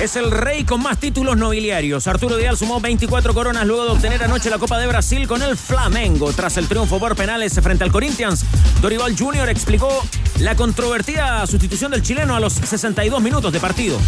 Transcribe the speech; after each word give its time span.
Es 0.00 0.16
el 0.16 0.32
rey 0.32 0.64
con 0.64 0.82
más 0.82 0.98
títulos 0.98 1.36
nobiliarios. 1.36 2.08
Arturo 2.08 2.36
Vidal 2.36 2.56
sumó 2.56 2.80
24 2.80 3.32
coronas 3.32 3.64
luego 3.64 3.84
de 3.84 3.90
obtener 3.92 4.22
anoche 4.24 4.50
la 4.50 4.58
Copa 4.58 4.78
de 4.78 4.88
Brasil 4.88 5.28
con 5.28 5.40
el 5.40 5.56
Flamengo. 5.56 6.32
Tras 6.32 6.56
el 6.56 6.66
triunfo 6.66 6.98
por 6.98 7.14
penales 7.14 7.54
frente 7.62 7.84
al 7.84 7.92
Corinthians, 7.92 8.44
Dorival 8.82 9.16
Jr. 9.16 9.48
explicó 9.48 10.04
la 10.40 10.56
controvertida 10.56 11.46
sustitución 11.46 11.92
del 11.92 12.02
chileno 12.02 12.34
a 12.34 12.40
los 12.40 12.54
62 12.54 13.22
minutos 13.22 13.52
de 13.52 13.60
partido. 13.60 13.98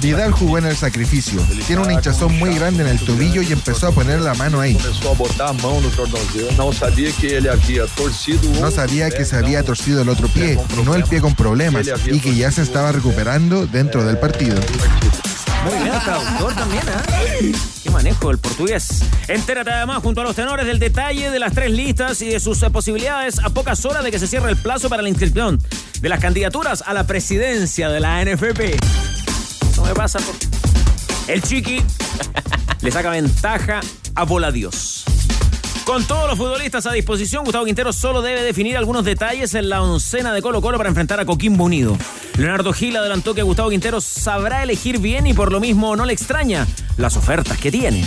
Vidal 0.00 0.32
jugó 0.32 0.58
en 0.58 0.66
el 0.66 0.76
sacrificio. 0.76 1.40
Tiene 1.66 1.82
un 1.82 1.90
hinchazón 1.90 2.38
muy 2.38 2.54
grande 2.54 2.82
en 2.82 2.88
el 2.88 2.98
tobillo 2.98 3.42
y 3.42 3.52
empezó 3.52 3.88
a 3.88 3.92
poner 3.92 4.20
la 4.20 4.34
mano 4.34 4.60
ahí. 4.60 4.78
No 8.60 8.70
sabía 8.70 9.10
que 9.10 9.24
se 9.24 9.36
había 9.36 9.62
torcido 9.62 10.02
el 10.02 10.08
otro 10.08 10.28
pie, 10.28 10.58
no 10.84 10.94
el 10.94 11.04
pie 11.04 11.20
con 11.20 11.34
problemas, 11.34 11.86
y 12.06 12.20
que 12.20 12.34
ya 12.34 12.50
se 12.50 12.62
estaba 12.62 12.92
recuperando 12.92 13.66
dentro 13.66 14.04
del 14.04 14.18
partido. 14.18 14.56
Muy 15.64 15.82
bien, 15.82 15.92
traductor 16.04 16.54
también, 16.54 16.82
¿eh? 16.88 17.52
Qué 17.82 17.90
manejo 17.90 18.30
el 18.30 18.38
portugués. 18.38 19.02
Entérate 19.26 19.70
además 19.70 20.02
junto 20.02 20.20
a 20.20 20.24
los 20.24 20.36
tenores 20.36 20.66
del 20.66 20.78
detalle 20.78 21.30
de 21.30 21.38
las 21.38 21.52
tres 21.52 21.70
listas 21.70 22.22
y 22.22 22.28
de 22.28 22.40
sus 22.40 22.62
eh, 22.62 22.70
posibilidades 22.70 23.38
a 23.40 23.50
pocas 23.50 23.84
horas 23.84 24.04
de 24.04 24.10
que 24.10 24.18
se 24.18 24.26
cierre 24.26 24.50
el 24.50 24.56
plazo 24.56 24.88
para 24.88 25.02
la 25.02 25.08
inscripción 25.08 25.60
de 26.00 26.08
las 26.08 26.20
candidaturas 26.20 26.82
a 26.86 26.94
la 26.94 27.06
presidencia 27.06 27.88
de 27.88 28.00
la 28.00 28.24
NFP. 28.24 28.76
No 29.76 29.84
me 29.84 29.94
pasa 29.94 30.18
por... 30.20 30.34
El 31.28 31.42
chiqui 31.42 31.82
le 32.80 32.90
saca 32.90 33.10
ventaja 33.10 33.80
a 34.14 34.24
Bola 34.24 34.50
Dios. 34.50 35.07
Con 35.88 36.06
todos 36.06 36.28
los 36.28 36.36
futbolistas 36.36 36.84
a 36.84 36.92
disposición, 36.92 37.44
Gustavo 37.44 37.64
Quintero 37.64 37.94
solo 37.94 38.20
debe 38.20 38.42
definir 38.42 38.76
algunos 38.76 39.06
detalles 39.06 39.54
en 39.54 39.70
la 39.70 39.80
oncena 39.80 40.34
de 40.34 40.42
Colo 40.42 40.60
Colo 40.60 40.76
para 40.76 40.90
enfrentar 40.90 41.18
a 41.18 41.24
Coquimbo 41.24 41.64
Unido. 41.64 41.96
Leonardo 42.36 42.74
Gil 42.74 42.94
adelantó 42.94 43.34
que 43.34 43.40
Gustavo 43.40 43.70
Quintero 43.70 44.02
sabrá 44.02 44.62
elegir 44.62 44.98
bien 44.98 45.26
y 45.26 45.32
por 45.32 45.50
lo 45.50 45.60
mismo 45.60 45.96
no 45.96 46.04
le 46.04 46.12
extraña 46.12 46.66
las 46.98 47.16
ofertas 47.16 47.56
que 47.56 47.70
tiene 47.70 48.04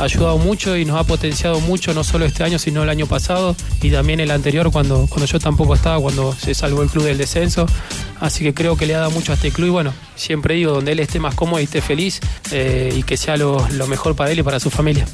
ha 0.00 0.04
ayudado 0.04 0.36
mucho 0.36 0.76
y 0.76 0.84
nos 0.84 1.00
ha 1.00 1.04
potenciado 1.04 1.60
mucho, 1.60 1.94
no 1.94 2.04
solo 2.04 2.26
este 2.26 2.44
año, 2.44 2.58
sino 2.58 2.82
el 2.82 2.90
año 2.90 3.06
pasado 3.06 3.56
y 3.80 3.90
también 3.90 4.20
el 4.20 4.30
anterior, 4.30 4.70
cuando, 4.70 5.06
cuando 5.08 5.24
yo 5.24 5.38
tampoco 5.38 5.74
estaba, 5.74 5.98
cuando 6.00 6.34
se 6.34 6.52
salvó 6.52 6.82
el 6.82 6.90
club 6.90 7.04
del 7.04 7.16
descenso. 7.16 7.64
Así 8.20 8.44
que 8.44 8.52
creo 8.52 8.76
que 8.76 8.84
le 8.84 8.94
ha 8.96 8.98
dado 8.98 9.12
mucho 9.12 9.32
a 9.32 9.36
este 9.36 9.50
club 9.50 9.68
y 9.68 9.70
bueno, 9.70 9.94
siempre 10.14 10.56
digo, 10.56 10.72
donde 10.72 10.92
él 10.92 11.00
esté 11.00 11.20
más 11.20 11.34
cómodo 11.34 11.60
y 11.60 11.64
esté 11.64 11.80
feliz 11.80 12.20
eh, 12.50 12.92
y 12.94 13.02
que 13.02 13.16
sea 13.16 13.38
lo, 13.38 13.66
lo 13.70 13.86
mejor 13.86 14.14
para 14.14 14.30
él 14.30 14.40
y 14.40 14.42
para 14.42 14.60
su 14.60 14.68
familia. 14.68 15.06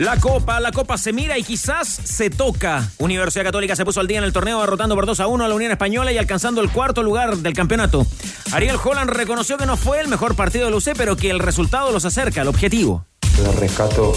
La 0.00 0.16
Copa, 0.16 0.60
la 0.60 0.72
Copa 0.72 0.96
se 0.96 1.12
mira 1.12 1.36
y 1.36 1.42
quizás 1.42 1.86
se 1.86 2.30
toca. 2.30 2.90
Universidad 2.96 3.44
Católica 3.44 3.76
se 3.76 3.84
puso 3.84 4.00
al 4.00 4.06
día 4.06 4.16
en 4.16 4.24
el 4.24 4.32
torneo 4.32 4.58
derrotando 4.58 4.94
por 4.94 5.04
2 5.04 5.20
a 5.20 5.26
1 5.26 5.44
a 5.44 5.46
la 5.46 5.54
Unión 5.54 5.72
Española 5.72 6.10
y 6.10 6.16
alcanzando 6.16 6.62
el 6.62 6.70
cuarto 6.70 7.02
lugar 7.02 7.36
del 7.36 7.52
campeonato. 7.52 8.06
Ariel 8.50 8.78
Holland 8.82 9.10
reconoció 9.10 9.58
que 9.58 9.66
no 9.66 9.76
fue 9.76 10.00
el 10.00 10.08
mejor 10.08 10.36
partido 10.36 10.70
de 10.70 10.74
UC, 10.74 10.96
pero 10.96 11.16
que 11.16 11.28
el 11.28 11.38
resultado 11.38 11.92
los 11.92 12.06
acerca 12.06 12.40
al 12.40 12.48
objetivo. 12.48 13.04
Yo 13.36 13.52
rescato 13.60 14.14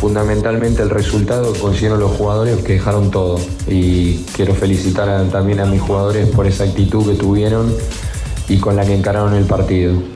fundamentalmente 0.00 0.82
el 0.82 0.90
resultado 0.90 1.52
consiguieron 1.60 2.00
los 2.00 2.10
jugadores 2.10 2.64
que 2.64 2.72
dejaron 2.72 3.12
todo. 3.12 3.38
Y 3.68 4.16
quiero 4.34 4.56
felicitar 4.56 5.28
también 5.30 5.60
a 5.60 5.66
mis 5.66 5.80
jugadores 5.80 6.28
por 6.30 6.48
esa 6.48 6.64
actitud 6.64 7.08
que 7.08 7.16
tuvieron 7.16 7.72
y 8.48 8.58
con 8.58 8.74
la 8.74 8.84
que 8.84 8.96
encararon 8.96 9.34
el 9.34 9.44
partido. 9.44 10.13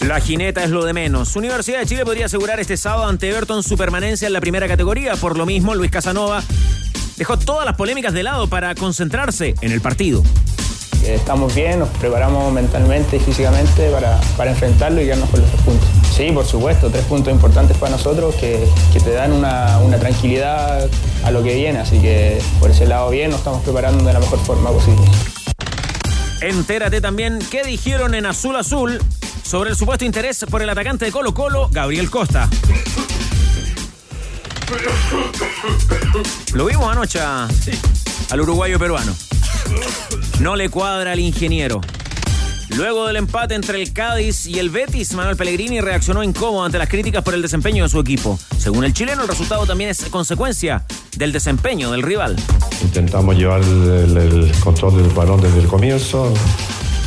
La 0.00 0.20
jineta 0.20 0.62
es 0.62 0.70
lo 0.70 0.84
de 0.84 0.92
menos. 0.92 1.34
Universidad 1.34 1.80
de 1.80 1.86
Chile 1.86 2.04
podría 2.04 2.26
asegurar 2.26 2.60
este 2.60 2.76
sábado 2.76 3.08
ante 3.08 3.28
Everton 3.28 3.62
su 3.62 3.76
permanencia 3.76 4.26
en 4.26 4.32
la 4.32 4.40
primera 4.40 4.68
categoría. 4.68 5.16
Por 5.16 5.36
lo 5.36 5.44
mismo, 5.44 5.74
Luis 5.74 5.90
Casanova 5.90 6.42
dejó 7.16 7.36
todas 7.36 7.66
las 7.66 7.76
polémicas 7.76 8.12
de 8.12 8.22
lado 8.22 8.48
para 8.48 8.74
concentrarse 8.76 9.54
en 9.60 9.72
el 9.72 9.80
partido. 9.80 10.22
Estamos 11.04 11.54
bien, 11.54 11.80
nos 11.80 11.88
preparamos 11.88 12.52
mentalmente 12.52 13.16
y 13.16 13.20
físicamente 13.20 13.90
para, 13.90 14.20
para 14.36 14.50
enfrentarlo 14.50 15.00
y 15.00 15.04
quedarnos 15.04 15.30
con 15.30 15.40
los 15.40 15.50
tres 15.50 15.62
puntos. 15.62 15.88
Sí, 16.14 16.30
por 16.32 16.44
supuesto, 16.44 16.90
tres 16.90 17.04
puntos 17.04 17.32
importantes 17.32 17.76
para 17.76 17.92
nosotros 17.92 18.34
que, 18.36 18.68
que 18.92 19.00
te 19.00 19.12
dan 19.12 19.32
una, 19.32 19.78
una, 19.78 19.98
tranquilidad 19.98 20.88
a 21.24 21.30
lo 21.30 21.42
que 21.42 21.54
viene, 21.54 21.78
así 21.78 21.98
que 22.00 22.40
por 22.60 22.70
ese 22.70 22.86
lado 22.86 23.10
bien, 23.10 23.30
nos 23.30 23.38
estamos 23.38 23.62
preparando 23.62 24.04
de 24.04 24.12
la 24.12 24.20
mejor 24.20 24.38
forma 24.40 24.70
posible. 24.70 25.02
Entérate 26.40 27.00
también 27.00 27.38
qué 27.50 27.64
dijeron 27.64 28.14
en 28.14 28.26
Azul 28.26 28.56
Azul 28.56 29.00
sobre 29.48 29.70
el 29.70 29.76
supuesto 29.76 30.04
interés 30.04 30.44
por 30.50 30.60
el 30.60 30.68
atacante 30.68 31.06
de 31.06 31.10
Colo 31.10 31.32
Colo, 31.32 31.70
Gabriel 31.72 32.10
Costa. 32.10 32.50
Lo 36.52 36.66
vimos 36.66 36.92
anoche 36.92 37.18
al 37.18 38.40
uruguayo 38.42 38.78
peruano. 38.78 39.16
No 40.40 40.54
le 40.54 40.68
cuadra 40.68 41.12
al 41.12 41.20
ingeniero. 41.20 41.80
Luego 42.76 43.06
del 43.06 43.16
empate 43.16 43.54
entre 43.54 43.80
el 43.80 43.94
Cádiz 43.94 44.44
y 44.44 44.58
el 44.58 44.68
Betis, 44.68 45.14
Manuel 45.14 45.36
Pellegrini 45.36 45.80
reaccionó 45.80 46.22
incómodo 46.22 46.64
ante 46.64 46.76
las 46.76 46.88
críticas 46.90 47.24
por 47.24 47.32
el 47.32 47.40
desempeño 47.40 47.84
de 47.84 47.88
su 47.88 47.98
equipo. 47.98 48.38
Según 48.58 48.84
el 48.84 48.92
chileno, 48.92 49.22
el 49.22 49.28
resultado 49.28 49.64
también 49.64 49.88
es 49.88 50.04
consecuencia 50.10 50.84
del 51.16 51.32
desempeño 51.32 51.90
del 51.90 52.02
rival. 52.02 52.36
Intentamos 52.82 53.34
llevar 53.34 53.62
el, 53.62 54.52
control 54.62 55.02
del 55.02 55.10
balón 55.14 55.40
desde 55.40 55.60
el 55.60 55.66
comienzo. 55.66 56.34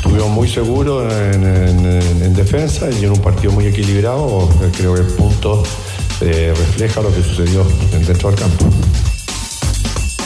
Estuvimos 0.03 0.29
muy 0.31 0.47
seguros 0.47 1.13
en, 1.13 2.34
defensa 2.34 2.89
y 2.89 3.06
en 3.06 3.12
un 3.12 3.22
partido 3.22 3.53
muy 3.53 3.67
equilibrado. 3.67 4.50
Creo 4.75 4.95
que 4.95 5.01
el 5.01 5.07
punto 5.07 5.62
eh, 6.22 6.51
refleja 6.57 7.01
lo 7.01 7.13
que 7.13 7.22
sucedió 7.22 7.63
dentro 7.91 8.31
del 8.31 8.40
campo. 8.40 8.66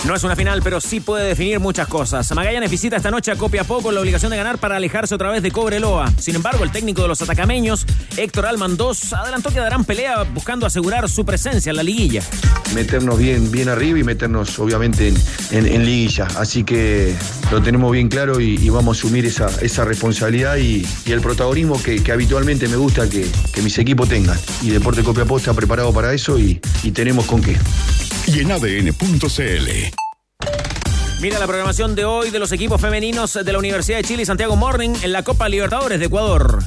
No 0.05 0.13
es 0.13 0.23
una 0.23 0.35
final, 0.35 0.61
pero 0.61 0.79
sí 0.79 0.99
puede 0.99 1.25
definir 1.25 1.59
muchas 1.59 1.87
cosas. 1.87 2.31
Magallanes 2.35 2.69
visita 2.69 2.95
esta 2.95 3.09
noche 3.09 3.31
a 3.31 3.35
Copiapó 3.37 3.81
con 3.81 3.95
la 3.95 4.01
obligación 4.01 4.29
de 4.29 4.37
ganar 4.37 4.59
para 4.59 4.75
alejarse 4.75 5.15
otra 5.15 5.31
vez 5.31 5.41
de 5.41 5.49
Cobreloa. 5.49 6.13
Sin 6.19 6.35
embargo, 6.35 6.63
el 6.63 6.71
técnico 6.71 7.01
de 7.01 7.07
los 7.07 7.23
atacameños, 7.23 7.87
Héctor 8.15 8.45
Almandós, 8.45 9.13
adelantó 9.13 9.49
que 9.49 9.59
darán 9.59 9.83
pelea 9.83 10.21
buscando 10.31 10.67
asegurar 10.67 11.09
su 11.09 11.25
presencia 11.25 11.71
en 11.71 11.77
la 11.77 11.81
liguilla. 11.81 12.21
Meternos 12.75 13.17
bien, 13.17 13.49
bien 13.49 13.67
arriba 13.67 13.97
y 13.97 14.03
meternos 14.03 14.59
obviamente 14.59 15.11
en, 15.49 15.85
liguilla. 15.85 16.27
Así 16.37 16.63
que 16.63 17.15
lo 17.51 17.63
tenemos 17.63 17.91
bien 17.91 18.07
claro 18.07 18.39
y, 18.39 18.69
vamos 18.69 18.97
a 18.97 18.99
asumir 18.99 19.25
esa, 19.25 19.85
responsabilidad 19.85 20.57
y, 20.57 20.85
el 21.07 21.21
protagonismo 21.21 21.81
que, 21.81 22.11
habitualmente 22.11 22.67
me 22.67 22.75
gusta 22.75 23.09
que, 23.09 23.27
mis 23.63 23.77
equipos 23.79 24.07
tengan. 24.07 24.37
Y 24.61 24.69
Deporte 24.69 25.03
Copiapó 25.03 25.37
está 25.37 25.55
preparado 25.55 25.91
para 25.91 26.13
eso 26.13 26.37
y 26.37 26.59
tenemos 26.93 27.25
con 27.25 27.41
qué 27.41 27.57
y 28.27 28.39
en 28.39 28.51
ADN.cl. 28.51 29.69
Mira 31.21 31.39
la 31.39 31.47
programación 31.47 31.95
de 31.95 32.05
hoy 32.05 32.29
de 32.29 32.39
los 32.39 32.51
equipos 32.51 32.79
femeninos 32.81 33.33
de 33.33 33.51
la 33.51 33.57
Universidad 33.57 33.97
de 33.97 34.03
Chile 34.03 34.23
y 34.23 34.25
Santiago 34.25 34.55
Morning 34.55 34.91
en 35.01 35.11
la 35.11 35.23
Copa 35.23 35.49
Libertadores 35.49 35.99
de 35.99 36.05
Ecuador. 36.05 36.63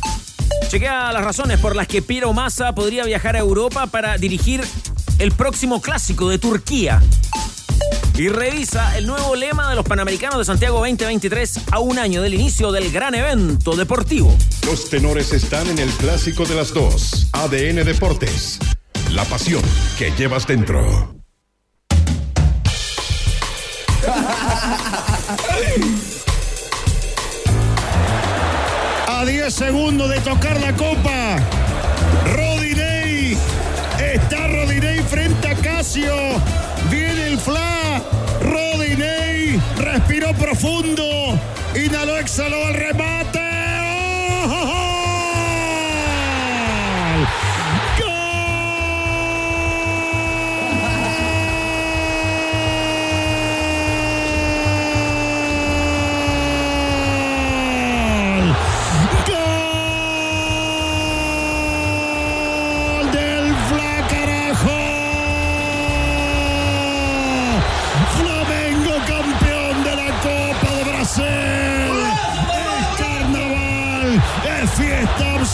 Chequea 0.68 1.12
las 1.12 1.24
razones 1.24 1.58
por 1.60 1.76
las 1.76 1.86
que 1.86 2.02
Piero 2.02 2.32
Massa 2.32 2.74
podría 2.74 3.04
viajar 3.04 3.36
a 3.36 3.40
Europa 3.40 3.86
para 3.86 4.18
dirigir 4.18 4.62
el 5.18 5.32
próximo 5.32 5.80
clásico 5.80 6.28
de 6.28 6.38
Turquía. 6.38 7.02
Y 8.16 8.28
revisa 8.28 8.98
el 8.98 9.06
nuevo 9.06 9.36
lema 9.36 9.70
de 9.70 9.76
los 9.76 9.84
Panamericanos 9.84 10.38
de 10.38 10.44
Santiago 10.44 10.78
2023 10.78 11.60
a 11.70 11.78
un 11.78 11.98
año 11.98 12.20
del 12.20 12.34
inicio 12.34 12.72
del 12.72 12.90
gran 12.90 13.14
evento 13.14 13.76
deportivo. 13.76 14.36
Los 14.66 14.90
tenores 14.90 15.32
están 15.32 15.68
en 15.68 15.78
el 15.78 15.90
clásico 15.90 16.44
de 16.44 16.56
las 16.56 16.74
dos. 16.74 17.28
ADN 17.32 17.84
Deportes. 17.84 18.58
La 19.12 19.24
pasión 19.24 19.62
que 19.96 20.10
llevas 20.18 20.46
dentro. 20.46 21.17
A 29.06 29.24
10 29.26 29.52
segundos 29.52 30.08
de 30.08 30.18
tocar 30.20 30.58
la 30.58 30.74
copa. 30.74 31.36
Rodinei. 32.34 33.36
Está 34.00 34.46
Rodinei 34.46 35.02
frente 35.02 35.48
a 35.48 35.54
Casio. 35.54 36.16
Viene 36.88 37.26
el 37.26 37.38
fla. 37.38 38.00
Rodinei. 38.40 39.60
Respiró 39.76 40.32
profundo. 40.32 41.38
Inhaló, 41.74 42.16
exhaló 42.18 42.68
el 42.68 42.74
remate. 42.74 43.37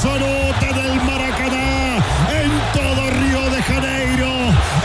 Absoluta 0.05 0.83
del 0.83 1.01
Maracaná, 1.03 1.97
en 2.31 2.51
todo 2.75 3.11
Río 3.11 3.51
de 3.51 3.63
Janeiro, 3.63 4.29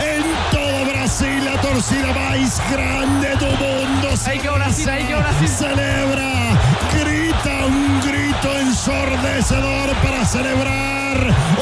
en 0.00 0.24
todo 0.50 0.90
Brasil, 0.90 1.44
la 1.44 1.60
torcida 1.60 2.12
más 2.14 2.62
grande 2.70 3.28
del 3.36 3.58
mundo. 3.58 4.08
Hay 4.26 4.38
que 4.38 4.48
Brasil, 4.48 4.88
hay 4.88 5.04
que 5.04 5.14
Brasil. 5.14 5.48
Celebra, 5.48 6.32
grita 6.98 7.66
un 7.66 8.00
grito 8.00 8.58
ensordecedor 8.60 9.94
para 10.02 10.24
celebrar 10.24 11.18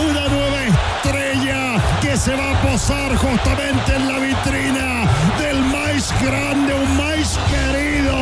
una 0.09 0.29
nueva 0.29 0.63
estrella 0.63 1.83
que 2.01 2.17
se 2.17 2.37
va 2.37 2.53
a 2.53 2.63
posar 2.63 3.17
justamente 3.17 3.97
en 3.97 4.09
la 4.09 4.19
vitrina 4.19 5.05
del 5.41 5.65
más 5.65 6.15
grande, 6.23 6.75
un 6.75 6.97
más 6.97 7.39
querido, 7.51 8.15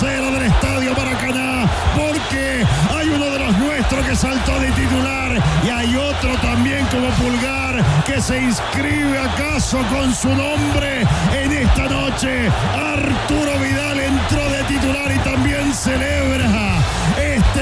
0 0.00 0.32
del 0.32 0.44
Estadio 0.44 0.94
Maracaná, 0.96 1.70
porque 1.94 2.64
hay 2.96 3.10
uno 3.10 3.26
de 3.26 3.38
los 3.38 3.58
nuestros 3.58 4.06
que 4.06 4.16
saltó 4.16 4.58
de 4.58 4.70
titular 4.70 5.30
y 5.62 5.68
hay 5.68 5.94
otro 5.94 6.38
también 6.38 6.86
como 6.86 7.10
pulgar 7.10 7.84
que 8.06 8.18
se 8.18 8.38
inscribe 8.38 9.18
acaso 9.18 9.76
con 9.90 10.14
su 10.14 10.28
nombre 10.28 11.02
en 11.34 11.52
esta 11.52 11.86
noche. 11.86 12.48
Arturo 12.74 13.58
Vidal 13.58 14.00
entró 14.00 14.48
de 14.48 14.64
titular 14.64 15.12
y 15.14 15.18
también 15.18 15.74
celebra 15.74 16.79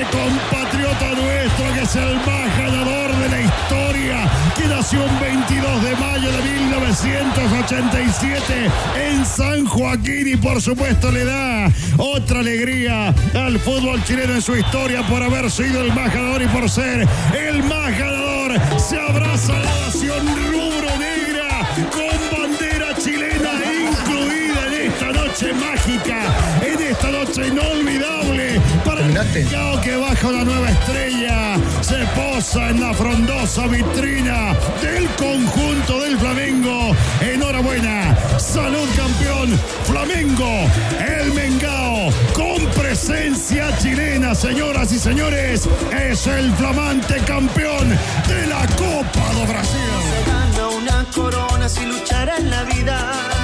compatriota 0.06 1.10
nuestro 1.10 1.74
que 1.74 1.82
es 1.82 1.96
el 1.96 2.14
más 2.16 2.58
ganador 2.58 3.14
de 3.16 3.28
la 3.28 3.40
historia, 3.40 4.30
que 4.56 4.66
nació 4.68 5.04
un 5.04 5.20
22 5.20 5.82
de 5.82 5.96
mayo 5.96 6.30
de 6.30 6.40
1987 6.42 8.70
en 9.10 9.26
San 9.26 9.66
Joaquín 9.66 10.28
y 10.28 10.36
por 10.36 10.62
supuesto 10.62 11.10
le 11.10 11.24
da 11.24 11.68
otra 11.96 12.38
alegría 12.40 13.14
al 13.34 13.58
fútbol 13.58 14.04
chileno 14.04 14.34
en 14.34 14.42
su 14.42 14.54
historia 14.56 15.04
por 15.06 15.22
haber 15.22 15.50
sido 15.50 15.80
el 15.80 15.90
más 15.92 16.14
ganador 16.14 16.42
y 16.42 16.46
por 16.46 16.70
ser 16.70 17.08
el 17.36 17.64
más 17.64 17.98
ganador. 17.98 18.52
Se 18.78 19.00
abraza 19.00 19.54
la 19.54 19.86
nación 19.86 20.24
rubro 20.26 20.96
negra 20.98 21.48
con 21.90 22.16
bandera 22.38 22.94
chilena 22.96 23.50
incluida 23.90 24.66
en 24.66 24.74
esta 24.92 25.10
noche 25.12 25.52
mágica, 25.54 26.22
en 26.62 26.80
esta 26.80 27.10
noche 27.10 27.48
inolvidable 27.48 28.17
mercado 29.24 29.80
que 29.80 29.96
baja 29.96 30.28
una 30.28 30.44
nueva 30.44 30.70
estrella, 30.70 31.56
se 31.80 32.04
posa 32.14 32.70
en 32.70 32.80
la 32.80 32.94
frondosa 32.94 33.66
vitrina 33.66 34.54
del 34.80 35.06
conjunto 35.16 36.00
del 36.02 36.16
Flamengo. 36.18 36.94
Enhorabuena, 37.20 38.16
salud 38.38 38.88
campeón, 38.96 39.58
Flamengo, 39.84 40.70
el 41.00 41.32
Mengao, 41.32 42.10
con 42.32 42.64
presencia 42.80 43.76
chilena, 43.78 44.34
señoras 44.34 44.92
y 44.92 44.98
señores, 44.98 45.68
es 45.92 46.26
el 46.26 46.52
flamante 46.54 47.16
campeón 47.26 47.88
de 48.28 48.46
la 48.46 48.66
Copa 48.76 49.32
do 49.34 49.46
Brasil. 49.46 49.80
gana 50.26 50.68
una 50.68 51.04
corona 51.12 51.68
si 51.68 51.84
luchara 51.84 52.36
en 52.36 52.50
la 52.50 52.62
vida. 52.64 53.37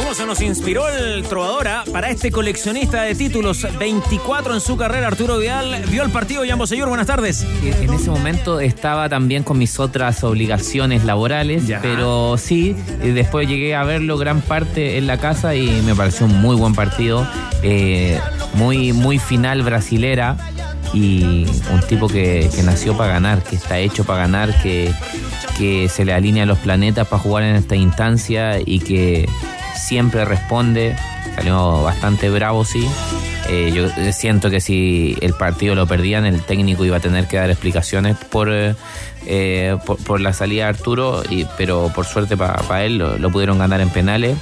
¿Cómo 0.00 0.14
se 0.14 0.24
nos 0.24 0.40
inspiró 0.40 0.88
el 0.88 1.22
trovadora 1.24 1.84
para 1.92 2.08
este 2.08 2.30
coleccionista 2.30 3.02
de 3.02 3.14
títulos? 3.14 3.66
24 3.78 4.54
en 4.54 4.60
su 4.62 4.78
carrera, 4.78 5.08
Arturo 5.08 5.36
Vidal. 5.36 5.84
Vio 5.90 6.02
el 6.02 6.10
partido, 6.10 6.42
Jan 6.48 6.66
Señor, 6.66 6.88
buenas 6.88 7.06
tardes. 7.06 7.46
En 7.62 7.92
ese 7.92 8.10
momento 8.10 8.60
estaba 8.60 9.10
también 9.10 9.42
con 9.42 9.58
mis 9.58 9.78
otras 9.78 10.24
obligaciones 10.24 11.04
laborales, 11.04 11.64
pero 11.82 12.38
sí, 12.38 12.74
eh, 13.02 13.12
después 13.12 13.46
llegué 13.46 13.74
a 13.74 13.84
verlo 13.84 14.16
gran 14.16 14.40
parte 14.40 14.96
en 14.96 15.06
la 15.06 15.18
casa 15.18 15.54
y 15.54 15.68
me 15.82 15.94
pareció 15.94 16.24
un 16.24 16.40
muy 16.40 16.56
buen 16.56 16.74
partido, 16.74 17.28
eh, 17.62 18.18
muy, 18.54 18.94
muy 18.94 19.18
final 19.18 19.62
brasilera 19.62 20.38
y 20.94 21.44
un 21.70 21.80
tipo 21.88 22.08
que, 22.08 22.48
que 22.54 22.62
nació 22.62 22.96
para 22.96 23.12
ganar, 23.12 23.42
que 23.42 23.54
está 23.54 23.78
hecho 23.78 24.04
para 24.04 24.20
ganar, 24.20 24.62
que, 24.62 24.92
que 25.58 25.90
se 25.90 26.06
le 26.06 26.14
alinean 26.14 26.48
los 26.48 26.58
planetas 26.58 27.06
para 27.06 27.22
jugar 27.22 27.44
en 27.44 27.56
esta 27.56 27.76
instancia 27.76 28.58
y 28.64 28.78
que 28.80 29.28
siempre 29.80 30.24
responde. 30.24 30.96
Salió 31.34 31.82
bastante 31.82 32.30
bravo, 32.30 32.64
sí. 32.64 32.86
Eh, 33.48 33.72
yo 33.74 33.88
siento 34.12 34.50
que 34.50 34.60
si 34.60 35.16
el 35.20 35.34
partido 35.34 35.74
lo 35.74 35.86
perdían, 35.86 36.24
el 36.24 36.42
técnico 36.42 36.84
iba 36.84 36.98
a 36.98 37.00
tener 37.00 37.26
que 37.26 37.36
dar 37.36 37.50
explicaciones 37.50 38.16
por, 38.16 38.52
eh, 38.52 38.74
eh, 39.26 39.76
por, 39.84 39.96
por 40.04 40.20
la 40.20 40.32
salida 40.32 40.64
de 40.64 40.68
Arturo, 40.70 41.22
y, 41.28 41.46
pero 41.56 41.90
por 41.94 42.06
suerte 42.06 42.36
para 42.36 42.84
él 42.84 42.98
lo, 42.98 43.18
lo 43.18 43.30
pudieron 43.30 43.58
ganar 43.58 43.80
en 43.80 43.90
penales. 43.90 44.36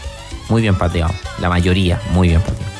Muy 0.48 0.62
bien 0.62 0.76
pateado, 0.76 1.12
la 1.40 1.48
mayoría, 1.48 2.00
muy 2.12 2.28
bien 2.28 2.40
pateado. 2.40 2.72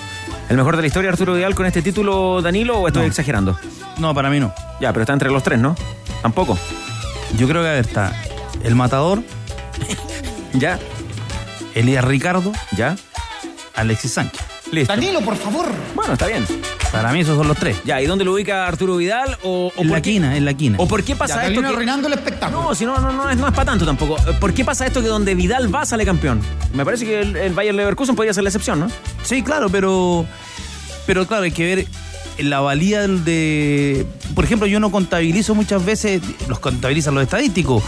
¿El 0.48 0.56
mejor 0.56 0.76
de 0.76 0.82
la 0.82 0.88
historia, 0.88 1.10
Arturo 1.10 1.34
Vidal, 1.34 1.54
con 1.54 1.66
este 1.66 1.82
título, 1.82 2.40
Danilo, 2.40 2.78
o 2.78 2.88
estoy 2.88 3.06
exagerando? 3.06 3.58
No, 3.98 4.14
para 4.14 4.30
mí 4.30 4.40
no. 4.40 4.54
Ya, 4.80 4.92
pero 4.92 5.02
está 5.02 5.12
entre 5.12 5.30
los 5.30 5.42
tres, 5.42 5.58
¿no? 5.58 5.76
Tampoco. 6.22 6.58
Yo 7.36 7.46
creo 7.46 7.62
que 7.62 7.68
a 7.68 7.72
ver, 7.72 7.84
está 7.84 8.12
el 8.64 8.74
matador. 8.74 9.22
ya. 10.54 10.78
Elías 11.74 12.04
Ricardo. 12.04 12.52
Ya. 12.76 12.96
Alexis 13.74 14.12
Sánchez. 14.12 14.40
Listo. 14.72 14.92
Danilo, 14.92 15.20
por 15.22 15.36
favor. 15.36 15.66
Bueno, 15.94 16.12
está 16.14 16.26
bien. 16.26 16.44
Para 16.92 17.12
mí 17.12 17.20
esos 17.20 17.36
son 17.38 17.48
los 17.48 17.56
tres. 17.56 17.76
Ya, 17.84 18.00
¿y 18.02 18.06
dónde 18.06 18.24
lo 18.24 18.32
ubica 18.34 18.66
Arturo 18.66 18.96
Vidal? 18.96 19.38
O, 19.42 19.72
o 19.74 19.80
En 19.82 19.90
la 19.90 19.96
qué- 20.02 20.12
quina, 20.12 20.36
en 20.36 20.44
la 20.44 20.54
quina. 20.54 20.76
¿O 20.78 20.86
por 20.88 21.02
qué 21.04 21.14
pasa 21.16 21.36
Ya 21.42 21.48
esto? 21.48 21.60
que- 21.60 21.66
arruinando 21.68 22.06
el 22.08 22.14
espectáculo. 22.14 22.62
No, 22.62 22.74
si 22.74 22.84
no, 22.84 22.98
no, 22.98 23.12
no 23.12 23.30
es, 23.30 23.36
no 23.36 23.46
es 23.46 23.52
para 23.54 23.66
tanto 23.66 23.86
tampoco. 23.86 24.16
Eh, 24.28 24.34
¿Por 24.40 24.52
qué 24.52 24.64
pasa 24.64 24.86
esto 24.86 25.00
que 25.00 25.08
donde 25.08 25.34
Vidal 25.34 25.72
va 25.74 25.86
sale 25.86 26.04
campeón? 26.04 26.40
Me 26.74 26.84
parece 26.84 27.04
que 27.06 27.20
el, 27.20 27.36
el 27.36 27.52
Bayern 27.54 27.76
Leverkusen 27.76 28.14
podría 28.16 28.34
ser 28.34 28.42
la 28.42 28.48
excepción, 28.50 28.80
¿no? 28.80 28.88
Sí, 29.22 29.42
claro, 29.42 29.68
pero. 29.70 30.26
Pero 31.06 31.26
claro, 31.26 31.44
hay 31.44 31.52
que 31.52 31.64
ver 31.76 31.86
la 32.38 32.60
valía 32.60 33.00
del 33.02 33.24
de. 33.24 34.06
Por 34.34 34.44
ejemplo, 34.44 34.66
yo 34.66 34.80
no 34.80 34.90
contabilizo 34.90 35.54
muchas 35.54 35.84
veces, 35.84 36.20
los 36.48 36.58
contabilizan 36.58 37.14
los 37.14 37.22
estadísticos, 37.22 37.82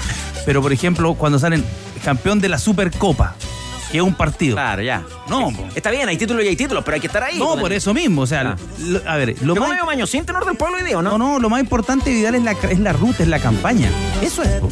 pero 0.46 0.62
por 0.62 0.72
ejemplo, 0.72 1.14
cuando 1.14 1.38
salen 1.38 1.64
campeón 2.04 2.40
de 2.40 2.48
la 2.48 2.58
Supercopa, 2.58 3.34
que 3.90 3.98
es 3.98 4.02
un 4.02 4.14
partido. 4.14 4.56
Claro, 4.56 4.82
ya. 4.82 5.02
No, 5.28 5.52
Está 5.74 5.90
bien, 5.90 6.08
hay 6.08 6.16
títulos 6.16 6.44
y 6.44 6.48
hay 6.48 6.56
títulos, 6.56 6.82
pero 6.84 6.94
hay 6.96 7.00
que 7.00 7.06
estar 7.08 7.22
ahí. 7.24 7.38
no, 7.38 7.48
pues, 7.52 7.60
por 7.60 7.72
eso 7.72 7.92
mismo. 7.94 8.22
O 8.22 8.26
sea, 8.26 8.56
lo- 8.78 9.00
a 9.08 9.16
ver, 9.16 9.34
lo 9.42 9.54
Como 9.54 9.68
más. 9.68 9.84
maño 9.84 10.06
sin 10.06 10.24
tenor 10.24 10.44
del 10.46 10.56
pueblo 10.56 10.78
hoy 10.78 10.84
día, 10.84 10.98
¿o 10.98 11.02
¿no? 11.02 11.10
No, 11.16 11.18
no, 11.18 11.38
lo 11.40 11.50
más 11.50 11.60
importante 11.60 12.10
Vidal 12.10 12.34
es 12.36 12.42
la, 12.44 12.52
es 12.52 12.78
la 12.78 12.92
ruta, 12.92 13.22
es 13.22 13.28
la 13.28 13.38
campaña. 13.40 13.88
Eso 14.22 14.42
es. 14.42 14.60
po. 14.60 14.68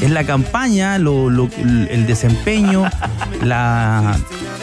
Es 0.00 0.10
la 0.10 0.24
campaña, 0.24 0.98
lo, 0.98 1.30
lo- 1.30 1.48
el 1.56 2.06
desempeño, 2.06 2.84
la 3.42 4.16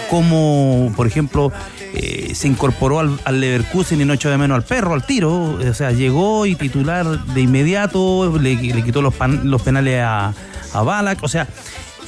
cómo, 0.09 0.91
por 0.95 1.07
ejemplo, 1.07 1.51
eh, 1.93 2.33
se 2.35 2.47
incorporó 2.47 2.99
al, 2.99 3.19
al 3.25 3.39
Leverkusen 3.41 3.99
y 4.01 4.05
no 4.05 4.13
echó 4.13 4.29
de 4.29 4.37
menos 4.37 4.55
al 4.55 4.63
perro, 4.63 4.93
al 4.93 5.05
tiro. 5.05 5.31
O 5.55 5.73
sea, 5.73 5.91
llegó 5.91 6.45
y 6.45 6.55
titular 6.55 7.05
de 7.25 7.41
inmediato, 7.41 8.37
le, 8.39 8.55
le 8.55 8.83
quitó 8.83 9.01
los, 9.01 9.13
pan- 9.13 9.41
los 9.49 9.61
penales 9.61 10.01
a, 10.03 10.33
a 10.73 10.81
Balak. 10.83 11.23
O 11.23 11.27
sea, 11.27 11.47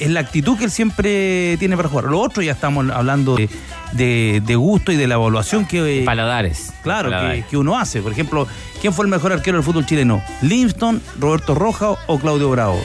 es 0.00 0.10
la 0.10 0.20
actitud 0.20 0.56
que 0.58 0.64
él 0.64 0.70
siempre 0.70 1.56
tiene 1.58 1.76
para 1.76 1.88
jugar. 1.88 2.04
Lo 2.04 2.20
otro 2.20 2.42
ya 2.42 2.52
estamos 2.52 2.88
hablando 2.90 3.36
de, 3.36 3.48
de- 3.92 4.42
de 4.44 4.56
gusto 4.56 4.92
y 4.92 4.96
de 4.96 5.06
la 5.06 5.14
evaluación 5.14 5.66
que... 5.66 6.02
Paladares. 6.04 6.72
Claro, 6.82 7.08
que, 7.08 7.14
Paladares. 7.16 7.46
que 7.46 7.56
uno 7.56 7.78
hace. 7.78 8.00
Por 8.02 8.12
ejemplo, 8.12 8.46
¿quién 8.80 8.92
fue 8.92 9.04
el 9.04 9.10
mejor 9.10 9.32
arquero 9.32 9.56
del 9.58 9.64
fútbol 9.64 9.86
chileno? 9.86 10.22
¿Livingston, 10.42 11.02
Roberto 11.18 11.54
Roja 11.54 11.94
o 12.06 12.18
Claudio 12.18 12.50
Bravo? 12.50 12.80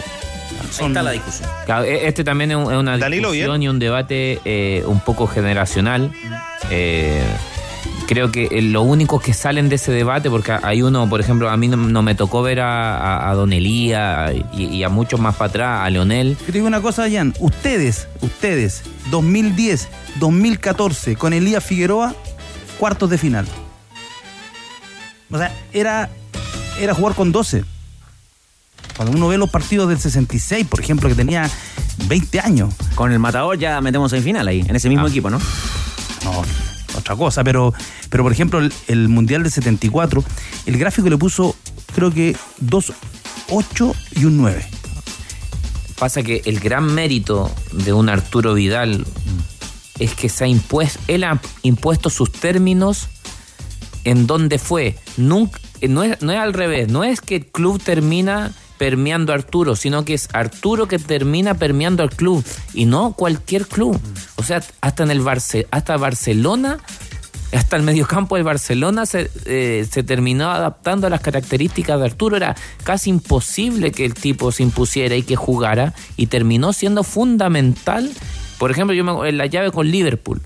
Ahí 0.80 0.88
está 0.88 1.04
la 1.04 1.12
discusión. 1.12 1.50
Claro, 1.66 1.84
e- 1.86 2.08
Este 2.08 2.24
también 2.24 2.52
es 2.52 2.58
un- 2.58 2.72
es 2.72 2.78
una 2.78 2.98
discusión 2.98 3.62
y 3.64 3.68
un 3.68 3.80
debate 3.80 4.40
eh, 4.46 4.84
un 4.86 5.00
poco 5.00 5.28
generacional. 5.28 6.12
Eh, 6.70 7.24
creo 8.14 8.32
que 8.32 8.48
eh, 8.52 8.62
lo 8.62 8.84
único 8.84 9.20
que 9.20 9.34
salen 9.34 9.70
de 9.70 9.76
ese 9.76 9.92
debate, 9.92 10.30
porque 10.30 10.52
hay 10.62 10.84
uno, 10.84 11.10
por 11.10 11.20
ejemplo, 11.20 11.50
a 11.50 11.58
mí 11.58 11.68
no, 11.68 11.78
no 11.78 12.04
me 12.04 12.14
tocó 12.14 12.44
ver 12.44 12.60
a, 12.60 12.96
a- 12.98 13.32
a 13.32 13.34
Don 13.34 13.52
Elías 13.54 14.34
y, 14.56 14.66
y 14.66 14.84
a 14.84 14.90
muchos 14.90 15.20
más 15.20 15.36
para 15.36 15.50
atrás, 15.50 15.82
a 15.86 15.90
Leonel. 15.90 16.38
Yo 16.40 16.46
te 16.46 16.52
digo 16.52 16.68
una 16.68 16.82
cosa, 16.82 17.10
Jan. 17.12 17.34
Ustedes, 17.40 18.08
ustedes, 18.22 18.84
2010, 19.10 19.88
2014, 20.20 21.16
con 21.16 21.34
Elías 21.34 21.64
Figueroa, 21.64 22.14
cuartos 22.78 23.10
de 23.10 23.18
final. 23.18 23.48
O 25.32 25.38
sea, 25.40 25.52
era, 25.74 26.10
era 26.80 26.94
jugar 26.94 27.16
con 27.16 27.32
12. 27.32 27.66
Cuando 28.96 29.18
uno 29.18 29.28
ve 29.30 29.40
los 29.40 29.50
partidos 29.50 29.90
del 29.90 29.98
66, 30.00 30.68
por 30.68 30.80
ejemplo, 30.80 31.10
que 31.10 31.16
tenía 31.16 31.50
20 32.08 32.40
años. 32.42 32.76
Con 32.94 33.12
el 33.12 33.18
matador 33.18 33.58
ya 33.58 33.82
metemos 33.82 34.14
en 34.14 34.22
final 34.22 34.48
ahí, 34.48 34.60
en 34.68 34.76
ese 34.76 34.88
mismo 34.90 35.08
Ah. 35.08 35.10
equipo, 35.10 35.32
¿no? 35.32 35.40
No, 36.24 36.44
otra 36.96 37.16
cosa, 37.16 37.44
pero, 37.44 37.74
pero 38.10 38.24
por 38.24 38.32
ejemplo, 38.32 38.60
el, 38.60 38.74
el 38.88 39.10
Mundial 39.10 39.44
del 39.44 39.52
74, 39.52 40.24
el 40.66 40.78
gráfico 40.78 41.10
le 41.10 41.18
puso, 41.18 41.56
creo 41.94 42.12
que, 42.12 42.36
dos 42.60 42.94
8 43.50 43.96
y 44.16 44.26
un 44.26 44.38
9. 44.38 44.66
Pasa 46.00 46.24
que 46.24 46.42
el 46.46 46.60
gran 46.60 46.94
mérito 46.94 47.52
de 47.72 47.94
un 47.94 48.10
Arturo 48.10 48.54
Vidal 48.54 49.06
es 50.00 50.16
que 50.16 50.30
se 50.30 50.46
ha 50.46 50.48
impuesto, 50.48 51.00
él 51.08 51.24
ha 51.24 51.40
impuesto 51.62 52.10
sus 52.10 52.32
términos 52.32 53.10
en 54.04 54.28
donde 54.28 54.60
fue. 54.60 54.98
Nunca, 55.18 55.60
no, 55.88 56.04
es, 56.04 56.22
no 56.22 56.32
es 56.32 56.40
al 56.40 56.54
revés, 56.54 56.90
no 56.90 57.04
es 57.04 57.22
que 57.22 57.38
el 57.38 57.46
club 57.46 57.82
termina, 57.82 58.54
permeando 58.84 59.32
a 59.32 59.36
Arturo, 59.36 59.78
sino 59.78 60.04
que 60.04 60.14
es 60.14 60.28
Arturo 60.34 60.90
que 60.90 61.00
termina 61.00 61.54
permeando 61.54 62.04
al 62.04 62.10
club 62.10 62.44
y 62.74 62.84
no 62.84 63.14
cualquier 63.14 63.66
club. 63.66 63.98
O 64.36 64.44
sea, 64.44 64.62
hasta 64.82 65.04
en 65.04 65.12
el 65.12 65.22
Barce 65.22 65.68
hasta 65.72 65.96
Barcelona, 65.96 66.80
hasta 67.54 67.78
el 67.78 67.84
mediocampo 67.84 68.36
del 68.36 68.44
Barcelona 68.44 69.06
se, 69.06 69.32
eh, 69.46 69.88
terminó 70.06 70.52
adaptando 70.52 71.08
a 71.08 71.10
las 71.10 71.22
características 71.22 71.98
de 71.98 72.08
Arturo. 72.08 72.36
Era 72.36 72.58
casi 72.84 73.10
imposible 73.10 73.94
que 73.94 74.04
el 74.04 74.16
tipo 74.16 74.52
se 74.52 74.64
impusiera 74.64 75.16
y 75.16 75.24
que 75.24 75.38
jugara 75.38 75.94
y 76.18 76.28
terminó 76.28 76.74
siendo 76.74 77.06
fundamental. 77.06 78.12
Por 78.58 78.70
ejemplo, 78.70 78.94
yo 78.94 79.06
me, 79.06 79.30
en 79.30 79.38
la 79.38 79.46
llave 79.46 79.72
con 79.72 79.90
Liverpool. 79.90 80.42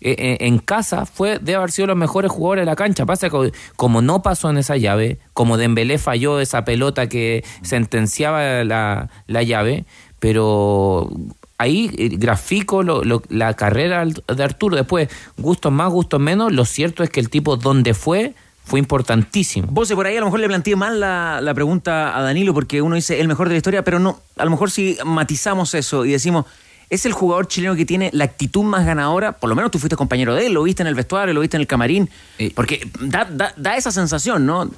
Eh, 0.00 0.14
eh, 0.18 0.36
en 0.46 0.58
casa 0.58 1.06
fue 1.06 1.38
de 1.40 1.56
haber 1.56 1.72
sido 1.72 1.88
los 1.88 1.96
mejores 1.96 2.30
jugadores 2.30 2.62
de 2.62 2.66
la 2.66 2.76
cancha. 2.76 3.06
Pasa 3.06 3.30
que 3.30 3.52
como 3.76 4.02
no 4.02 4.22
pasó 4.22 4.50
en 4.50 4.58
esa 4.58 4.76
llave, 4.76 5.18
como 5.32 5.56
Dembélé 5.56 5.98
falló 5.98 6.40
esa 6.40 6.64
pelota 6.64 7.08
que 7.08 7.44
sentenciaba 7.62 8.64
la, 8.64 9.10
la 9.26 9.42
llave, 9.42 9.86
pero 10.20 11.10
ahí 11.58 11.90
eh, 11.98 12.10
grafico 12.12 12.82
la 12.82 13.54
carrera 13.54 14.04
de 14.04 14.42
Arturo. 14.44 14.76
Después, 14.76 15.08
gustos 15.36 15.72
más, 15.72 15.90
gustos 15.90 16.20
menos, 16.20 16.52
lo 16.52 16.64
cierto 16.64 17.02
es 17.02 17.10
que 17.10 17.20
el 17.20 17.28
tipo 17.28 17.56
donde 17.56 17.94
fue 17.94 18.34
fue 18.64 18.78
importantísimo. 18.78 19.66
Vos 19.70 19.90
por 19.94 20.06
ahí 20.06 20.18
a 20.18 20.20
lo 20.20 20.26
mejor 20.26 20.40
le 20.40 20.46
planteé 20.46 20.76
mal 20.76 21.00
la, 21.00 21.40
la 21.40 21.54
pregunta 21.54 22.16
a 22.16 22.20
Danilo 22.20 22.52
porque 22.52 22.82
uno 22.82 22.96
dice 22.96 23.18
el 23.18 23.26
mejor 23.26 23.48
de 23.48 23.54
la 23.54 23.56
historia, 23.56 23.82
pero 23.82 23.98
no, 23.98 24.20
a 24.36 24.44
lo 24.44 24.50
mejor 24.50 24.70
si 24.70 24.98
matizamos 25.06 25.74
eso 25.74 26.04
y 26.04 26.12
decimos 26.12 26.44
es 26.90 27.06
el 27.06 27.12
jugador 27.12 27.48
chileno 27.48 27.76
que 27.76 27.84
tiene 27.84 28.10
la 28.12 28.24
actitud 28.24 28.62
más 28.62 28.86
ganadora. 28.86 29.32
Por 29.32 29.50
lo 29.50 29.56
menos 29.56 29.70
tú 29.70 29.78
fuiste 29.78 29.96
compañero 29.96 30.34
de 30.34 30.46
él, 30.46 30.54
lo 30.54 30.62
viste 30.62 30.82
en 30.82 30.86
el 30.86 30.94
vestuario, 30.94 31.34
lo 31.34 31.40
viste 31.40 31.56
en 31.56 31.60
el 31.60 31.66
camarín. 31.66 32.08
Porque 32.54 32.88
da, 33.00 33.24
da, 33.24 33.52
da 33.56 33.76
esa 33.76 33.92
sensación, 33.92 34.46
¿no? 34.46 34.70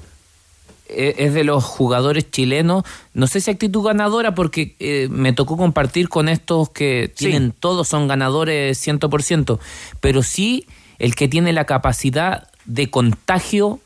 Es 0.88 1.34
de 1.34 1.44
los 1.44 1.62
jugadores 1.62 2.32
chilenos, 2.32 2.82
no 3.14 3.28
sé 3.28 3.40
si 3.40 3.48
actitud 3.48 3.84
ganadora, 3.84 4.34
porque 4.34 4.74
eh, 4.80 5.06
me 5.08 5.32
tocó 5.32 5.56
compartir 5.56 6.08
con 6.08 6.28
estos 6.28 6.70
que 6.70 7.12
tienen 7.16 7.50
sí. 7.50 7.56
todos, 7.60 7.86
son 7.86 8.08
ganadores 8.08 8.84
100%, 8.84 9.60
pero 10.00 10.24
sí 10.24 10.66
el 10.98 11.14
que 11.14 11.28
tiene 11.28 11.52
la 11.52 11.64
capacidad 11.64 12.48
de 12.64 12.90
contagio 12.90 13.78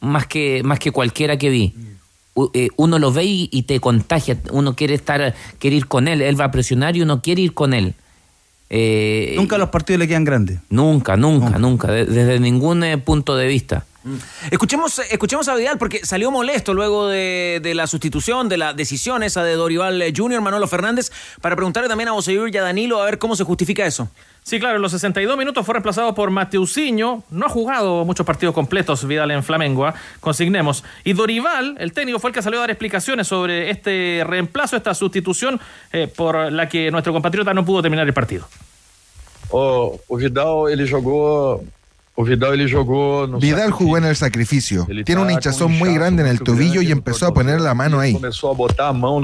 más 0.00 0.26
que, 0.26 0.62
más 0.64 0.80
que 0.80 0.90
cualquiera 0.90 1.38
que 1.38 1.48
vi. 1.48 1.74
Eh, 2.52 2.68
uno 2.76 2.98
lo 2.98 3.12
ve 3.12 3.24
y, 3.24 3.48
y, 3.50 3.62
te 3.62 3.80
contagia, 3.80 4.38
uno 4.50 4.76
quiere 4.76 4.94
estar, 4.94 5.34
quiere 5.58 5.76
ir 5.76 5.86
con 5.86 6.06
él, 6.06 6.20
él 6.20 6.38
va 6.38 6.44
a 6.44 6.50
presionar 6.50 6.94
y 6.96 7.00
uno 7.00 7.22
quiere 7.22 7.40
ir 7.40 7.54
con 7.54 7.72
él. 7.72 7.94
Eh, 8.68 9.34
nunca 9.36 9.58
los 9.58 9.68
partidos 9.68 10.00
le 10.00 10.08
quedan 10.08 10.24
grandes. 10.24 10.58
Nunca, 10.70 11.16
nunca, 11.16 11.46
nunca, 11.46 11.58
nunca 11.58 11.92
de, 11.92 12.04
desde 12.04 12.40
ningún 12.40 12.82
eh, 12.84 12.98
punto 12.98 13.36
de 13.36 13.46
vista. 13.46 13.84
Escuchemos, 14.52 15.00
escuchemos 15.10 15.48
a 15.48 15.56
Vidal 15.56 15.78
porque 15.78 16.04
salió 16.04 16.30
molesto 16.30 16.74
luego 16.74 17.08
de, 17.08 17.58
de, 17.60 17.74
la 17.74 17.88
sustitución, 17.88 18.48
de 18.48 18.56
la 18.56 18.72
decisión 18.72 19.24
esa 19.24 19.42
de 19.42 19.54
Dorival 19.54 20.00
Junior, 20.16 20.40
Manolo 20.40 20.68
Fernández, 20.68 21.10
para 21.40 21.56
preguntarle 21.56 21.88
también 21.88 22.08
a 22.08 22.12
Boseyur 22.12 22.48
y 22.52 22.56
a 22.56 22.62
Danilo 22.62 23.02
a 23.02 23.04
ver 23.06 23.18
cómo 23.18 23.34
se 23.34 23.42
justifica 23.42 23.84
eso. 23.84 24.08
Sí, 24.46 24.60
claro, 24.60 24.76
en 24.76 24.82
los 24.82 24.92
62 24.92 25.36
minutos 25.36 25.66
fue 25.66 25.72
reemplazado 25.72 26.14
por 26.14 26.30
Mateusinho. 26.30 27.24
No 27.30 27.46
ha 27.46 27.48
jugado 27.48 28.04
muchos 28.04 28.24
partidos 28.24 28.54
completos 28.54 29.04
Vidal 29.04 29.32
en 29.32 29.42
Flamengo, 29.42 29.88
¿eh? 29.88 29.92
consignemos. 30.20 30.84
Y 31.02 31.14
Dorival, 31.14 31.74
el 31.80 31.92
técnico, 31.92 32.20
fue 32.20 32.30
el 32.30 32.34
que 32.34 32.42
salió 32.42 32.60
a 32.60 32.62
dar 32.62 32.70
explicaciones 32.70 33.26
sobre 33.26 33.70
este 33.70 34.22
reemplazo, 34.24 34.76
esta 34.76 34.94
sustitución 34.94 35.58
eh, 35.92 36.06
por 36.06 36.52
la 36.52 36.68
que 36.68 36.92
nuestro 36.92 37.12
compatriota 37.12 37.52
no 37.54 37.64
pudo 37.64 37.82
terminar 37.82 38.06
el 38.06 38.14
partido. 38.14 38.46
O, 39.50 39.98
o 40.06 40.16
Vidal, 40.16 40.68
ele 40.70 40.86
jogou 40.88 41.64
O 42.18 42.24
Vidal, 42.24 42.54
ele 42.54 42.72
jogó 42.72 43.26
no 43.26 43.38
Vidal 43.38 43.70
jugó 43.70 43.98
en 43.98 44.04
el 44.04 44.16
sacrificio. 44.16 44.86
Tiene 45.04 45.20
una 45.20 45.32
hinchazón 45.32 45.70
muy 45.72 45.92
grande 45.92 46.22
en 46.22 46.28
el 46.28 46.40
tobillo 46.40 46.80
y 46.80 46.90
empezó 46.90 47.26
a 47.26 47.34
poner 47.34 47.60
la 47.60 47.74
mano 47.74 48.00
ahí. 48.00 48.14
Comenzó 48.14 48.50
a 48.50 48.54
botar 48.54 48.94
no 48.94 49.20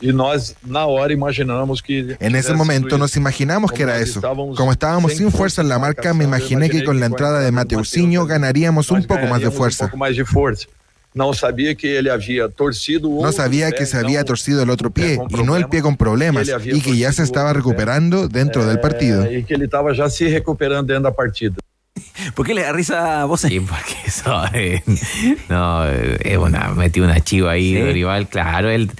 y 0.00 0.12
nós 0.12 0.56
na 0.64 0.86
hora 0.86 1.12
imaginamos 1.12 1.80
que 1.80 2.16
En 2.18 2.34
ese 2.34 2.52
momento 2.52 2.98
nos 2.98 3.16
imaginamos 3.16 3.70
que 3.70 3.84
era 3.84 3.98
eso. 3.98 4.20
Como 4.56 4.72
estábamos 4.72 5.12
sin 5.12 5.30
fuerza 5.30 5.62
en 5.62 5.68
la 5.68 5.78
marca, 5.78 6.12
me 6.12 6.24
imaginé 6.24 6.68
que 6.68 6.82
con 6.82 6.98
la 6.98 7.06
entrada 7.06 7.40
de 7.40 7.52
Mateusinho 7.52 8.26
ganaríamos 8.26 8.90
un 8.90 9.04
poco 9.04 9.26
más 9.28 9.40
de 9.40 9.52
fuerza. 9.52 9.90
No 11.14 11.32
sabía 11.32 11.76
que 11.76 11.96
él 11.98 12.10
había 12.10 12.48
torcido 12.48 13.08
No 13.08 13.30
sabía 13.30 13.70
que 13.70 13.86
se 13.86 13.96
había 13.96 14.24
torcido 14.24 14.64
el 14.64 14.70
otro 14.70 14.90
pie 14.90 15.20
y 15.28 15.42
no 15.44 15.54
el 15.54 15.68
pie 15.68 15.80
con 15.80 15.96
problemas 15.96 16.50
y 16.64 16.80
que 16.80 16.96
ya 16.96 17.12
se 17.12 17.22
estaba 17.22 17.52
recuperando 17.52 18.26
dentro 18.26 18.66
del 18.66 18.80
partido. 18.80 19.30
Y 19.30 19.44
que 19.44 19.54
él 19.54 19.62
estaba 19.62 19.94
ya 19.94 20.10
se 20.10 20.28
recuperando 20.28 20.92
dentro 20.92 21.06
de 21.06 21.10
la 21.10 21.16
partida. 21.16 21.54
¿Por 22.34 22.46
qué 22.46 22.54
le 22.54 22.62
da 22.62 22.72
risa 22.72 23.22
a 23.22 23.24
vos? 23.24 23.40
Sí, 23.40 23.60
porque 23.60 23.94
eso 24.06 24.42
eh, 24.52 24.82
no, 25.48 25.86
es 25.86 26.38
una, 26.38 26.68
metí 26.68 27.00
una 27.00 27.20
chiva 27.20 27.52
ahí 27.52 27.74
¿Sí? 27.74 27.74
de 27.74 27.92
rival, 27.92 28.28
claro, 28.28 28.70
él 28.70 28.90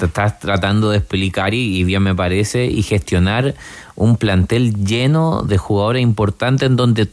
está 0.00 0.38
tratando 0.38 0.90
de 0.90 0.98
explicar 0.98 1.52
y, 1.52 1.76
y, 1.76 1.84
bien 1.84 2.02
me 2.02 2.14
parece 2.14 2.64
y 2.64 2.82
gestionar 2.82 3.54
un 3.94 4.16
plantel 4.16 4.86
lleno 4.86 5.42
de 5.42 5.58
jugadores 5.58 6.02
importantes 6.02 6.66
en 6.66 6.76
donde 6.76 7.08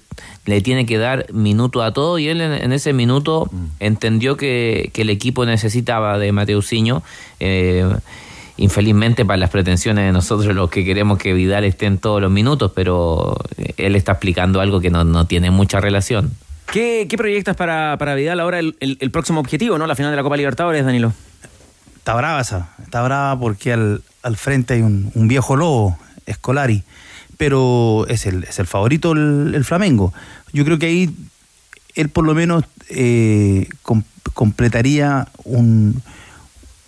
le 0.46 0.62
tiene 0.62 0.86
que 0.86 0.98
dar 0.98 1.32
minuto 1.34 1.84
a 1.84 1.92
todo 1.92 2.20
y 2.20 2.30
él 2.30 2.40
en, 2.40 2.54
en 2.54 2.72
ese 2.72 2.94
minuto 2.94 3.50
mm. 3.52 3.66
entendió 3.82 4.38
que, 4.38 4.92
que, 4.94 5.02
el 5.02 5.10
equipo 5.10 5.46
necesitaba 5.46 6.18
de 6.18 6.32
Mateusinho 6.32 7.04
eh, 7.42 7.86
infelizmente 8.60 9.26
para 9.26 9.38
las 9.38 9.50
pretensiones 9.50 10.06
de 10.06 10.12
nosotros 10.12 10.54
los 10.54 10.70
que 10.70 10.84
queremos 10.84 11.18
que 11.18 11.34
Vidal 11.34 11.64
esté 11.64 11.86
en 11.86 11.98
todos 11.98 12.22
los 12.22 12.30
minutos, 12.30 12.74
pero 12.76 13.38
él 13.78 13.96
está 13.96 14.14
explicando 14.14 14.60
algo 14.60 14.82
que 14.82 14.90
no, 14.90 15.04
no 15.06 15.26
tiene 15.26 15.50
mucha 15.50 15.80
relación. 15.80 16.32
¿Qué, 16.72 17.08
qué 17.10 17.18
proyectas 17.18 17.56
para, 17.56 17.98
para, 17.98 18.16
Vidal 18.16 18.40
ahora 18.40 18.60
el, 18.60 18.76
el, 18.82 18.98
el, 19.00 19.12
próximo 19.12 19.40
objetivo, 19.40 19.78
no? 19.78 19.88
La 19.88 19.96
final 19.96 20.12
de 20.12 20.18
la 20.18 20.24
Copa 20.24 20.38
Libertadores, 20.38 20.86
Danilo. 20.86 21.14
Está 21.98 22.14
brava 22.16 22.42
esa, 22.42 22.70
está 22.84 23.02
brava 23.02 23.40
porque 23.40 23.74
al, 23.74 24.04
al 24.24 24.36
frente 24.36 24.76
hay 24.76 24.82
un, 24.82 25.12
un, 25.16 25.28
viejo 25.28 25.56
lobo, 25.56 25.98
Escolari, 26.26 26.84
pero 27.38 28.06
es 28.08 28.26
el, 28.26 28.44
es 28.44 28.60
el 28.60 28.68
favorito 28.68 29.14
el, 29.14 29.54
el, 29.56 29.64
Flamengo. 29.64 30.14
Yo 30.52 30.66
creo 30.66 30.78
que 30.78 30.88
ahí 30.88 31.16
él 31.96 32.10
por 32.10 32.26
lo 32.26 32.36
menos 32.36 32.66
eh, 32.90 33.68
com, 33.82 34.04
completaría 34.34 35.28
un, 35.46 36.04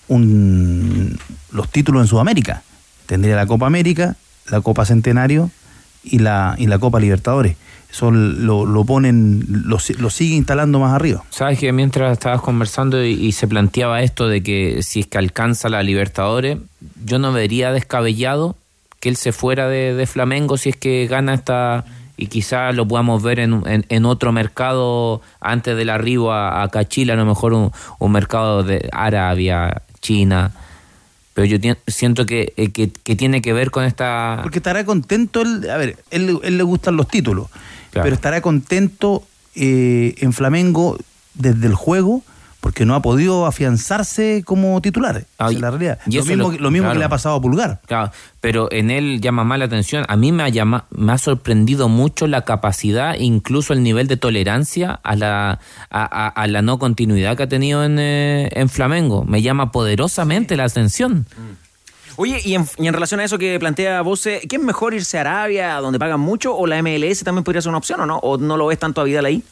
un, 0.08 1.17
los 1.51 1.70
títulos 1.70 2.01
en 2.01 2.08
Sudamérica. 2.08 2.63
Tendría 3.05 3.36
la 3.36 3.46
Copa 3.46 3.67
América, 3.67 4.15
la 4.50 4.62
Copa 4.62 4.86
Centenario 4.86 5.50
y 6.03 6.20
la, 6.20 6.55
y 6.58 6.67
la 6.67 6.79
Copa 6.79 7.00
Libertadores. 7.00 7.55
Eso 7.91 8.10
lo, 8.10 8.65
lo 8.65 8.86
ponen, 8.86 9.46
lo, 9.50 9.77
lo, 9.98 10.10
sigue 10.10 10.36
instalando 10.36 10.79
más 10.79 10.93
arriba. 10.93 11.24
Sabes 11.29 11.60
que 11.60 11.74
mientras 11.74 12.13
estabas 12.13 12.41
conversando 12.41 13.03
y, 13.03 13.31
se 13.34 13.50
planteaba 13.50 14.01
esto 14.01 14.29
de 14.29 14.41
que 14.41 14.81
si 14.81 15.01
es 15.01 15.08
que 15.08 15.17
alcanza 15.17 15.67
la 15.67 15.84
Libertadores, 15.84 16.58
yo 17.03 17.20
no 17.20 17.34
vería 17.34 17.74
descabellado 17.74 18.55
que 19.01 19.10
él 19.10 19.17
se 19.17 19.34
fuera 19.34 19.67
de, 19.67 19.93
de 19.93 20.08
Flamengo 20.08 20.58
si 20.58 20.70
es 20.70 20.77
que 20.77 21.08
gana 21.08 21.34
esta 21.34 21.84
y 22.15 22.27
quizás 22.27 22.74
lo 22.75 22.88
podamos 22.88 23.24
ver 23.24 23.39
en, 23.39 23.63
en, 23.65 23.86
en, 23.89 24.05
otro 24.05 24.31
mercado 24.31 25.22
antes 25.39 25.75
del 25.75 25.89
arribo 25.89 26.31
a, 26.31 26.62
a 26.62 26.70
Cachila, 26.70 27.13
a 27.13 27.17
lo 27.17 27.25
mejor 27.25 27.53
un, 27.53 27.72
un 27.98 28.12
mercado 28.12 28.63
de 28.63 28.88
Arabia, 28.93 29.81
China 30.01 30.51
pero 31.34 31.46
yo 31.46 31.75
siento 31.88 32.25
que, 32.25 32.53
eh, 32.58 32.72
que, 32.72 32.91
que, 32.91 33.15
tiene 33.15 33.41
que 33.41 33.53
ver 33.53 33.72
con 33.72 33.86
esta... 33.86 34.39
Porque 34.41 34.60
estará 34.60 34.84
contento, 34.84 35.41
él, 35.41 35.70
a 35.70 35.77
ver, 35.77 35.98
él, 36.12 36.39
él 36.43 36.58
le 36.58 36.63
gustan 36.63 36.98
los 36.98 37.08
títulos, 37.08 37.48
claro. 37.91 38.03
pero 38.03 38.15
estará 38.15 38.41
contento 38.41 39.24
eh, 39.55 40.15
en 40.17 40.34
Flamengo 40.34 40.98
desde 41.34 41.67
el 41.67 41.75
juego 41.75 42.24
porque 42.61 42.85
no 42.85 42.95
ha 42.95 43.01
podido 43.01 43.47
afianzarse 43.47 44.43
como 44.45 44.79
titular. 44.81 45.25
Ay, 45.39 45.57
la 45.57 45.71
realidad. 45.71 45.99
Y 46.05 46.17
lo 46.17 46.25
mismo, 46.25 46.51
lo, 46.51 46.57
lo 46.57 46.71
mismo 46.71 46.85
claro. 46.85 46.93
que 46.93 46.99
le 46.99 47.05
ha 47.05 47.09
pasado 47.09 47.35
a 47.35 47.41
Pulgar. 47.41 47.81
Claro, 47.87 48.11
pero 48.39 48.71
en 48.71 48.91
él 48.91 49.19
llama 49.19 49.43
más 49.43 49.57
la 49.57 49.65
atención. 49.65 50.05
A 50.07 50.15
mí 50.15 50.31
me 50.31 50.43
ha, 50.43 50.49
llama, 50.49 50.85
me 50.91 51.11
ha 51.11 51.17
sorprendido 51.17 51.89
mucho 51.89 52.27
la 52.27 52.45
capacidad, 52.45 53.15
incluso 53.17 53.73
el 53.73 53.81
nivel 53.81 54.07
de 54.07 54.15
tolerancia 54.15 54.99
a 55.03 55.15
la, 55.15 55.59
a, 55.89 56.27
a, 56.27 56.27
a 56.27 56.47
la 56.47 56.61
no 56.61 56.77
continuidad 56.77 57.35
que 57.35 57.43
ha 57.43 57.49
tenido 57.49 57.83
en, 57.83 57.97
eh, 57.99 58.49
en 58.53 58.69
Flamengo. 58.69 59.25
Me 59.25 59.41
llama 59.41 59.71
poderosamente 59.71 60.55
la 60.55 60.65
atención. 60.65 61.25
Oye, 62.17 62.39
y 62.45 62.53
en, 62.53 62.65
y 62.77 62.87
en, 62.87 62.93
relación 62.93 63.21
a 63.21 63.23
eso 63.23 63.39
que 63.39 63.57
plantea 63.59 64.01
vos, 64.03 64.21
¿qué 64.21 64.47
es 64.51 64.61
mejor 64.61 64.93
irse 64.93 65.17
a 65.17 65.21
Arabia, 65.21 65.75
donde 65.77 65.97
pagan 65.97 66.19
mucho, 66.19 66.55
o 66.55 66.67
la 66.67 66.79
MLS 66.83 67.23
también 67.23 67.43
podría 67.43 67.63
ser 67.63 67.69
una 67.69 67.79
opción 67.79 68.01
o 68.01 68.05
no? 68.05 68.17
¿O 68.17 68.37
no 68.37 68.55
lo 68.55 68.67
ves 68.67 68.77
tanto 68.77 69.01
a 69.01 69.03
Vidal 69.03 69.25
ahí? 69.25 69.43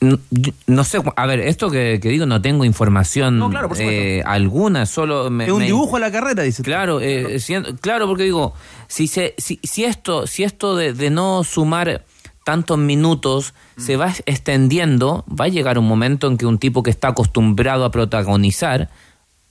No, 0.00 0.18
no, 0.66 0.84
sé, 0.84 0.98
a 1.16 1.26
ver, 1.26 1.40
esto 1.40 1.70
que, 1.70 1.98
que, 2.02 2.10
digo 2.10 2.26
no 2.26 2.42
tengo 2.42 2.66
información 2.66 3.38
no, 3.38 3.48
claro, 3.48 3.70
eh, 3.78 4.22
alguna, 4.26 4.84
solo 4.84 5.30
me, 5.30 5.46
es 5.46 5.50
un 5.50 5.60
me, 5.60 5.64
dibujo 5.66 5.96
a 5.96 6.00
la 6.00 6.12
carrera, 6.12 6.42
dice. 6.42 6.62
Claro, 6.62 7.00
eh, 7.00 7.40
siendo, 7.40 7.74
claro, 7.76 8.06
porque 8.06 8.24
digo, 8.24 8.52
si 8.88 9.06
se, 9.06 9.34
si, 9.38 9.58
si 9.62 9.84
esto, 9.84 10.26
si 10.26 10.44
esto 10.44 10.76
de, 10.76 10.92
de 10.92 11.08
no 11.08 11.44
sumar 11.44 12.04
tantos 12.46 12.78
minutos 12.78 13.54
mm. 13.76 13.80
se 13.80 13.96
va 13.96 14.12
extendiendo, 14.26 15.24
va 15.28 15.46
a 15.46 15.48
llegar 15.48 15.78
un 15.78 15.88
momento 15.88 16.28
en 16.28 16.36
que 16.36 16.46
un 16.46 16.58
tipo 16.58 16.84
que 16.84 16.90
está 16.90 17.08
acostumbrado 17.08 17.84
a 17.84 17.90
protagonizar 17.90 18.88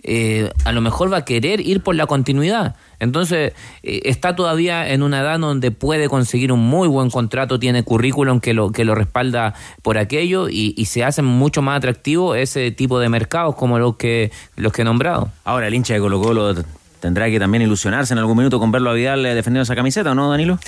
eh, 0.08 0.52
a 0.66 0.72
lo 0.72 0.82
mejor 0.82 1.12
va 1.12 1.18
a 1.18 1.26
querer 1.26 1.60
ir 1.62 1.82
por 1.82 1.96
la 1.96 2.06
continuidad. 2.06 2.76
Entonces, 3.00 3.54
eh, 3.82 4.02
está 4.06 4.36
todavía 4.36 4.88
en 4.88 5.02
una 5.02 5.22
edad 5.22 5.40
donde 5.40 5.72
puede 5.72 6.08
conseguir 6.10 6.52
un 6.52 6.60
muy 6.60 6.88
buen 6.88 7.10
contrato, 7.10 7.58
tiene 7.58 7.82
currículum 7.82 8.40
que 8.40 8.54
lo, 8.54 8.72
que 8.72 8.86
lo 8.86 8.94
respalda 8.94 9.56
por 9.82 9.98
aquello 9.98 10.48
y, 10.48 10.76
y 10.78 10.86
se 10.86 11.04
hacen 11.04 11.26
mucho 11.26 11.64
más 11.64 11.78
atractivo 11.78 12.36
ese 12.36 12.70
tipo 12.70 13.00
de 13.00 13.10
mercados 13.10 13.56
como 13.56 13.80
los 13.80 13.96
que, 13.96 14.32
los 14.56 14.72
que 14.72 14.84
he 14.84 14.86
nombrado. 14.86 15.32
Ahora, 15.44 15.68
el 15.68 15.74
hincha 15.74 15.96
de 15.96 16.00
Colo 16.00 16.22
Colo 16.22 16.54
tendrá 17.00 17.28
que 17.32 17.40
también 17.40 17.64
ilusionarse 17.64 18.14
en 18.14 18.20
algún 18.20 18.38
minuto 18.38 18.60
con 18.60 18.72
verlo 18.72 18.92
a 18.92 18.94
Vidal 18.94 19.24
defendiendo 19.24 19.64
esa 19.64 19.76
camiseta, 19.76 20.14
¿no, 20.14 20.30
Danilo? 20.30 20.60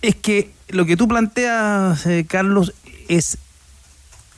Es 0.00 0.14
que 0.14 0.50
lo 0.68 0.86
que 0.86 0.96
tú 0.96 1.08
planteas, 1.08 2.06
eh, 2.06 2.24
Carlos, 2.26 2.72
es 3.08 3.36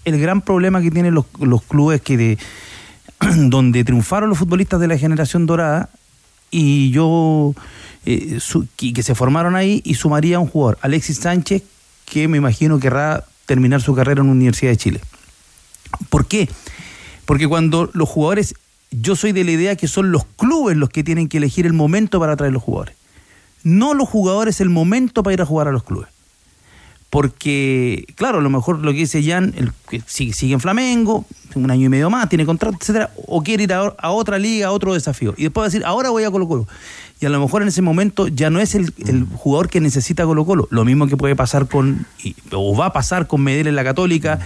el 0.04 0.20
gran 0.20 0.40
problema 0.40 0.82
que 0.82 0.90
tienen 0.90 1.14
los, 1.14 1.26
los 1.38 1.62
clubes 1.62 2.00
que 2.00 2.16
de, 2.16 2.38
donde 3.36 3.84
triunfaron 3.84 4.28
los 4.28 4.38
futbolistas 4.38 4.80
de 4.80 4.88
la 4.88 4.98
generación 4.98 5.46
dorada 5.46 5.90
y 6.50 6.90
yo 6.90 7.54
eh, 8.06 8.38
que 8.76 9.02
se 9.02 9.14
formaron 9.14 9.54
ahí 9.56 9.82
y 9.84 9.94
sumaría 9.94 10.36
a 10.36 10.40
un 10.40 10.48
jugador, 10.48 10.78
Alexis 10.82 11.18
Sánchez, 11.18 11.62
que 12.06 12.28
me 12.28 12.38
imagino 12.38 12.80
querrá 12.80 13.24
terminar 13.46 13.82
su 13.82 13.94
carrera 13.94 14.20
en 14.20 14.28
la 14.28 14.32
Universidad 14.32 14.70
de 14.70 14.76
Chile. 14.76 15.00
¿Por 16.08 16.26
qué? 16.26 16.48
Porque 17.26 17.46
cuando 17.46 17.90
los 17.92 18.08
jugadores, 18.08 18.54
yo 18.90 19.16
soy 19.16 19.32
de 19.32 19.44
la 19.44 19.52
idea 19.52 19.76
que 19.76 19.86
son 19.86 20.12
los 20.12 20.24
clubes 20.24 20.76
los 20.76 20.88
que 20.88 21.04
tienen 21.04 21.28
que 21.28 21.38
elegir 21.38 21.66
el 21.66 21.72
momento 21.72 22.18
para 22.18 22.36
traer 22.36 22.52
los 22.52 22.62
jugadores. 22.62 22.96
No 23.62 23.94
los 23.94 24.08
jugadores 24.08 24.60
el 24.60 24.70
momento 24.70 25.22
para 25.22 25.34
ir 25.34 25.42
a 25.42 25.46
jugar 25.46 25.68
a 25.68 25.72
los 25.72 25.84
clubes 25.84 26.08
porque, 27.10 28.06
claro, 28.14 28.38
a 28.38 28.40
lo 28.40 28.50
mejor 28.50 28.78
lo 28.78 28.92
que 28.92 28.98
dice 28.98 29.22
Jan, 29.22 29.52
el 29.56 29.72
que 29.88 30.00
sigue, 30.06 30.54
en 30.54 30.60
Flamengo, 30.60 31.26
un 31.56 31.68
año 31.68 31.86
y 31.86 31.88
medio 31.88 32.08
más, 32.08 32.28
tiene 32.28 32.46
contrato, 32.46 32.78
etcétera, 32.80 33.10
o 33.26 33.42
quiere 33.42 33.64
ir 33.64 33.72
a, 33.72 34.10
otra 34.10 34.38
liga, 34.38 34.68
a 34.68 34.70
otro 34.70 34.94
desafío. 34.94 35.34
Y 35.36 35.42
después 35.42 35.62
va 35.62 35.66
a 35.66 35.68
decir, 35.70 35.84
ahora 35.84 36.10
voy 36.10 36.22
a 36.22 36.30
Colo 36.30 36.46
Colo. 36.46 36.68
Y 37.20 37.26
a 37.26 37.28
lo 37.28 37.40
mejor 37.40 37.62
en 37.62 37.68
ese 37.68 37.82
momento 37.82 38.28
ya 38.28 38.48
no 38.48 38.60
es 38.60 38.76
el, 38.76 38.92
jugador 39.34 39.68
que 39.68 39.80
necesita 39.80 40.24
Colo 40.24 40.46
Colo. 40.46 40.68
Lo 40.70 40.84
mismo 40.84 41.08
que 41.08 41.16
puede 41.16 41.34
pasar 41.34 41.66
con, 41.66 42.06
o 42.52 42.76
va 42.76 42.86
a 42.86 42.92
pasar 42.92 43.26
con 43.26 43.42
Medel 43.42 43.66
en 43.66 43.74
la 43.74 43.82
Católica, 43.82 44.38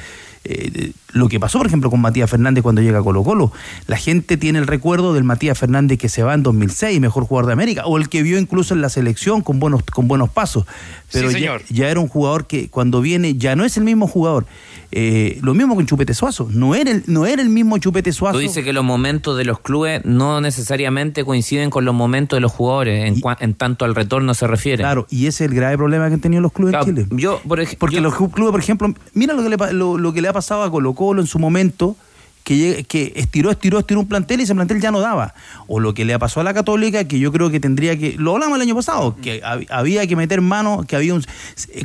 eh, 0.45 0.93
lo 1.15 1.29
que 1.29 1.41
pasó, 1.41 1.59
por 1.59 1.67
ejemplo, 1.67 1.91
con 1.91 2.01
Matías 2.01 2.29
Fernández 2.29 2.63
cuando 2.63 2.83
llega 2.83 2.99
a 2.99 3.03
Colo 3.03 3.23
Colo. 3.23 3.53
La 3.87 3.97
gente 3.97 4.37
tiene 4.37 4.59
el 4.59 4.67
recuerdo 4.67 5.15
del 5.15 5.25
Matías 5.25 5.57
Fernández 5.57 5.99
que 5.99 6.09
se 6.09 6.23
va 6.23 6.35
en 6.35 6.43
2006, 6.43 7.01
mejor 7.01 7.25
jugador 7.25 7.47
de 7.47 7.53
América, 7.53 7.87
o 7.87 7.97
el 7.97 8.09
que 8.09 8.23
vio 8.23 8.39
incluso 8.39 8.75
en 8.75 8.83
la 8.83 8.89
selección 8.89 9.41
con 9.41 9.61
buenos, 9.61 9.83
con 9.85 10.09
buenos 10.09 10.29
pasos. 10.29 10.67
Pero 11.13 11.31
ya, 11.31 11.59
ya, 11.71 11.89
era 11.89 12.01
un 12.01 12.09
jugador 12.09 12.47
que 12.47 12.69
cuando 12.69 13.01
viene 13.01 13.37
ya 13.37 13.55
no 13.55 13.65
es 13.65 13.77
el 13.77 13.85
mismo 13.85 14.09
jugador. 14.09 14.47
Eh, 14.91 15.39
lo 15.43 15.55
mismo 15.55 15.75
con 15.75 15.87
Chupete 15.87 16.15
Suazo, 16.15 16.49
no 16.51 16.75
era, 16.75 16.91
el, 16.91 17.05
no 17.07 17.27
era 17.27 17.43
el 17.43 17.49
mismo 17.49 17.79
Chupete 17.79 18.13
Suazo. 18.13 18.39
Tú 18.39 18.41
dices 18.41 18.65
que 18.65 18.73
los 18.73 18.85
momentos 18.85 19.37
de 19.37 19.45
los 19.45 19.61
clubes 19.61 20.05
no 20.05 20.41
necesariamente 20.41 21.25
coinciden 21.25 21.71
con 21.71 21.85
los 21.85 21.95
momentos 21.95 22.37
de 22.37 22.41
los 22.41 22.53
jugadores, 22.53 23.05
en, 23.05 23.23
en 23.41 23.55
tanto 23.55 23.85
al 23.85 23.95
retorno 23.95 24.35
se 24.35 24.47
refiere. 24.47 24.83
Claro, 24.83 25.07
y 25.11 25.27
ese 25.27 25.45
es 25.45 25.51
el 25.51 25.57
grave 25.57 25.77
problema 25.77 26.09
que 26.09 26.15
han 26.15 26.21
tenido 26.21 26.43
los 26.43 26.53
clubes 26.53 26.75
en 26.75 26.85
Chile. 26.85 27.07
Yo, 27.11 27.41
Porque 27.79 28.01
los 28.01 28.15
clubes, 28.15 28.51
por 28.51 28.61
ejemplo, 28.61 28.93
mira 29.15 29.35
lo 29.35 29.43
que 29.43 29.49
le, 29.49 29.73
lo 29.73 30.13
que 30.13 30.21
le 30.21 30.29
ha 30.29 30.33
pasado 30.35 30.63
a 30.63 30.71
Colo 30.71 30.93
Colo 30.93 31.23
en 31.23 31.27
su 31.27 31.39
momento, 31.39 31.97
que, 32.45 32.85
que 32.87 33.13
estiró, 33.17 33.51
estiró, 33.51 33.79
estiró 33.79 34.01
un 34.01 34.07
plantel 34.07 34.41
y 34.41 34.43
ese 34.45 34.55
plantel 34.55 34.81
ya 34.81 34.91
no 34.91 35.01
daba. 35.01 35.35
O 35.67 35.81
lo 35.81 35.95
que 35.95 36.05
le 36.05 36.17
pasó 36.19 36.41
a 36.41 36.45
la 36.45 36.53
Católica, 36.53 37.05
que 37.05 37.19
yo 37.19 37.33
creo 37.33 37.51
que 37.51 37.59
tendría 37.59 37.99
que, 37.99 38.15
lo 38.19 38.35
hablamos 38.35 38.57
el 38.57 38.63
año 38.63 38.75
pasado, 38.75 39.17
que 39.17 39.43
había 39.71 40.07
que 40.07 40.15
meter 40.15 40.43
mano, 40.43 40.85
que 40.87 40.95
había 40.95 41.15
un, 41.15 41.25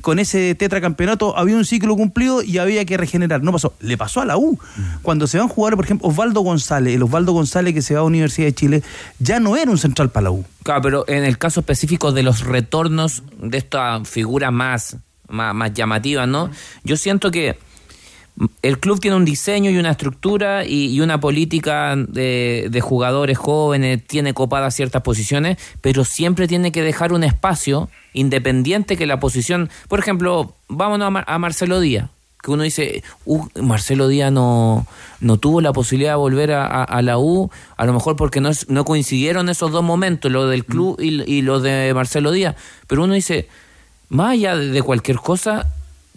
con 0.02 0.20
ese 0.20 0.54
tetracampeonato 0.56 1.38
había 1.38 1.56
un 1.56 1.66
ciclo 1.66 1.96
cumplido 1.96 2.44
y 2.44 2.58
había 2.58 2.84
que 2.86 2.98
regenerar. 2.98 3.42
No 3.42 3.54
pasó. 3.54 3.74
Le 3.80 3.98
pasó 3.98 4.22
a 4.22 4.26
la 4.26 4.38
U. 4.38 4.60
Cuando 5.02 5.28
se 5.28 5.38
van 5.38 5.48
a 5.48 5.50
jugar, 5.50 5.76
por 5.76 5.86
ejemplo, 5.86 6.10
Osvaldo 6.10 6.42
González, 6.42 6.94
el 6.94 7.04
Osvaldo 7.04 7.32
González 7.32 7.74
que 7.74 7.82
se 7.82 7.94
va 7.94 8.02
a 8.02 8.04
la 8.04 8.08
Universidad 8.08 8.48
de 8.48 8.54
Chile, 8.54 8.84
ya 9.20 9.40
no 9.40 9.56
era 9.56 9.72
un 9.72 9.78
central 9.78 10.10
para 10.10 10.26
la 10.26 10.32
U. 10.32 10.46
Claro, 10.64 10.82
pero 10.82 11.06
en 11.08 11.24
el 11.24 11.38
caso 11.38 11.62
específico 11.62 12.12
de 12.12 12.24
los 12.24 12.42
retornos 12.42 13.24
de 13.42 13.58
esta 13.58 14.04
figura 14.04 14.52
más, 14.52 14.98
más, 15.30 15.56
más 15.56 15.74
llamativa, 15.74 16.28
¿no? 16.28 16.52
Yo 16.84 16.98
siento 16.98 17.32
que 17.32 17.58
el 18.62 18.80
club 18.80 19.00
tiene 19.00 19.18
un 19.18 19.26
diseño 19.26 19.70
y 19.70 19.78
una 19.78 19.92
estructura 19.92 20.66
y, 20.66 21.00
una 21.02 21.20
política 21.20 21.96
de, 21.96 22.80
jugadores 22.82 23.38
jóvenes, 23.38 24.06
tiene 24.06 24.34
copadas 24.34 24.76
ciertas 24.76 25.02
posiciones, 25.02 25.58
pero 25.82 26.06
siempre 26.06 26.48
tiene 26.48 26.72
que 26.72 26.82
dejar 26.82 27.12
un 27.12 27.24
espacio 27.24 27.90
independiente 28.14 28.98
que 28.98 29.06
la 29.06 29.20
posición. 29.20 29.70
Por 29.88 30.00
ejemplo, 30.00 30.54
vámonos 30.68 31.24
a, 31.26 31.40
Marcelo 31.40 31.80
Díaz, 31.80 32.10
que 32.42 32.52
uno 32.52 32.64
dice, 32.64 33.04
uh, 33.26 33.46
Marcelo 33.62 34.08
Díaz 34.08 34.32
no, 34.32 34.88
no 35.20 35.38
tuvo 35.38 35.60
la 35.60 35.74
posibilidad 35.74 36.14
de 36.14 36.18
volver 36.18 36.54
a, 36.54 37.02
la 37.02 37.18
U, 37.18 37.52
a 37.76 37.86
lo 37.86 37.94
mejor 37.94 38.16
porque 38.16 38.40
no, 38.40 38.52
no 38.70 38.86
coincidieron 38.86 39.50
esos 39.50 39.72
dos 39.72 39.84
momentos, 39.84 40.32
lo 40.32 40.48
del 40.48 40.64
club 40.64 40.98
y, 41.02 41.22
y 41.30 41.42
lo 41.42 41.60
de 41.60 41.94
Marcelo 41.94 42.32
Díaz, 42.32 42.56
pero 42.88 43.04
uno 43.04 43.14
dice, 43.14 43.50
más 44.08 44.32
allá 44.32 44.56
de 44.56 44.82
cualquier 44.82 45.18
cosa, 45.18 45.68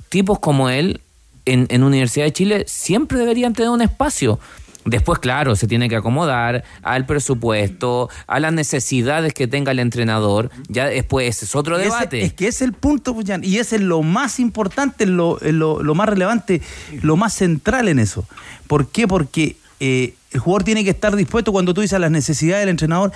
tipos 0.08 0.38
como 0.38 0.70
él 0.70 1.00
en, 1.44 1.66
en 1.70 1.82
Universidad 1.82 2.26
de 2.26 2.32
Chile 2.32 2.64
siempre 2.66 3.18
deberían 3.18 3.52
tener 3.52 3.70
un 3.70 3.82
espacio. 3.82 4.38
Después, 4.84 5.20
claro, 5.20 5.54
se 5.54 5.68
tiene 5.68 5.88
que 5.88 5.96
acomodar 5.96 6.64
al 6.82 7.06
presupuesto, 7.06 8.08
a 8.26 8.40
las 8.40 8.52
necesidades 8.52 9.32
que 9.32 9.46
tenga 9.46 9.70
el 9.70 9.78
entrenador. 9.78 10.50
Ya 10.68 10.86
después 10.86 11.42
es 11.42 11.54
otro 11.54 11.78
debate. 11.78 12.22
es 12.22 12.32
que 12.32 12.48
es 12.48 12.62
el 12.62 12.72
punto, 12.72 13.14
pues, 13.14 13.26
y 13.42 13.58
ese 13.58 13.76
es 13.76 13.82
lo 13.82 14.02
más 14.02 14.40
importante, 14.40 15.06
lo, 15.06 15.38
lo, 15.40 15.94
más 15.94 16.08
relevante, 16.08 16.62
lo 17.00 17.16
más 17.16 17.32
central 17.32 17.88
en 17.88 18.00
eso. 18.00 18.26
¿Por 18.66 18.88
qué? 18.88 19.06
Porque 19.06 19.56
eh, 19.78 20.14
el 20.32 20.40
jugador 20.40 20.64
tiene 20.64 20.82
que 20.82 20.90
estar 20.90 21.14
dispuesto 21.14 21.52
cuando 21.52 21.74
tú 21.74 21.80
dices 21.80 22.00
las 22.00 22.10
necesidades 22.10 22.62
del 22.62 22.70
entrenador, 22.70 23.12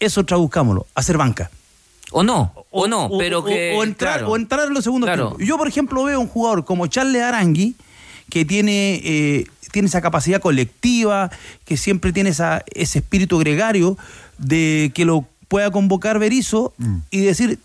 eso 0.00 0.24
traduzcámoslo, 0.24 0.86
hacer 0.94 1.18
banca. 1.18 1.50
O 2.12 2.22
no, 2.22 2.52
o, 2.70 2.86
no, 2.86 3.10
pero 3.18 3.44
que. 3.44 3.74
O, 3.76 3.82
entrar, 3.82 4.24
o 4.24 4.36
entrar 4.36 4.66
en 4.66 4.74
los 4.74 4.84
segundos 4.84 5.08
claro. 5.08 5.36
Yo, 5.38 5.58
por 5.58 5.68
ejemplo, 5.68 6.04
veo 6.04 6.20
un 6.20 6.28
jugador 6.28 6.64
como 6.64 6.86
Charles 6.86 7.22
Arangui, 7.22 7.74
que 8.30 8.44
tiene, 8.44 9.00
eh, 9.04 9.46
tiene 9.72 9.88
esa 9.88 10.00
capacidad 10.00 10.40
colectiva, 10.40 11.30
que 11.64 11.76
siempre 11.76 12.12
tiene 12.12 12.30
esa, 12.30 12.64
ese 12.74 13.00
espíritu 13.00 13.38
gregario 13.38 13.96
de 14.38 14.92
que 14.94 15.04
lo 15.04 15.26
pueda 15.48 15.70
convocar 15.70 16.18
Berizzo 16.18 16.72
mm. 16.78 16.96
y 17.10 17.20
decir, 17.20 17.58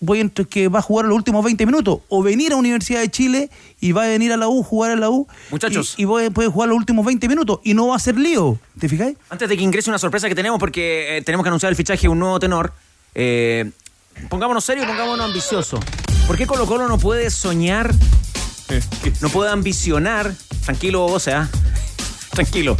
voy 0.00 0.20
entre 0.20 0.44
que 0.44 0.68
va 0.68 0.78
a 0.78 0.82
jugar 0.82 1.06
los 1.06 1.16
últimos 1.16 1.44
20 1.44 1.66
minutos 1.66 2.00
o 2.08 2.22
venir 2.22 2.52
a 2.52 2.56
Universidad 2.56 3.00
de 3.00 3.10
Chile 3.10 3.50
y 3.80 3.92
va 3.92 4.04
a 4.04 4.08
venir 4.08 4.32
a 4.32 4.36
la 4.36 4.48
U, 4.48 4.62
jugar 4.62 4.92
a 4.92 4.96
la 4.96 5.10
U. 5.10 5.26
Muchachos. 5.50 5.94
Y, 5.96 6.06
puede 6.06 6.48
jugar 6.48 6.68
los 6.68 6.78
últimos 6.78 7.04
20 7.04 7.28
minutos 7.28 7.60
y 7.64 7.74
no 7.74 7.88
va 7.88 7.96
a 7.96 7.98
ser 7.98 8.18
lío. 8.18 8.58
¿Te 8.78 8.88
fijáis? 8.88 9.16
Antes 9.30 9.48
de 9.48 9.56
que 9.56 9.62
ingrese 9.62 9.90
una 9.90 9.98
sorpresa 9.98 10.28
que 10.28 10.34
tenemos, 10.34 10.58
porque 10.58 11.18
eh, 11.18 11.22
tenemos 11.22 11.44
que 11.44 11.48
anunciar 11.48 11.70
el 11.70 11.76
fichaje 11.76 12.02
de 12.02 12.08
un 12.08 12.18
nuevo 12.18 12.38
tenor. 12.38 12.72
Eh, 13.14 13.70
pongámonos 14.28 14.64
serio, 14.64 14.86
pongámonos 14.86 15.24
ambicioso. 15.26 15.80
¿Por 16.26 16.36
qué 16.36 16.46
Colo 16.46 16.66
Colo 16.66 16.88
no 16.88 16.98
puede 16.98 17.30
soñar, 17.30 17.92
no 19.20 19.28
puede 19.30 19.50
ambicionar, 19.50 20.32
tranquilo 20.64 21.06
o 21.06 21.20
sea, 21.20 21.48
tranquilo, 22.30 22.76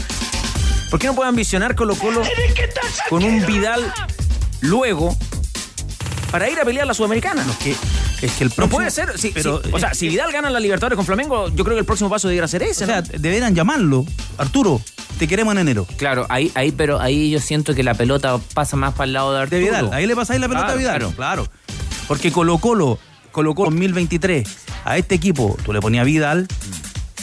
¿por 0.91 0.99
qué 0.99 1.07
no 1.07 1.15
puede 1.15 1.29
ambicionar 1.29 1.75
Colo 1.75 1.97
Colo 1.97 2.23
con 3.09 3.25
un 3.25 3.45
Vidal 3.47 3.93
luego 4.61 5.17
para 6.31 6.51
ir 6.51 6.59
a 6.61 6.65
pelear 6.65 6.87
la 6.87 6.95
Sudamericana? 6.95 7.45
No, 7.45 7.59
que, 7.59 7.75
es 8.23 8.33
que 8.33 8.45
el 8.45 8.51
próximo, 8.51 8.67
no 8.67 8.71
puede 8.71 8.91
ser. 8.91 9.13
pero, 9.35 9.61
o 9.73 9.79
sea, 9.79 9.95
si 9.95 10.09
Vidal 10.09 10.33
gana 10.33 10.51
la 10.51 10.61
Libertadores 10.61 10.97
con 10.97 11.07
Flamengo, 11.07 11.49
yo 11.49 11.65
creo 11.65 11.77
que 11.77 11.81
el 11.81 11.87
próximo 11.87 12.11
paso 12.11 12.29
debería 12.29 12.49
ser 12.49 12.63
ese. 12.63 12.85
O 12.85 12.87
sea, 12.87 13.03
deberían 13.03 13.55
llamarlo. 13.55 14.05
Arturo, 14.39 14.81
te 15.19 15.29
queremos 15.29 15.53
en 15.53 15.59
enero. 15.59 15.87
Claro, 15.97 16.27
ahí, 16.29 16.51
ahí, 16.55 16.73
pero 16.73 17.01
ahí 17.01 17.31
yo 17.31 17.41
siento 17.41 17.75
que 17.75 17.83
la 17.83 17.95
pelota 17.95 18.39
pasa 18.55 18.77
más 18.77 18.95
para 18.95 19.05
el 19.05 19.13
lado 19.13 19.33
de 19.33 19.41
Arturo. 19.41 19.59
De 19.59 19.65
Vidal, 19.65 19.91
ahí 19.93 20.07
le 20.07 20.17
pasáis 20.17 20.41
la 20.41 20.49
pelota 20.49 20.73
a 20.73 20.75
Vidal. 20.75 20.99
Claro, 20.99 21.13
claro. 21.15 21.49
Porque 22.07 22.33
Colo 22.33 22.59
Colo, 22.59 22.99
Colo 23.33 23.55
Colo 23.55 23.71
2023, 23.71 24.49
a 24.85 24.97
este 24.97 25.15
equipo 25.15 25.57
tú 25.65 25.73
le 25.73 25.81
ponías 25.81 26.07
Vidal 26.07 26.49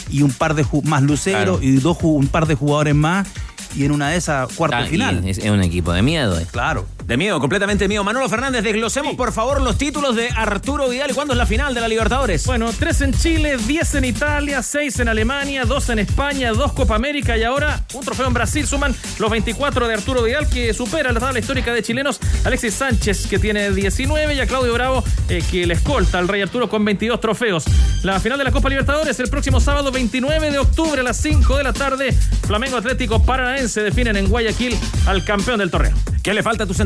y 0.09 0.21
un 0.21 0.31
par 0.31 0.53
de 0.53 0.65
más 0.83 1.01
luceros 1.01 1.61
y 1.63 1.77
dos 1.77 1.97
un 2.01 2.27
par 2.27 2.45
de 2.45 2.55
jugadores 2.55 2.93
más 2.93 3.27
y 3.75 3.85
en 3.85 3.91
una 3.91 4.09
de 4.09 4.17
esas 4.17 4.51
cuartos 4.53 4.81
ah, 4.83 4.87
final. 4.87 5.27
Es, 5.27 5.39
un 5.39 5.61
equipo 5.61 5.91
de 5.91 6.01
miedo. 6.01 6.39
Eh. 6.39 6.45
Claro. 6.51 6.87
De 7.05 7.17
miedo, 7.17 7.39
completamente 7.39 7.87
miedo. 7.87 8.03
Manolo 8.03 8.27
Fernández, 8.27 8.63
desglosemos 8.63 9.13
por 9.15 9.31
favor 9.31 9.61
los 9.61 9.77
títulos 9.77 10.15
de 10.15 10.27
Arturo 10.29 10.89
Vidal. 10.89 11.13
¿Cuándo 11.13 11.33
es 11.33 11.37
la 11.37 11.45
final 11.45 11.75
de 11.75 11.81
la 11.81 11.87
Libertadores? 11.87 12.47
Bueno, 12.47 12.71
tres 12.79 13.01
en 13.01 13.13
Chile, 13.13 13.57
diez 13.67 13.93
en 13.93 14.05
Italia, 14.05 14.63
seis 14.63 14.99
en 14.99 15.07
Alemania, 15.07 15.65
dos 15.65 15.89
en 15.89 15.99
España, 15.99 16.51
dos 16.51 16.73
Copa 16.73 16.95
América 16.95 17.37
y 17.37 17.43
ahora 17.43 17.85
un 17.93 18.03
trofeo 18.03 18.25
en 18.25 18.33
Brasil. 18.33 18.65
Suman 18.65 18.95
los 19.19 19.29
24 19.29 19.87
de 19.87 19.93
Arturo 19.93 20.23
Vidal 20.23 20.49
que 20.49 20.73
supera 20.73 21.13
la 21.13 21.19
tabla 21.19 21.37
histórica 21.37 21.73
de 21.73 21.83
chilenos. 21.83 22.19
Alexis 22.43 22.73
Sánchez 22.73 23.27
que 23.27 23.37
tiene 23.37 23.69
19 23.69 24.33
y 24.33 24.39
a 24.39 24.47
Claudio 24.47 24.73
Bravo 24.73 25.03
eh, 25.29 25.43
que 25.51 25.67
le 25.67 25.75
escolta 25.75 26.17
al 26.17 26.27
Rey 26.27 26.41
Arturo 26.41 26.67
con 26.69 26.83
22 26.83 27.21
trofeos. 27.21 27.65
La 28.01 28.19
final 28.19 28.39
de 28.39 28.45
la 28.45 28.51
Copa 28.51 28.67
Libertadores 28.67 29.19
el 29.19 29.29
próximo 29.29 29.59
sábado 29.59 29.91
29 29.91 30.49
de 30.49 30.57
octubre 30.57 31.01
a 31.01 31.03
las 31.03 31.17
5 31.17 31.55
de 31.55 31.63
la 31.63 31.73
tarde. 31.73 32.13
Flamengo 32.47 32.77
Atlético 32.77 33.23
Paranaense 33.23 33.83
definen 33.83 34.15
en 34.15 34.27
Guayaquil 34.27 34.75
al 35.05 35.23
campeón 35.23 35.59
del 35.59 35.69
torneo. 35.69 35.93
¿Qué 36.25 36.33
le 36.33 36.41
falta 36.41 36.63
a 36.63 36.67
tus 36.67 36.79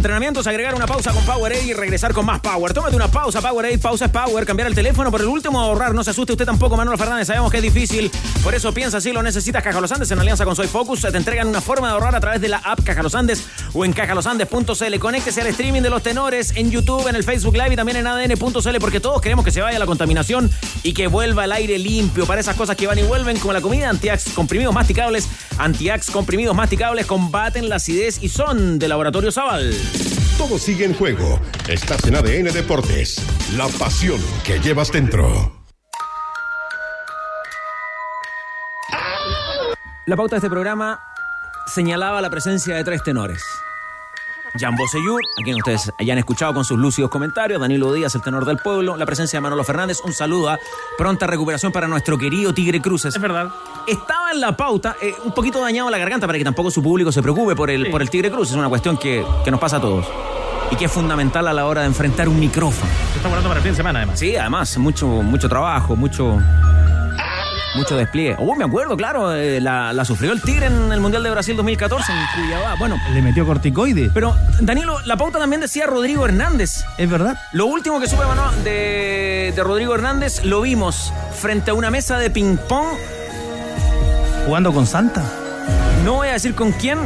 Agregar 0.49 0.73
una 0.73 0.87
pausa 0.87 1.11
con 1.11 1.23
Powerade 1.23 1.63
y 1.63 1.73
regresar 1.73 2.13
con 2.13 2.25
más 2.25 2.39
power. 2.39 2.73
Tómate 2.73 2.95
una 2.95 3.09
pausa, 3.09 3.41
Powerade, 3.41 3.77
pausa 3.77 4.05
es 4.05 4.11
power. 4.11 4.45
Cambiar 4.45 4.67
el 4.67 4.75
teléfono 4.75 5.11
por 5.11 5.21
el 5.21 5.27
último 5.27 5.59
ahorrar. 5.59 5.93
No 5.93 6.03
se 6.03 6.11
asuste 6.11 6.33
usted 6.33 6.45
tampoco, 6.45 6.75
Manuel 6.75 6.97
Fernández. 6.97 7.27
Sabemos 7.27 7.51
que 7.51 7.57
es 7.57 7.63
difícil. 7.63 8.11
Por 8.43 8.55
eso 8.55 8.73
piensa 8.73 8.99
si 9.01 9.11
lo 9.11 9.21
necesitas. 9.21 9.63
Caja 9.63 9.79
Los 9.79 9.91
Andes 9.91 10.09
en 10.11 10.19
alianza 10.19 10.45
con 10.45 10.55
Soy 10.55 10.67
Focus. 10.67 11.01
Te 11.01 11.15
entregan 11.15 11.47
una 11.47 11.61
forma 11.61 11.87
de 11.87 11.93
ahorrar 11.93 12.15
a 12.15 12.19
través 12.19 12.41
de 12.41 12.47
la 12.47 12.57
app 12.57 12.83
Caja 12.83 13.03
Los 13.03 13.15
Andes 13.15 13.45
o 13.73 13.85
en 13.85 13.93
cajalosandes.cl. 13.93 14.99
Conéctese 14.99 15.41
al 15.41 15.47
streaming 15.47 15.81
de 15.81 15.89
los 15.89 16.01
tenores 16.01 16.53
en 16.55 16.71
YouTube, 16.71 17.07
en 17.07 17.15
el 17.15 17.23
Facebook 17.23 17.55
Live 17.55 17.73
y 17.73 17.75
también 17.75 17.97
en 17.97 18.07
ADN.cl 18.07 18.77
porque 18.79 18.99
todos 18.99 19.21
queremos 19.21 19.45
que 19.45 19.51
se 19.51 19.61
vaya 19.61 19.77
la 19.77 19.85
contaminación 19.85 20.49
y 20.83 20.93
que 20.93 21.07
vuelva 21.07 21.45
el 21.45 21.51
aire 21.51 21.77
limpio 21.77 22.25
para 22.25 22.41
esas 22.41 22.55
cosas 22.55 22.75
que 22.75 22.87
van 22.87 22.97
y 22.97 23.03
vuelven 23.03 23.37
como 23.39 23.53
la 23.53 23.61
comida. 23.61 23.89
Antiax 23.89 24.31
comprimidos 24.33 24.73
masticables. 24.73 25.27
Antiax 25.57 26.09
comprimidos 26.11 26.55
masticables 26.55 27.05
combaten 27.05 27.69
la 27.69 27.75
acidez 27.75 28.19
y 28.21 28.29
son 28.29 28.79
de 28.79 28.87
laboratorio 28.87 29.31
Zaval. 29.31 29.73
Todo 30.37 30.57
sigue 30.57 30.85
en 30.85 30.93
juego. 30.93 31.39
Estás 31.67 32.05
en 32.07 32.15
ADN 32.15 32.53
Deportes. 32.53 33.21
La 33.55 33.67
pasión 33.67 34.19
que 34.45 34.59
llevas 34.59 34.91
dentro. 34.91 35.59
La 40.05 40.15
pauta 40.15 40.35
de 40.35 40.37
este 40.37 40.49
programa 40.49 40.99
señalaba 41.67 42.19
la 42.21 42.29
presencia 42.29 42.75
de 42.75 42.83
tres 42.83 43.03
tenores. 43.03 43.43
Jan 44.57 44.75
Boseyur, 44.75 45.21
a 45.39 45.43
quien 45.43 45.55
ustedes 45.57 45.91
hayan 45.99 46.17
escuchado 46.17 46.53
con 46.53 46.63
sus 46.65 46.77
lúcidos 46.77 47.09
comentarios, 47.09 47.59
Danilo 47.59 47.93
Díaz, 47.93 48.15
el 48.15 48.21
tenor 48.21 48.45
del 48.45 48.57
pueblo, 48.57 48.97
la 48.97 49.05
presencia 49.05 49.37
de 49.37 49.41
Manolo 49.41 49.63
Fernández, 49.63 49.99
un 50.03 50.13
saludo 50.13 50.49
a 50.49 50.59
pronta 50.97 51.27
recuperación 51.27 51.71
para 51.71 51.87
nuestro 51.87 52.17
querido 52.17 52.53
Tigre 52.53 52.81
Cruces. 52.81 53.15
Es 53.15 53.21
verdad. 53.21 53.49
Estaba 53.87 54.31
en 54.31 54.39
la 54.39 54.55
pauta, 54.55 54.95
eh, 55.01 55.13
un 55.23 55.33
poquito 55.33 55.61
dañado 55.61 55.89
la 55.89 55.97
garganta 55.97 56.27
para 56.27 56.37
que 56.37 56.43
tampoco 56.43 56.71
su 56.71 56.81
público 56.81 57.11
se 57.11 57.21
preocupe 57.21 57.55
por 57.55 57.69
el, 57.69 57.89
por 57.89 58.01
el 58.01 58.09
Tigre 58.09 58.31
Cruces, 58.31 58.51
es 58.51 58.57
una 58.57 58.69
cuestión 58.69 58.97
que, 58.97 59.25
que 59.43 59.51
nos 59.51 59.59
pasa 59.59 59.77
a 59.77 59.81
todos 59.81 60.05
y 60.71 60.75
que 60.75 60.85
es 60.85 60.91
fundamental 60.91 61.47
a 61.47 61.53
la 61.53 61.65
hora 61.65 61.81
de 61.81 61.87
enfrentar 61.87 62.29
un 62.29 62.39
micrófono. 62.39 62.91
Está 63.15 63.27
guardando 63.27 63.49
para 63.49 63.59
el 63.59 63.63
fin 63.63 63.71
de 63.71 63.77
semana, 63.77 63.99
además. 63.99 64.19
Sí, 64.19 64.35
además, 64.35 64.77
mucho, 64.77 65.07
mucho 65.07 65.49
trabajo, 65.49 65.95
mucho, 65.95 66.39
mucho 67.75 67.95
despliegue. 67.95 68.35
Oh, 68.39 68.55
me 68.55 68.63
acuerdo, 68.65 68.97
claro, 68.97 69.33
eh, 69.33 69.61
la, 69.61 69.93
la 69.93 70.03
sufrió 70.05 70.31
el 70.31 70.41
Tigre 70.41 70.65
en 70.67 70.91
el 70.91 70.99
Mundial 70.99 71.23
de 71.23 71.29
Brasil 71.29 71.55
2014 71.55 72.11
en 72.11 72.43
Cuyabá. 72.43 72.75
Bueno, 72.75 72.97
Le 73.13 73.21
metió 73.21 73.45
corticoide. 73.45 74.09
pero 74.13 74.35
Danilo, 74.59 74.99
la 75.05 75.17
pauta 75.17 75.39
también 75.39 75.61
decía 75.61 75.85
Rodrigo 75.85 76.25
Hernández. 76.25 76.83
Es 76.97 77.09
verdad. 77.09 77.37
Lo 77.53 77.65
último 77.67 77.99
que 77.99 78.07
supe 78.07 78.25
mano, 78.25 78.51
de, 78.63 79.53
de 79.55 79.63
Rodrigo 79.63 79.93
Hernández 79.95 80.43
lo 80.43 80.61
vimos 80.61 81.13
frente 81.39 81.71
a 81.71 81.73
una 81.73 81.89
mesa 81.91 82.17
de 82.17 82.29
ping-pong, 82.29 82.87
Jugando 84.45 84.73
con 84.73 84.87
Santa. 84.87 85.23
no 86.03 86.13
voy 86.15 86.29
a 86.29 86.33
decir 86.33 86.55
con 86.55 86.71
quién, 86.71 86.97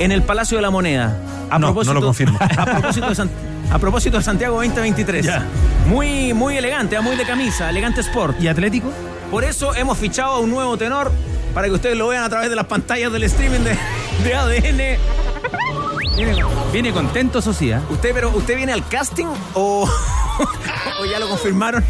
en 0.00 0.10
el 0.12 0.22
Palacio 0.22 0.58
de 0.58 0.62
la 0.62 0.70
Moneda. 0.70 1.16
A 1.50 1.58
No, 1.58 1.72
no 1.72 1.94
lo 1.94 2.00
confirmo. 2.00 2.38
A 2.56 2.64
propósito 2.64 3.08
de, 3.08 3.14
San- 3.14 3.30
a 3.70 3.78
propósito 3.78 4.16
de 4.16 4.22
Santiago 4.24 4.56
2023. 4.56 5.24
Ya. 5.24 5.42
Muy, 5.86 6.32
muy 6.34 6.56
elegante, 6.56 6.98
muy 7.00 7.16
de 7.16 7.24
camisa, 7.24 7.70
elegante 7.70 8.00
sport. 8.00 8.40
¿Y 8.40 8.48
Atlético? 8.48 8.92
Por 9.34 9.42
eso 9.42 9.74
hemos 9.74 9.98
fichado 9.98 10.34
a 10.34 10.38
un 10.38 10.48
nuevo 10.48 10.76
tenor 10.78 11.10
para 11.54 11.66
que 11.66 11.72
ustedes 11.72 11.96
lo 11.96 12.06
vean 12.06 12.22
a 12.22 12.28
través 12.28 12.50
de 12.50 12.54
las 12.54 12.66
pantallas 12.66 13.10
del 13.10 13.24
streaming 13.24 13.64
de, 13.64 13.76
de 14.22 14.32
ADN. 14.32 15.00
Viene, 16.16 16.44
viene 16.72 16.92
contento, 16.92 17.40
eso 17.40 17.52
sí, 17.52 17.72
¿eh? 17.72 17.80
¿Usted, 17.90 18.12
pero, 18.14 18.30
¿Usted 18.30 18.54
viene 18.54 18.72
al 18.72 18.86
casting 18.86 19.26
o, 19.54 19.90
o 21.00 21.04
ya 21.04 21.18
lo 21.18 21.28
confirmaron? 21.28 21.84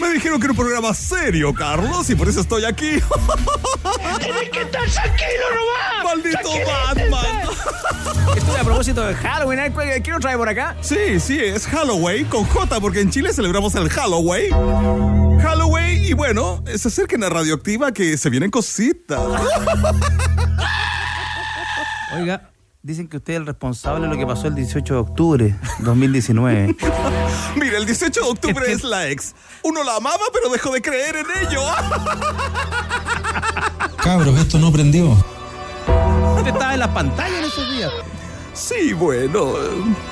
Me 0.00 0.10
dijeron 0.10 0.38
que 0.38 0.44
era 0.44 0.52
un 0.52 0.58
programa 0.58 0.94
serio, 0.94 1.52
Carlos, 1.52 2.08
y 2.08 2.14
por 2.14 2.28
eso 2.28 2.40
estoy 2.40 2.64
aquí. 2.64 2.90
Tienes 4.20 4.50
que 4.50 4.60
estar 4.62 4.90
tranquilo 4.90 5.44
nomás. 5.54 6.04
¡Maldito 6.04 6.50
Batman! 6.66 7.40
Esto 8.36 8.56
a 8.56 8.64
propósito 8.64 9.06
de 9.06 9.14
Halloween. 9.14 9.58
¿eh? 9.60 9.72
¿Quién 10.02 10.14
lo 10.14 10.20
trae 10.20 10.36
por 10.36 10.48
acá? 10.48 10.76
Sí, 10.80 11.20
sí, 11.20 11.38
es 11.38 11.66
Halloween 11.66 12.26
con 12.26 12.44
J, 12.44 12.80
porque 12.80 13.00
en 13.00 13.10
Chile 13.10 13.32
celebramos 13.32 13.74
el 13.74 13.88
Halloween. 13.88 14.50
Halloween, 15.40 16.04
y 16.04 16.12
bueno, 16.12 16.62
se 16.76 16.88
acerquen 16.88 17.24
a 17.24 17.28
Radioactiva 17.28 17.92
que 17.92 18.16
se 18.16 18.30
vienen 18.30 18.50
cositas. 18.50 19.18
Oiga, 22.16 22.50
dicen 22.82 23.08
que 23.08 23.18
usted 23.18 23.34
es 23.34 23.40
el 23.40 23.46
responsable 23.46 24.06
de 24.06 24.12
lo 24.12 24.18
que 24.18 24.26
pasó 24.26 24.48
el 24.48 24.54
18 24.54 24.94
de 24.94 25.00
octubre 25.00 25.56
2019. 25.80 26.76
Mira, 27.56 27.78
el 27.78 27.86
18 27.86 28.20
de 28.20 28.28
octubre 28.28 28.72
es 28.72 28.82
la 28.84 29.08
ex. 29.08 29.34
Uno 29.62 29.82
la 29.84 29.96
amaba, 29.96 30.24
pero 30.32 30.50
dejó 30.50 30.72
de 30.72 30.82
creer 30.82 31.16
en 31.16 31.26
ello. 31.46 31.62
Cabros, 34.02 34.38
esto 34.38 34.58
no 34.58 34.72
prendió. 34.72 35.10
Usted 36.36 36.52
estaba 36.52 36.74
en 36.74 36.80
las 36.80 36.88
pantallas 36.88 37.38
en 37.38 37.44
esos 37.44 37.70
días. 37.70 37.92
Sí, 38.54 38.92
bueno. 38.92 39.54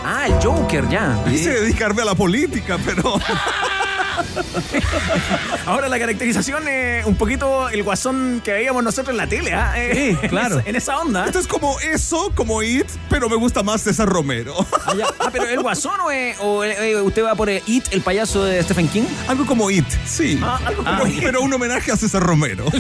Ah, 0.05 0.27
el 0.27 0.35
Joker, 0.43 0.89
ya. 0.89 1.23
Quise 1.29 1.51
dedicarme 1.61 2.03
a 2.03 2.07
la 2.07 2.15
política, 2.15 2.79
pero. 2.85 3.15
Ahora 5.67 5.89
la 5.89 5.99
caracterización 5.99 6.67
es 6.69 7.05
un 7.07 7.15
poquito 7.17 7.69
el 7.69 7.83
guasón 7.83 8.41
que 8.45 8.53
veíamos 8.53 8.83
nosotros 8.83 9.11
en 9.11 9.17
la 9.19 9.27
tele, 9.27 9.53
¿ah? 9.55 9.73
Eh, 9.77 10.17
Sí, 10.21 10.29
claro. 10.29 10.57
En 10.57 10.61
esa, 10.61 10.69
en 10.71 10.77
esa 10.77 10.99
onda. 10.99 11.27
Esto 11.27 11.39
es 11.39 11.47
como 11.47 11.79
eso, 11.81 12.33
como 12.35 12.63
It, 12.63 12.87
pero 13.11 13.29
me 13.29 13.37
gusta 13.37 13.63
más 13.63 13.83
César 13.83 14.09
Romero. 14.09 14.55
Ah, 14.87 14.95
ya. 14.97 15.07
Ah, 15.19 15.29
pero 15.33 15.45
el 15.49 15.61
guasón 15.61 16.01
o, 16.01 16.11
eh, 16.11 16.35
o, 16.41 16.65
eh, 16.65 17.01
usted 17.03 17.25
va 17.25 17.35
por 17.35 17.49
eh, 17.51 17.63
It, 17.67 17.87
el 17.91 18.01
payaso 18.03 18.45
de 18.45 18.63
Stephen 18.63 18.89
King. 18.89 19.05
Algo 19.29 19.45
como 19.47 19.71
It, 19.71 19.87
sí. 20.07 20.39
Ah, 20.43 20.59
algo 20.65 20.85
como 20.85 20.97
pero, 20.99 21.09
It. 21.09 21.23
pero 21.23 21.43
un 21.43 21.53
homenaje 21.53 21.93
a 21.93 21.97
César 21.97 22.23
Romero. 22.23 22.65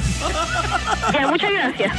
Ya, 1.12 1.26
muchas 1.26 1.50
gracias. 1.52 1.92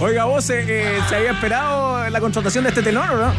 Oiga, 0.00 0.24
vos, 0.24 0.48
eh, 0.50 0.64
eh, 0.66 0.98
¿se 1.08 1.16
había 1.16 1.32
esperado 1.32 2.08
la 2.08 2.20
contratación 2.20 2.64
de 2.64 2.70
este 2.70 2.82
tenor 2.82 3.10
o 3.10 3.16
no? 3.26 3.32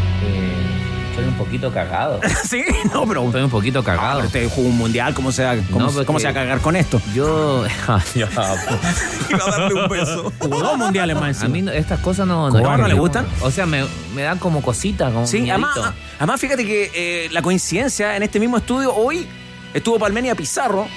Estoy 1.20 1.34
un 1.34 1.38
poquito 1.38 1.72
cagado. 1.74 2.20
sí, 2.50 2.64
no, 2.94 3.06
pero. 3.06 3.26
Estoy 3.26 3.42
un 3.44 3.50
poquito 3.50 3.84
cagado. 3.84 4.16
Pero 4.20 4.28
usted 4.28 4.50
jugó 4.50 4.70
un 4.70 4.78
mundial, 4.78 5.14
¿cómo 5.14 5.32
se 5.32 5.44
va, 5.44 5.56
cómo, 5.70 5.86
No, 5.86 5.92
porque- 5.92 6.06
cómo 6.06 6.20
se 6.20 6.26
va 6.26 6.32
a 6.32 6.34
cagar 6.34 6.60
con 6.62 6.76
esto? 6.76 7.02
Yo. 7.14 7.66
Iba 8.16 8.28
a 8.28 9.52
darle 9.52 9.84
un 9.84 9.90
beso. 9.90 10.34
Jugó 10.40 10.60
dos 10.60 10.78
mundiales 10.78 11.16
más 11.20 11.44
A 11.44 11.48
mí 11.50 11.62
no- 11.62 11.72
estas 11.72 12.00
cosas 12.00 12.26
no. 12.26 12.50
¿Cómo, 12.50 12.78
no 12.78 12.88
le 12.88 12.94
gustan? 12.94 13.28
O 13.42 13.52
sea, 13.52 13.66
me, 13.66 13.84
me 14.16 14.22
dan 14.22 14.38
como 14.40 14.62
cositas, 14.62 15.12
como 15.12 15.28
Sí, 15.28 15.50
además, 15.50 15.78
además 16.18 16.40
fíjate 16.40 16.66
que 16.66 16.92
eh, 16.94 17.30
la 17.32 17.42
coincidencia 17.42 18.16
en 18.16 18.24
este 18.24 18.40
mismo 18.40 18.58
estudio 18.58 18.96
hoy 18.96 19.28
estuvo 19.74 20.00
Palmenia 20.00 20.36
Pizarro 20.36 20.88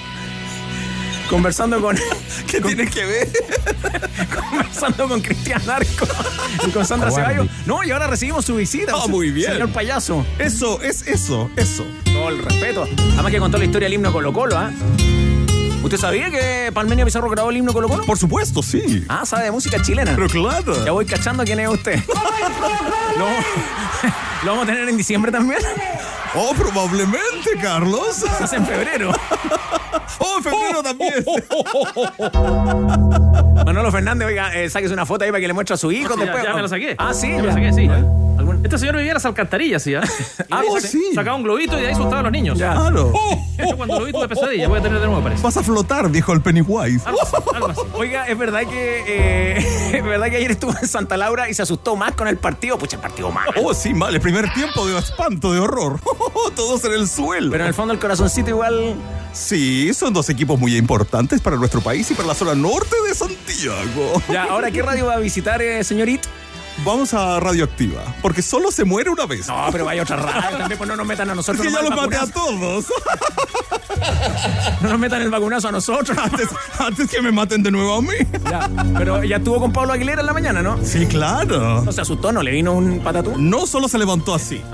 conversando 1.29 1.81
con 1.81 1.97
¿Qué 2.47 2.61
tiene 2.61 2.87
que 2.87 3.05
ver? 3.05 3.29
conversando 4.35 5.07
con 5.07 5.21
Cristian 5.21 5.61
Arco 5.69 6.07
y 6.67 6.71
con 6.71 6.85
Sandra 6.85 7.09
Guardi. 7.09 7.33
Ceballos. 7.33 7.51
No, 7.65 7.83
y 7.83 7.91
ahora 7.91 8.07
recibimos 8.07 8.45
su 8.45 8.55
visita. 8.55 8.93
Ah, 8.95 9.07
muy 9.07 9.31
bien. 9.31 9.53
Señor 9.53 9.69
payaso. 9.69 10.25
Eso, 10.39 10.81
es 10.81 11.07
eso, 11.07 11.49
eso. 11.55 11.85
Todo 12.05 12.29
el 12.29 12.39
respeto. 12.43 12.87
Además 13.13 13.31
que 13.31 13.39
contó 13.39 13.57
la 13.57 13.65
historia 13.65 13.85
del 13.87 13.93
himno 13.93 14.11
Colo 14.11 14.33
Colo, 14.33 14.57
¿ah? 14.57 14.71
¿Usted 15.83 15.97
sabía 15.97 16.29
que 16.31 16.71
Palmenia 16.73 17.03
Pizarro 17.03 17.29
grabó 17.29 17.49
el 17.49 17.57
himno 17.57 17.73
Colo 17.73 17.89
Colo? 17.89 18.05
Por 18.05 18.17
supuesto, 18.17 18.63
sí. 18.63 19.03
Ah, 19.09 19.25
sabe 19.25 19.45
de 19.45 19.51
música 19.51 19.81
chilena. 19.81 20.13
Pero 20.15 20.29
claro. 20.29 20.85
Ya 20.85 20.91
voy 20.91 21.05
cachando 21.05 21.43
quién 21.43 21.59
es 21.59 21.67
usted. 21.67 21.99
¿Lo, 23.17 23.25
lo 23.25 24.51
vamos 24.51 24.63
a 24.63 24.65
tener 24.71 24.87
en 24.87 24.95
diciembre 24.97 25.31
también? 25.31 25.59
Oh, 26.35 26.53
probablemente, 26.55 27.51
Carlos. 27.61 28.15
Se 28.15 28.27
hace 28.43 28.55
en 28.57 28.65
febrero. 28.65 29.11
Oh, 30.19 30.37
en 30.37 30.43
febrero 30.43 30.83
también. 30.83 31.25
Manolo 33.65 33.91
Fernández, 33.91 34.27
oiga, 34.27 34.53
eh, 34.55 34.69
sáquese 34.69 34.93
una 34.93 35.05
foto 35.05 35.23
ahí 35.25 35.31
para 35.31 35.41
que 35.41 35.47
le 35.47 35.53
muestre 35.53 35.73
a 35.73 35.77
su 35.77 35.91
hijo 35.91 36.13
Sí, 36.13 36.19
ya- 36.19 36.25
después. 36.25 36.43
ya 36.43 36.53
me 36.53 36.61
la 36.61 36.67
saqué. 36.67 36.95
Ah, 36.97 37.13
sí, 37.13 37.29
Ya 37.29 37.35
me 37.37 37.41
ya. 37.41 37.47
la 37.47 37.53
saqué, 37.53 37.73
sí. 37.73 37.89
¿Algún- 38.37 38.63
Este 38.63 38.77
señor 38.77 38.95
vivía 38.95 39.11
en 39.11 39.15
las 39.15 39.25
alcantarillas, 39.25 39.83
¿sí? 39.83 39.93
¿ah? 39.95 40.01
Y 40.39 40.41
Ah, 40.51 40.57
de 40.61 40.63
ahí 40.63 40.67
vos 40.69 40.81
saca- 40.81 40.91
sí. 40.91 41.03
Sacaba 41.13 41.35
un 41.35 41.43
globito 41.43 41.77
y 41.77 41.81
de 41.81 41.87
ahí 41.87 41.93
asustaba 41.93 42.19
a 42.19 42.23
los 42.23 42.31
niños. 42.31 42.57
Claro. 42.57 43.13
Yo 43.69 43.77
cuando 43.77 43.99
lo 43.99 44.05
vi 44.05 44.11
tuve 44.11 44.27
pesadilla. 44.27 44.67
Voy 44.67 44.79
a 44.79 44.81
tener 44.81 44.99
de 44.99 45.05
nuevo, 45.07 45.21
parece. 45.21 45.41
Vas 45.43 45.57
a 45.57 45.63
flotar, 45.63 46.09
dijo 46.11 46.33
el 46.33 46.41
Pennywise. 46.41 47.01
Algo 47.05 47.21
así, 47.21 47.35
algo 47.53 47.67
así. 47.69 47.81
Oiga, 47.93 48.27
es 48.27 48.37
verdad 48.37 48.61
que 48.61 49.03
eh, 49.07 49.97
es 49.97 50.03
verdad 50.03 50.27
que 50.29 50.37
ayer 50.37 50.51
estuvo 50.51 50.71
en 50.79 50.87
Santa 50.87 51.17
Laura 51.17 51.49
y 51.49 51.53
se 51.53 51.61
asustó 51.61 51.95
más 51.95 52.13
con 52.13 52.27
el 52.27 52.37
partido. 52.37 52.77
Pucha, 52.77 52.95
el 52.97 53.01
partido 53.01 53.31
mal. 53.31 53.49
Oh, 53.63 53.73
sí, 53.73 53.93
mal. 53.93 54.13
El 54.15 54.21
primer 54.21 54.51
tiempo 54.53 54.85
de 54.87 54.97
espanto, 54.97 55.53
de 55.53 55.59
horror. 55.59 55.99
Todos 56.55 56.83
en 56.85 56.93
el 56.93 57.07
suelo. 57.07 57.51
Pero 57.51 57.63
en 57.63 57.67
el 57.69 57.73
fondo 57.73 57.93
el 57.93 57.99
corazoncito 57.99 58.49
igual. 58.49 58.95
Sí, 59.33 59.93
son 59.93 60.13
dos 60.13 60.29
equipos 60.29 60.59
muy 60.59 60.75
importantes 60.75 61.41
para 61.41 61.55
nuestro 61.55 61.81
país 61.81 62.09
y 62.11 62.13
para 62.13 62.27
la 62.29 62.35
zona 62.35 62.53
norte 62.55 62.95
de 63.07 63.15
Santiago. 63.15 64.21
Ya, 64.31 64.43
ahora 64.45 64.69
qué 64.71 64.81
radio 64.81 65.07
va 65.07 65.13
a 65.15 65.19
visitar, 65.19 65.61
eh, 65.61 65.83
señorita. 65.83 66.27
Vamos 66.85 67.13
a 67.13 67.39
Radioactiva, 67.39 68.01
porque 68.21 68.41
solo 68.41 68.69
se 68.71 68.83
muere 68.83 69.09
una 69.09 69.25
vez. 69.25 69.47
No, 69.47 69.67
pero 69.71 69.85
vaya 69.85 70.03
otra 70.03 70.17
radio 70.17 70.57
también, 70.57 70.77
pues 70.77 70.89
no 70.89 70.95
nos 70.97 71.07
metan 71.07 71.29
a 71.29 71.31
Es 71.31 71.35
nosotros. 71.37 71.65
que 71.65 71.71
ya 71.71 71.81
los 71.81 71.95
maté 71.95 72.17
a 72.17 72.27
todos. 72.27 72.85
No 74.81 74.89
nos 74.89 74.99
metan 74.99 75.21
el 75.21 75.29
vacunazo 75.29 75.69
a 75.69 75.71
nosotros. 75.71 76.17
antes, 76.17 76.47
antes 76.79 77.09
que 77.09 77.21
me 77.21 77.31
maten 77.31 77.63
de 77.63 77.71
nuevo 77.71 77.95
a 77.95 78.01
mí. 78.01 78.09
Ya, 78.49 78.69
pero 78.97 79.23
ya 79.23 79.37
estuvo 79.37 79.59
con 79.59 79.71
Pablo 79.71 79.93
Aguilera 79.93 80.21
en 80.21 80.27
la 80.27 80.33
mañana, 80.33 80.61
¿no? 80.61 80.77
Sí, 80.83 81.05
claro. 81.05 81.83
No 81.83 81.91
se 81.91 82.01
asustó, 82.01 82.31
no 82.31 82.41
le 82.43 82.51
vino 82.51 82.73
un 82.73 82.99
patatú. 82.99 83.35
No 83.37 83.65
solo 83.65 83.87
se 83.87 83.97
levantó 83.97 84.35
así. 84.35 84.61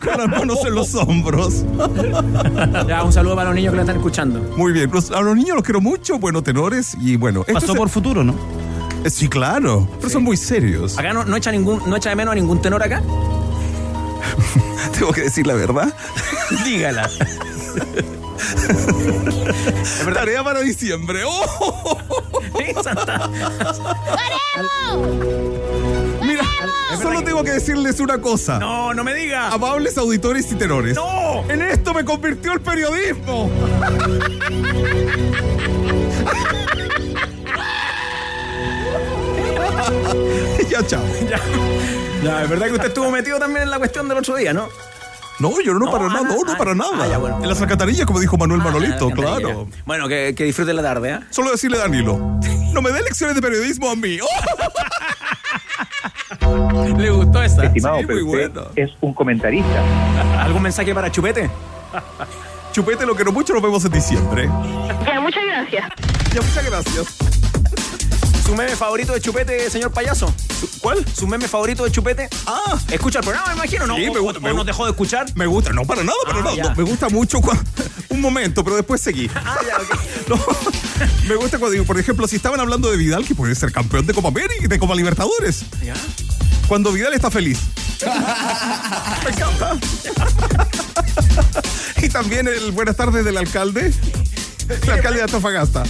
con 0.00 0.18
las 0.18 0.28
manos 0.28 0.58
en 0.64 0.74
los 0.74 0.94
hombros. 0.94 1.64
Ya, 2.88 3.02
un 3.02 3.12
saludo 3.12 3.36
para 3.36 3.48
los 3.50 3.56
niños 3.56 3.72
que 3.72 3.76
lo 3.76 3.82
están 3.82 3.96
escuchando. 3.96 4.40
Muy 4.56 4.72
bien, 4.72 4.90
los- 4.92 5.10
a 5.10 5.20
los 5.20 5.36
niños 5.36 5.56
los 5.56 5.64
quiero 5.64 5.80
mucho, 5.80 6.18
bueno, 6.18 6.42
tenores, 6.42 6.96
y 7.00 7.16
bueno. 7.16 7.40
este 7.40 7.52
Pasó 7.54 7.72
es- 7.72 7.78
por 7.78 7.88
futuro, 7.90 8.24
¿no? 8.24 8.34
Eh, 9.04 9.10
Sí, 9.10 9.28
claro, 9.28 9.88
pero 9.98 10.10
son 10.10 10.24
muy 10.24 10.36
serios. 10.36 10.98
Acá 10.98 11.12
no, 11.12 11.24
no 11.24 11.36
echa 11.36 11.52
ningún, 11.52 11.80
no 11.86 11.96
echa 11.96 12.10
de 12.10 12.16
menos 12.16 12.32
a 12.32 12.34
ningún 12.34 12.60
tenor 12.60 12.82
acá. 12.82 13.02
Tengo 14.98 15.12
que 15.12 15.22
decir 15.22 15.46
la 15.46 15.54
verdad. 15.54 15.94
Dígala. 16.64 17.08
Es 18.44 20.04
verdad. 20.04 20.20
Tarea 20.20 20.44
para 20.44 20.60
diciembre. 20.60 21.20
¡Oh! 21.26 21.98
Mira, 26.22 26.44
solo 27.00 27.22
tengo 27.22 27.42
que 27.42 27.52
decirles 27.52 28.00
una 28.00 28.20
cosa. 28.20 28.58
No, 28.58 28.92
no 28.94 29.02
me 29.04 29.14
diga. 29.14 29.48
Amables 29.50 29.96
auditores 29.98 30.50
y 30.52 30.56
tenores. 30.56 30.94
¡No! 30.96 31.44
En 31.48 31.62
esto 31.62 31.94
me 31.94 32.04
convirtió 32.04 32.52
el 32.52 32.60
periodismo. 32.60 33.50
ya, 40.70 40.86
chao. 40.86 41.02
Ya. 41.28 41.40
Ya, 42.22 42.42
es 42.42 42.48
verdad 42.48 42.66
que 42.66 42.72
usted 42.72 42.88
estuvo 42.88 43.10
metido 43.10 43.38
también 43.38 43.64
en 43.64 43.70
la 43.70 43.78
cuestión 43.78 44.08
del 44.08 44.18
otro 44.18 44.34
día, 44.36 44.52
¿no? 44.54 44.68
No, 45.40 45.60
yo 45.60 45.74
no, 45.74 45.90
para 45.90 46.06
ah, 46.06 46.08
nada, 46.08 46.22
no, 46.22 46.42
no 46.44 46.52
ah, 46.52 46.56
para 46.56 46.70
ah, 46.70 46.74
nada. 46.74 47.08
ya, 47.08 47.18
bueno. 47.18 47.38
En 47.42 47.48
las 47.48 47.60
alcantarillas, 47.60 48.06
como 48.06 48.20
dijo 48.20 48.36
Manuel 48.38 48.60
Ah, 48.60 48.64
Manolito, 48.64 49.10
claro. 49.10 49.66
Bueno, 49.84 50.08
que, 50.08 50.32
que 50.34 50.44
disfrute 50.44 50.72
la 50.72 50.82
tarde, 50.82 51.10
¿eh? 51.10 51.20
Solo 51.30 51.50
decirle 51.50 51.76
a 51.76 51.80
Danilo, 51.80 52.16
no 52.72 52.80
me 52.80 52.92
dé 52.92 53.02
lecciones 53.02 53.34
de 53.34 53.42
periodismo 53.42 53.90
a 53.90 53.96
mí. 53.96 54.18
¿Le 56.96 57.10
gustó 57.10 57.42
esa? 57.42 57.64
Estimado, 57.64 57.98
Sí, 57.98 58.04
pero 58.06 58.24
muy 58.24 58.36
usted 58.46 58.52
buena. 58.52 58.70
es 58.76 58.90
un 59.00 59.12
comentarista. 59.12 59.82
¿Algún 60.42 60.62
mensaje 60.62 60.94
para 60.94 61.10
Chupete? 61.10 61.50
Chupete, 62.72 63.04
lo 63.04 63.14
que 63.14 63.24
no 63.24 63.32
mucho 63.32 63.52
nos 63.52 63.62
vemos 63.62 63.84
en 63.84 63.92
diciembre. 63.92 64.48
Ya, 65.04 65.20
muchas 65.20 65.44
gracias. 65.44 65.88
Ya, 66.32 66.40
muchas 66.40 66.64
gracias. 66.64 67.52
¿Su 68.44 68.54
meme 68.54 68.76
favorito 68.76 69.12
de 69.12 69.20
Chupete, 69.20 69.70
señor 69.70 69.90
payaso? 69.92 70.32
¿Cuál? 70.80 71.04
¿Su 71.16 71.26
meme 71.26 71.48
favorito 71.48 71.82
de 71.84 71.90
Chupete? 71.90 72.28
Ah, 72.46 72.78
¿Escucha 72.90 73.20
el 73.20 73.24
programa, 73.24 73.48
me 73.48 73.54
imagino? 73.54 73.86
¿No? 73.86 73.96
Sí, 73.96 74.06
¿O- 74.08 74.12
me 74.12 74.18
o- 74.18 74.22
gusta, 74.22 74.38
o 74.38 74.42
me 74.42 74.52
nos 74.54 74.66
dejó 74.66 74.84
de 74.84 74.90
escuchar? 74.90 75.26
me 75.34 75.46
gusta, 75.46 75.72
no 75.72 75.84
para 75.84 76.02
nada, 76.04 76.16
para 76.26 76.38
Ah, 76.40 76.42
nada. 76.42 76.70
No, 76.70 76.74
me 76.76 76.82
gusta 76.82 77.08
mucho 77.08 77.40
un 78.10 78.20
momento, 78.20 78.62
pero 78.62 78.76
después 78.76 79.00
seguí. 79.00 79.30
Ah, 79.34 79.56
ya, 79.66 79.76
ok. 79.78 80.00
No, 80.28 80.36
me 81.28 81.34
gusta 81.36 81.58
cuando 81.58 81.70
digo, 81.72 81.84
por 81.84 81.98
ejemplo, 81.98 82.26
si 82.28 82.36
estaban 82.36 82.60
hablando 82.60 82.90
de 82.90 82.96
Vidal, 82.98 83.24
que 83.26 83.34
puede 83.34 83.54
ser 83.54 83.72
campeón 83.72 84.06
de 84.06 84.12
Copa 84.14 84.28
América, 84.28 84.68
de 84.68 84.78
Copa 84.78 84.94
Libertadores. 84.94 85.62
¿Ya? 85.82 85.94
Cuando 86.68 86.92
Vidal 86.92 87.14
está 87.14 87.30
feliz. 87.30 87.58
Me 89.24 89.30
encanta. 89.30 89.76
y 92.02 92.08
también 92.10 92.46
el 92.48 92.72
buenas 92.72 92.96
tardes 92.96 93.24
del 93.24 93.36
alcalde. 93.38 93.92
El 94.82 94.90
alcalde 94.90 95.18
de 95.18 95.24
Antofagasta. 95.24 95.82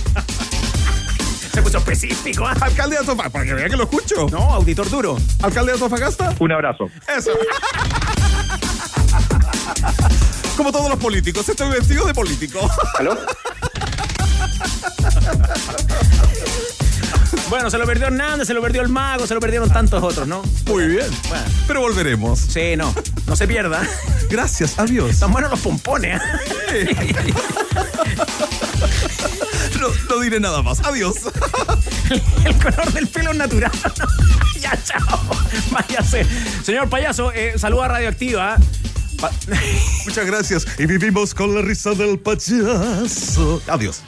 Se 1.55 1.63
puso 1.63 1.79
específico, 1.79 2.45
¿ah? 2.47 2.55
Alcalde 2.61 2.97
de 2.97 3.01
Antofagasta, 3.01 3.31
para 3.31 3.45
que 3.45 3.55
vea 3.55 3.69
que 3.69 3.77
lo 3.77 3.85
escucho. 3.85 4.27
No, 4.29 4.53
auditor 4.55 4.91
duro. 4.91 5.17
Alcalde 5.41 5.71
de 5.71 5.75
Antofagasta. 5.75 6.35
Un 6.41 6.51
abrazo. 6.51 6.91
Eso. 7.17 7.31
Como 10.57 10.73
todos 10.73 10.89
los 10.89 10.99
políticos, 10.99 11.49
estoy 11.49 11.69
vestido 11.71 12.05
de 12.07 12.15
político. 12.15 12.69
¿Aló? 12.99 13.17
Bueno, 17.51 17.71
se 17.71 17.77
lo 17.79 17.85
perdió 17.87 18.07
Hernández, 18.07 18.49
se 18.49 18.55
lo 18.55 18.63
perdió 18.63 18.81
el 18.83 18.89
Mago, 18.89 19.27
se 19.27 19.35
lo 19.35 19.39
perdieron 19.39 19.71
tantos 19.71 20.03
otros, 20.03 20.27
¿no? 20.27 20.43
Muy 20.67 20.89
bien. 20.89 21.07
Bueno. 21.29 21.45
Pero 21.69 21.81
volveremos. 21.83 22.41
Sí, 22.41 22.75
no. 22.75 22.93
No 23.27 23.37
se 23.37 23.47
pierda. 23.47 23.87
Gracias, 24.29 24.79
adiós. 24.79 25.11
Están 25.11 25.31
buenos 25.31 25.51
los 25.51 25.61
pompones. 25.61 26.21
¿eh? 26.71 27.15
No, 29.81 29.89
no 30.09 30.21
diré 30.21 30.41
nada 30.41 30.63
más. 30.63 30.81
Adiós. 30.85 31.15
El 32.45 32.55
color 32.57 32.93
del 32.93 33.09
pelo 33.09 33.31
es 33.33 33.37
natural. 33.37 33.71
ya, 34.61 34.79
chao. 34.85 35.21
Váyase. 35.71 36.27
Señor 36.63 36.89
payaso, 36.89 37.33
eh, 37.33 37.55
saluda 37.59 37.89
Radioactiva. 37.89 38.57
Pa- 39.21 39.31
Muchas 40.07 40.27
gracias. 40.27 40.67
Y 40.79 40.87
vivimos 40.87 41.35
con 41.35 41.55
la 41.55 41.63
risa 41.63 41.91
del 41.93 42.19
payaso. 42.19 43.61
Adiós. 43.69 44.03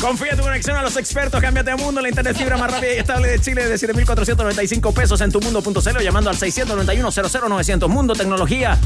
Confía 0.00 0.34
tu 0.36 0.42
conexión 0.42 0.76
a 0.76 0.82
los 0.82 0.96
expertos, 0.96 1.40
cámbiate 1.40 1.70
a 1.70 1.76
mundo, 1.76 2.00
la 2.00 2.08
internet 2.08 2.36
fibra 2.36 2.56
más 2.56 2.70
rápida 2.70 2.94
y 2.94 2.98
estable 2.98 3.28
de 3.28 3.38
Chile 3.40 3.68
de 3.68 3.74
7.495 3.76 4.92
pesos 4.94 5.20
en 5.20 5.30
tumundo.cl 5.30 5.96
o 5.96 6.00
llamando 6.00 6.30
al 6.30 6.36
691-00-900. 6.38 7.88
Mundo 7.88 8.14
Tecnología 8.14 8.78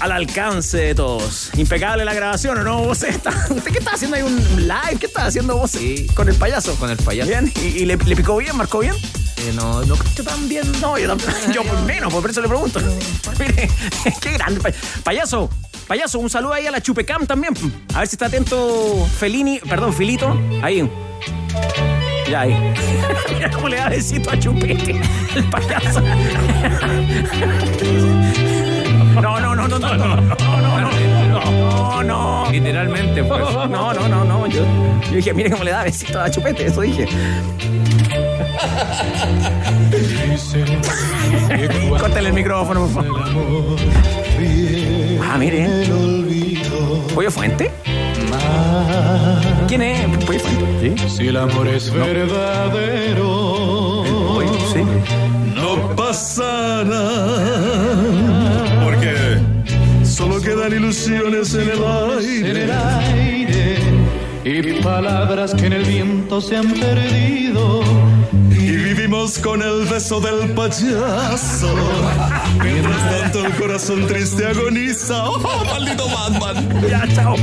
al 0.00 0.12
alcance 0.12 0.76
de 0.78 0.94
todos. 0.94 1.50
Impecable 1.56 2.04
la 2.04 2.14
grabación, 2.14 2.58
¿o 2.58 2.62
no? 2.64 2.82
Vos 2.82 3.02
está, 3.02 3.30
¿Usted 3.50 3.70
qué 3.72 3.78
está 3.78 3.92
haciendo 3.92 4.16
ahí 4.16 4.22
un 4.22 4.36
live? 4.66 4.98
¿Qué 5.00 5.06
está 5.06 5.26
haciendo 5.26 5.56
vos 5.56 5.70
Sí. 5.72 6.06
con 6.14 6.28
el 6.28 6.34
payaso? 6.34 6.74
Con 6.76 6.90
el 6.90 6.96
payaso. 6.98 7.28
Bien, 7.30 7.52
¿y, 7.62 7.66
y 7.82 7.84
le, 7.86 7.96
le 7.96 8.16
picó 8.16 8.36
bien? 8.36 8.56
¿Marcó 8.56 8.80
bien? 8.80 8.94
Eh, 9.36 9.52
no, 9.54 9.82
no 9.84 9.96
tan 9.96 10.48
bien. 10.48 10.70
No, 10.80 10.96
yo, 10.98 11.06
tampoco- 11.08 11.32
yo 11.52 11.62
por 11.64 11.80
menos, 11.82 12.12
por 12.12 12.28
eso 12.30 12.40
le 12.40 12.48
pregunto. 12.48 12.80
Mire, 13.38 13.68
qué 14.20 14.32
grande. 14.32 14.60
pa- 14.60 14.70
Payaso, 15.02 15.50
payaso, 15.86 16.18
un 16.18 16.30
saludo 16.30 16.52
ahí 16.54 16.66
a 16.66 16.70
la 16.70 16.80
Chupecam 16.80 17.26
también. 17.26 17.54
A 17.94 18.00
ver 18.00 18.08
si 18.08 18.14
está 18.14 18.26
atento 18.26 19.06
Felini, 19.18 19.58
perdón, 19.60 19.92
Filito. 19.92 20.38
Ahí. 20.62 20.88
Ya 22.30 22.40
ahí. 22.42 22.56
Mira 23.34 23.50
cómo 23.50 23.68
le 23.68 23.76
da 23.76 23.88
besito 23.90 24.30
a 24.30 24.38
Chupete, 24.38 25.00
el 25.34 25.44
payaso. 25.50 26.00
No, 29.20 29.40
no, 29.40 29.53
no, 29.68 29.78
no, 29.78 29.96
no, 29.96 29.96
no, 29.96 30.16
no, 30.16 30.90
no, 31.30 32.02
no, 32.02 32.50
literalmente, 32.50 33.24
pues, 33.24 33.40
no, 33.40 33.66
no, 33.66 34.08
no, 34.08 34.24
no, 34.24 34.46
yo, 34.46 34.62
yo 35.10 35.16
dije, 35.16 35.32
mire 35.34 35.50
cómo 35.50 35.64
le 35.64 35.70
da 35.70 35.82
besito 35.84 36.20
a 36.20 36.30
Chupete, 36.30 36.66
eso 36.66 36.80
dije. 36.82 37.08
Córtale 41.98 42.28
el 42.28 42.34
micrófono, 42.34 42.86
por 42.86 43.04
favor. 43.04 43.22
Ah, 45.22 45.36
mire. 45.38 45.68
¿Pollo 47.14 47.30
Fuente? 47.30 47.70
¿Quién 49.68 49.82
es? 49.82 50.06
¿Pollo 50.26 50.40
Fuente? 50.40 50.94
¿Sí? 50.98 51.08
Si 51.08 51.28
el 51.28 51.36
amor 51.36 51.68
es 51.68 51.92
no. 51.92 52.04
verdadero, 52.04 53.22
eh, 54.42 54.48
¿Sí? 54.72 54.82
no 55.54 55.94
pasará 55.96 56.94
solo 60.14 60.40
quedan 60.40 60.72
ilusiones 60.72 61.54
en 61.54 61.70
el 61.70 62.70
aire. 62.70 63.78
Y 64.44 64.80
palabras 64.80 65.54
que 65.54 65.66
en 65.66 65.72
el 65.72 65.84
viento 65.84 66.40
se 66.40 66.56
han 66.56 66.72
perdido. 66.72 67.82
Y 68.50 68.93
con 69.42 69.62
el 69.62 69.86
beso 69.86 70.20
del 70.20 70.50
payaso. 70.54 71.72
Mientras 72.60 73.10
tanto 73.10 73.46
el 73.46 73.52
corazón 73.54 74.06
triste 74.08 74.44
agoniza. 74.44 75.30
¡Oh, 75.30 75.64
maldito 75.64 76.08
Batman! 76.08 76.82
Ya, 76.88 77.06
chao. 77.14 77.36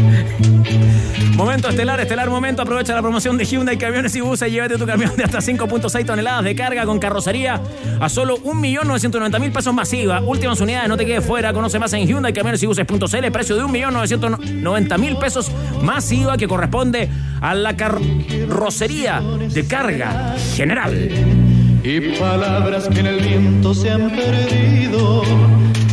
Momento 1.38 1.70
estelar, 1.70 2.00
estelar 2.02 2.30
momento. 2.30 2.62
Aprovecha 2.62 2.94
la 2.94 3.02
promoción 3.02 3.38
de 3.38 3.46
Hyundai 3.46 3.78
Camiones 3.78 4.14
y 4.16 4.22
Buses. 4.22 4.52
Llévate 4.52 4.78
tu 4.78 4.86
camión 4.86 5.16
de 5.16 5.24
hasta 5.24 5.40
5.6 5.40 6.06
toneladas 6.06 6.44
de 6.44 6.56
carga 6.56 6.86
con 6.86 7.00
carrocería 7.00 7.62
a 8.02 8.10
solo 8.10 8.38
1.990.000 8.40 9.54
pesos 9.54 9.74
masiva. 9.74 10.20
Últimas 10.22 10.60
unidades, 10.60 10.90
no 10.90 10.98
te 10.98 11.06
quedes 11.06 11.26
fuera. 11.26 11.54
Conoce 11.54 11.80
más 11.80 11.94
en 11.94 12.06
Hyundai 12.06 12.34
Camiones 12.34 12.62
y 12.64 12.66
Buses.cl. 12.66 13.32
Precio 13.32 13.56
de 13.56 13.64
1.990.000 13.64 15.20
pesos 15.20 15.50
masiva 15.82 16.36
que 16.36 16.50
corresponde 16.50 17.10
a 17.40 17.56
la 17.56 17.78
carrocería 17.78 19.22
de 19.22 19.66
carga 19.66 20.36
general. 20.54 21.61
Y 21.84 22.00
palabras 22.20 22.88
que 22.90 23.00
en 23.00 23.08
el 23.08 23.20
viento 23.20 23.74
se 23.74 23.90
han 23.90 24.12
perdido. 24.12 25.24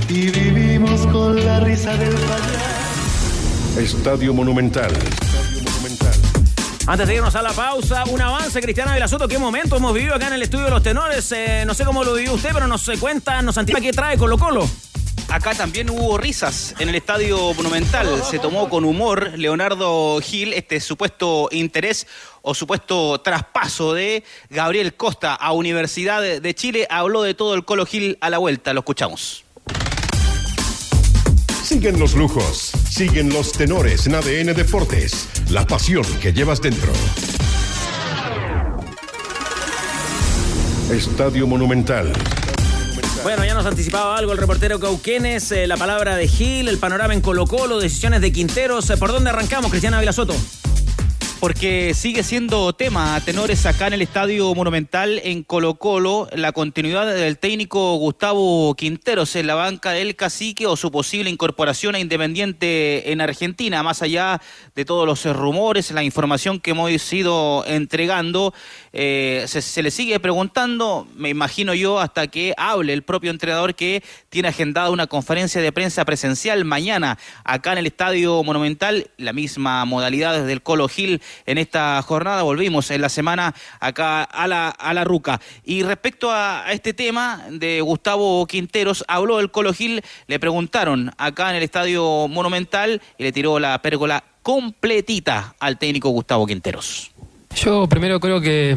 Y 0.08 0.30
vivimos 0.30 1.06
con 1.06 1.42
la 1.44 1.60
risa 1.60 1.96
del 1.96 2.14
payaso. 2.14 3.80
Estadio 3.80 4.34
Monumental. 4.34 4.92
Antes 6.86 7.06
de 7.06 7.16
irnos 7.16 7.34
a 7.34 7.42
la 7.42 7.52
pausa, 7.52 8.04
un 8.10 8.20
avance, 8.20 8.60
Cristiana 8.62 8.94
Vilasoto. 8.94 9.28
¿Qué 9.28 9.38
momento 9.38 9.76
hemos 9.76 9.92
vivido 9.92 10.14
acá 10.14 10.28
en 10.28 10.34
el 10.34 10.42
estudio 10.42 10.64
de 10.64 10.70
los 10.70 10.82
tenores? 10.82 11.30
Eh, 11.32 11.64
no 11.66 11.74
sé 11.74 11.84
cómo 11.84 12.02
lo 12.02 12.14
vivió 12.14 12.32
usted, 12.32 12.50
pero 12.52 12.66
nos 12.66 12.88
eh, 12.88 12.96
cuenta, 12.98 13.42
nos 13.42 13.58
anticipa 13.58 13.82
qué 13.82 13.92
trae 13.92 14.16
Colo 14.16 14.38
Colo. 14.38 14.68
Acá 15.28 15.54
también 15.54 15.90
hubo 15.90 16.16
risas 16.16 16.74
en 16.78 16.88
el 16.88 16.94
Estadio 16.94 17.52
Monumental. 17.52 18.22
Se 18.24 18.38
tomó 18.38 18.70
con 18.70 18.84
humor 18.84 19.32
Leonardo 19.36 20.18
Gil 20.22 20.54
este 20.54 20.80
supuesto 20.80 21.48
interés 21.52 22.06
o 22.40 22.54
supuesto 22.54 23.20
traspaso 23.20 23.92
de 23.92 24.24
Gabriel 24.48 24.94
Costa 24.94 25.34
a 25.34 25.52
Universidad 25.52 26.22
de 26.22 26.54
Chile. 26.54 26.86
Habló 26.88 27.22
de 27.22 27.34
todo 27.34 27.54
el 27.54 27.66
Colo 27.66 27.84
Gil 27.84 28.16
a 28.22 28.30
la 28.30 28.38
vuelta. 28.38 28.72
Lo 28.72 28.80
escuchamos. 28.80 29.44
Siguen 31.62 32.00
los 32.00 32.14
lujos, 32.14 32.72
siguen 32.90 33.28
los 33.28 33.52
tenores 33.52 34.06
en 34.06 34.14
ADN 34.14 34.54
Deportes, 34.54 35.28
la 35.50 35.66
pasión 35.66 36.04
que 36.22 36.32
llevas 36.32 36.62
dentro. 36.62 36.90
Estadio 40.90 41.46
Monumental. 41.46 42.14
Bueno, 43.22 43.44
ya 43.44 43.54
nos 43.54 43.66
anticipaba 43.66 44.16
algo 44.16 44.32
el 44.32 44.38
reportero 44.38 44.78
Cauquenes, 44.78 45.50
eh, 45.52 45.66
la 45.66 45.76
palabra 45.76 46.16
de 46.16 46.28
Gil, 46.28 46.68
el 46.68 46.78
panorama 46.78 47.12
en 47.12 47.20
Colo 47.20 47.46
Colo, 47.46 47.78
decisiones 47.78 48.20
de 48.20 48.32
Quinteros. 48.32 48.88
Eh, 48.90 48.96
¿Por 48.96 49.12
dónde 49.12 49.30
arrancamos, 49.30 49.70
Cristiana 49.70 49.98
Vilasoto? 50.00 50.34
Porque 51.40 51.94
sigue 51.94 52.22
siendo 52.22 52.72
tema 52.72 53.14
a 53.14 53.20
tenores 53.20 53.64
acá 53.66 53.86
en 53.86 53.92
el 53.92 54.02
Estadio 54.02 54.54
Monumental 54.54 55.20
en 55.22 55.42
Colo 55.42 55.74
Colo 55.74 56.28
la 56.32 56.52
continuidad 56.52 57.06
del 57.06 57.38
técnico 57.38 57.94
Gustavo 57.96 58.74
Quinteros 58.74 59.36
en 59.36 59.46
la 59.46 59.54
banca 59.54 59.92
del 59.92 60.16
cacique 60.16 60.66
o 60.66 60.76
su 60.76 60.90
posible 60.90 61.30
incorporación 61.30 61.94
a 61.94 62.00
Independiente 62.00 63.12
en 63.12 63.20
Argentina, 63.20 63.82
más 63.82 64.02
allá 64.02 64.40
de 64.74 64.84
todos 64.84 65.06
los 65.06 65.24
rumores, 65.36 65.90
la 65.92 66.02
información 66.02 66.60
que 66.60 66.72
hemos 66.72 67.12
ido 67.12 67.64
entregando, 67.66 68.52
eh, 68.92 69.44
se, 69.46 69.82
le 69.82 69.90
sigue 69.90 70.18
preguntando, 70.20 71.06
me 71.14 71.28
imagino 71.28 71.74
yo, 71.74 72.00
hasta 72.00 72.26
que 72.26 72.54
hable 72.56 72.92
el 72.92 73.02
propio 73.02 73.30
entrenador 73.30 73.74
que 73.74 74.02
tiene 74.28 74.48
agendada 74.48 74.90
una 74.90 75.06
conferencia 75.06 75.60
de 75.60 75.72
prensa 75.72 76.04
presencial 76.04 76.64
mañana 76.64 77.18
acá 77.44 77.72
en 77.72 77.78
el 77.78 77.86
Estadio 77.86 78.42
Monumental, 78.42 79.10
la 79.16 79.32
misma 79.32 79.84
modalidad 79.84 80.38
desde 80.38 80.52
el 80.52 80.62
Colo 80.62 80.88
Gil 80.88 81.20
en 81.46 81.58
esta 81.58 82.00
jornada. 82.02 82.42
Volvimos 82.42 82.90
en 82.90 83.00
la 83.00 83.08
semana 83.08 83.54
acá 83.80 84.22
a 84.22 84.46
la, 84.46 84.68
a 84.68 84.94
la 84.94 85.04
Ruca. 85.04 85.40
Y 85.64 85.82
respecto 85.82 86.30
a, 86.30 86.64
este 86.70 86.94
tema 86.94 87.44
de 87.50 87.80
Gustavo 87.80 88.46
Quinteros, 88.46 89.04
habló 89.08 89.40
el 89.40 89.50
Colo 89.50 89.72
Gil, 89.72 90.02
le 90.26 90.38
preguntaron 90.38 91.12
acá 91.18 91.50
en 91.50 91.56
el 91.56 91.62
Estadio 91.62 92.28
Monumental 92.28 93.02
y 93.16 93.22
le 93.22 93.32
tiró 93.32 93.58
la 93.58 93.80
pérgola 93.82 94.24
completita 94.42 95.54
al 95.58 95.78
técnico 95.78 96.08
Gustavo 96.10 96.46
Quinteros. 96.46 97.12
Yo 97.56 97.88
primero 97.88 98.20
creo 98.20 98.40
que, 98.40 98.76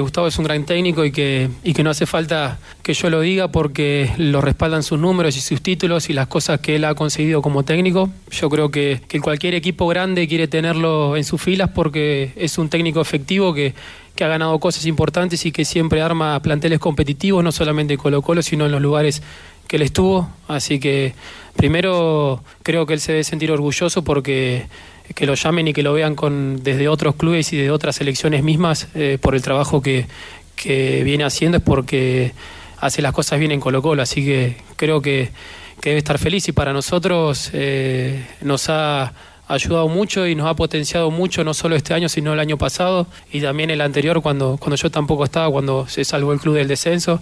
Gustavo 0.00 0.28
es 0.28 0.38
un 0.38 0.44
gran 0.44 0.64
técnico 0.64 1.04
y 1.04 1.10
que, 1.10 1.48
y 1.64 1.72
que 1.72 1.82
no 1.82 1.90
hace 1.90 2.06
falta 2.06 2.58
que 2.82 2.94
yo 2.94 3.10
lo 3.10 3.20
diga 3.20 3.48
porque 3.48 4.12
lo 4.18 4.40
respaldan 4.40 4.82
sus 4.82 4.98
números 4.98 5.36
y 5.36 5.40
sus 5.40 5.60
títulos 5.60 6.10
y 6.10 6.12
las 6.12 6.28
cosas 6.28 6.60
que 6.60 6.76
él 6.76 6.84
ha 6.84 6.94
conseguido 6.94 7.42
como 7.42 7.64
técnico. 7.64 8.08
Yo 8.30 8.48
creo 8.48 8.70
que, 8.70 9.00
cualquier 9.22 9.54
equipo 9.54 9.88
grande 9.88 10.28
quiere 10.28 10.46
tenerlo 10.48 11.16
en 11.16 11.24
sus 11.24 11.40
filas 11.42 11.70
porque 11.74 12.32
es 12.36 12.56
un 12.58 12.68
técnico 12.68 13.00
efectivo 13.00 13.52
que, 13.52 13.74
que 14.14 14.24
ha 14.24 14.28
ganado 14.28 14.58
cosas 14.60 14.86
importantes 14.86 15.44
y 15.46 15.50
que 15.50 15.64
siempre 15.64 16.00
arma 16.00 16.40
planteles 16.40 16.78
competitivos, 16.78 17.42
no 17.42 17.50
solamente 17.52 17.94
en 17.94 18.00
Colo 18.00 18.22
Colo, 18.22 18.42
sino 18.42 18.66
en 18.66 18.72
los 18.72 18.82
lugares 18.82 19.22
que 19.66 19.76
él 19.76 19.82
estuvo. 19.82 20.28
Así 20.46 20.78
que 20.78 21.14
primero 21.56 22.42
creo 22.62 22.86
que 22.86 22.94
él 22.94 23.00
se 23.00 23.12
debe 23.12 23.24
sentir 23.24 23.50
orgulloso 23.50 24.04
porque 24.04 24.66
que 25.14 25.26
lo 25.26 25.34
llamen 25.34 25.68
y 25.68 25.72
que 25.72 25.82
lo 25.82 25.92
vean 25.92 26.14
con 26.14 26.62
desde 26.62 26.88
otros 26.88 27.14
clubes 27.16 27.52
y 27.52 27.56
de 27.56 27.70
otras 27.70 27.96
selecciones 27.96 28.42
mismas 28.42 28.88
eh, 28.94 29.18
por 29.20 29.34
el 29.34 29.42
trabajo 29.42 29.82
que, 29.82 30.06
viene 30.62 31.24
haciendo 31.24 31.56
es 31.56 31.62
porque 31.62 32.32
hace 32.80 33.00
las 33.00 33.14
cosas 33.14 33.38
bien 33.38 33.50
en 33.50 33.60
Colo 33.60 33.80
Colo, 33.80 34.02
así 34.02 34.22
que 34.22 34.56
creo 34.76 35.00
que, 35.00 35.30
debe 35.82 35.96
estar 35.96 36.18
feliz 36.18 36.46
y 36.46 36.52
para 36.52 36.74
nosotros 36.74 37.48
eh, 37.54 38.22
nos 38.42 38.68
ha 38.68 39.14
ayudado 39.48 39.88
mucho 39.88 40.26
y 40.26 40.34
nos 40.34 40.46
ha 40.46 40.54
potenciado 40.54 41.10
mucho, 41.10 41.42
no 41.42 41.54
solo 41.54 41.76
este 41.76 41.94
año, 41.94 42.10
sino 42.10 42.34
el 42.34 42.38
año 42.38 42.58
pasado 42.58 43.06
y 43.32 43.40
también 43.40 43.70
el 43.70 43.80
anterior, 43.80 44.20
cuando, 44.20 44.58
cuando 44.58 44.76
yo 44.76 44.90
tampoco 44.90 45.24
estaba, 45.24 45.50
cuando 45.50 45.88
se 45.88 46.04
salvó 46.04 46.34
el 46.34 46.40
club 46.40 46.56
del 46.56 46.68
descenso. 46.68 47.20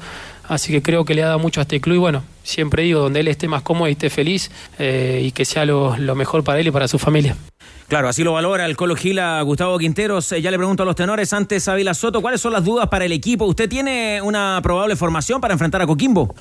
Así 0.48 0.72
que 0.72 0.82
creo 0.82 1.04
que 1.04 1.14
le 1.14 1.22
ha 1.22 1.26
dado 1.26 1.38
mucho 1.38 1.60
a 1.60 1.62
este 1.62 1.80
club 1.80 1.94
y 1.94 1.98
bueno, 1.98 2.24
siempre 2.42 2.82
digo, 2.82 3.00
donde 3.00 3.20
él 3.20 3.28
esté 3.28 3.48
más 3.48 3.62
cómodo 3.62 3.88
y 3.88 3.92
esté 3.92 4.10
feliz 4.10 4.50
eh, 4.78 5.22
y 5.24 5.30
que 5.30 5.44
sea 5.44 5.64
lo 5.64 6.14
mejor 6.16 6.42
para 6.42 6.58
él 6.60 6.66
y 6.66 6.70
para 6.70 6.88
su 6.88 6.98
familia. 6.98 7.36
Claro, 7.88 8.10
así 8.10 8.22
lo 8.22 8.34
valora 8.34 8.66
el 8.66 8.76
Colo 8.76 8.94
Gila 8.94 9.40
Gustavo 9.40 9.78
Quinteros. 9.78 10.30
Eh, 10.32 10.42
ya 10.42 10.50
le 10.50 10.58
pregunto 10.58 10.82
a 10.82 10.86
los 10.86 10.94
tenores 10.94 11.32
antes 11.32 11.66
a 11.68 11.74
Vila 11.74 11.94
Soto, 11.94 12.20
¿cuáles 12.20 12.38
son 12.38 12.52
las 12.52 12.62
dudas 12.62 12.88
para 12.88 13.06
el 13.06 13.12
equipo? 13.12 13.46
¿Usted 13.46 13.66
tiene 13.66 14.20
una 14.20 14.60
probable 14.62 14.94
formación 14.94 15.40
para 15.40 15.54
enfrentar 15.54 15.80
a 15.80 15.86
Coquimbo? 15.86 16.34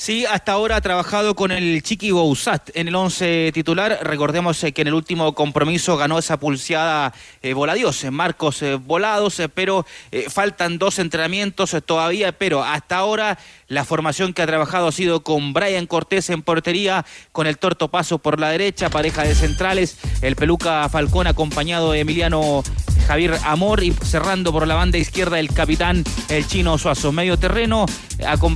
Sí, 0.00 0.24
hasta 0.24 0.52
ahora 0.52 0.76
ha 0.76 0.80
trabajado 0.80 1.36
con 1.36 1.50
el 1.50 1.82
Chiqui 1.82 2.10
Bouzat 2.10 2.70
en 2.72 2.88
el 2.88 2.94
11 2.94 3.50
titular. 3.52 3.98
Recordemos 4.02 4.64
eh, 4.64 4.72
que 4.72 4.80
en 4.80 4.88
el 4.88 4.94
último 4.94 5.34
compromiso 5.34 5.98
ganó 5.98 6.18
esa 6.18 6.40
pulseada 6.40 7.12
eh, 7.42 7.52
Voladios, 7.52 8.02
Marcos 8.10 8.64
Volados, 8.86 9.42
pero 9.52 9.84
faltan 10.30 10.78
dos 10.78 10.98
entrenamientos 10.98 11.76
todavía, 11.84 12.32
pero 12.32 12.64
hasta 12.64 12.96
ahora 12.96 13.38
la 13.68 13.84
formación 13.84 14.32
que 14.32 14.40
ha 14.40 14.46
trabajado 14.46 14.88
ha 14.88 14.92
sido 14.92 15.22
con 15.22 15.52
Brian 15.52 15.86
Cortés 15.86 16.30
en 16.30 16.40
portería, 16.40 17.04
con 17.30 17.46
el 17.46 17.58
Torto 17.58 17.88
Paso 17.88 18.16
por 18.16 18.40
la 18.40 18.48
derecha, 18.48 18.88
pareja 18.88 19.24
de 19.24 19.34
centrales, 19.34 19.98
el 20.22 20.34
Peluca 20.34 20.88
Falcón 20.88 21.26
acompañado 21.26 21.92
de 21.92 22.00
Emiliano 22.00 22.62
Javier 23.10 23.36
Amor 23.44 23.82
y 23.82 23.90
cerrando 23.90 24.52
por 24.52 24.68
la 24.68 24.76
banda 24.76 24.96
izquierda 24.96 25.40
el 25.40 25.52
capitán 25.52 26.04
el 26.28 26.46
chino 26.46 26.78
Suazo. 26.78 27.10
Medio 27.10 27.36
terreno, 27.36 27.86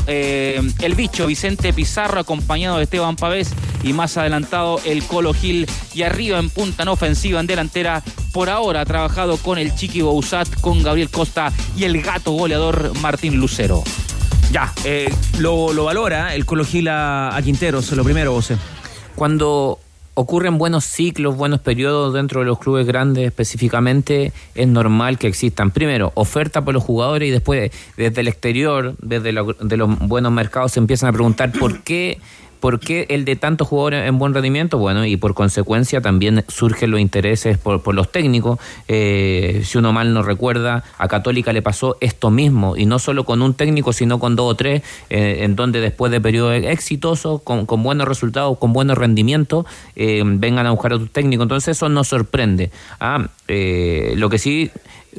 eh, 0.06 0.62
el 0.80 0.94
bicho 0.94 1.26
Vicente 1.26 1.72
Pizarro 1.72 2.20
acompañado 2.20 2.76
de 2.76 2.84
Esteban 2.84 3.16
Pavés 3.16 3.50
y 3.82 3.92
más 3.92 4.16
adelantado 4.16 4.80
el 4.84 5.02
Colo 5.02 5.34
Gil 5.34 5.66
y 5.92 6.02
arriba 6.02 6.38
en 6.38 6.50
punta 6.50 6.84
en 6.84 6.88
ofensiva 6.90 7.40
en 7.40 7.48
delantera. 7.48 8.00
Por 8.32 8.48
ahora 8.48 8.82
ha 8.82 8.84
trabajado 8.84 9.38
con 9.38 9.58
el 9.58 9.74
Chiqui 9.74 10.02
Bouzat, 10.02 10.48
con 10.60 10.84
Gabriel 10.84 11.10
Costa 11.10 11.52
y 11.76 11.82
el 11.82 12.00
gato 12.00 12.30
goleador 12.30 12.96
Martín 13.00 13.40
Lucero. 13.40 13.82
Ya, 14.52 14.72
eh, 14.84 15.12
lo, 15.38 15.74
valora 15.82 16.32
el 16.32 16.46
Colo 16.46 16.64
Gil 16.64 16.86
a, 16.86 17.36
Quinteros, 17.42 17.90
lo 17.90 18.04
primero, 18.04 18.32
José. 18.32 18.56
Cuando 19.16 19.80
ocurren 20.14 20.58
buenos 20.58 20.84
ciclos, 20.84 21.36
buenos 21.36 21.60
periodos 21.60 22.14
dentro 22.14 22.40
de 22.40 22.46
los 22.46 22.58
clubes 22.58 22.86
grandes 22.86 23.26
específicamente, 23.26 24.32
es 24.54 24.68
normal 24.68 25.18
que 25.18 25.26
existan, 25.26 25.70
primero, 25.70 26.12
oferta 26.14 26.64
por 26.64 26.74
los 26.74 26.82
jugadores 26.82 27.28
y 27.28 27.32
después 27.32 27.72
desde 27.96 28.20
el 28.20 28.28
exterior, 28.28 28.94
desde 29.00 29.32
de 29.32 29.76
los 29.76 29.98
buenos 29.98 30.32
mercados, 30.32 30.72
se 30.72 30.80
empiezan 30.80 31.08
a 31.08 31.12
preguntar 31.12 31.52
por 31.52 31.82
qué 31.82 32.18
¿Por 32.64 32.80
qué 32.80 33.04
el 33.10 33.26
de 33.26 33.36
tantos 33.36 33.68
jugadores 33.68 34.08
en 34.08 34.18
buen 34.18 34.32
rendimiento? 34.32 34.78
Bueno, 34.78 35.04
y 35.04 35.18
por 35.18 35.34
consecuencia 35.34 36.00
también 36.00 36.46
surgen 36.48 36.92
los 36.92 36.98
intereses 36.98 37.58
por, 37.58 37.94
los 37.94 38.10
técnicos. 38.10 38.58
Eh, 38.88 39.60
si 39.66 39.76
uno 39.76 39.92
mal 39.92 40.14
no 40.14 40.22
recuerda, 40.22 40.82
a 40.96 41.06
Católica 41.06 41.52
le 41.52 41.60
pasó 41.60 41.98
esto 42.00 42.30
mismo, 42.30 42.74
y 42.74 42.86
no 42.86 42.98
solo 42.98 43.24
con 43.24 43.42
un 43.42 43.52
técnico, 43.52 43.92
sino 43.92 44.18
con 44.18 44.34
dos 44.34 44.50
o 44.50 44.54
tres, 44.54 44.82
eh, 45.10 45.40
en 45.40 45.56
donde 45.56 45.82
después 45.82 46.10
de 46.10 46.22
periodos 46.22 46.54
exitosos, 46.54 47.42
con, 47.42 47.66
buenos 47.82 48.08
resultados, 48.08 48.56
con 48.56 48.72
buenos 48.72 48.96
rendimientos, 48.96 49.66
eh, 49.94 50.22
vengan 50.24 50.66
a 50.66 50.70
buscar 50.70 50.94
a 50.94 50.98
tu 50.98 51.08
técnico. 51.08 51.42
Entonces 51.42 51.76
eso 51.76 51.90
nos 51.90 52.08
sorprende. 52.08 52.70
Ah, 52.98 53.28
lo 53.46 54.30
que 54.30 54.38
sí, 54.38 54.70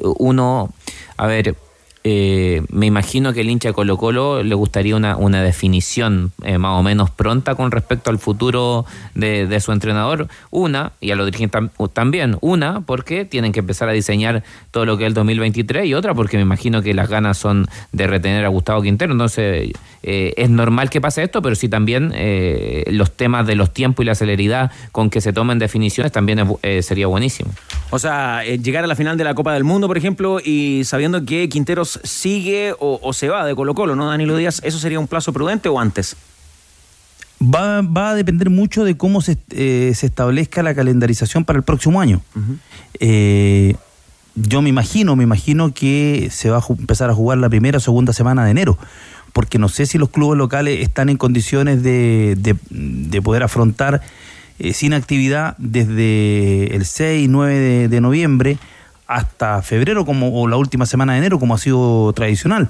uno, 0.02 0.70
a 1.16 1.28
ver, 1.28 1.54
eh, 2.08 2.62
me 2.70 2.86
imagino 2.86 3.32
que 3.32 3.40
el 3.40 3.50
hincha 3.50 3.70
de 3.70 3.74
Colo 3.74 3.96
Colo 3.96 4.44
le 4.44 4.54
gustaría 4.54 4.94
una, 4.94 5.16
una 5.16 5.42
definición 5.42 6.30
eh, 6.44 6.56
más 6.56 6.78
o 6.78 6.82
menos 6.84 7.10
pronta 7.10 7.56
con 7.56 7.72
respecto 7.72 8.10
al 8.10 8.20
futuro 8.20 8.86
de, 9.16 9.58
su 9.58 9.72
entrenador. 9.72 10.28
Una, 10.52 10.92
y 11.00 11.10
a 11.10 11.16
los 11.16 11.26
dirigentes 11.26 11.68
también, 11.94 12.38
una, 12.42 12.82
porque 12.82 13.24
tienen 13.24 13.50
que 13.50 13.58
empezar 13.58 13.88
a 13.88 13.92
diseñar 13.92 14.44
todo 14.70 14.86
lo 14.86 14.96
que 14.96 15.02
es 15.02 15.08
el 15.08 15.14
2023 15.14 15.84
y 15.86 15.94
otra 15.94 16.14
porque 16.14 16.36
me 16.36 16.44
imagino 16.44 16.80
que 16.80 16.94
las 16.94 17.08
ganas 17.08 17.38
son 17.38 17.66
de 17.90 18.06
retener 18.06 18.44
a 18.44 18.48
Gustavo 18.50 18.82
Quintero. 18.82 19.10
Entonces, 19.10 19.72
eh, 20.04 20.34
es 20.36 20.48
normal 20.48 20.90
que 20.90 21.00
pase 21.00 21.24
esto, 21.24 21.42
pero 21.42 21.56
sí 21.56 21.68
también 21.68 22.14
los 22.86 23.16
temas 23.16 23.48
de 23.48 23.56
los 23.56 23.72
tiempos 23.72 24.04
y 24.04 24.06
la 24.06 24.14
celeridad 24.14 24.70
con 24.92 25.10
que 25.10 25.20
se 25.20 25.32
tomen 25.32 25.58
definiciones 25.58 26.12
también 26.12 26.46
sería 26.82 27.08
buenísimo. 27.08 27.50
O 27.90 27.98
sea, 27.98 28.44
llegar 28.44 28.84
a 28.84 28.86
la 28.86 28.94
final 28.94 29.16
de 29.16 29.24
la 29.24 29.34
Copa 29.34 29.54
del 29.54 29.64
Mundo, 29.64 29.88
por 29.88 29.98
ejemplo, 29.98 30.38
y 30.44 30.82
sabiendo 30.84 31.24
que 31.24 31.48
Quinteros 31.48 31.95
sigue 32.04 32.74
o, 32.78 33.12
se 33.12 33.28
va 33.28 33.44
de 33.44 33.54
Colo 33.54 33.74
Colo, 33.74 33.96
¿no, 33.96 34.08
Danilo 34.08 34.36
Díaz? 34.36 34.60
¿Eso 34.64 34.78
sería 34.78 35.00
un 35.00 35.06
plazo 35.06 35.32
prudente 35.32 35.68
o 35.68 35.78
antes? 35.78 36.16
Va, 37.42 37.82
va 37.82 38.10
a 38.10 38.14
depender 38.14 38.50
mucho 38.50 38.84
de 38.84 38.96
cómo 38.96 39.20
se, 39.20 39.36
eh, 39.50 39.92
se, 39.94 40.06
establezca 40.06 40.62
la 40.62 40.74
calendarización 40.74 41.44
para 41.44 41.58
el 41.58 41.64
próximo 41.64 42.00
año. 42.00 42.22
Eh, 42.98 43.74
yo 44.34 44.62
me 44.62 44.68
imagino, 44.68 45.16
me 45.16 45.24
imagino 45.24 45.72
que 45.72 46.28
se 46.30 46.50
va 46.50 46.58
a 46.58 46.64
empezar 46.68 47.10
a 47.10 47.14
jugar 47.14 47.38
la 47.38 47.48
primera 47.48 47.78
o 47.78 47.80
segunda 47.80 48.12
semana 48.12 48.44
de 48.44 48.50
enero, 48.52 48.78
porque 49.32 49.58
no 49.58 49.68
sé 49.68 49.86
si 49.86 49.98
los 49.98 50.08
clubes 50.08 50.38
locales 50.38 50.80
están 50.80 51.08
en 51.08 51.16
condiciones 51.18 51.82
de, 51.82 52.36
de, 52.70 53.22
poder 53.22 53.42
afrontar 53.42 54.00
eh, 54.58 54.72
sin 54.72 54.94
actividad 54.94 55.56
desde 55.58 56.74
el 56.74 56.86
6 56.86 57.24
y 57.24 57.28
9 57.28 57.88
de 57.88 58.00
noviembre 58.00 58.58
hasta 59.06 59.62
febrero 59.62 60.04
como, 60.04 60.40
o 60.40 60.48
la 60.48 60.56
última 60.56 60.86
semana 60.86 61.12
de 61.12 61.18
enero, 61.18 61.38
como 61.38 61.54
ha 61.54 61.58
sido 61.58 62.12
tradicional. 62.12 62.68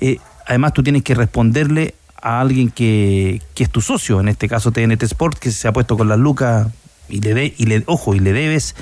Eh, 0.00 0.18
además, 0.46 0.72
tú 0.72 0.82
tienes 0.82 1.02
que 1.02 1.14
responderle 1.14 1.94
a 2.20 2.40
alguien 2.40 2.70
que, 2.70 3.42
es 3.56 3.70
tu 3.70 3.80
socio, 3.80 4.20
en 4.20 4.28
este 4.28 4.48
caso 4.48 4.72
TNT 4.72 5.02
Sport, 5.02 5.38
que 5.38 5.50
se 5.50 5.68
ha 5.68 5.72
puesto 5.72 5.96
con 5.96 6.08
las 6.08 6.18
lucas 6.18 6.68
y 7.08 7.20
le, 7.20 7.34
de, 7.34 7.54
y 7.56 7.66
le 7.66 7.82
ojo, 7.86 8.14
y 8.14 8.18
le 8.18 8.32
debes, 8.32 8.74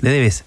le 0.00 0.10
debes 0.10 0.44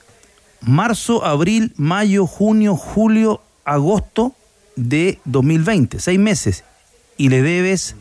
marzo, 0.62 1.26
abril, 1.26 1.74
mayo, 1.78 2.28
junio, 2.28 2.76
julio, 2.76 3.42
agosto 3.66 4.36
de 4.76 5.20
2020, 5.26 6.00
seis 6.00 6.20
meses, 6.20 6.64
y 7.18 7.30
le 7.30 7.42
debes 7.42 7.96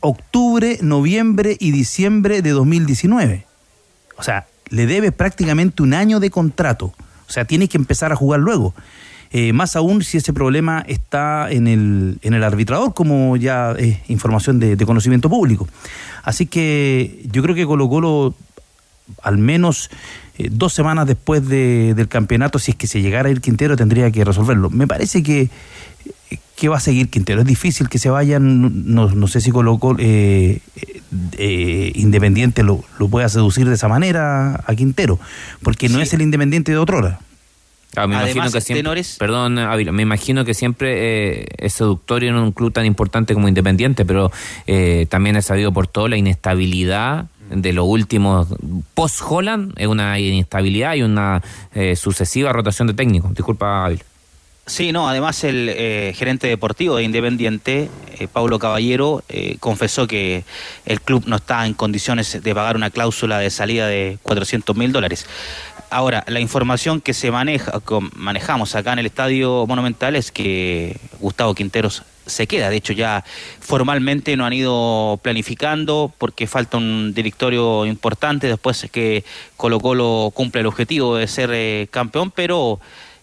octubre, 0.00 0.78
noviembre 0.80 1.56
y 1.60 1.72
diciembre 1.72 2.40
de 2.40 2.50
2019. 2.50 3.46
O 4.16 4.22
sea, 4.22 4.46
le 4.70 4.86
debe 4.86 5.12
prácticamente 5.12 5.82
un 5.82 5.94
año 5.94 6.20
de 6.20 6.30
contrato. 6.30 6.94
O 7.28 7.32
sea, 7.32 7.44
tiene 7.44 7.68
que 7.68 7.76
empezar 7.76 8.12
a 8.12 8.16
jugar 8.16 8.40
luego. 8.40 8.74
Eh, 9.32 9.52
más 9.52 9.76
aún 9.76 10.02
si 10.02 10.16
ese 10.16 10.32
problema 10.32 10.84
está 10.88 11.48
en 11.50 11.68
el, 11.68 12.18
en 12.22 12.34
el 12.34 12.42
arbitrador, 12.42 12.94
como 12.94 13.36
ya 13.36 13.72
es 13.78 13.98
información 14.08 14.58
de, 14.58 14.76
conocimiento 14.84 15.30
público. 15.30 15.68
Así 16.24 16.46
que 16.46 17.22
yo 17.30 17.42
creo 17.42 17.54
que 17.54 17.64
Colo 17.64 17.88
Colo, 17.88 18.34
al 19.22 19.38
menos 19.38 19.88
eh, 20.36 20.48
dos 20.50 20.72
semanas 20.72 21.06
después 21.06 21.48
del 21.48 22.08
campeonato, 22.08 22.58
si 22.58 22.72
es 22.72 22.76
que 22.76 22.88
se 22.88 23.02
llegara 23.02 23.30
ir 23.30 23.40
Quintero, 23.40 23.76
tendría 23.76 24.10
que 24.10 24.24
resolverlo. 24.24 24.68
Me 24.68 24.88
parece 24.88 25.22
que, 25.22 25.48
que 26.60 26.68
va 26.68 26.76
a 26.76 26.80
seguir 26.80 27.08
Quintero. 27.08 27.40
Es 27.40 27.46
difícil 27.46 27.88
que 27.88 27.98
se 27.98 28.10
vayan, 28.10 28.92
no, 28.92 29.08
no 29.08 29.26
sé 29.28 29.40
si 29.40 29.50
Colo 29.50 29.78
Colo 29.78 29.98
eh, 29.98 30.60
Independiente 31.94 32.62
lo, 32.62 32.84
lo, 32.98 33.08
pueda 33.08 33.30
seducir 33.30 33.66
de 33.66 33.74
esa 33.74 33.88
manera 33.88 34.62
a 34.66 34.74
Quintero, 34.74 35.18
porque 35.62 35.88
no 35.88 36.00
es 36.00 36.12
el 36.12 36.20
Independiente 36.20 36.70
de 36.70 36.78
otra 36.78 36.98
hora. 36.98 37.20
Ah, 37.96 38.06
me 38.06 38.14
imagino 38.14 38.50
que 38.52 38.60
siempre, 38.60 39.02
Perdón, 39.18 39.54
me 39.54 40.02
imagino 40.02 40.44
que 40.44 40.52
siempre 40.52 41.40
eh, 41.40 41.46
es 41.56 41.72
seductorio 41.72 42.28
en 42.28 42.36
un 42.36 42.52
club 42.52 42.72
tan 42.72 42.84
importante 42.84 43.32
como 43.32 43.48
Independiente, 43.48 44.04
pero 44.04 44.30
eh, 44.66 45.06
también 45.08 45.36
he 45.36 45.42
sabido 45.42 45.72
por 45.72 45.86
todo 45.86 46.08
la 46.08 46.18
inestabilidad 46.18 47.26
de 47.50 47.72
los 47.72 47.86
últimos 47.86 48.48
post-Holland, 48.94 49.72
es 49.76 49.88
una 49.88 50.20
inestabilidad 50.20 50.94
y 50.94 51.02
una 51.02 51.42
eh, 51.74 51.96
sucesiva 51.96 52.52
rotación 52.52 52.86
de 52.86 52.94
técnicos. 52.94 53.34
Disculpa, 53.34 53.86
Ávila. 53.86 54.04
Sí, 54.70 54.92
no, 54.92 55.08
además 55.08 55.42
el 55.42 56.14
gerente 56.14 56.46
deportivo 56.46 56.94
de 56.94 57.02
Independiente, 57.02 57.90
Paulo 58.32 58.60
Caballero, 58.60 59.24
confesó 59.58 60.06
que 60.06 60.44
el 60.86 61.00
club 61.00 61.24
no 61.26 61.36
está 61.36 61.66
en 61.66 61.74
condiciones 61.74 62.40
de 62.40 62.54
pagar 62.54 62.76
una 62.76 62.90
cláusula 62.90 63.40
de 63.40 63.50
salida 63.50 63.88
de 63.88 64.18
400 64.22 64.76
mil 64.76 64.92
dólares. 64.92 65.26
Ahora, 65.90 66.22
la 66.28 66.38
información 66.38 67.00
que 67.00 67.14
se 67.14 67.32
maneja, 67.32 67.82
manejamos 68.14 68.76
acá 68.76 68.92
en 68.92 69.00
el 69.00 69.06
Estadio 69.06 69.66
Monumental 69.66 70.14
es 70.14 70.30
que 70.30 70.96
Gustavo 71.18 71.52
Quinteros 71.52 72.04
se 72.26 72.46
queda. 72.46 72.70
De 72.70 72.76
hecho, 72.76 72.92
ya 72.92 73.24
formalmente 73.58 74.36
no 74.36 74.46
han 74.46 74.52
ido 74.52 75.18
planificando 75.20 76.12
porque 76.16 76.46
falta 76.46 76.76
un 76.76 77.12
directorio 77.12 77.86
importante 77.86 78.46
después 78.46 78.86
que 78.92 79.24
Colo 79.56 79.80
Colo 79.80 80.30
cumple 80.32 80.60
el 80.60 80.68
objetivo 80.68 81.16
de 81.16 81.26
ser 81.26 81.50
eh, 81.52 81.88
campeón, 81.90 82.30
pero 82.30 82.78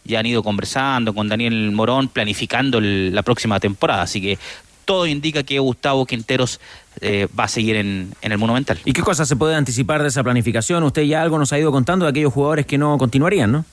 ya 0.07 0.19
han 0.19 0.25
ido 0.25 0.41
conversando 0.41 1.13
con 1.13 1.27
Daniel 1.27 1.71
Morón, 1.71 2.07
planificando 2.07 2.79
la 2.81 3.21
próxima 3.21 3.59
temporada. 3.59 4.01
Así 4.01 4.21
que 4.21 4.39
todo 4.85 5.05
indica 5.05 5.43
que 5.43 5.59
Gustavo 5.59 6.05
Quinteros 6.05 6.59
eh, 7.01 7.27
va 7.37 7.43
a 7.43 7.47
seguir 7.47 7.75
en, 7.75 8.13
el 8.21 8.37
Monumental. 8.37 8.79
¿Y 8.85 8.93
qué 8.93 9.01
cosas 9.01 9.27
se 9.27 9.35
puede 9.35 9.53
anticipar 9.53 10.01
de 10.01 10.07
esa 10.07 10.23
planificación? 10.23 10.81
Usted 10.83 11.03
ya 11.03 11.21
algo 11.21 11.37
nos 11.37 11.51
ha 11.51 11.59
ido 11.59 11.71
contando 11.71 12.05
de 12.05 12.11
aquellos 12.11 12.33
jugadores 12.33 12.65
que 12.65 12.77
no 12.77 12.97
continuarían, 12.97 13.51
¿no? 13.51 13.65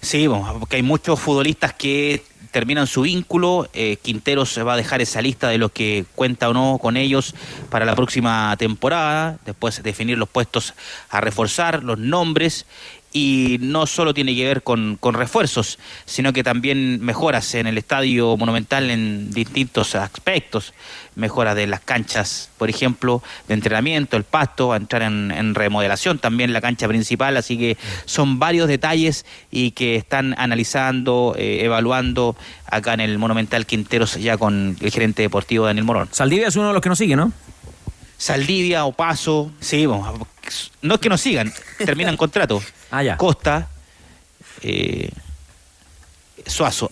Sí, 0.00 0.26
porque 0.58 0.76
hay 0.76 0.82
muchos 0.82 1.20
futbolistas 1.20 1.72
que 1.74 2.22
terminan 2.50 2.86
su 2.86 3.02
vínculo. 3.02 3.68
Eh, 3.74 3.96
Quinteros 4.00 4.58
va 4.66 4.74
a 4.74 4.76
dejar 4.76 5.02
esa 5.02 5.20
lista 5.20 5.48
de 5.48 5.58
los 5.58 5.72
que 5.72 6.04
cuenta 6.14 6.48
o 6.48 6.54
no 6.54 6.78
con 6.80 6.96
ellos 6.96 7.34
para 7.68 7.84
la 7.84 7.94
próxima 7.94 8.54
temporada. 8.56 9.38
Después 9.44 9.82
definir 9.82 10.18
los 10.18 10.28
puestos 10.28 10.74
a 11.10 11.20
reforzar, 11.20 11.82
los 11.82 11.98
nombres 11.98 12.64
y 13.16 13.58
no 13.60 13.86
solo 13.86 14.12
tiene 14.12 14.34
que 14.34 14.44
ver 14.44 14.64
con, 14.64 14.98
refuerzos, 15.00 15.78
sino 16.04 16.32
que 16.32 16.42
también 16.42 17.00
mejoras 17.00 17.54
en 17.54 17.68
el 17.68 17.78
estadio 17.78 18.36
monumental 18.36 18.90
en 18.90 19.30
distintos 19.30 19.94
aspectos, 19.94 20.74
mejoras 21.14 21.54
de 21.54 21.68
las 21.68 21.78
canchas, 21.78 22.50
por 22.58 22.68
ejemplo, 22.68 23.22
de 23.46 23.54
entrenamiento, 23.54 24.16
el 24.16 24.24
pasto, 24.24 24.72
a 24.72 24.76
entrar 24.76 25.02
en, 25.02 25.54
remodelación, 25.54 26.18
también 26.18 26.52
la 26.52 26.60
cancha 26.60 26.88
principal, 26.88 27.36
así 27.36 27.56
que 27.56 27.78
son 28.04 28.40
varios 28.40 28.66
detalles 28.66 29.24
y 29.48 29.70
que 29.70 29.94
están 29.94 30.34
analizando, 30.36 31.36
eh, 31.38 31.64
evaluando 31.64 32.36
acá 32.66 32.94
en 32.94 33.00
el 33.00 33.18
Monumental 33.18 33.64
Quinteros 33.64 34.16
ya 34.16 34.36
con 34.36 34.76
el 34.80 34.90
gerente 34.90 35.22
deportivo 35.22 35.66
Daniel 35.66 35.84
Morón. 35.84 36.08
Saldivia 36.10 36.48
es 36.48 36.56
uno 36.56 36.66
de 36.66 36.72
los 36.72 36.82
que 36.82 36.88
nos 36.88 36.98
sigue, 36.98 37.14
¿no? 37.14 37.32
Saldivia, 38.18 38.84
Paso, 38.96 39.52
sí, 39.60 39.86
no 40.82 40.94
es 40.94 41.00
que 41.00 41.08
nos 41.08 41.20
sigan, 41.20 41.52
terminan 41.78 42.16
contrato. 42.16 42.62
Ah, 42.96 43.16
Costa, 43.16 43.68
eh, 44.62 45.10
Suazo. 46.46 46.90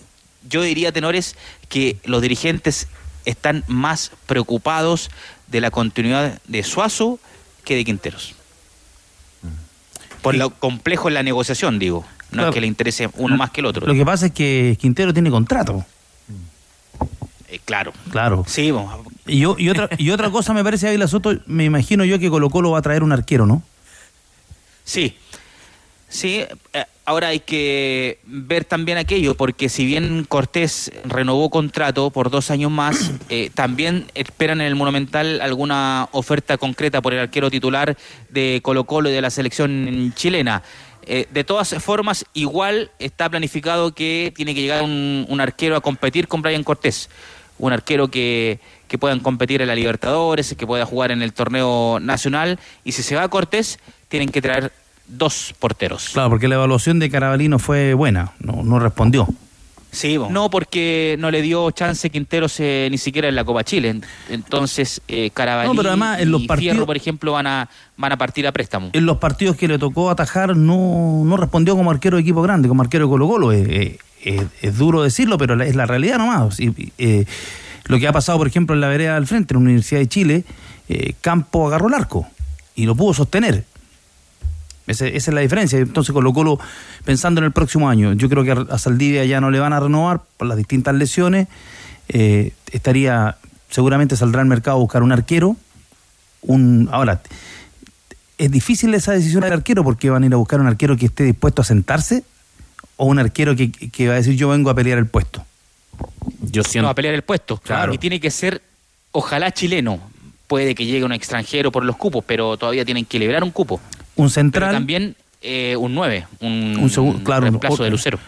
Yo 0.49 0.61
diría, 0.61 0.91
tenores, 0.91 1.35
que 1.69 1.97
los 2.03 2.21
dirigentes 2.21 2.87
están 3.25 3.63
más 3.67 4.11
preocupados 4.25 5.09
de 5.47 5.61
la 5.61 5.71
continuidad 5.71 6.41
de 6.47 6.63
Suazo 6.63 7.19
que 7.63 7.75
de 7.75 7.85
Quinteros. 7.85 8.35
Por 10.21 10.35
lo 10.35 10.51
complejo 10.51 11.09
en 11.09 11.15
la 11.15 11.23
negociación, 11.23 11.79
digo. 11.79 12.05
No 12.31 12.47
es 12.47 12.53
que 12.53 12.61
le 12.61 12.67
interese 12.67 13.09
uno 13.15 13.37
más 13.37 13.51
que 13.51 13.61
el 13.61 13.67
otro. 13.67 13.85
Lo 13.85 13.93
que 13.93 14.05
pasa 14.05 14.27
es 14.27 14.31
que 14.31 14.77
Quintero 14.79 15.13
tiene 15.13 15.29
contrato. 15.29 15.85
Eh, 17.49 17.59
claro. 17.63 17.93
Claro. 18.09 18.43
Sí, 18.47 18.73
y, 19.27 19.39
yo, 19.39 19.55
y, 19.59 19.69
otra, 19.69 19.89
y 19.97 20.09
otra 20.09 20.31
cosa 20.31 20.53
me 20.53 20.63
parece, 20.63 20.87
Ávila 20.87 21.07
Soto, 21.07 21.35
me 21.45 21.65
imagino 21.65 22.03
yo 22.03 22.17
que 22.17 22.29
Colo 22.29 22.49
Colo 22.49 22.71
va 22.71 22.79
a 22.79 22.81
traer 22.81 23.03
un 23.03 23.11
arquero, 23.11 23.45
¿no? 23.45 23.61
Sí, 24.83 25.15
Sí, 26.13 26.45
eh, 26.73 26.85
ahora 27.05 27.29
hay 27.29 27.39
que 27.39 28.19
ver 28.23 28.65
también 28.65 28.99
aquello, 28.99 29.35
porque 29.35 29.67
si 29.67 29.83
bien 29.83 30.25
Cortés 30.29 30.91
renovó 31.05 31.49
contrato 31.49 32.11
por 32.11 32.29
dos 32.29 32.51
años 32.51 32.69
más, 32.69 33.13
eh, 33.29 33.49
también 33.55 34.05
esperan 34.13 34.61
en 34.61 34.67
el 34.67 34.75
Monumental 34.75 35.41
alguna 35.41 36.07
oferta 36.11 36.59
concreta 36.59 37.01
por 37.01 37.13
el 37.13 37.19
arquero 37.19 37.49
titular 37.49 37.97
de 38.29 38.59
Colo 38.61 38.83
Colo 38.83 39.09
y 39.09 39.11
de 39.11 39.21
la 39.21 39.31
selección 39.31 40.13
chilena. 40.15 40.61
Eh, 41.01 41.25
de 41.31 41.43
todas 41.43 41.73
formas, 41.83 42.25
igual 42.35 42.91
está 42.99 43.27
planificado 43.27 43.95
que 43.95 44.31
tiene 44.35 44.53
que 44.53 44.61
llegar 44.61 44.83
un, 44.83 45.25
un 45.27 45.41
arquero 45.41 45.75
a 45.75 45.81
competir 45.81 46.27
con 46.27 46.43
Brian 46.43 46.63
Cortés, 46.63 47.09
un 47.57 47.73
arquero 47.73 48.09
que, 48.09 48.59
que 48.87 48.99
puedan 48.99 49.19
competir 49.19 49.63
en 49.63 49.67
la 49.67 49.73
Libertadores, 49.73 50.53
que 50.55 50.67
pueda 50.67 50.85
jugar 50.85 51.09
en 51.09 51.23
el 51.23 51.33
torneo 51.33 51.99
nacional, 51.99 52.59
y 52.83 52.91
si 52.91 53.01
se 53.01 53.15
va 53.15 53.23
a 53.23 53.29
Cortés, 53.29 53.79
tienen 54.09 54.29
que 54.29 54.43
traer 54.43 54.71
dos 55.17 55.53
porteros. 55.59 56.09
Claro, 56.13 56.29
porque 56.29 56.47
la 56.47 56.55
evaluación 56.55 56.99
de 56.99 57.09
Carabalino 57.09 57.59
fue 57.59 57.93
buena, 57.93 58.31
no, 58.39 58.63
no 58.63 58.79
respondió. 58.79 59.27
Sí, 59.93 60.17
no 60.17 60.49
porque 60.49 61.15
no 61.19 61.29
le 61.29 61.43
dio 61.43 61.69
chance 61.69 62.09
Quinteros 62.09 62.59
ni 62.59 62.97
siquiera 62.97 63.29
en 63.29 63.35
la 63.35 63.45
Copa 63.45 63.63
Chile. 63.63 64.01
Entonces, 64.27 65.01
eh, 65.07 65.29
Carabalino 65.31 65.81
en 66.17 66.31
los 66.31 66.41
y 66.41 66.47
partidos, 66.47 66.73
Fierro, 66.73 66.85
por 66.87 66.97
ejemplo, 66.97 67.33
van 67.33 67.45
a, 67.45 67.69
van 67.95 68.11
a 68.11 68.17
partir 68.17 68.47
a 68.47 68.51
préstamo. 68.51 68.89
En 68.93 69.05
los 69.05 69.17
partidos 69.17 69.55
que 69.55 69.67
le 69.67 69.77
tocó 69.77 70.09
atajar 70.09 70.57
no, 70.57 71.21
no 71.23 71.37
respondió 71.37 71.75
como 71.75 71.91
arquero 71.91 72.17
de 72.17 72.23
equipo 72.23 72.41
grande, 72.41 72.67
como 72.67 72.81
arquero 72.81 73.05
de 73.05 73.09
Colo 73.11 73.27
Colo. 73.27 73.51
es 73.51 74.77
duro 74.77 75.03
decirlo, 75.03 75.37
pero 75.37 75.61
es 75.61 75.75
la 75.75 75.85
realidad 75.85 76.17
nomás. 76.17 76.57
Eh, 76.59 77.25
lo 77.85 77.99
que 77.99 78.07
ha 78.07 78.11
pasado, 78.11 78.39
por 78.39 78.47
ejemplo, 78.47 78.73
en 78.73 78.81
la 78.81 78.87
vereda 78.87 79.13
del 79.13 79.27
frente, 79.27 79.53
en 79.53 79.59
la 79.59 79.65
Universidad 79.65 79.99
de 79.99 80.07
Chile, 80.07 80.43
eh, 80.89 81.13
Campo 81.21 81.67
agarró 81.67 81.87
el 81.87 81.93
arco 81.93 82.27
y 82.75 82.87
lo 82.87 82.95
pudo 82.95 83.13
sostener 83.13 83.63
esa 84.87 85.07
es 85.07 85.27
la 85.29 85.41
diferencia. 85.41 85.79
Entonces 85.79 86.13
Colo 86.13 86.33
Colo, 86.33 86.59
pensando 87.05 87.39
en 87.39 87.45
el 87.45 87.51
próximo 87.51 87.89
año, 87.89 88.13
yo 88.13 88.29
creo 88.29 88.43
que 88.43 88.51
a 88.71 88.77
Saldivia 88.77 89.23
ya 89.25 89.39
no 89.39 89.49
le 89.49 89.59
van 89.59 89.73
a 89.73 89.79
renovar 89.79 90.21
por 90.37 90.47
las 90.47 90.57
distintas 90.57 90.93
lesiones. 90.95 91.47
Eh, 92.09 92.51
estaría, 92.71 93.37
seguramente 93.69 94.17
saldrá 94.17 94.41
al 94.41 94.47
mercado 94.47 94.77
a 94.77 94.79
buscar 94.79 95.03
un 95.03 95.11
arquero. 95.11 95.55
Un, 96.41 96.89
ahora, 96.91 97.21
es 98.37 98.51
difícil 98.51 98.93
esa 98.93 99.13
decisión 99.13 99.41
del 99.41 99.53
arquero 99.53 99.83
porque 99.83 100.09
van 100.09 100.23
a 100.23 100.25
ir 100.25 100.33
a 100.33 100.37
buscar 100.37 100.59
un 100.59 100.67
arquero 100.67 100.97
que 100.97 101.05
esté 101.05 101.23
dispuesto 101.23 101.61
a 101.61 101.65
sentarse 101.65 102.23
o 102.97 103.05
un 103.05 103.19
arquero 103.19 103.55
que, 103.55 104.07
va 104.07 104.13
a 104.13 104.17
decir 104.17 104.35
yo 104.35 104.49
vengo 104.49 104.69
a 104.69 104.75
pelear 104.75 104.97
el 104.97 105.07
puesto. 105.07 105.45
Yo 106.41 106.63
siento... 106.63 106.87
No, 106.87 106.89
a 106.89 106.95
pelear 106.95 107.15
el 107.15 107.21
puesto. 107.21 107.57
Claro. 107.57 107.93
Y 107.93 107.97
tiene 107.97 108.19
que 108.19 108.31
ser, 108.31 108.61
ojalá 109.13 109.51
chileno. 109.51 109.99
Puede 110.47 110.75
que 110.75 110.85
llegue 110.85 111.05
un 111.05 111.13
extranjero 111.13 111.71
por 111.71 111.85
los 111.85 111.95
cupos, 111.95 112.23
pero 112.27 112.57
todavía 112.57 112.83
tienen 112.83 113.05
que 113.05 113.17
liberar 113.17 113.43
un 113.43 113.51
cupo 113.51 113.79
un 114.15 114.29
central. 114.29 114.73
también 114.73 115.15
eh, 115.41 115.75
un 115.77 115.93
9, 115.93 116.25
un, 116.39 116.77
un 116.79 116.89
segundo, 116.89 117.23
claro, 117.23 117.41
reemplazo 117.41 117.83
de 117.83 117.89
Lucero. 117.89 118.19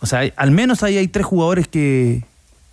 O 0.00 0.06
sea, 0.06 0.32
al 0.36 0.50
menos 0.52 0.82
ahí 0.82 0.96
hay 0.96 1.08
tres 1.08 1.26
jugadores 1.26 1.68
que. 1.68 2.22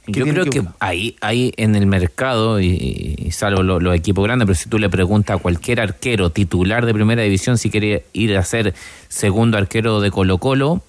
Yo 0.08 0.24
creo 0.28 0.46
que, 0.46 0.62
ahí, 0.80 1.16
ahí 1.20 1.52
en 1.58 1.74
el 1.76 1.88
mercado, 1.88 2.62
y, 2.62 3.32
salvo 3.32 3.64
los 3.64 3.96
equipos 3.96 4.24
grandes, 4.24 4.46
pero 4.46 4.56
si 4.56 4.70
tú 4.70 4.78
le 4.78 4.88
preguntas 4.88 5.38
a 5.38 5.40
cualquier 5.40 5.82
arquero 5.82 6.30
titular 6.30 6.86
de 6.86 6.94
primera 6.94 7.24
división 7.24 7.58
si 7.58 7.72
quiere 7.72 8.06
ir 8.14 8.38
a 8.38 8.44
ser 8.44 8.76
segundo 9.08 9.58
arquero 9.58 10.02
de 10.02 10.12
Colo-Colo, 10.12 10.84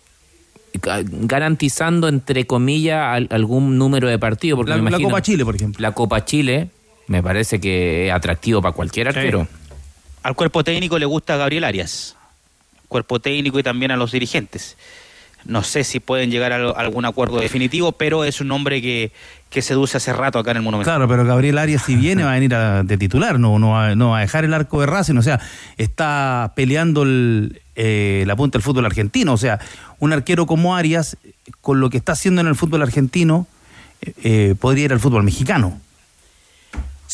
garantizando, 0.83 2.09
entre 2.09 2.47
comillas, 2.47 3.25
algún 3.31 3.79
número 3.79 4.07
de 4.07 4.19
partidos. 4.19 4.59
Porque 4.59 4.77
la, 4.77 4.99
Copa 5.01 5.23
Chile, 5.23 5.47
por 5.47 5.57
ejemplo. 5.57 5.81
La 5.81 5.93
Copa 5.93 6.23
Chile 6.27 6.69
me 7.07 7.23
parece 7.23 7.59
que 7.59 8.09
es 8.09 8.13
atractivo 8.13 8.61
para 8.61 8.75
cualquier 8.75 9.09
arquero 9.09 9.49
al 10.27 10.35
cuerpo 10.35 10.65
técnico 10.65 10.99
le 10.99 11.07
gusta 11.07 11.37
Gabriel 11.37 11.63
Arias, 11.63 12.17
cuerpo 12.89 13.21
técnico 13.21 13.61
y 13.61 13.63
también 13.63 13.93
a 13.93 13.97
los 13.97 14.11
dirigentes. 14.11 14.77
No 15.45 15.63
sé 15.63 15.85
si 15.85 16.01
pueden 16.01 16.33
llegar 16.33 16.53
a 16.53 16.71
algún 16.71 17.05
acuerdo 17.05 17.39
definitivo, 17.39 17.93
pero 17.93 18.25
es 18.25 18.41
un 18.41 18.49
nombre 18.49 18.83
que, 18.83 19.13
que 19.51 19.63
seduce 19.63 19.99
hace 19.99 20.13
rato 20.13 20.41
acá 20.41 20.51
en 20.51 20.57
el 20.57 20.63
Monumento. 20.65 20.91
Claro, 20.91 21.07
pero 21.07 21.25
Gabriel 21.25 21.59
Arias 21.59 21.85
si 21.85 21.95
viene 21.95 22.25
va 22.25 22.33
a 22.33 22.35
venir 22.35 22.53
de 22.53 22.99
titular, 22.99 23.39
no, 23.39 23.61
no, 23.61 23.71
va, 23.71 23.95
no 23.95 24.11
va 24.11 24.19
a 24.19 24.21
dejar 24.23 24.45
el 24.45 24.53
arco 24.53 24.81
de 24.81 24.87
Racing, 24.87 25.15
o 25.15 25.23
sea, 25.23 25.39
está 25.77 26.53
peleando 26.57 27.05
el, 27.05 27.63
eh, 27.77 28.25
la 28.27 28.35
punta 28.35 28.59
del 28.59 28.65
fútbol 28.65 28.85
argentino. 28.85 29.33
O 29.33 29.39
sea, 29.39 29.61
un 30.01 30.13
arquero 30.13 30.47
como 30.47 30.75
Arias, 30.75 31.17
con 31.61 31.79
lo 31.79 31.89
que 31.89 31.99
está 31.99 32.13
haciendo 32.13 32.41
en 32.41 32.49
el 32.49 32.57
fútbol 32.57 32.83
argentino, 32.83 33.47
eh, 34.25 34.57
podría 34.59 34.87
ir 34.87 34.93
al 34.93 34.99
fútbol 34.99 35.23
mexicano. 35.23 35.81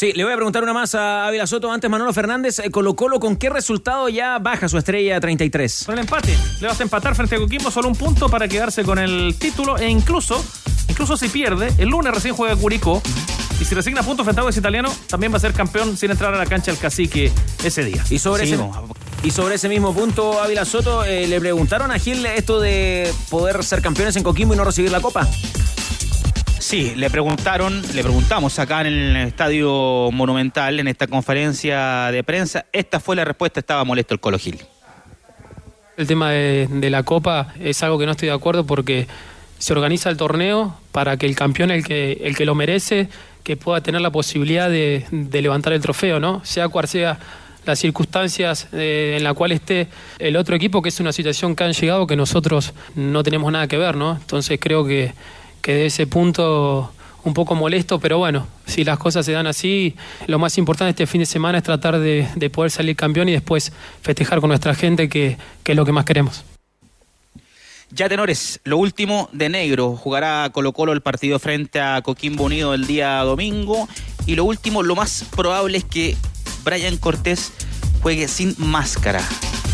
Sí, 0.03 0.13
le 0.15 0.25
voy 0.25 0.33
a 0.33 0.35
preguntar 0.35 0.65
una 0.65 0.73
más 0.73 0.97
a 0.97 1.29
Ávila 1.29 1.47
Soto. 1.47 1.71
Antes, 1.71 1.89
Manolo 1.89 2.13
Fernández, 2.13 2.59
eh, 2.59 2.73
Colo 2.73 2.97
Colo, 2.97 3.21
¿con 3.21 3.37
qué 3.37 3.49
resultado 3.49 4.09
ya 4.09 4.41
baja 4.41 4.69
su 4.69 4.77
estrella 4.77 5.19
a 5.19 5.21
33? 5.21 5.85
Con 5.87 5.95
el 5.95 6.01
empate. 6.01 6.37
Le 6.61 6.67
vas 6.67 6.81
a 6.81 6.83
empatar 6.83 7.15
frente 7.15 7.37
a 7.37 7.39
Coquimbo 7.39 7.71
solo 7.71 7.87
un 7.87 7.95
punto 7.95 8.29
para 8.29 8.49
quedarse 8.49 8.83
con 8.83 8.99
el 8.99 9.37
título 9.39 9.79
e 9.79 9.89
incluso, 9.89 10.45
incluso 10.89 11.17
si 11.17 11.29
pierde, 11.29 11.73
el 11.79 11.89
lunes 11.89 12.13
recién 12.13 12.35
juega 12.35 12.57
Curicó. 12.57 13.01
Y 13.61 13.65
si 13.65 13.77
resigna 13.77 14.03
puntos 14.03 14.25
frente 14.25 14.41
a 14.41 14.43
Audax 14.43 14.57
Italiano, 14.57 14.93
también 15.07 15.33
va 15.33 15.37
a 15.37 15.41
ser 15.41 15.53
campeón 15.53 15.97
sin 15.97 16.11
entrar 16.11 16.35
a 16.35 16.37
la 16.37 16.47
cancha 16.47 16.73
el 16.73 16.79
cacique 16.79 17.31
ese 17.63 17.85
día. 17.85 18.05
Y 18.11 18.19
sobre, 18.19 18.43
ese, 18.43 18.59
y 19.23 19.31
sobre 19.31 19.55
ese 19.55 19.69
mismo 19.69 19.95
punto, 19.95 20.43
Ávila 20.43 20.65
Soto, 20.65 21.05
eh, 21.05 21.29
¿le 21.29 21.39
preguntaron 21.39 21.93
a 21.93 22.01
Gil 22.01 22.27
esto 22.27 22.59
de 22.59 23.09
poder 23.31 23.63
ser 23.63 23.81
campeones 23.81 24.17
en 24.17 24.25
Coquimbo 24.25 24.55
y 24.55 24.57
no 24.57 24.65
recibir 24.65 24.91
la 24.91 25.01
copa? 25.01 25.29
Sí, 26.73 26.95
le 26.97 27.11
preguntaron, 27.11 27.83
le 27.95 28.03
preguntamos 28.03 28.59
acá 28.59 28.81
en 28.81 28.87
el 28.87 29.17
Estadio 29.29 30.11
Monumental, 30.11 30.81
en 30.81 30.89
esta 30.89 31.07
conferencia 31.07 32.11
de 32.11 32.25
prensa. 32.25 32.65
Esta 32.73 32.99
fue 32.99 33.15
la 33.15 33.27
respuesta, 33.27 33.61
estaba 33.61 33.85
molesto 33.85 34.15
el 34.15 34.21
Colo 34.21 34.39
Gil. 34.39 34.59
El 35.99 36.07
tema 36.07 36.31
de, 36.31 36.89
la 36.89 37.03
Copa 37.03 37.53
es 37.61 37.83
algo 37.83 37.99
que 37.99 38.07
no 38.07 38.13
estoy 38.13 38.29
de 38.29 38.35
acuerdo 38.35 38.65
porque 38.65 39.07
se 39.59 39.75
organiza 39.75 40.09
el 40.09 40.17
torneo 40.17 40.75
para 40.93 41.19
que 41.19 41.27
el 41.27 41.37
campeón, 41.37 41.71
el 41.71 41.85
que, 41.85 42.13
el 42.25 42.35
que 42.35 42.47
lo 42.47 42.55
merece, 42.55 43.11
que 43.45 43.59
pueda 43.59 43.83
tener 43.83 44.01
la 44.01 44.11
posibilidad 44.11 44.71
de, 44.71 45.05
levantar 45.31 45.75
el 45.75 45.83
trofeo, 45.83 46.21
¿no? 46.21 46.43
Sea 46.43 46.71
cual 46.71 46.89
sea 46.89 47.19
las 47.67 47.81
circunstancias 47.81 48.69
eh, 48.73 49.17
en 49.19 49.25
la 49.25 49.35
cual 49.35 49.53
esté 49.53 49.89
el 50.19 50.39
otro 50.39 50.57
equipo, 50.57 50.81
que 50.81 50.89
es 50.89 50.99
una 51.01 51.13
situación 51.13 51.55
que 51.55 51.65
han 51.65 51.75
llegado 51.75 52.07
que 52.07 52.17
nosotros 52.17 52.73
no 52.95 53.23
tenemos 53.23 53.53
nada 53.53 53.69
que 53.69 53.77
ver, 53.77 53.95
¿no? 53.95 54.13
Entonces 54.13 54.59
creo 54.59 54.87
que 54.87 55.13
que 55.63 55.75
de 55.75 55.87
ese 55.87 56.07
punto 56.07 56.93
un 57.25 57.35
poco 57.35 57.55
molesto, 57.55 58.01
pero 58.01 58.19
bueno, 58.19 58.47
si 58.67 58.85
las 58.85 58.99
cosas 58.99 59.25
se 59.25 59.33
dan 59.33 59.47
así, 59.47 59.95
lo 60.27 60.39
más 60.39 60.59
importante 60.59 60.91
este 60.91 61.07
fin 61.07 61.21
de 61.21 61.27
semana 61.27 61.59
es 61.59 61.65
tratar 61.65 61.99
de, 61.99 62.51
poder 62.53 62.71
salir 62.71 62.97
campeón 62.97 63.29
y 63.29 63.33
después 63.33 63.73
festejar 64.03 64.41
con 64.41 64.49
nuestra 64.49 64.75
gente, 64.75 65.09
que, 65.09 65.39
es 65.65 65.77
lo 65.77 65.85
que 65.85 65.93
más 65.93 66.05
queremos. 66.05 66.45
Ya 67.91 68.09
tenores, 68.09 68.61
lo 68.65 68.79
último 68.79 69.29
de 69.33 69.51
negro, 69.51 69.97
jugará 69.97 70.49
Colo 70.51 70.73
Colo 70.73 70.93
el 70.93 71.03
partido 71.03 71.39
frente 71.39 71.79
a 71.81 72.01
Coquimbo 72.03 72.45
Unido 72.45 72.75
el 72.75 72.87
día 72.87 73.19
domingo 73.19 73.87
y 74.27 74.35
lo 74.35 74.45
último, 74.45 74.83
lo 74.83 74.97
más 74.97 75.27
probable 75.37 75.79
es 75.79 75.85
que 75.85 76.17
Brian 76.65 76.97
Cortés 76.97 77.53
juegue 78.01 78.29
sin 78.29 78.55
máscara 78.59 79.21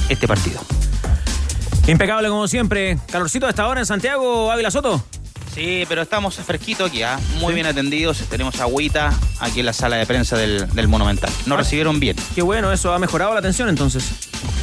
este 0.08 0.26
partido. 0.26 0.60
Impecable 1.86 2.28
como 2.28 2.48
siempre. 2.48 2.98
Calorcito 3.10 3.46
hasta 3.46 3.62
ahora 3.62 3.80
en 3.80 3.86
Santiago, 3.86 4.52
Ávila 4.52 4.70
Soto. 4.70 5.02
Sí, 5.58 5.84
pero 5.88 6.02
estamos 6.02 6.36
fresquitos 6.36 6.88
aquí, 6.88 7.02
¿ah? 7.02 7.18
muy 7.40 7.52
bien 7.52 7.66
atendidos. 7.66 8.18
Tenemos 8.30 8.60
agüita 8.60 9.12
aquí 9.40 9.58
en 9.58 9.66
la 9.66 9.72
sala 9.72 9.96
de 9.96 10.06
prensa 10.06 10.36
del, 10.36 10.86
Monumental. 10.86 11.32
Nos 11.46 11.56
ah. 11.56 11.62
recibieron 11.62 11.98
bien. 11.98 12.16
Qué 12.36 12.42
bueno, 12.42 12.72
eso 12.72 12.92
ha 12.92 12.98
mejorado 13.00 13.32
la 13.32 13.40
atención 13.40 13.68
entonces. 13.68 14.08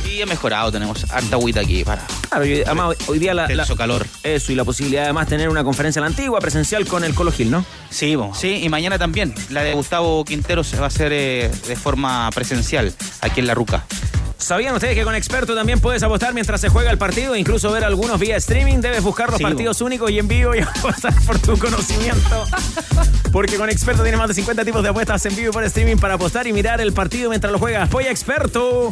Sí, 0.05 0.21
ha 0.21 0.25
mejorado. 0.25 0.71
Tenemos 0.71 1.03
harta 1.11 1.35
agüita 1.35 1.59
aquí 1.59 1.83
para. 1.83 2.01
Claro, 2.29 2.45
además 2.45 2.95
hoy 3.07 3.19
día 3.19 3.33
la, 3.33 3.45
calor. 3.77 4.07
Eso, 4.23 4.53
y 4.53 4.55
la 4.55 4.63
posibilidad 4.63 5.03
además 5.03 5.25
de 5.25 5.31
tener 5.31 5.49
una 5.49 5.65
conferencia 5.65 5.99
a 5.99 6.03
la 6.03 6.07
antigua 6.07 6.39
presencial 6.39 6.87
con 6.87 7.03
el 7.03 7.13
Colo 7.13 7.33
Gil, 7.33 7.51
¿no? 7.51 7.65
Sí, 7.89 8.15
sí, 8.33 8.61
y 8.63 8.69
mañana 8.69 8.97
también. 8.97 9.35
La 9.49 9.63
de 9.63 9.73
Gustavo 9.73 10.23
Quintero 10.23 10.63
se 10.63 10.77
va 10.77 10.85
a 10.85 10.87
hacer 10.87 11.11
eh, 11.11 11.51
de 11.67 11.75
forma 11.75 12.29
presencial 12.33 12.93
aquí 13.19 13.41
en 13.41 13.47
La 13.47 13.53
Ruca. 13.53 13.83
¿Sabían 14.37 14.75
ustedes 14.75 14.95
que 14.95 15.03
con 15.03 15.15
Experto 15.15 15.55
también 15.55 15.79
puedes 15.79 16.03
apostar 16.03 16.33
mientras 16.33 16.59
se 16.61 16.69
juega 16.69 16.91
el 16.91 16.97
partido, 16.97 17.35
incluso 17.35 17.71
ver 17.71 17.83
algunos 17.83 18.19
vía 18.19 18.35
streaming? 18.37 18.79
Debes 18.79 19.01
buscar 19.01 19.31
los 19.31 19.41
partidos 19.41 19.81
únicos 19.81 20.11
y 20.11 20.19
en 20.19 20.27
vivo 20.27 20.55
y 20.55 20.59
apostar 20.61 21.13
por 21.25 21.39
tu 21.39 21.57
conocimiento. 21.57 22.45
Porque 23.31 23.57
con 23.57 23.69
Experto 23.69 24.03
tiene 24.03 24.17
más 24.17 24.27
de 24.27 24.33
50 24.35 24.65
tipos 24.65 24.83
de 24.83 24.89
apuestas 24.89 25.25
en 25.25 25.35
vivo 25.35 25.49
y 25.49 25.53
por 25.53 25.63
streaming 25.63 25.97
para 25.97 26.15
apostar 26.15 26.47
y 26.47 26.53
mirar 26.53 26.81
el 26.81 26.93
partido 26.93 27.29
mientras 27.29 27.51
lo 27.51 27.59
juegas. 27.59 27.89
Voy 27.89 28.05
Experto. 28.05 28.91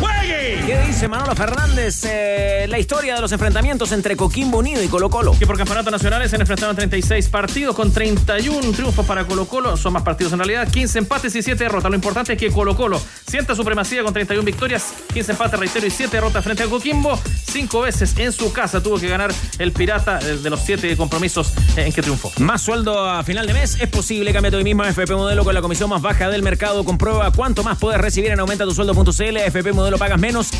¡Juegue! 0.00 0.62
¿Qué 0.66 0.80
dice 0.86 1.08
Manolo 1.08 1.34
Fernández? 1.36 2.04
Eh, 2.04 2.66
la 2.68 2.78
historia 2.78 3.14
de 3.14 3.20
los 3.20 3.32
enfrentamientos 3.32 3.92
entre 3.92 4.16
Coquimbo 4.16 4.58
Unido 4.58 4.82
y 4.82 4.88
Colo 4.88 5.10
Colo. 5.10 5.38
Que 5.38 5.46
por 5.46 5.58
campeonato 5.58 5.90
nacional 5.90 6.26
se 6.28 6.36
han 6.36 6.40
enfrentado 6.40 6.74
36 6.74 7.28
partidos 7.28 7.76
con 7.76 7.92
31 7.92 8.72
triunfos 8.72 9.04
para 9.04 9.26
Colo 9.26 9.46
Colo. 9.46 9.76
Son 9.76 9.92
más 9.92 10.02
partidos 10.02 10.32
en 10.32 10.38
realidad. 10.38 10.70
15 10.70 11.00
empates 11.00 11.34
y 11.36 11.42
7 11.42 11.64
derrotas. 11.64 11.90
Lo 11.90 11.96
importante 11.96 12.32
es 12.32 12.38
que 12.38 12.50
Colo 12.50 12.74
Colo 12.74 13.00
sienta 13.26 13.54
supremacía 13.54 14.02
con 14.02 14.14
31 14.14 14.44
victorias, 14.44 14.94
15 15.12 15.32
empates, 15.32 15.60
reitero, 15.60 15.86
y 15.86 15.90
7 15.90 16.16
derrotas 16.16 16.42
frente 16.42 16.62
a 16.62 16.66
Coquimbo. 16.66 17.18
Cinco 17.50 17.82
veces 17.82 18.16
en 18.16 18.32
su 18.32 18.52
casa 18.52 18.82
tuvo 18.82 18.98
que 18.98 19.08
ganar 19.08 19.32
el 19.58 19.72
Pirata 19.72 20.18
de 20.18 20.48
los 20.48 20.60
7 20.60 20.96
compromisos 20.96 21.52
en 21.76 21.92
que 21.92 22.00
triunfó. 22.00 22.32
Más 22.38 22.62
sueldo 22.62 23.04
a 23.06 23.22
final 23.22 23.46
de 23.46 23.52
mes. 23.52 23.76
Es 23.80 23.88
posible. 23.88 24.32
Cambia 24.32 24.50
tu 24.50 24.58
mismo 24.58 24.84
FP 24.84 25.14
Modelo 25.14 25.44
con 25.44 25.54
la 25.54 25.60
comisión 25.60 25.90
más 25.90 26.00
baja 26.00 26.30
del 26.30 26.42
mercado. 26.42 26.84
Comprueba 26.84 27.30
cuánto 27.32 27.62
más 27.62 27.76
puedes 27.78 28.00
recibir 28.00 28.30
en 28.30 28.40
aumenta 28.40 28.64
tu 28.64 28.72
sueldo.cl. 28.72 29.36
FP 29.36 29.72
Modelo 29.72 29.89
lo 29.90 29.98
pagas 29.98 30.18
menos, 30.18 30.50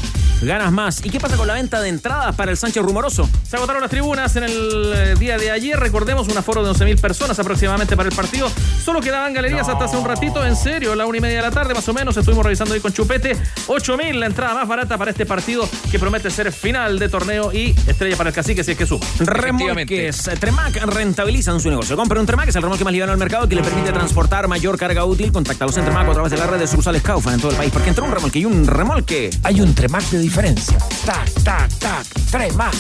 ganas 0.42 0.72
más. 0.72 1.04
¿Y 1.04 1.10
qué 1.10 1.20
pasa 1.20 1.36
con 1.36 1.46
la 1.46 1.54
venta 1.54 1.80
de 1.80 1.88
entradas 1.88 2.34
para 2.34 2.50
el 2.50 2.56
Sánchez 2.56 2.82
Rumoroso? 2.82 3.28
Se 3.48 3.56
agotaron 3.56 3.82
las 3.82 3.90
tribunas 3.90 4.34
en 4.36 4.44
el 4.44 4.92
eh, 4.94 5.14
día 5.18 5.38
de 5.38 5.50
ayer. 5.50 5.78
Recordemos 5.78 6.28
un 6.28 6.36
aforo 6.36 6.64
de 6.64 6.70
11.000 6.70 7.00
personas 7.00 7.38
aproximadamente 7.38 7.96
para 7.96 8.08
el 8.08 8.14
partido. 8.14 8.50
Solo 8.82 9.00
quedaban 9.00 9.32
galerías 9.32 9.68
hasta 9.68 9.84
hace 9.84 9.96
un 9.96 10.04
ratito. 10.04 10.44
En 10.44 10.56
serio, 10.56 10.94
la 10.94 11.06
una 11.06 11.18
y 11.18 11.20
media 11.20 11.36
de 11.36 11.42
la 11.42 11.50
tarde 11.50 11.74
más 11.74 11.88
o 11.88 11.94
menos. 11.94 12.16
Estuvimos 12.16 12.44
revisando 12.44 12.74
ahí 12.74 12.80
con 12.80 12.92
Chupete. 12.92 13.36
8.000 13.66 14.14
la 14.14 14.26
entrada 14.26 14.54
más 14.54 14.66
barata 14.68 14.96
para 14.98 15.10
este 15.10 15.26
partido 15.26 15.68
que 15.90 15.98
promete 15.98 16.30
ser 16.30 16.52
final 16.52 16.98
de 16.98 17.08
torneo 17.08 17.52
y 17.52 17.74
estrella 17.86 18.16
para 18.16 18.30
el 18.30 18.34
cacique 18.34 18.64
si 18.64 18.72
es 18.72 18.78
que 18.78 18.86
sube. 18.86 19.06
Remolques. 19.18 20.30
Tremac 20.38 20.76
rentabilizan 20.86 21.60
su 21.60 21.70
negocio. 21.70 21.96
Compre 21.96 22.18
un 22.18 22.26
Tremac, 22.26 22.48
es 22.48 22.56
el 22.56 22.62
remolque 22.62 22.84
más 22.84 22.92
liviano 22.92 23.12
del 23.12 23.18
mercado 23.18 23.48
que 23.48 23.54
le 23.54 23.62
permite 23.62 23.92
transportar 23.92 24.48
mayor 24.48 24.78
carga 24.78 25.04
útil. 25.04 25.32
Contáctalos 25.32 25.76
en 25.76 25.84
Tremac 25.84 26.08
a 26.08 26.12
través 26.12 26.30
de 26.30 26.38
la 26.38 26.46
red 26.46 26.58
de 26.58 26.66
sucursales 26.66 27.02
Kaufman 27.02 27.34
en 27.34 27.40
todo 27.40 27.50
el 27.50 27.56
país. 27.56 27.70
Porque 27.72 27.88
entre 27.90 28.04
un 28.04 28.10
remolque 28.10 28.38
y 28.38 28.44
un 28.44 28.66
remolque 28.66 29.09
hay 29.42 29.61
un 29.61 29.74
Tremac 29.74 30.04
de 30.11 30.20
diferencia. 30.20 30.78
Tac, 31.04 31.28
tac, 31.42 31.68
tac, 31.80 32.06
Tremac. 32.30 32.72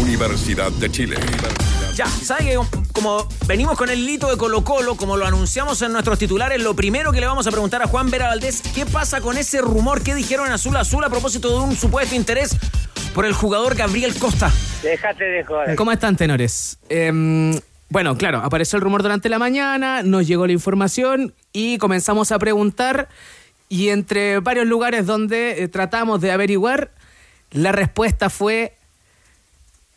Universidad 0.00 0.72
de 0.72 0.90
Chile. 0.90 1.16
Ya, 1.94 2.06
¿sabe 2.06 2.44
que 2.44 2.58
como 2.92 3.28
venimos 3.46 3.76
con 3.76 3.90
el 3.90 4.08
hito 4.08 4.30
de 4.30 4.38
Colo 4.38 4.64
Colo, 4.64 4.94
como 4.94 5.18
lo 5.18 5.26
anunciamos 5.26 5.82
en 5.82 5.92
nuestros 5.92 6.18
titulares, 6.18 6.62
lo 6.62 6.74
primero 6.74 7.12
que 7.12 7.20
le 7.20 7.26
vamos 7.26 7.46
a 7.46 7.50
preguntar 7.50 7.82
a 7.82 7.88
Juan 7.88 8.10
Vera 8.10 8.28
Valdés, 8.28 8.62
¿qué 8.74 8.86
pasa 8.86 9.20
con 9.20 9.36
ese 9.36 9.60
rumor 9.60 10.02
que 10.02 10.14
dijeron 10.14 10.46
en 10.46 10.54
Azul 10.54 10.74
Azul 10.78 11.04
a 11.04 11.10
propósito 11.10 11.50
de 11.50 11.66
un 11.66 11.76
supuesto 11.76 12.14
interés 12.14 12.56
por 13.14 13.26
el 13.26 13.34
jugador 13.34 13.74
Gabriel 13.74 14.14
Costa? 14.18 14.50
Déjate 14.82 15.24
de 15.24 15.44
joder. 15.44 15.76
¿Cómo 15.76 15.92
están, 15.92 16.16
tenores? 16.16 16.78
Em, 16.88 17.52
bueno, 17.90 18.16
claro, 18.16 18.38
apareció 18.38 18.78
el 18.78 18.82
rumor 18.82 19.02
durante 19.02 19.28
la 19.28 19.38
mañana, 19.38 20.02
nos 20.02 20.26
llegó 20.26 20.46
la 20.46 20.54
información 20.54 21.34
y 21.52 21.76
comenzamos 21.76 22.32
a 22.32 22.38
preguntar 22.38 23.08
y 23.68 23.88
entre 23.90 24.40
varios 24.40 24.66
lugares 24.66 25.06
donde 25.06 25.62
eh, 25.62 25.68
tratamos 25.68 26.20
de 26.20 26.32
averiguar, 26.32 26.90
la 27.50 27.72
respuesta 27.72 28.30
fue, 28.30 28.76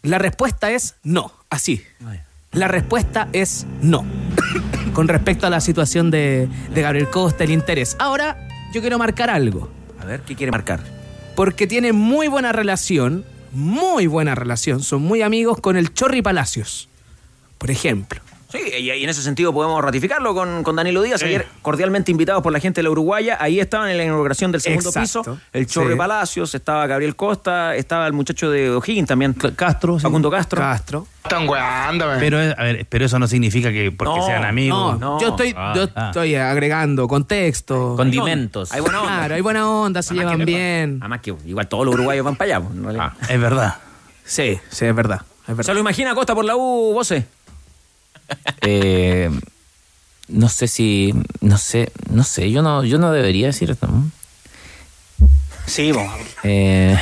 la 0.02 0.18
respuesta 0.18 0.72
es 0.72 0.96
no, 1.04 1.32
así. 1.50 1.84
La 2.52 2.68
respuesta 2.68 3.30
es 3.34 3.66
no. 3.82 4.06
Con 4.94 5.08
respecto 5.08 5.48
a 5.48 5.50
la 5.50 5.62
situación 5.62 6.12
de, 6.12 6.50
de 6.74 6.82
Gabriel 6.82 7.10
Costa, 7.10 7.46
el 7.46 7.52
interés. 7.52 7.96
Ahora, 8.00 8.48
yo 8.74 8.82
quiero 8.82 8.98
marcar 8.98 9.30
algo. 9.30 9.72
A 10.00 10.06
ver, 10.06 10.22
¿qué 10.22 10.36
quiere 10.36 10.52
marcar? 10.52 10.82
Porque 11.36 11.68
tiene 11.68 11.94
muy 11.94 12.28
buena 12.28 12.52
relación, 12.52 13.24
muy 13.52 14.08
buena 14.08 14.36
relación, 14.36 14.84
son 14.84 15.02
muy 15.02 15.22
amigos 15.22 15.60
con 15.62 15.78
el 15.78 15.94
Chorri 15.94 16.22
Palacios, 16.22 16.90
por 17.58 17.72
ejemplo. 17.72 18.22
Sí, 18.52 18.60
y, 18.80 18.90
en 18.90 19.10
ese 19.10 19.22
sentido 19.22 19.54
podemos 19.54 19.84
ratificarlo 19.84 20.34
con, 20.34 20.64
con 20.64 20.76
Danilo 20.76 21.02
Díaz. 21.02 21.24
Ayer, 21.24 21.48
cordialmente 21.62 22.12
invitados 22.12 22.44
por 22.44 22.52
la 22.52 22.60
gente 22.60 22.80
de 22.80 22.84
la 22.84 22.90
Uruguaya. 22.90 23.38
Ahí 23.40 23.60
estaban 23.60 23.90
en 23.90 23.98
la 23.98 24.04
inauguración 24.04 24.52
del 24.52 24.62
segundo 24.62 24.92
piso. 24.92 25.40
El 25.54 25.68
Chorre 25.68 25.96
Palacios, 25.96 26.54
estaba 26.56 26.88
Gabriel 26.88 27.16
Costa, 27.16 27.76
estaba 27.76 28.08
el 28.08 28.14
muchacho 28.14 28.50
de 28.50 28.70
O'Higgins 28.72 29.08
también. 29.08 29.34
Castro. 29.34 30.00
Facundo 30.00 30.30
Castro. 30.30 30.62
Castro. 30.62 31.08
Están 31.24 31.48
Pero, 32.20 32.40
a 32.40 32.64
ver, 32.64 32.86
pero 32.90 33.06
eso 33.06 33.20
no 33.20 33.28
significa 33.28 33.72
que 33.72 33.92
porque 33.92 34.22
sean 34.24 34.44
amigos. 34.44 35.00
No, 35.00 35.20
yo 35.22 35.30
estoy, 35.30 35.54
ah, 35.56 35.74
yo 35.76 35.88
ah. 35.96 36.08
estoy 36.08 36.36
agregando 36.36 37.08
contexto. 37.08 37.96
Condimentos. 37.96 38.72
Hay 38.74 38.82
buena 38.82 39.02
onda. 39.02 39.18
Claro, 39.18 39.36
hay 39.36 39.42
buena 39.42 39.70
onda, 39.70 40.02
se 40.02 40.16
llevan 40.16 40.44
bien. 40.46 40.98
Además 41.00 41.22
que 41.22 41.36
igual 41.46 41.68
todos 41.68 41.86
los 41.86 41.94
uruguayos 41.94 42.26
van 42.26 42.36
para 42.36 42.58
allá. 42.58 42.68
Pues, 42.68 42.98
ah, 43.00 43.14
es 43.30 43.40
verdad. 43.40 43.76
Sí, 44.26 44.60
sí, 44.70 44.86
es 44.86 44.96
verdad. 44.96 45.22
Es 45.44 45.48
verdad. 45.48 45.64
¿Se 45.64 45.74
lo 45.74 45.80
imagina 45.80 46.16
Costa 46.16 46.34
por 46.34 46.44
la 46.44 46.56
U, 46.56 46.94
Voce? 46.94 47.26
Eh, 48.62 49.30
no 50.28 50.50
sé 50.50 50.68
si, 50.68 51.14
no 51.42 51.58
sé, 51.58 51.92
no 52.10 52.24
sé, 52.24 52.52
yo 52.52 52.62
no, 52.62 52.84
yo 52.84 52.98
no 53.00 53.12
debería 53.12 53.48
decir 53.48 53.72
esto. 53.72 53.88
Sí, 55.66 55.92
eh, 56.44 56.98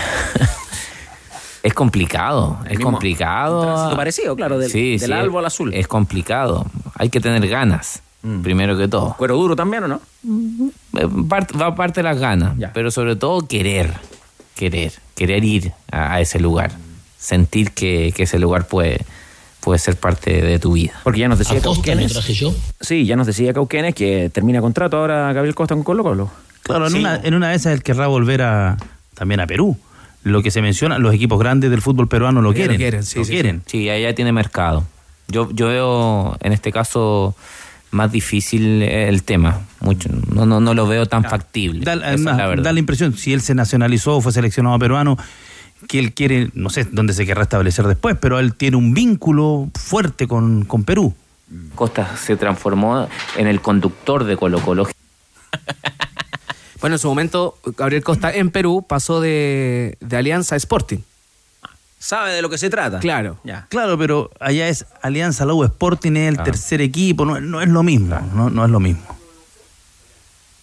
es 1.63 1.73
complicado, 1.73 2.59
es 2.69 2.79
complicado. 2.79 3.95
parecido, 3.95 4.35
claro, 4.35 4.57
del, 4.57 4.71
del 4.99 5.13
albo 5.13 5.39
al 5.39 5.45
azul. 5.45 5.73
Es 5.73 5.87
complicado, 5.87 6.65
hay 6.95 7.09
que 7.09 7.19
tener 7.19 7.47
ganas. 7.47 8.01
Mm. 8.21 8.41
Primero 8.41 8.77
que 8.77 8.87
todo. 8.87 9.15
¿Cuero 9.17 9.37
duro 9.37 9.55
también 9.55 9.83
o 9.83 9.87
no? 9.87 10.01
Eh, 10.97 11.05
va 11.05 11.75
parte 11.75 11.99
de 11.99 12.03
las 12.03 12.19
ganas, 12.19 12.55
pero 12.73 12.91
sobre 12.91 13.15
todo 13.15 13.47
querer. 13.47 13.93
querer, 14.55 14.91
querer 15.15 15.43
ir 15.45 15.71
a, 15.91 16.15
a 16.15 16.19
ese 16.21 16.39
lugar, 16.39 16.71
sentir 17.17 17.71
que, 17.71 18.13
que 18.15 18.23
ese 18.23 18.37
lugar 18.39 18.67
puede, 18.67 19.05
puede 19.61 19.79
ser 19.79 19.95
parte 19.97 20.41
de 20.41 20.59
tu 20.59 20.73
vida. 20.73 20.93
Porque 21.03 21.19
ya 21.19 21.27
nos 21.27 21.39
decía 21.39 21.57
¿A 21.57 21.61
Costa 21.61 21.83
Cauquenes. 21.83 22.13
traje 22.13 22.33
yo? 22.33 22.53
Sí, 22.79 23.05
ya 23.05 23.15
nos 23.15 23.27
decía 23.27 23.53
Cauquenes 23.53 23.93
que 23.95 24.29
termina 24.33 24.61
contrato 24.61 24.97
ahora 24.97 25.31
Gabriel 25.33 25.55
Costa 25.55 25.75
con 25.75 25.83
Colo 25.83 26.03
Colo. 26.03 26.31
Claro, 26.63 26.87
en, 26.87 26.93
Sí. 26.93 26.99
una, 26.99 27.15
en 27.23 27.33
una 27.33 27.49
de 27.49 27.55
esas 27.55 27.73
él 27.73 27.83
querrá 27.83 28.07
volver 28.07 28.41
a, 28.41 28.77
también 29.15 29.39
a 29.39 29.47
Perú. 29.47 29.77
Lo 30.23 30.41
que 30.43 30.51
se 30.51 30.61
menciona, 30.61 30.99
los 30.99 31.13
equipos 31.13 31.39
grandes 31.39 31.71
del 31.71 31.81
fútbol 31.81 32.07
peruano 32.07 32.41
lo 32.41 32.49
Lo 32.49 32.53
quieren. 32.55 32.77
quieren, 32.77 33.03
lo 33.15 33.23
quieren. 33.23 33.63
Sí, 33.65 33.89
allá 33.89 34.13
tiene 34.13 34.31
mercado. 34.33 34.85
Yo, 35.29 35.49
yo 35.53 35.67
veo 35.67 36.37
en 36.41 36.51
este 36.53 36.71
caso 36.71 37.35
más 37.91 38.11
difícil 38.11 38.81
el 38.83 39.23
tema. 39.23 39.61
Mucho, 39.79 40.09
no, 40.33 40.45
no, 40.45 40.59
no 40.59 40.73
lo 40.73 40.87
veo 40.87 41.05
tan 41.05 41.23
factible. 41.23 41.85
Da, 41.85 41.93
Esa 41.93 42.01
es 42.01 42.07
además, 42.25 42.37
la 42.37 42.55
da 42.63 42.73
la 42.73 42.79
impresión, 42.79 43.15
si 43.15 43.33
él 43.33 43.41
se 43.41 43.55
nacionalizó 43.55 44.17
o 44.17 44.21
fue 44.21 44.31
seleccionado 44.33 44.77
peruano, 44.77 45.17
que 45.87 45.99
él 45.99 46.13
quiere, 46.13 46.49
no 46.53 46.69
sé 46.69 46.85
dónde 46.91 47.13
se 47.13 47.25
querrá 47.25 47.43
establecer 47.43 47.87
después, 47.87 48.17
pero 48.19 48.39
él 48.39 48.53
tiene 48.53 48.77
un 48.77 48.93
vínculo 48.93 49.69
fuerte 49.75 50.27
con, 50.27 50.65
con 50.65 50.83
Perú. 50.83 51.13
Costa 51.75 52.15
se 52.17 52.35
transformó 52.35 53.07
en 53.37 53.47
el 53.47 53.61
conductor 53.61 54.23
de 54.23 54.37
Colo 54.37 54.59
Colo. 54.61 54.87
Bueno, 56.81 56.95
en 56.95 56.99
su 56.99 57.09
momento, 57.09 57.57
Gabriel 57.77 58.03
Costa 58.05 58.31
en 58.33 58.51
Perú 58.51 58.85
pasó 58.87 59.19
de, 59.19 59.97
de 59.99 60.15
Alianza 60.15 60.55
a 60.55 60.57
Sporting. 60.57 60.99
¿Sabe 61.99 62.31
de 62.31 62.41
lo 62.41 62.49
que 62.49 62.57
se 62.57 62.69
trata? 62.69 62.99
Claro. 62.99 63.37
Ya. 63.43 63.67
Claro, 63.69 63.97
pero 63.97 64.31
allá 64.39 64.69
es 64.69 64.85
Alianza 65.01 65.43
Lobo 65.43 65.65
Sporting, 65.65 66.13
es 66.13 66.29
el 66.29 66.39
Ah. 66.39 66.43
tercer 66.45 66.79
equipo, 66.79 67.25
no, 67.25 67.41
no 67.41 67.61
es 67.61 67.67
lo 67.67 67.83
mismo, 67.83 68.17
no, 68.33 68.49
no 68.49 68.63
es 68.63 68.71
lo 68.71 68.79
mismo. 68.79 69.18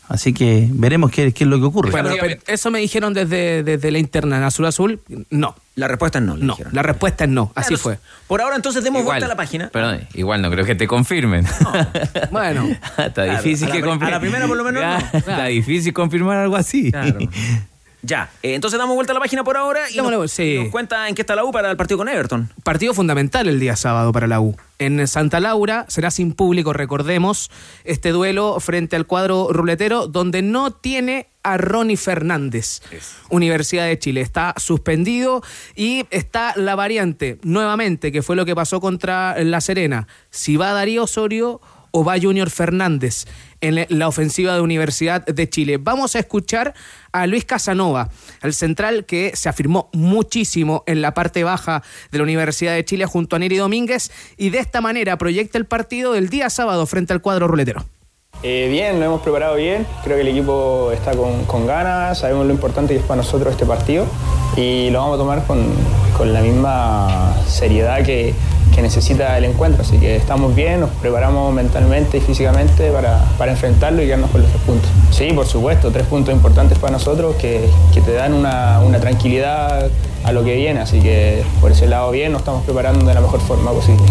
Así 0.08 0.32
que 0.32 0.68
veremos 0.70 1.10
qué, 1.10 1.32
qué 1.32 1.44
es 1.44 1.50
lo 1.50 1.58
que 1.58 1.64
ocurre. 1.64 1.90
Bueno, 1.90 2.10
pero 2.20 2.40
eso 2.46 2.70
me 2.70 2.78
dijeron 2.78 3.12
desde, 3.12 3.62
desde 3.64 3.90
la 3.90 3.98
interna 3.98 4.36
en 4.36 4.44
Azul 4.44 4.64
Azul. 4.66 5.00
No. 5.30 5.56
La 5.74 5.88
respuesta 5.88 6.18
es 6.20 6.24
no. 6.24 6.36
le 6.36 6.44
No, 6.44 6.52
dijeron. 6.54 6.72
la 6.74 6.82
respuesta 6.82 7.24
es 7.24 7.30
no. 7.30 7.50
Así 7.54 7.68
Claro, 7.74 7.82
fue. 7.82 7.98
Por 8.28 8.40
ahora 8.40 8.56
entonces 8.56 8.82
demos 8.84 9.00
Igual. 9.00 9.14
vuelta 9.16 9.26
a 9.26 9.28
la 9.28 9.36
página. 9.36 9.68
Perdón, 9.68 10.06
igual 10.14 10.40
no 10.42 10.50
creo 10.50 10.64
que 10.64 10.74
te 10.76 10.86
confirmen. 10.86 11.44
Bueno. 12.30 12.66
Está 12.98 13.12
Claro, 13.24 13.42
difícil 13.42 13.68
que 13.70 13.80
confirmen. 13.80 14.08
a 14.08 14.10
la 14.12 14.20
primera 14.20 14.46
por 14.46 14.56
lo 14.56 14.64
menos 14.64 14.82
no. 14.84 14.96
Está 14.98 15.20
Claro. 15.22 15.48
difícil 15.48 15.92
confirmar 15.92 16.36
algo 16.38 16.56
así. 16.56 16.90
Claro. 16.92 17.18
Ya, 18.06 18.30
eh, 18.44 18.54
entonces 18.54 18.78
damos 18.78 18.94
vuelta 18.94 19.12
a 19.12 19.14
la 19.14 19.20
página 19.20 19.42
por 19.42 19.56
ahora 19.56 19.90
y 19.90 19.96
nos, 19.96 20.30
sí. 20.30 20.60
nos 20.60 20.68
cuenta 20.68 21.08
en 21.08 21.16
qué 21.16 21.22
está 21.22 21.34
la 21.34 21.44
U 21.44 21.50
para 21.50 21.72
el 21.72 21.76
partido 21.76 21.98
con 21.98 22.08
Everton. 22.08 22.52
Partido 22.62 22.94
fundamental 22.94 23.48
el 23.48 23.58
día 23.58 23.74
sábado 23.74 24.12
para 24.12 24.28
la 24.28 24.40
U. 24.40 24.56
En 24.78 25.08
Santa 25.08 25.40
Laura 25.40 25.86
será 25.88 26.12
sin 26.12 26.32
público, 26.32 26.72
recordemos, 26.72 27.50
este 27.82 28.10
duelo 28.10 28.60
frente 28.60 28.94
al 28.94 29.06
cuadro 29.06 29.48
ruletero, 29.50 30.06
donde 30.06 30.42
no 30.42 30.70
tiene 30.70 31.30
a 31.42 31.56
Ronnie 31.56 31.96
Fernández. 31.96 32.80
Universidad 33.28 33.86
de 33.86 33.98
Chile 33.98 34.20
está 34.20 34.54
suspendido 34.56 35.42
y 35.74 36.06
está 36.10 36.52
la 36.54 36.76
variante 36.76 37.38
nuevamente, 37.42 38.12
que 38.12 38.22
fue 38.22 38.36
lo 38.36 38.44
que 38.44 38.54
pasó 38.54 38.80
contra 38.80 39.36
La 39.42 39.60
Serena. 39.60 40.06
Si 40.30 40.56
va 40.56 40.72
Darío 40.72 41.04
Osorio 41.04 41.60
o 41.96 42.04
va 42.04 42.20
Junior 42.20 42.50
Fernández 42.50 43.24
en 43.62 43.86
la 43.88 44.06
ofensiva 44.06 44.54
de 44.54 44.60
Universidad 44.60 45.24
de 45.24 45.48
Chile. 45.48 45.78
Vamos 45.78 46.14
a 46.14 46.18
escuchar 46.18 46.74
a 47.10 47.26
Luis 47.26 47.46
Casanova, 47.46 48.10
el 48.42 48.52
central 48.52 49.06
que 49.06 49.32
se 49.34 49.48
afirmó 49.48 49.88
muchísimo 49.94 50.84
en 50.86 51.00
la 51.00 51.14
parte 51.14 51.42
baja 51.42 51.82
de 52.12 52.18
la 52.18 52.24
Universidad 52.24 52.74
de 52.74 52.84
Chile 52.84 53.06
junto 53.06 53.34
a 53.34 53.38
Neri 53.38 53.56
Domínguez 53.56 54.10
y 54.36 54.50
de 54.50 54.58
esta 54.58 54.82
manera 54.82 55.16
proyecta 55.16 55.56
el 55.56 55.64
partido 55.64 56.12
del 56.12 56.28
día 56.28 56.50
sábado 56.50 56.84
frente 56.84 57.14
al 57.14 57.22
cuadro 57.22 57.48
ruletero. 57.48 57.86
Eh, 58.42 58.68
bien, 58.70 58.96
nos 58.96 59.06
hemos 59.06 59.22
preparado 59.22 59.56
bien, 59.56 59.86
creo 60.04 60.16
que 60.16 60.20
el 60.20 60.28
equipo 60.28 60.92
está 60.92 61.12
con, 61.12 61.46
con 61.46 61.66
ganas, 61.66 62.18
sabemos 62.18 62.44
lo 62.44 62.52
importante 62.52 62.92
que 62.92 63.00
es 63.00 63.06
para 63.06 63.22
nosotros 63.22 63.52
este 63.52 63.64
partido 63.64 64.04
y 64.54 64.90
lo 64.90 64.98
vamos 64.98 65.14
a 65.14 65.18
tomar 65.18 65.46
con, 65.46 65.64
con 66.18 66.34
la 66.34 66.42
misma 66.42 67.34
seriedad 67.48 68.04
que, 68.04 68.34
que 68.74 68.82
necesita 68.82 69.36
el 69.38 69.44
encuentro, 69.44 69.82
así 69.82 69.98
que 69.98 70.16
estamos 70.16 70.54
bien, 70.54 70.80
nos 70.80 70.90
preparamos 70.90 71.52
mentalmente 71.54 72.18
y 72.18 72.20
físicamente 72.20 72.90
para, 72.90 73.24
para 73.38 73.52
enfrentarlo 73.52 74.02
y 74.02 74.06
quedarnos 74.06 74.30
con 74.30 74.42
los 74.42 74.50
tres 74.50 74.62
puntos. 74.62 74.90
Sí, 75.10 75.30
por 75.34 75.46
supuesto, 75.46 75.90
tres 75.90 76.06
puntos 76.06 76.34
importantes 76.34 76.78
para 76.78 76.92
nosotros 76.92 77.36
que, 77.36 77.68
que 77.94 78.00
te 78.02 78.12
dan 78.12 78.34
una, 78.34 78.80
una 78.80 79.00
tranquilidad 79.00 79.90
a 80.24 80.32
lo 80.32 80.44
que 80.44 80.54
viene, 80.56 80.80
así 80.80 81.00
que 81.00 81.42
por 81.60 81.72
ese 81.72 81.86
lado 81.86 82.10
bien, 82.10 82.32
nos 82.32 82.40
estamos 82.42 82.64
preparando 82.64 83.06
de 83.06 83.14
la 83.14 83.20
mejor 83.20 83.40
forma 83.40 83.70
posible. 83.72 84.04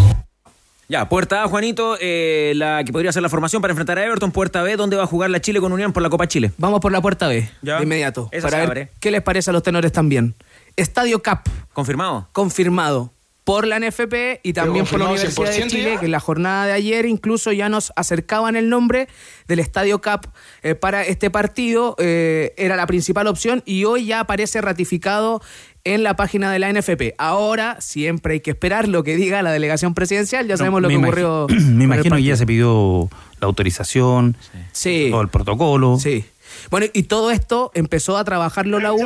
Ya, 0.87 1.09
puerta 1.09 1.43
A, 1.43 1.47
Juanito, 1.47 1.97
eh, 1.99 2.53
la 2.55 2.83
que 2.83 2.91
podría 2.91 3.11
ser 3.11 3.23
la 3.23 3.29
formación 3.29 3.59
para 3.59 3.71
enfrentar 3.71 3.97
a 3.97 4.05
Everton. 4.05 4.31
Puerta 4.31 4.61
B, 4.61 4.75
¿dónde 4.77 4.95
va 4.95 5.03
a 5.03 5.07
jugar 5.07 5.31
la 5.31 5.41
Chile 5.41 5.59
con 5.59 5.73
Unión 5.73 5.93
por 5.93 6.03
la 6.03 6.09
Copa 6.11 6.27
Chile? 6.27 6.51
Vamos 6.59 6.79
por 6.79 6.91
la 6.91 7.01
puerta 7.01 7.27
B, 7.27 7.49
Ya. 7.63 7.77
de 7.77 7.83
inmediato, 7.83 8.29
Esa 8.31 8.47
para 8.47 8.57
se 8.57 8.61
ver 8.61 8.67
abre. 8.67 8.89
qué 8.99 9.09
les 9.09 9.23
parece 9.23 9.49
a 9.49 9.53
los 9.53 9.63
tenores 9.63 9.91
también. 9.91 10.35
Estadio 10.75 11.23
Cap, 11.23 11.47
¿Confirmado? 11.73 12.27
confirmado 12.33 13.09
por 13.45 13.65
la 13.67 13.79
NFP 13.79 14.41
y 14.43 14.53
también 14.53 14.85
por 14.85 14.99
la 14.99 15.05
Universidad 15.05 15.49
de 15.51 15.63
100% 15.63 15.67
Chile, 15.67 15.91
ya? 15.93 15.99
que 15.99 16.05
en 16.07 16.11
la 16.11 16.19
jornada 16.19 16.65
de 16.65 16.73
ayer 16.73 17.05
incluso 17.05 17.51
ya 17.53 17.69
nos 17.69 17.93
acercaban 17.95 18.55
el 18.55 18.69
nombre 18.69 19.07
del 19.47 19.59
Estadio 19.59 20.01
Cap 20.01 20.25
eh, 20.63 20.75
para 20.75 21.05
este 21.05 21.29
partido. 21.29 21.95
eh, 21.99 22.53
era 22.57 22.75
la 22.75 22.87
principal 22.87 23.27
opción 23.27 23.61
y 23.65 23.85
hoy 23.85 24.07
ya 24.07 24.21
aparece 24.21 24.59
ratificado 24.61 25.41
en 25.83 26.01
la 26.01 26.15
página 26.15 26.51
de 26.51 26.57
la 26.57 26.73
NFP. 26.73 27.13
Ahora 27.19 27.77
siempre 27.79 28.33
hay 28.33 28.39
que 28.39 28.49
esperar 28.49 28.87
lo 28.87 29.03
que 29.03 29.15
diga 29.15 29.43
la 29.43 29.51
delegación 29.51 29.93
presidencial. 29.93 30.47
Ya 30.47 30.57
sabemos 30.57 30.81
lo 30.81 30.89
que 30.89 30.97
ocurrió. 30.97 31.45
Me 31.49 31.83
imagino 31.83 32.15
que 32.15 32.23
ya 32.23 32.35
se 32.35 32.47
pidió 32.47 33.07
la 33.39 33.45
autorización, 33.45 34.35
Sí. 34.71 35.09
todo 35.11 35.21
el 35.21 35.27
protocolo. 35.27 35.99
Sí. 35.99 36.25
Bueno, 36.71 36.87
y 36.93 37.03
todo 37.03 37.31
esto 37.31 37.71
empezó 37.73 38.17
a 38.17 38.23
trabajarlo 38.23 38.79
la 38.79 38.93
U 38.93 38.99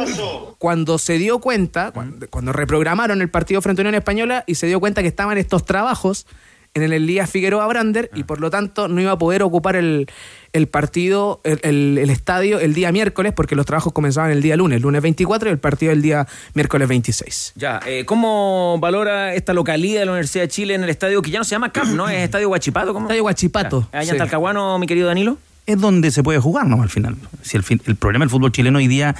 cuando 0.58 0.98
se 0.98 1.18
dio 1.18 1.40
cuenta, 1.40 1.92
cuando, 1.92 2.28
cuando 2.30 2.54
reprogramaron 2.54 3.22
el 3.22 3.30
partido 3.30 3.62
frente 3.62 3.82
a 3.82 3.84
Unión 3.84 3.96
Española 3.96 4.44
y 4.48 4.56
se 4.56 4.68
dio 4.68 4.80
cuenta 4.80 5.02
que 5.02 5.08
estaban 5.08 5.38
estos 5.38 5.66
trabajos 5.66 6.26
en 6.76 6.84
el 6.84 6.94
Elías 6.94 7.28
Figueroa 7.30 7.66
Brander 7.66 8.12
y 8.14 8.26
por 8.26 8.40
lo 8.40 8.52
tanto 8.52 8.88
no 8.88 9.02
iba 9.02 9.12
a 9.14 9.18
poder 9.18 9.42
ocupar 9.42 9.76
el, 9.76 10.06
el 10.54 10.68
partido, 10.68 11.42
el, 11.44 11.60
el- 11.64 11.98
el 11.98 12.10
estadio 12.12 12.60
el 12.60 12.76
día 12.76 12.92
miércoles 12.92 13.34
porque 13.36 13.56
los 13.56 13.66
trabajos 13.66 13.92
comenzaban 13.92 14.30
el 14.30 14.44
día 14.44 14.56
lunes, 14.56 14.80
lunes 14.80 15.02
24 15.02 15.50
y 15.50 15.52
el 15.52 15.58
partido 15.58 15.92
el 15.92 16.04
día 16.04 16.28
miércoles 16.54 16.88
26. 16.88 17.54
Ya, 17.56 17.80
eh, 17.88 18.06
¿cómo 18.06 18.78
valora 18.80 19.34
esta 19.34 19.54
localidad 19.54 20.02
de 20.02 20.06
la 20.06 20.12
Universidad 20.12 20.44
de 20.44 20.50
Chile 20.50 20.76
en 20.76 20.84
el 20.84 20.92
estadio 20.92 21.24
que 21.24 21.32
ya 21.32 21.40
no 21.40 21.44
se 21.44 21.52
llama 21.52 21.72
CAP, 21.72 21.88
¿no? 21.88 22.08
Es 22.08 22.20
Estadio 22.20 22.50
Guachipato. 22.50 22.94
¿cómo? 22.94 23.08
Estadio 23.08 23.24
Guachipato. 23.24 23.90
Allá 23.92 24.04
sí. 24.04 24.10
en 24.12 24.18
Talcahuano, 24.18 24.78
mi 24.78 24.86
querido 24.86 25.08
Danilo. 25.08 25.38
Es 25.70 25.80
donde 25.80 26.10
se 26.12 26.24
puede 26.24 26.40
jugar, 26.40 26.66
¿no? 26.68 26.82
Al 26.82 26.90
final. 26.90 27.16
Si 27.44 27.56
el, 27.58 27.64
fin- 27.64 27.82
el 27.86 27.96
problema 27.96 28.24
del 28.24 28.30
fútbol 28.32 28.52
chileno 28.52 28.80
hoy 28.80 28.88
día 28.88 29.16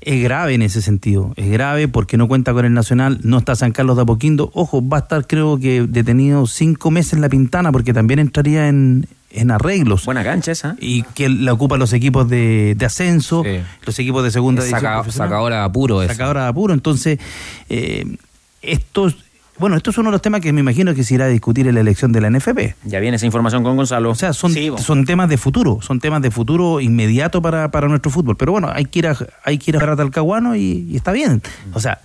es 0.00 0.22
grave 0.22 0.54
en 0.54 0.62
ese 0.62 0.82
sentido. 0.82 1.32
Es 1.36 1.50
grave 1.50 1.88
porque 1.88 2.16
no 2.18 2.28
cuenta 2.28 2.52
con 2.52 2.64
el 2.64 2.74
Nacional, 2.74 3.20
no 3.22 3.38
está 3.38 3.56
San 3.56 3.72
Carlos 3.72 3.96
de 3.96 4.02
Apoquindo. 4.02 4.50
Ojo, 4.54 4.86
va 4.86 4.98
a 4.98 5.00
estar 5.00 5.26
creo 5.26 5.58
que 5.58 5.86
detenido 5.88 6.46
cinco 6.46 6.90
meses 6.90 7.14
en 7.14 7.22
la 7.22 7.28
Pintana 7.28 7.72
porque 7.72 7.94
también 7.94 8.18
entraría 8.20 8.68
en, 8.68 9.06
en 9.30 9.50
arreglos. 9.50 10.04
Buena 10.04 10.22
cancha 10.22 10.52
esa. 10.52 10.76
Y 10.78 11.02
que 11.14 11.28
la 11.30 11.54
ocupan 11.54 11.78
los 11.78 11.92
equipos 11.94 12.28
de, 12.28 12.74
de 12.76 12.86
ascenso, 12.86 13.42
los 13.86 13.98
equipos 13.98 14.22
de 14.22 14.30
segunda 14.30 14.62
división 14.62 14.92
Saca, 14.92 15.10
sacadora 15.10 15.56
de 15.56 15.62
apuro 15.62 16.02
eso. 16.02 16.12
Sacadora 16.12 16.42
de 16.42 16.48
apuro. 16.48 16.74
Entonces, 16.74 17.18
eh, 17.70 18.04
estos... 18.62 19.16
Bueno, 19.58 19.76
esto 19.76 19.90
es 19.90 19.98
uno 19.98 20.10
de 20.10 20.12
los 20.12 20.22
temas 20.22 20.40
que 20.40 20.52
me 20.52 20.60
imagino 20.60 20.94
que 20.94 21.02
se 21.02 21.14
irá 21.14 21.24
a 21.24 21.28
discutir 21.28 21.66
en 21.66 21.74
la 21.74 21.80
elección 21.80 22.12
de 22.12 22.20
la 22.20 22.30
NFP. 22.30 22.76
Ya 22.84 23.00
viene 23.00 23.16
esa 23.16 23.26
información 23.26 23.64
con 23.64 23.76
Gonzalo. 23.76 24.10
O 24.10 24.14
sea, 24.14 24.32
son, 24.32 24.52
Sí, 24.52 24.68
bo. 24.70 24.78
son 24.78 25.04
temas 25.04 25.28
de 25.28 25.36
futuro, 25.36 25.80
son 25.82 25.98
temas 26.00 26.22
de 26.22 26.30
futuro 26.30 26.80
inmediato 26.80 27.42
para, 27.42 27.70
para 27.70 27.88
nuestro 27.88 28.10
fútbol. 28.10 28.36
Pero 28.36 28.52
bueno, 28.52 28.70
hay 28.72 28.84
que 28.84 29.00
ir 29.00 29.08
a, 29.08 29.16
hay 29.44 29.58
que 29.58 29.70
ir 29.72 29.76
a 29.76 29.80
jugar 29.80 29.94
a 29.94 29.96
Talcahuano 29.96 30.54
y, 30.54 30.86
y 30.90 30.96
está 30.96 31.10
bien. 31.12 31.42
O 31.72 31.80
sea, 31.80 32.00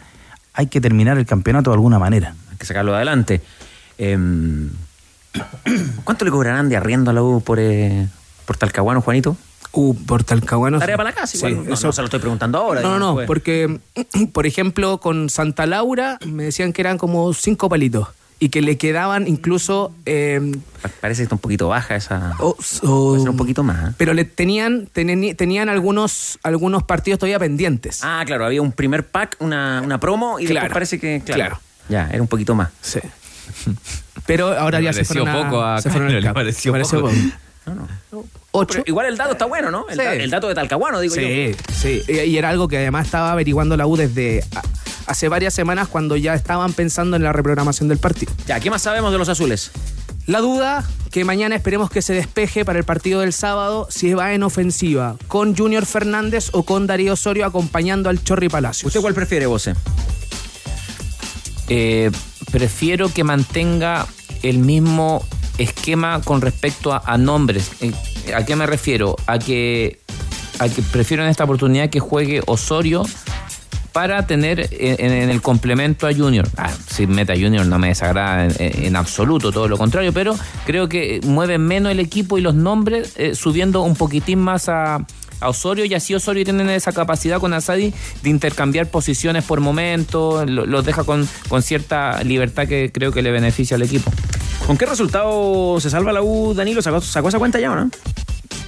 hay 0.54 0.68
que 0.68 0.82
terminar 0.82 1.18
el 1.18 1.26
campeonato 1.26 1.70
de 1.70 1.76
alguna 1.76 2.00
manera. 2.00 2.36
Hay 2.52 2.58
que 2.58 2.66
sacarlo 2.66 2.96
adelante. 2.96 3.42
Em, 4.00 4.70
¿Cuánto 6.04 6.26
le 6.26 6.32
cobrarán 6.32 6.70
de 6.70 6.78
arriendo 6.78 7.12
a 7.12 7.14
la 7.14 7.22
U 7.24 7.42
por, 7.42 7.60
eh, 7.60 8.08
por 8.46 8.58
Talcahuano, 8.58 9.02
Juanito? 9.02 9.38
Uh, 9.76 9.96
por 10.06 10.24
Talcahuano. 10.24 10.78
Tarea 10.78 10.98
para 10.98 11.10
la 11.10 11.16
casa, 11.16 11.36
igual. 11.36 11.52
Sí, 11.54 11.58
no, 11.60 11.64
no 11.66 11.74
eso- 11.74 11.92
se 11.92 12.02
lo 12.02 12.06
estoy 12.06 12.20
preguntando 12.20 12.60
ahora. 12.60 12.82
No, 12.82 12.90
no, 12.90 12.94
digamos, 12.96 13.10
no, 13.10 13.16
pues. 13.16 13.28
porque, 13.28 13.80
por 14.34 14.46
ejemplo, 14.46 15.00
con 15.00 15.30
Santa 15.32 15.66
Laura 15.66 16.20
me 16.28 16.44
decían 16.44 16.74
que 16.74 16.82
eran 16.82 16.98
como 17.00 17.34
cinco 17.34 17.70
palitos 17.70 18.08
y 18.40 18.50
que 18.50 18.62
le 18.62 18.78
quedaban 18.78 19.28
incluso... 19.28 19.92
eh, 20.06 20.40
Pa- 20.82 20.90
Parece 21.02 21.20
que 21.20 21.24
está 21.24 21.36
un 21.36 21.40
poquito 21.40 21.70
baja 21.70 21.96
esa. 21.96 22.36
o- 22.40 22.50
o- 22.84 23.08
Puede 23.08 23.22
ser 23.22 23.30
un 23.32 23.38
poquito 23.38 23.64
más. 23.64 23.90
¿eh? 23.92 23.94
pero 23.98 24.14
le 24.14 24.26
tenían, 24.26 24.88
tenían 24.94 25.70
algunos, 25.70 26.38
algunos 26.44 26.84
partidos 26.84 27.20
todavía 27.20 27.40
pendientes. 27.40 28.02
Ah, 28.04 28.22
claro, 28.28 28.46
había 28.46 28.62
un 28.62 28.74
primer 28.74 29.08
pack, 29.08 29.38
una, 29.40 29.82
una 29.84 30.00
promo 30.00 30.40
y 30.40 30.46
Claro, 30.46 30.66
después 30.66 30.74
parece 30.74 31.00
que. 31.00 31.22
Claro, 31.26 31.40
claro. 31.42 31.60
Ya, 31.90 32.10
era 32.12 32.22
un 32.22 32.28
poquito 32.28 32.54
más. 32.54 32.70
Sí. 32.82 33.00
Pero 34.26 34.58
ahora 34.58 34.80
ya 34.82 34.94
se 34.94 35.04
fueron 35.04 35.28
a, 35.30 35.44
poco 35.44 35.64
a 35.64 35.82
se 35.82 35.90
fueron 35.90 36.14
le 36.14 36.32
pareció 36.34 36.72
pareció 36.72 37.02
poco. 37.02 37.14
poco. 38.12 38.28
Ocho. 38.56 38.68
Pero 38.74 38.84
igual 38.88 39.08
el 39.08 39.18
dato 39.18 39.32
está 39.34 39.46
bueno, 39.46 39.72
¿no? 39.72 39.86
El, 39.90 39.98
Sí. 39.98 40.04
da- 40.06 40.14
el 40.14 40.30
dato 40.30 40.48
de 40.48 40.54
Talcahuano, 40.56 41.00
digo 41.00 41.16
yo. 41.16 41.22
Sí, 41.22 41.56
sí. 41.74 42.02
Y 42.08 42.20
y 42.22 42.38
era 42.38 42.50
algo 42.50 42.68
que 42.68 42.78
además 42.78 43.08
estaba 43.08 43.32
averiguando 43.32 43.76
la 43.76 43.88
U 43.88 43.98
desde 43.98 44.44
hace 45.08 45.28
varias 45.28 45.54
semanas 45.54 45.88
cuando 45.88 46.16
ya 46.18 46.34
estaban 46.36 46.72
pensando 46.74 47.16
en 47.18 47.24
la 47.24 47.34
reprogramación 47.34 47.90
del 47.90 47.98
partido. 47.98 48.32
Ya, 48.48 48.60
¿qué 48.60 48.70
más 48.70 48.84
sabemos 48.84 49.12
de 49.12 49.18
los 49.18 49.28
azules? 49.28 49.72
La 50.28 50.40
duda 50.40 50.88
que 51.12 51.26
mañana 51.26 51.56
esperemos 51.56 51.90
que 51.90 52.02
se 52.02 52.14
despeje 52.14 52.64
para 52.64 52.80
el 52.80 52.86
partido 52.86 53.20
del 53.22 53.34
sábado 53.34 53.88
si 53.90 54.14
va 54.14 54.34
en 54.34 54.44
ofensiva 54.44 55.18
con 55.28 55.56
Junior 55.58 55.86
Fernández 55.86 56.50
o 56.54 56.64
con 56.64 56.88
Darío 56.88 57.14
Osorio 57.14 57.46
acompañando 57.46 58.10
al 58.10 58.24
Chorri 58.24 58.50
Palacios. 58.50 58.88
¿Usted 58.88 59.02
cuál 59.02 59.14
prefiere, 59.14 59.48
vos? 59.48 59.70
Eh, 61.70 62.12
prefiero 62.52 63.10
que 63.12 63.24
mantenga 63.24 64.06
el 64.44 64.60
mismo 64.60 65.26
esquema 65.58 66.22
con 66.22 66.42
respecto 66.42 66.94
a, 66.94 67.18
nombres. 67.18 67.72
Eh, 67.82 67.94
¿A 68.36 68.46
qué 68.46 68.56
me 68.56 68.66
refiero? 68.66 69.16
A 69.28 69.40
que, 69.40 70.00
a 70.60 70.70
que 70.70 70.82
prefiero 70.82 71.24
en 71.24 71.30
esta 71.30 71.44
oportunidad 71.44 71.90
que 71.90 72.00
juegue 72.00 72.42
Osorio 72.46 73.04
para 73.92 74.26
tener 74.26 74.70
en, 74.72 75.30
el 75.30 75.42
complemento 75.42 76.08
a 76.08 76.14
Junior. 76.14 76.50
Ah, 76.58 76.72
si 76.90 77.06
meta 77.06 77.34
Junior 77.34 77.66
no 77.66 77.78
me 77.78 77.90
desagrada 77.90 78.46
en, 78.46 78.86
en 78.86 78.96
absoluto, 78.96 79.52
todo 79.52 79.68
lo 79.68 79.78
contrario, 79.78 80.12
pero 80.12 80.36
creo 80.66 80.90
que 80.90 81.22
mueve 81.24 81.60
menos 81.60 81.92
el 81.92 82.00
equipo 82.00 82.40
y 82.40 82.42
los 82.42 82.56
nombres, 82.56 83.14
eh, 83.18 83.36
subiendo 83.36 83.84
un 83.84 83.96
poquitín 83.96 84.40
más 84.40 84.68
a, 84.68 85.06
a 85.44 85.50
Osorio 85.50 85.86
y 85.86 85.94
así 85.94 86.14
Osorio 86.16 86.44
tiene 86.44 86.76
esa 86.76 86.92
capacidad 86.94 87.40
con 87.40 87.54
Asadi 87.54 87.94
de 88.24 88.30
intercambiar 88.30 88.88
posiciones 88.88 89.44
por 89.44 89.60
momento, 89.60 90.46
lo- 90.46 90.66
los 90.66 90.86
deja 90.86 91.04
con, 91.04 91.28
con 91.50 91.62
cierta 91.62 92.24
libertad 92.24 92.68
que 92.68 92.92
creo 92.94 93.12
que 93.12 93.22
le 93.22 93.32
beneficia 93.32 93.76
al 93.76 93.82
equipo. 93.84 94.12
¿Con 94.66 94.78
qué 94.78 94.86
resultado 94.86 95.80
se 95.80 95.90
salva 95.90 96.14
la 96.14 96.22
U, 96.22 96.54
Danilo? 96.54 96.82
¿Sacó, 96.82 97.02
sacó 97.02 97.30
esa 97.30 97.40
cuenta 97.40 97.60
ya 97.60 97.72
o 97.72 97.76
no? 97.76 97.90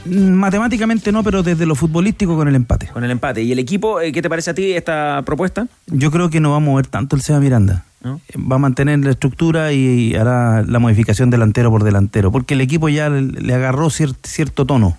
Mm, 0.05 0.31
Matemáticamente 0.33 1.11
no, 1.11 1.23
pero 1.23 1.41
desde 1.41 1.65
lo 1.65 1.73
futbolístico 1.75 2.35
con 2.35 2.47
el 2.47 2.55
empate. 2.55 2.87
Con 2.87 3.03
el 3.03 3.11
empate. 3.11 3.41
¿Y 3.43 3.51
el 3.51 3.59
equipo, 3.59 4.01
eh, 4.01 4.11
qué 4.11 4.21
te 4.21 4.29
parece 4.29 4.51
a 4.51 4.53
ti 4.53 4.73
esta 4.73 5.23
propuesta? 5.25 5.67
Yo 5.87 6.11
creo 6.11 6.29
que 6.29 6.39
no 6.39 6.51
va 6.51 6.57
a 6.57 6.59
mover 6.59 6.87
tanto 6.87 7.15
el 7.15 7.21
Seba 7.21 7.39
Miranda. 7.39 7.85
¿No? 8.03 8.21
Eh, 8.29 8.37
Va 8.37 8.57
a 8.57 8.59
mantener 8.59 8.99
la 8.99 9.11
estructura 9.11 9.71
y 9.73 10.13
hará 10.15 10.61
la 10.63 10.77
modificación 10.79 11.31
delantero 11.31 11.71
por 11.71 11.83
delantero, 11.83 12.31
porque 12.31 12.53
el 12.53 12.61
equipo 12.61 12.87
ya 12.89 13.09
le, 13.09 13.21
le 13.23 13.53
agarró 13.55 13.87
cier- 13.87 14.15
cierto 14.23 14.65
tono. 14.65 14.95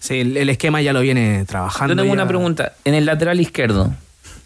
Sí, 0.00 0.20
el, 0.20 0.36
el 0.36 0.48
esquema 0.50 0.82
ya 0.82 0.92
lo 0.92 1.00
viene 1.00 1.44
trabajando. 1.44 1.94
Yo 1.94 1.96
tengo 2.02 2.14
ya. 2.14 2.20
una 2.22 2.28
pregunta. 2.28 2.72
En 2.84 2.94
el 2.94 3.06
lateral 3.06 3.40
izquierdo, 3.40 3.94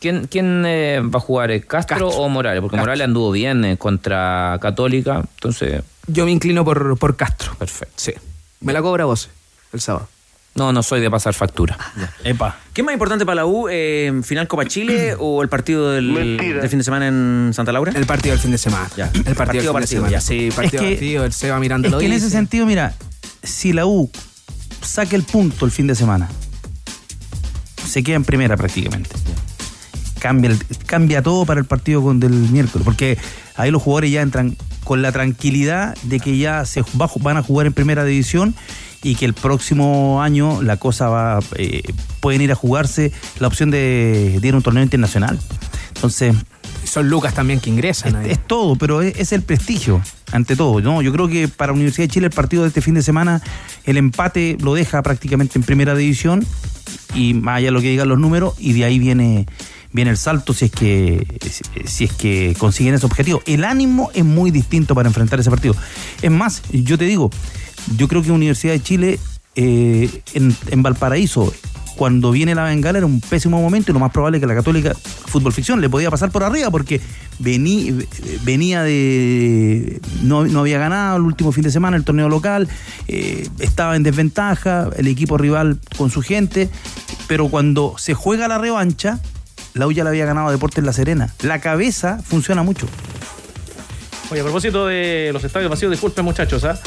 ¿quién, 0.00 0.26
quién 0.26 0.64
eh, 0.66 1.00
va 1.02 1.18
a 1.18 1.20
jugar? 1.20 1.58
¿Castro, 1.66 2.08
o 2.08 2.28
Morales? 2.28 2.60
Porque 2.60 2.76
Morales 2.76 3.04
anduvo 3.04 3.30
bien 3.32 3.64
eh, 3.64 3.76
contra 3.76 4.58
Católica, 4.60 5.22
entonces... 5.34 5.82
Yo 6.06 6.24
me 6.24 6.30
inclino 6.32 6.64
por, 6.64 6.98
por 6.98 7.16
Castro. 7.16 7.54
Perfecto. 7.58 7.94
Sí. 7.96 8.12
Me 8.60 8.72
la 8.72 8.82
cobra 8.82 9.04
vos 9.06 9.28
el 9.72 9.80
sábado. 9.80 10.08
No, 10.54 10.72
no 10.72 10.82
soy 10.82 11.00
de 11.02 11.10
pasar 11.10 11.34
factura. 11.34 11.76
Epa. 12.24 12.56
¿Qué 12.72 12.80
es 12.80 12.84
más 12.84 12.94
importante 12.94 13.26
para 13.26 13.36
la 13.36 13.46
U? 13.46 13.68
eh, 13.70 14.20
¿Final 14.22 14.48
Copa 14.48 14.64
Chile 14.64 15.14
o 15.18 15.42
el 15.42 15.48
partido 15.50 15.90
del, 15.92 16.38
fin 16.70 16.78
de 16.78 16.84
semana 16.84 17.08
en 17.08 17.50
Santa 17.52 17.72
Laura? 17.72 17.92
El 17.94 18.06
partido 18.06 18.32
del 18.32 18.40
fin 18.40 18.52
de 18.52 18.58
semana. 18.58 18.88
Ya. 18.96 19.10
El 19.12 19.34
partido, 19.34 19.72
del 19.72 19.72
fin 19.72 19.80
de 19.82 19.86
semana. 19.86 20.10
ya. 20.12 20.20
Sí, 20.20 20.48
partido 20.54 20.82
Es 20.82 20.88
que- 20.88 20.94
partido. 20.94 21.24
El 21.26 21.32
Seba 21.32 21.58
Miranda 21.60 21.88
Es 21.88 21.94
que 21.96 22.06
en 22.06 22.12
ese 22.12 22.30
sentido, 22.30 22.64
mira, 22.64 22.94
si 23.42 23.72
la 23.74 23.84
U 23.84 24.10
saca 24.82 25.16
el 25.16 25.22
punto 25.22 25.64
el 25.64 25.70
fin 25.70 25.86
de 25.86 25.94
semana, 25.94 26.28
se 27.86 28.02
queda 28.02 28.16
en 28.16 28.24
primera 28.24 28.56
prácticamente. 28.56 29.10
Cambia, 30.18 30.50
el- 30.50 30.58
cambia 30.86 31.22
todo 31.22 31.44
para 31.46 31.60
el 31.60 31.66
partido 31.66 32.02
con 32.02 32.18
del 32.20 32.32
miércoles, 32.32 32.84
porque 32.84 33.18
ahí 33.56 33.70
los 33.70 33.82
jugadores 33.82 34.10
ya 34.10 34.22
entran 34.22 34.56
con 34.84 35.02
la 35.02 35.12
tranquilidad 35.12 35.96
de 36.02 36.20
que 36.20 36.38
ya 36.38 36.64
se 36.64 36.82
va- 37.00 37.10
van 37.20 37.36
a 37.36 37.42
jugar 37.42 37.66
en 37.66 37.72
primera 37.72 38.04
división 38.04 38.54
y 39.02 39.14
que 39.14 39.24
el 39.24 39.34
próximo 39.34 40.22
año 40.22 40.62
la 40.62 40.78
cosa 40.78 41.08
va, 41.08 41.40
eh, 41.56 41.82
pueden 42.20 42.40
ir 42.40 42.50
a 42.50 42.54
jugarse 42.54 43.12
la 43.38 43.46
opción 43.46 43.70
de, 43.70 44.38
de 44.40 44.48
ir 44.48 44.54
a 44.54 44.56
un 44.56 44.62
torneo 44.62 44.82
internacional. 44.82 45.38
Entonces, 45.94 46.34
Son 46.84 47.08
Lucas 47.08 47.34
también 47.34 47.58
que 47.60 47.68
ingresan. 47.70 48.14
ahí. 48.16 48.30
es 48.30 48.46
todo, 48.46 48.76
pero 48.76 49.02
es, 49.02 49.16
es 49.18 49.32
el 49.32 49.42
prestigio, 49.42 50.00
ante 50.32 50.56
todo. 50.56 50.80
¿no? 50.80 51.02
Yo 51.02 51.12
creo 51.12 51.28
que 51.28 51.48
para 51.48 51.72
Universidad 51.72 52.04
de 52.04 52.12
Chile 52.12 52.26
el 52.26 52.32
partido 52.32 52.62
de 52.62 52.68
este 52.68 52.80
fin 52.80 52.94
de 52.94 53.02
semana, 53.02 53.42
el 53.84 53.96
empate 53.96 54.56
lo 54.60 54.74
deja 54.74 55.02
prácticamente 55.02 55.58
en 55.58 55.62
primera 55.64 55.94
división 55.94 56.44
y 57.14 57.34
más 57.34 57.58
allá 57.58 57.66
de 57.66 57.72
lo 57.72 57.80
que 57.80 57.90
digan 57.90 58.08
los 58.08 58.18
números, 58.18 58.54
y 58.58 58.72
de 58.72 58.84
ahí 58.84 58.98
viene, 58.98 59.46
viene 59.92 60.10
el 60.10 60.16
salto 60.16 60.52
si 60.52 60.66
es 60.66 60.70
que 60.70 61.26
si- 61.86 62.04
es 62.04 62.12
que 62.12 62.54
consiguen 62.58 62.94
ese 62.94 63.06
objetivo. 63.06 63.42
El 63.46 63.64
ánimo 63.64 64.10
es 64.14 64.24
muy 64.24 64.50
distinto 64.50 64.94
para 64.94 65.08
enfrentar 65.08 65.40
ese 65.40 65.50
partido. 65.50 65.74
Es 66.22 66.30
más, 66.30 66.62
yo 66.72 66.98
te 66.98 67.04
digo, 67.04 67.30
yo 67.96 68.08
creo 68.08 68.22
que 68.22 68.30
Universidad 68.32 68.72
de 68.74 68.82
Chile 68.82 69.18
eh, 69.54 70.10
en, 70.34 70.54
en 70.70 70.82
Valparaíso 70.82 71.52
cuando 71.96 72.30
viene 72.30 72.54
la 72.54 72.64
bengala 72.64 72.98
era 72.98 73.06
un 73.06 73.20
pésimo 73.20 73.60
momento 73.60 73.90
y 73.90 73.94
lo 73.94 74.00
más 74.00 74.12
probable 74.12 74.38
es 74.38 74.40
que 74.42 74.46
la 74.46 74.54
Católica 74.54 74.94
Fútbol 74.94 75.52
Ficción 75.52 75.80
le 75.80 75.88
podía 75.88 76.10
pasar 76.10 76.30
por 76.30 76.44
arriba 76.44 76.70
porque 76.70 77.00
vení- 77.40 78.06
venía 78.44 78.82
de. 78.82 80.00
No, 80.22 80.44
no 80.44 80.60
había 80.60 80.78
ganado 80.78 81.16
el 81.16 81.22
último 81.22 81.52
fin 81.52 81.62
de 81.64 81.70
semana 81.70 81.96
el 81.96 82.04
torneo 82.04 82.28
local, 82.28 82.68
eh, 83.08 83.48
estaba 83.58 83.96
en 83.96 84.02
desventaja, 84.02 84.90
el 84.96 85.06
equipo 85.08 85.38
rival 85.38 85.78
con 85.96 86.10
su 86.10 86.22
gente, 86.22 86.68
pero 87.26 87.48
cuando 87.48 87.94
se 87.98 88.14
juega 88.14 88.46
la 88.48 88.58
revancha, 88.58 89.18
la 89.74 89.86
U 89.86 89.92
ya 89.92 90.04
le 90.04 90.10
había 90.10 90.26
ganado 90.26 90.48
a 90.48 90.52
Deportes 90.52 90.84
La 90.84 90.92
Serena. 90.92 91.32
La 91.42 91.60
cabeza 91.60 92.18
funciona 92.24 92.62
mucho. 92.62 92.86
Oye, 94.30 94.40
a 94.40 94.44
propósito 94.44 94.86
de 94.86 95.30
los 95.32 95.44
estadios 95.44 95.70
vacíos, 95.70 95.90
disculpen 95.90 96.24
muchachos, 96.24 96.64
¿ah? 96.64 96.78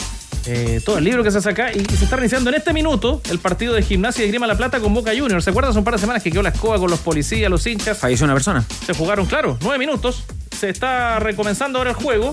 Todo 0.84 0.98
el 0.98 1.04
libro 1.04 1.24
que 1.24 1.32
se 1.32 1.42
saca 1.42 1.72
y, 1.74 1.80
y 1.80 1.98
se 1.98 2.04
está 2.06 2.16
reiniciando 2.16 2.50
en 2.50 2.56
este 2.56 2.74
minuto 2.74 3.22
el 3.30 3.40
partido 3.40 3.74
de 3.74 3.84
gimnasia 3.84 4.26
y 4.26 4.28
Grima 4.30 4.48
La 4.48 4.56
Plata 4.56 4.80
con 4.80 4.94
Boca 4.94 5.12
Juniors. 5.18 5.44
¿Se 5.44 5.50
acuerdan? 5.50 5.72
Hace 5.72 5.80
un 5.80 5.86
par 5.86 5.96
de 5.96 6.00
semanas 6.00 6.24
que 6.24 6.32
quedó 6.32 6.42
la 6.42 6.50
escoba 6.50 6.78
con 6.78 6.90
los 6.90 7.00
policías, 7.00 7.50
los 7.50 7.66
hinchas. 7.66 7.98
Falleció 7.98 8.26
una 8.26 8.34
persona. 8.34 8.66
Se 8.86 8.94
jugaron, 8.94 9.26
claro, 9.26 9.58
nueve 9.62 9.78
minutos. 9.78 10.24
Se 10.58 10.70
está 10.70 11.20
recomenzando 11.20 11.78
ahora 11.78 11.92
el 11.92 11.96
juego. 11.96 12.32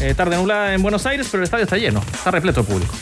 Eh, 0.00 0.14
tarde 0.14 0.36
nublada 0.36 0.74
en 0.74 0.82
Buenos 0.82 1.06
Aires, 1.06 1.26
pero 1.30 1.42
el 1.42 1.44
estadio 1.44 1.64
está 1.64 1.78
lleno. 1.78 2.02
Está 2.12 2.30
repleto 2.30 2.62
de 2.62 2.68
público. 2.68 2.94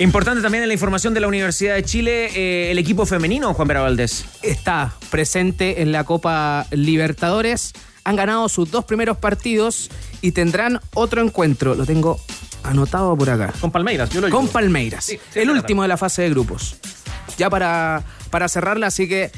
Importante 0.00 0.40
también 0.40 0.62
en 0.62 0.68
la 0.68 0.74
información 0.74 1.12
de 1.12 1.20
la 1.20 1.28
Universidad 1.28 1.74
de 1.74 1.82
Chile, 1.82 2.30
eh, 2.34 2.70
el 2.70 2.78
equipo 2.78 3.04
femenino, 3.04 3.52
Juan 3.52 3.68
Vera 3.68 3.80
Valdés. 3.80 4.24
Está 4.42 4.94
presente 5.10 5.82
en 5.82 5.90
la 5.92 6.04
Copa 6.04 6.66
Libertadores. 6.70 7.72
Han 8.04 8.16
ganado 8.16 8.48
sus 8.48 8.70
dos 8.70 8.84
primeros 8.84 9.18
partidos 9.18 9.90
y 10.22 10.32
tendrán 10.32 10.80
otro 10.94 11.20
encuentro. 11.20 11.74
Lo 11.74 11.84
tengo 11.84 12.18
anotado 12.62 13.16
por 13.16 13.30
acá. 13.30 13.52
Con 13.60 13.70
Palmeiras, 13.70 14.10
yo 14.10 14.20
lo 14.20 14.28
Con 14.30 14.40
ayudo. 14.40 14.52
Palmeiras. 14.52 15.04
Sí, 15.04 15.18
sí, 15.32 15.40
el 15.40 15.50
último 15.50 15.82
de 15.82 15.88
la 15.88 15.96
fase 15.96 16.22
de 16.22 16.30
grupos. 16.30 16.76
Ya 17.36 17.48
para, 17.50 18.02
para 18.30 18.48
cerrarla, 18.48 18.88
así 18.88 19.08
que 19.08 19.30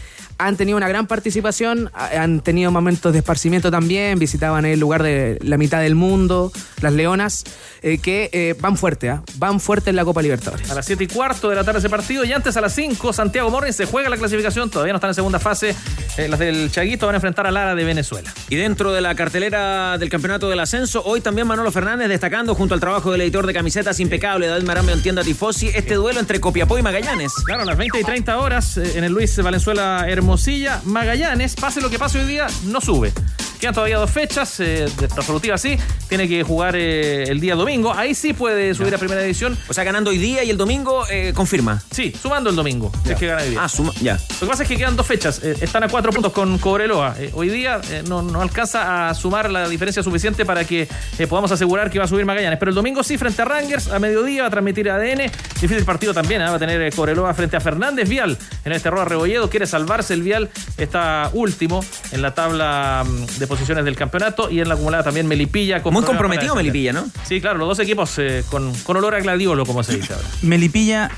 han 0.47 0.57
tenido 0.57 0.77
una 0.77 0.89
gran 0.89 1.07
participación, 1.07 1.91
ha- 1.95 2.23
han 2.23 2.41
tenido 2.41 2.71
momentos 2.71 3.13
de 3.13 3.19
esparcimiento 3.21 3.71
también, 3.71 4.19
visitaban 4.19 4.65
el 4.65 4.81
lugar 4.81 5.03
de 5.03 5.39
la 5.43 5.57
mitad 5.59 5.81
del 5.81 5.95
mundo, 5.95 6.53
las 6.81 6.93
Leonas, 6.93 7.45
eh, 7.83 7.99
que 7.99 8.29
eh, 8.33 8.55
van 8.61 8.77
fuerte, 8.77 9.11
¿ah? 9.11 9.23
van 9.37 9.61
fuerte 9.61 9.91
en 9.91 9.97
la 9.97 10.05
Copa 10.05 10.23
Libertadores. 10.23 10.71
A 10.71 10.75
las 10.75 10.87
7 10.87 11.05
y 11.05 11.07
cuarto 11.07 11.49
de 11.49 11.57
la 11.57 11.65
tarde 11.65 11.79
ese 11.79 11.89
partido 11.89 12.25
y 12.25 12.33
antes 12.33 12.57
a 12.57 12.61
las 12.61 12.75
5 12.75 13.13
Santiago 13.13 13.51
Morning 13.51 13.73
se 13.73 13.87
juega 13.87 14.09
la 14.09 14.17
clasificación, 14.17 14.71
todavía 14.71 14.93
no 14.93 14.97
están 14.99 15.11
en 15.11 15.15
segunda 15.15 15.39
fase. 15.39 15.75
Eh, 16.17 16.29
las 16.29 16.39
del 16.39 16.71
Chaguito 16.71 17.07
van 17.07 17.15
a 17.15 17.19
enfrentar 17.19 17.47
a 17.47 17.51
Lara 17.51 17.75
de 17.75 17.85
Venezuela. 17.85 18.33
Y 18.49 18.57
dentro 18.57 18.93
de 18.93 19.01
la 19.01 19.15
cartelera 19.15 19.97
del 19.99 20.09
campeonato 20.11 20.49
del 20.49 20.61
ascenso, 20.61 21.03
hoy 21.05 21.21
también 21.21 21.47
Manolo 21.47 21.71
Fernández 21.71 22.09
destacando 22.09 22.55
junto 22.55 22.75
al 22.75 22.81
trabajo 22.81 23.13
del 23.13 23.21
editor 23.23 23.47
de 23.47 23.55
camisetas 23.55 24.01
impecable 24.01 24.47
David 24.47 24.65
Marambio 24.65 24.95
en 24.95 25.03
tienda 25.03 25.23
Tifosi 25.23 25.69
este 25.69 25.95
duelo 25.95 26.21
entre 26.21 26.41
Copiapó 26.41 26.79
y 26.79 26.83
Magallanes. 26.83 27.33
Claro, 27.45 27.63
a 27.63 27.67
las 27.67 27.77
20 27.77 28.01
y 28.01 28.05
30 28.05 28.39
horas 28.39 28.77
eh, 28.77 28.93
en 28.97 29.05
el 29.05 29.13
Luis 29.13 29.37
Valenzuela 29.43 30.05
Hermosilla, 30.31 30.81
Magallanes, 30.85 31.57
pase 31.57 31.81
lo 31.81 31.91
que 31.91 31.99
pase 31.99 32.21
hoy 32.21 32.25
día, 32.25 32.47
no 32.67 32.81
sube. 32.81 33.13
Quedan 33.61 33.75
todavía 33.75 33.99
dos 33.99 34.11
fechas, 34.11 34.59
eh, 34.61 34.87
de 34.99 35.59
sí, 35.59 35.77
tiene 36.09 36.27
que 36.27 36.43
jugar 36.43 36.75
eh, 36.77 37.25
el 37.25 37.41
día 37.41 37.55
domingo, 37.55 37.93
ahí 37.93 38.15
sí 38.15 38.33
puede 38.33 38.75
subir 38.75 38.95
a 38.95 38.99
primera 38.99 39.21
división. 39.21 39.57
O 39.69 39.75
sea, 39.75 39.85
ganando 39.85 40.11
hoy 40.11 40.19
día 40.19 40.43
y 40.43 40.51
el 40.51 40.57
domingo 40.57 41.05
eh, 41.11 41.33
confirma. 41.35 41.83
Sí, 41.91 42.15
sumando 42.21 42.49
el 42.49 42.57
domingo, 42.57 42.91
si 43.05 43.13
es 43.13 43.19
que 43.19 43.27
gana 43.27 43.43
hoy 43.43 43.51
día. 43.51 43.63
Ah, 43.63 43.69
suma, 43.69 43.93
ya. 44.01 44.15
Lo 44.15 44.41
que 44.41 44.47
pasa 44.47 44.63
es 44.63 44.69
que 44.69 44.77
quedan 44.77 44.97
dos 44.97 45.07
fechas. 45.07 45.43
eh, 45.45 45.57
están 45.61 45.83
a 45.83 45.89
cuatro 45.89 46.11
puntos 46.11 46.33
con 46.33 46.57
Cobreloa. 46.59 47.15
Hoy 47.35 47.51
día 47.51 47.81
no, 48.09 48.23
no 48.23 48.41
alcanza 48.41 49.11
a 49.11 49.15
sumar 49.15 49.51
la 49.51 49.69
diferencia 49.69 50.03
suficiente 50.03 50.47
para 50.47 50.65
que 50.65 50.89
podamos 51.29 51.53
asegurar 51.53 51.91
que 51.91 51.99
va 51.99 52.07
a 52.07 52.09
subir 52.09 52.25
Magallanes. 52.25 52.59
Pero 52.59 52.71
el 52.71 52.75
domingo 52.75 53.03
sí, 53.03 53.19
frente 53.19 53.43
a 53.43 53.45
Rangers, 53.45 53.89
a 53.89 53.99
mediodía 53.99 54.43
va 54.43 54.49
a 54.49 54.51
transmitir 54.51 54.91
ADN. 54.91 55.31
Difícil 55.61 55.85
partido 55.85 56.15
también. 56.15 56.41
¿eh? 56.41 56.45
Va 56.45 56.55
a 56.55 56.59
tener 56.59 56.93
Cobreloa 56.95 57.35
frente 57.35 57.57
a 57.57 57.61
Fernández 57.61 58.09
Vial. 58.09 58.39
En 58.65 58.73
este 58.73 58.89
error 58.89 59.09
Rebolledo 59.09 59.51
quiere 59.51 59.67
salvarse. 59.67 60.15
El 60.15 60.23
Vial 60.23 60.49
está 60.79 61.31
último 61.35 61.85
en 62.13 62.23
la 62.23 62.35
tabla 62.35 63.05
mm, 63.07 63.39
de 63.39 63.47
posiciones 63.51 63.85
del 63.85 63.97
campeonato 63.97 64.49
y 64.49 64.61
en 64.61 64.69
la 64.69 64.75
acumulada 64.75 65.03
también 65.03 65.27
Melipilla. 65.27 65.83
con 65.83 65.93
Muy 65.93 66.05
comprometido. 66.05 66.55
Melipilla, 66.55 66.93
¿no? 66.93 67.05
Sí, 67.29 67.41
claro, 67.41 67.59
los 67.59 67.69
dos 67.69 67.81
equipos 67.81 68.15
eh, 68.19 68.45
con, 68.49 68.73
con 68.85 68.97
olor 68.97 69.15
a 69.15 69.21
gladiolo, 69.21 69.67
como 69.67 69.83
se 69.83 69.97
dice 69.97 70.15
ahora. 70.15 70.27
Melipilla 70.43 71.11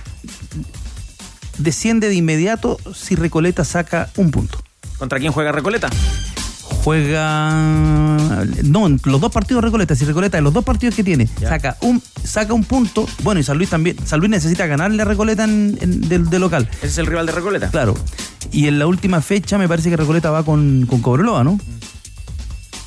desciende 1.59 2.09
de 2.09 2.14
inmediato 2.14 2.78
si 2.95 3.14
Recoleta 3.14 3.64
saca 3.64 4.09
un 4.16 4.30
punto. 4.30 4.59
¿Contra 4.99 5.18
quién 5.20 5.30
juega 5.33 5.53
Recoleta? 5.53 5.91
Juega. 6.85 7.51
No, 8.64 8.87
en 8.87 8.99
los 9.05 9.20
dos 9.20 9.30
partidos 9.30 9.62
Recoleta. 9.62 9.95
Si 9.95 10.05
Recoleta, 10.05 10.39
en 10.39 10.45
los 10.45 10.53
dos 10.53 10.64
partidos 10.64 10.95
que 10.95 11.05
tiene, 11.05 11.28
saca 11.39 11.76
un, 11.83 12.03
saca 12.24 12.55
un 12.55 12.64
punto. 12.64 13.07
Bueno, 13.22 13.41
y 13.41 13.45
San 13.45 13.59
Luis 13.59 13.68
también. 13.70 13.97
San 14.05 14.18
Luis 14.20 14.30
necesita 14.30 14.66
ganarle 14.66 15.03
a 15.03 15.05
Recoleta 15.05 15.45
en, 15.45 16.09
del 16.09 16.41
local. 16.41 16.68
Ese 16.78 16.87
es 16.87 16.99
el 16.99 17.07
rival 17.07 17.26
de 17.26 17.33
Recoleta. 17.33 17.68
Claro. 17.68 17.95
Y 18.51 18.66
en 18.68 18.78
la 18.78 18.87
última 18.87 19.20
fecha 19.20 19.59
me 19.59 19.68
parece 19.68 19.91
que 19.91 19.97
Recoleta 19.97 20.30
va 20.30 20.45
con, 20.45 20.87
con 20.87 21.01
Cobreloa, 21.01 21.45
¿no? 21.45 21.59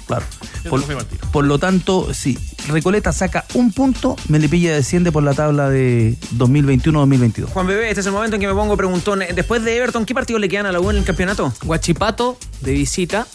Claro. 0.07 0.25
Por, 0.69 0.83
por 1.31 1.45
lo 1.45 1.59
tanto, 1.59 2.13
si 2.13 2.37
Recoleta 2.67 3.11
saca 3.11 3.45
un 3.53 3.71
punto, 3.71 4.15
Melipilla 4.29 4.73
desciende 4.73 5.11
por 5.11 5.23
la 5.23 5.33
tabla 5.33 5.69
de 5.69 6.15
2021-2022. 6.37 7.47
Juan 7.47 7.67
Bebé, 7.67 7.89
este 7.89 8.01
es 8.01 8.07
el 8.07 8.13
momento 8.13 8.35
en 8.35 8.41
que 8.41 8.47
me 8.47 8.53
pongo 8.53 8.77
preguntón. 8.77 9.23
Después 9.33 9.63
de 9.63 9.77
Everton, 9.77 10.05
¿qué 10.05 10.13
partidos 10.13 10.41
le 10.41 10.49
quedan 10.49 10.65
a 10.65 10.71
la 10.71 10.79
U 10.79 10.89
en 10.89 10.97
el 10.97 11.03
campeonato? 11.03 11.53
Guachipato 11.63 12.37
de 12.61 12.73
visita 12.73 13.27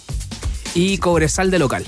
y 0.74 0.98
Cobresal 0.98 1.50
de 1.50 1.58
local. 1.58 1.84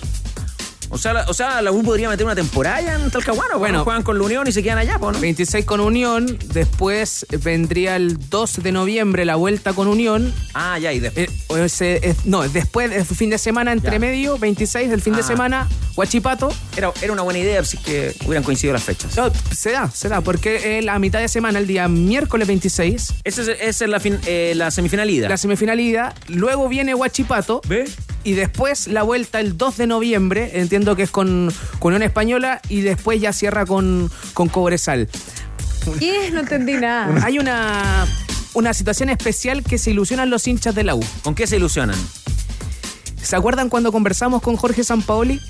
O 0.94 0.98
sea, 0.98 1.14
la, 1.14 1.24
o 1.26 1.32
sea, 1.32 1.62
la 1.62 1.72
U 1.72 1.82
podría 1.82 2.08
meter 2.10 2.26
una 2.26 2.34
temporada 2.34 2.80
ya 2.82 2.94
en 2.96 3.10
Talcahuano. 3.10 3.58
Bueno, 3.58 3.82
juegan 3.82 4.02
con 4.02 4.18
la 4.18 4.24
Unión 4.24 4.46
y 4.46 4.52
se 4.52 4.62
quedan 4.62 4.76
allá, 4.76 4.98
¿no? 4.98 5.10
26 5.12 5.64
con 5.64 5.80
Unión, 5.80 6.38
después 6.52 7.24
vendría 7.42 7.96
el 7.96 8.18
2 8.28 8.62
de 8.62 8.72
noviembre 8.72 9.24
la 9.24 9.36
vuelta 9.36 9.72
con 9.72 9.88
Unión. 9.88 10.34
Ah, 10.52 10.78
ya, 10.78 10.92
y 10.92 11.00
después. 11.00 11.80
Eh, 11.80 12.14
no, 12.24 12.46
después, 12.46 12.92
el 12.92 13.04
fin 13.06 13.30
de 13.30 13.38
semana 13.38 13.72
entre 13.72 13.98
medio, 13.98 14.36
26 14.38 14.90
del 14.90 15.00
fin 15.00 15.14
de 15.14 15.20
Ah. 15.20 15.22
semana, 15.26 15.68
Huachipato. 15.96 16.52
Era, 16.76 16.92
era 17.00 17.12
una 17.12 17.22
buena 17.22 17.38
idea 17.38 17.64
si 17.64 17.78
que 17.78 18.14
hubieran 18.26 18.42
coincidido 18.44 18.74
las 18.74 18.82
fechas. 18.84 19.16
No, 19.16 19.30
se 19.54 19.70
da, 19.72 19.90
se 19.90 20.08
da, 20.10 20.20
porque 20.20 20.78
eh, 20.78 20.82
la 20.82 20.98
mitad 20.98 21.20
de 21.20 21.28
semana, 21.28 21.58
el 21.58 21.66
día 21.66 21.88
miércoles 21.88 22.46
26. 22.48 23.14
Esa 23.24 23.42
es, 23.42 23.48
esa 23.48 23.84
es 23.84 23.90
la, 23.90 23.98
fin- 23.98 24.20
eh, 24.26 24.52
la 24.56 24.70
semifinalidad. 24.70 25.28
La 25.30 25.36
semifinalidad. 25.38 26.14
Luego 26.28 26.68
viene 26.68 26.94
Huachipato. 26.94 27.62
¿Ve? 27.66 27.88
Y 28.24 28.32
después 28.34 28.86
la 28.86 29.02
vuelta 29.02 29.40
el 29.40 29.56
2 29.56 29.76
de 29.78 29.86
noviembre, 29.88 30.50
entiendo 30.60 30.81
que 30.96 31.02
es 31.04 31.10
con, 31.10 31.52
con 31.78 31.92
Unión 31.92 32.02
Española, 32.02 32.60
y 32.68 32.80
después 32.80 33.20
ya 33.20 33.32
cierra 33.32 33.66
con, 33.66 34.10
con 34.34 34.48
Cobresal. 34.48 35.08
¿Qué? 35.98 36.30
No 36.30 36.40
entendí 36.40 36.74
nada. 36.74 37.22
Hay 37.24 37.38
una, 37.38 38.06
una 38.54 38.74
situación 38.74 39.08
especial 39.08 39.62
que 39.62 39.78
se 39.78 39.90
ilusionan 39.90 40.30
los 40.30 40.46
hinchas 40.46 40.74
de 40.74 40.84
la 40.84 40.94
U. 40.94 41.04
¿Con 41.22 41.34
qué 41.34 41.46
se 41.46 41.56
ilusionan? 41.56 41.98
¿Se 43.22 43.36
acuerdan 43.36 43.68
cuando 43.68 43.92
conversamos 43.92 44.42
con 44.42 44.56
Jorge 44.56 44.84
Sampaoli 44.84 45.40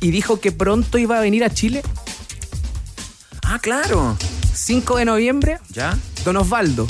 y 0.00 0.10
dijo 0.10 0.40
que 0.40 0.52
pronto 0.52 0.98
iba 0.98 1.18
a 1.18 1.20
venir 1.20 1.44
a 1.44 1.50
Chile? 1.50 1.82
Ah, 3.42 3.58
claro. 3.58 4.16
5 4.54 4.98
de 4.98 5.04
noviembre, 5.04 5.58
¿Ya? 5.70 5.96
Don 6.24 6.36
Osvaldo. 6.36 6.86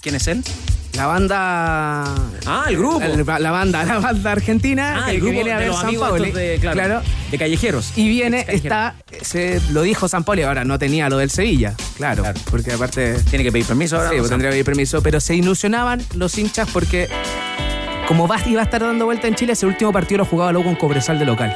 ¿Quién 0.00 0.14
es 0.16 0.28
él? 0.28 0.44
La 0.94 1.06
banda. 1.06 2.04
Ah, 2.46 2.64
el 2.68 2.76
grupo. 2.76 3.00
La, 3.00 3.38
la 3.38 3.50
banda, 3.50 3.82
la 3.84 3.98
banda 3.98 4.32
argentina 4.32 5.00
Ah, 5.02 5.04
que, 5.06 5.12
el 5.12 5.16
que 5.16 5.22
grupo 5.22 5.32
viene 5.36 5.52
a 5.52 5.58
de 5.58 5.64
ver 5.68 5.74
San 5.74 5.94
Paoli. 5.96 6.30
de, 6.32 6.58
claro, 6.60 7.00
de 7.30 7.38
callejeros. 7.38 7.92
Y 7.96 8.08
viene, 8.08 8.44
está, 8.48 8.94
se, 9.22 9.60
lo 9.70 9.82
dijo 9.82 10.06
San 10.08 10.22
Pauli, 10.24 10.42
ahora 10.42 10.64
no 10.64 10.78
tenía 10.78 11.08
lo 11.08 11.16
del 11.16 11.30
Sevilla, 11.30 11.74
claro, 11.96 12.24
porque 12.50 12.72
aparte... 12.72 13.14
Tiene 13.30 13.42
que 13.44 13.50
pedir 13.50 13.64
permiso 13.64 13.96
ahora. 13.96 14.10
Sí, 14.10 14.16
pues 14.18 14.28
tendría 14.28 14.50
que 14.50 14.54
pedir 14.54 14.64
permiso, 14.66 15.02
pero 15.02 15.18
se 15.20 15.34
ilusionaban 15.34 16.02
los 16.14 16.36
hinchas 16.36 16.68
porque 16.72 17.08
como 18.06 18.28
va, 18.28 18.36
iba 18.46 18.60
a 18.60 18.64
estar 18.64 18.82
dando 18.82 19.06
vuelta 19.06 19.26
en 19.28 19.34
Chile, 19.34 19.54
ese 19.54 19.64
último 19.64 19.92
partido 19.92 20.18
lo 20.18 20.24
jugaba 20.26 20.52
luego 20.52 20.66
con 20.66 20.76
Cobresal 20.76 21.18
de 21.18 21.24
local. 21.24 21.54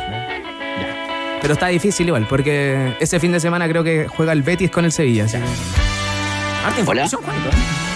Pero 1.42 1.52
está 1.52 1.66
difícil 1.66 2.06
igual, 2.06 2.26
porque 2.26 2.96
ese 3.00 3.20
fin 3.20 3.32
de 3.32 3.40
semana 3.40 3.68
creo 3.68 3.84
que 3.84 4.06
juega 4.08 4.32
el 4.32 4.42
Betis 4.42 4.70
con 4.70 4.86
el 4.86 4.92
Sevilla. 4.92 5.26
que- 5.26 5.36
Harta 5.36 6.80
información, 6.80 7.20
Juanito. 7.22 7.50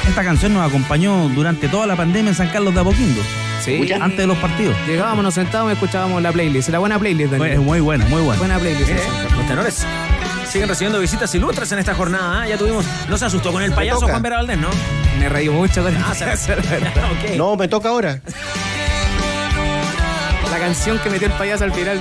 Esta 0.09 0.25
canción 0.25 0.55
nos 0.55 0.69
acompañó 0.69 1.29
durante 1.29 1.69
toda 1.69 1.87
la 1.87 1.97
pandemia 1.97 2.31
en 2.31 2.35
San 2.35 2.49
Carlos 2.49 2.75
de 2.75 2.81
Apoquindo. 2.81 3.23
Sí. 3.63 3.93
Antes 3.93 4.19
de 4.19 4.27
los 4.27 4.39
partidos. 4.39 4.75
Llegábamos, 4.87 5.23
nos 5.23 5.35
sentábamos 5.35 5.73
y 5.73 5.75
escuchábamos 5.75 6.23
la 6.23 6.33
playlist. 6.33 6.69
La 6.71 6.79
buena 6.79 6.99
playlist, 6.99 7.33
Daniel. 7.33 7.53
Es 7.53 7.59
muy 7.61 7.81
buena, 7.81 8.07
muy 8.07 8.23
buena. 8.23 8.39
Buena 8.39 8.59
playlist. 8.59 8.89
Esa. 8.91 9.37
los 9.37 9.47
tenores 9.47 9.87
siguen 10.49 10.69
recibiendo 10.69 10.99
visitas 10.99 11.33
ilustres 11.35 11.71
en 11.73 11.79
esta 11.79 11.95
jornada. 11.95 12.43
¿ah? 12.43 12.49
Ya 12.49 12.57
tuvimos. 12.57 12.85
No 13.09 13.17
se 13.17 13.27
asustó 13.27 13.53
con 13.53 13.63
el 13.63 13.73
payaso. 13.73 14.01
Juan 14.07 14.23
Vera 14.23 14.37
Valdés, 14.37 14.59
¿no? 14.59 14.69
Me 15.19 15.29
reí 15.29 15.49
mucho 15.49 15.83
con 15.83 15.97
Ah, 16.03 16.13
ok. 16.13 17.37
No, 17.37 17.57
me 17.57 17.69
toca 17.69 17.91
ahora. 17.91 18.21
La 20.51 20.59
canción 20.59 20.99
que 20.99 21.11
metió 21.11 21.29
el 21.29 21.35
payaso 21.35 21.65
al 21.65 21.73
final. 21.73 22.01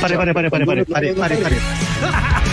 Pare, 0.00 0.16
pare, 0.16 0.34
pare, 0.34 0.50
pare, 0.50 0.66
pare, 0.66 0.84
pare, 0.84 1.14
pare, 1.14 1.36
pare. 1.36 1.56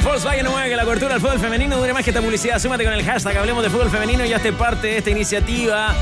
En 0.00 0.06
Volkswagen 0.06 0.44
no 0.44 0.52
mueve 0.52 0.70
que 0.70 0.76
la 0.76 0.84
cobertura 0.84 1.12
del 1.12 1.20
fútbol 1.20 1.38
femenino 1.38 1.76
dure 1.76 1.92
más 1.92 2.02
que 2.02 2.08
esta 2.10 2.22
publicidad. 2.22 2.58
Súmate 2.58 2.84
con 2.84 2.94
el 2.94 3.04
hashtag 3.04 3.36
Hablemos 3.36 3.62
de 3.62 3.68
Fútbol 3.68 3.90
Femenino 3.90 4.24
y 4.24 4.30
ya 4.30 4.36
esté 4.36 4.50
parte 4.50 4.86
de 4.86 4.96
esta 4.96 5.10
iniciativa. 5.10 5.94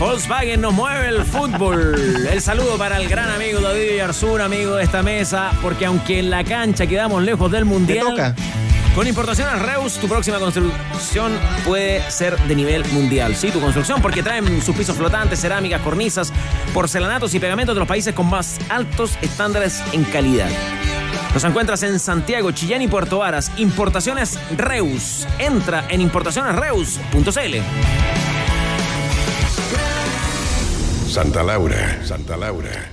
Volkswagen 0.00 0.60
nos 0.60 0.72
mueve 0.72 1.08
el 1.08 1.24
fútbol. 1.24 2.26
El 2.28 2.40
saludo 2.42 2.76
para 2.76 2.96
el 2.96 3.08
gran 3.08 3.30
amigo 3.30 3.60
David 3.60 3.96
Yarzún, 3.96 4.40
amigo 4.40 4.74
de 4.74 4.82
esta 4.82 5.04
mesa, 5.04 5.52
porque 5.62 5.86
aunque 5.86 6.18
en 6.18 6.30
la 6.30 6.42
cancha 6.42 6.88
quedamos 6.88 7.22
lejos 7.22 7.48
del 7.52 7.64
Mundial, 7.64 8.08
toca. 8.08 8.34
con 8.96 9.06
Importaciones 9.06 9.62
Reus, 9.62 9.98
tu 9.98 10.08
próxima 10.08 10.40
construcción 10.40 11.32
puede 11.64 12.02
ser 12.10 12.36
de 12.36 12.56
nivel 12.56 12.84
mundial. 12.86 13.36
Sí, 13.36 13.52
tu 13.52 13.60
construcción, 13.60 14.02
porque 14.02 14.24
traen 14.24 14.60
sus 14.62 14.74
pisos 14.74 14.96
flotantes, 14.96 15.40
cerámicas, 15.40 15.80
cornisas, 15.82 16.32
porcelanatos 16.74 17.32
y 17.34 17.38
pegamentos 17.38 17.76
de 17.76 17.78
los 17.78 17.88
países 17.88 18.14
con 18.14 18.28
más 18.28 18.58
altos 18.68 19.16
estándares 19.22 19.80
en 19.92 20.02
calidad. 20.02 20.48
Nos 21.34 21.44
encuentras 21.44 21.82
en 21.82 21.98
Santiago, 21.98 22.50
Chillán 22.52 22.82
y 22.82 22.88
Puerto 22.88 23.18
Varas. 23.18 23.50
Importaciones 23.56 24.38
Reus. 24.56 25.26
Entra 25.38 25.86
en 25.88 26.00
importacionesreus.cl. 26.00 27.56
Santa 31.08 31.42
Laura, 31.42 31.98
Santa 32.04 32.36
Laura. 32.36 32.90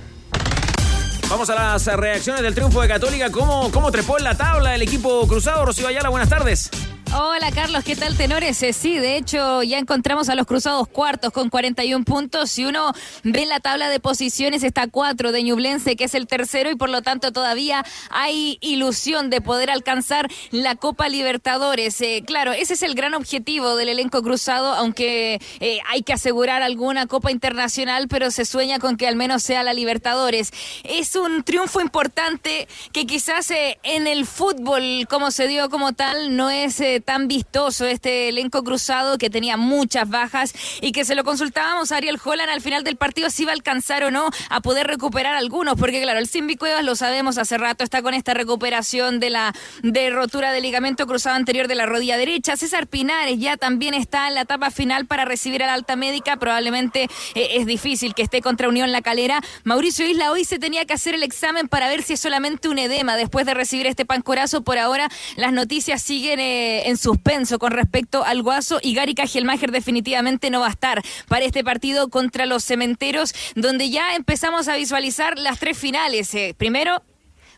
Vamos 1.30 1.48
a 1.48 1.54
las 1.54 1.86
reacciones 1.86 2.42
del 2.42 2.54
triunfo 2.54 2.82
de 2.82 2.88
Católica. 2.88 3.30
¿Cómo, 3.30 3.70
cómo 3.70 3.92
trepó 3.92 4.18
en 4.18 4.24
la 4.24 4.34
tabla 4.34 4.74
el 4.74 4.82
equipo 4.82 5.26
cruzado? 5.28 5.64
Rocío 5.64 5.86
Ayala, 5.86 6.08
buenas 6.08 6.28
tardes. 6.28 6.70
Hola 7.12 7.50
Carlos, 7.50 7.82
¿qué 7.82 7.96
tal 7.96 8.16
tenores? 8.16 8.62
Eh, 8.62 8.72
Sí, 8.72 8.96
de 8.96 9.16
hecho 9.16 9.64
ya 9.64 9.78
encontramos 9.78 10.28
a 10.28 10.36
los 10.36 10.46
cruzados 10.46 10.86
cuartos 10.86 11.32
con 11.32 11.50
41 11.50 12.04
puntos. 12.04 12.52
Si 12.52 12.64
uno 12.64 12.92
ve 13.24 13.46
la 13.46 13.58
tabla 13.58 13.88
de 13.88 13.98
posiciones 13.98 14.62
está 14.62 14.86
cuatro 14.86 15.32
de 15.32 15.42
Ñublense 15.42 15.96
que 15.96 16.04
es 16.04 16.14
el 16.14 16.28
tercero 16.28 16.70
y 16.70 16.76
por 16.76 16.88
lo 16.88 17.02
tanto 17.02 17.32
todavía 17.32 17.84
hay 18.10 18.58
ilusión 18.60 19.28
de 19.28 19.40
poder 19.40 19.70
alcanzar 19.70 20.28
la 20.52 20.76
Copa 20.76 21.08
Libertadores. 21.08 22.00
Eh, 22.00 22.22
claro, 22.24 22.52
ese 22.52 22.74
es 22.74 22.82
el 22.84 22.94
gran 22.94 23.14
objetivo 23.14 23.74
del 23.74 23.88
elenco 23.88 24.22
cruzado, 24.22 24.72
aunque 24.74 25.40
eh, 25.58 25.80
hay 25.88 26.02
que 26.02 26.12
asegurar 26.12 26.62
alguna 26.62 27.06
Copa 27.06 27.32
Internacional, 27.32 28.06
pero 28.06 28.30
se 28.30 28.44
sueña 28.44 28.78
con 28.78 28.96
que 28.96 29.08
al 29.08 29.16
menos 29.16 29.42
sea 29.42 29.64
la 29.64 29.74
Libertadores. 29.74 30.52
Es 30.84 31.16
un 31.16 31.42
triunfo 31.42 31.80
importante 31.80 32.68
que 32.92 33.04
quizás 33.04 33.50
en 33.50 34.06
el 34.06 34.26
fútbol 34.26 35.08
como 35.10 35.32
se 35.32 35.48
dio 35.48 35.68
como 35.70 35.92
tal 35.92 36.36
no 36.36 36.50
es 36.50 36.80
tan 37.00 37.28
vistoso 37.28 37.86
este 37.86 38.28
elenco 38.28 38.62
cruzado 38.62 39.18
que 39.18 39.30
tenía 39.30 39.56
muchas 39.56 40.08
bajas 40.08 40.54
y 40.80 40.92
que 40.92 41.04
se 41.04 41.14
lo 41.14 41.24
consultábamos 41.24 41.92
a 41.92 41.96
Ariel 41.96 42.18
Holland 42.22 42.50
al 42.50 42.60
final 42.60 42.84
del 42.84 42.96
partido 42.96 43.30
si 43.30 43.42
iba 43.42 43.52
a 43.52 43.54
alcanzar 43.54 44.04
o 44.04 44.10
no 44.10 44.30
a 44.48 44.60
poder 44.60 44.86
recuperar 44.86 45.34
algunos, 45.34 45.76
porque 45.76 46.02
claro, 46.02 46.18
el 46.18 46.28
Simbi 46.28 46.56
Cuevas 46.56 46.84
lo 46.84 46.96
sabemos 46.96 47.38
hace 47.38 47.58
rato, 47.58 47.84
está 47.84 48.02
con 48.02 48.14
esta 48.14 48.34
recuperación 48.34 49.20
de 49.20 49.30
la 49.30 49.54
de 49.82 50.10
rotura 50.10 50.52
del 50.52 50.62
ligamento 50.62 51.06
cruzado 51.06 51.36
anterior 51.36 51.68
de 51.68 51.74
la 51.74 51.86
rodilla 51.86 52.16
derecha. 52.16 52.56
César 52.56 52.86
Pinares 52.86 53.38
ya 53.38 53.56
también 53.56 53.94
está 53.94 54.28
en 54.28 54.34
la 54.34 54.42
etapa 54.42 54.70
final 54.70 55.06
para 55.06 55.24
recibir 55.24 55.62
a 55.62 55.66
la 55.66 55.74
alta 55.74 55.96
médica, 55.96 56.36
probablemente 56.36 57.08
eh, 57.34 57.48
es 57.56 57.66
difícil 57.66 58.14
que 58.14 58.22
esté 58.22 58.40
contra 58.40 58.68
Unión 58.68 58.92
La 58.92 59.02
Calera. 59.02 59.40
Mauricio 59.64 60.06
Isla 60.06 60.30
hoy 60.32 60.44
se 60.44 60.58
tenía 60.58 60.84
que 60.84 60.94
hacer 60.94 61.14
el 61.14 61.22
examen 61.22 61.68
para 61.68 61.88
ver 61.88 62.02
si 62.02 62.14
es 62.14 62.20
solamente 62.20 62.68
un 62.68 62.78
edema 62.78 63.16
después 63.16 63.46
de 63.46 63.54
recibir 63.54 63.86
este 63.86 64.04
pancorazo. 64.04 64.62
Por 64.62 64.78
ahora 64.78 65.08
las 65.36 65.52
noticias 65.52 66.02
siguen 66.02 66.40
eh, 66.40 66.89
en 66.90 66.96
suspenso 66.96 67.58
con 67.58 67.72
respecto 67.72 68.24
al 68.24 68.42
Guaso 68.42 68.78
y 68.82 68.94
Gary 68.94 69.14
Cajelmacher 69.14 69.70
definitivamente 69.70 70.50
no 70.50 70.60
va 70.60 70.66
a 70.66 70.70
estar 70.70 71.02
para 71.28 71.44
este 71.44 71.64
partido 71.64 72.08
contra 72.08 72.46
los 72.46 72.64
cementeros, 72.64 73.34
donde 73.54 73.90
ya 73.90 74.14
empezamos 74.14 74.68
a 74.68 74.76
visualizar 74.76 75.38
las 75.38 75.58
tres 75.58 75.78
finales. 75.78 76.34
Eh, 76.34 76.54
primero, 76.56 77.02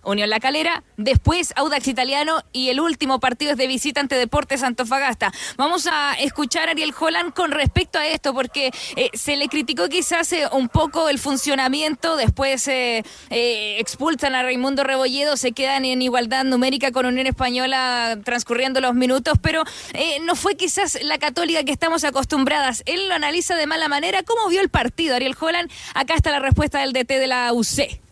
Unión 0.04 0.30
La 0.30 0.40
Calera, 0.40 0.82
después 0.96 1.52
Audax 1.56 1.88
Italiano 1.88 2.42
y 2.52 2.68
el 2.68 2.80
último 2.80 3.20
partido 3.20 3.52
es 3.52 3.56
de 3.58 3.66
visita 3.66 4.00
ante 4.00 4.16
Deportes 4.16 4.62
Antofagasta. 4.62 5.32
Vamos 5.56 5.86
a 5.90 6.14
escuchar 6.14 6.68
a 6.68 6.72
Ariel 6.72 6.94
Holland 6.98 7.32
con 7.32 7.50
respecto 7.50 7.98
a 7.98 8.06
esto, 8.06 8.34
porque 8.34 8.70
eh, 8.96 9.10
se 9.14 9.36
le 9.36 9.48
criticó 9.48 9.88
quizás 9.88 10.32
eh, 10.32 10.46
un 10.52 10.68
poco 10.68 11.08
el 11.08 11.18
funcionamiento, 11.18 12.16
después 12.16 12.66
eh, 12.68 13.04
eh, 13.30 13.76
expulsan 13.78 14.34
a 14.34 14.42
Raimundo 14.42 14.84
Rebolledo, 14.84 15.36
se 15.36 15.52
quedan 15.52 15.84
en 15.84 16.02
igualdad 16.02 16.44
numérica 16.44 16.92
con 16.92 17.06
Unión 17.06 17.26
Española 17.26 18.18
transcurriendo 18.24 18.80
los 18.80 18.94
minutos, 18.94 19.34
pero 19.40 19.62
eh, 19.94 20.18
no 20.22 20.34
fue 20.34 20.56
quizás 20.56 20.98
la 21.02 21.18
católica 21.18 21.64
que 21.64 21.72
estamos 21.72 22.04
acostumbradas. 22.04 22.82
Él 22.86 23.08
lo 23.08 23.14
analiza 23.14 23.54
de 23.56 23.66
mala 23.66 23.88
manera. 23.88 24.22
¿Cómo 24.22 24.48
vio 24.48 24.60
el 24.60 24.68
partido, 24.68 25.16
Ariel 25.16 25.36
Holland? 25.38 25.70
Acá 25.94 26.14
está 26.14 26.30
la 26.30 26.40
respuesta 26.40 26.80
del 26.80 26.92
DT 26.92 27.18
de 27.18 27.26
la 27.26 27.52
UC. 27.52 28.11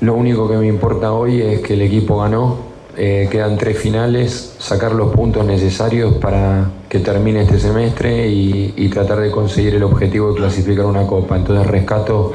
Lo 0.00 0.14
único 0.14 0.48
que 0.48 0.56
me 0.56 0.68
importa 0.68 1.12
hoy 1.12 1.42
es 1.42 1.60
que 1.60 1.74
el 1.74 1.82
equipo 1.82 2.18
ganó. 2.18 2.68
Eh, 2.96 3.28
quedan 3.30 3.58
tres 3.58 3.78
finales, 3.78 4.54
sacar 4.58 4.92
los 4.92 5.12
puntos 5.12 5.44
necesarios 5.44 6.14
para 6.14 6.70
que 6.88 7.00
termine 7.00 7.42
este 7.42 7.58
semestre 7.58 8.28
y, 8.28 8.88
tratar 8.88 9.20
de 9.20 9.30
conseguir 9.30 9.74
el 9.74 9.82
objetivo 9.82 10.30
de 10.30 10.36
clasificar 10.36 10.86
una 10.86 11.06
copa. 11.06 11.36
Entonces 11.36 11.66
rescato 11.66 12.32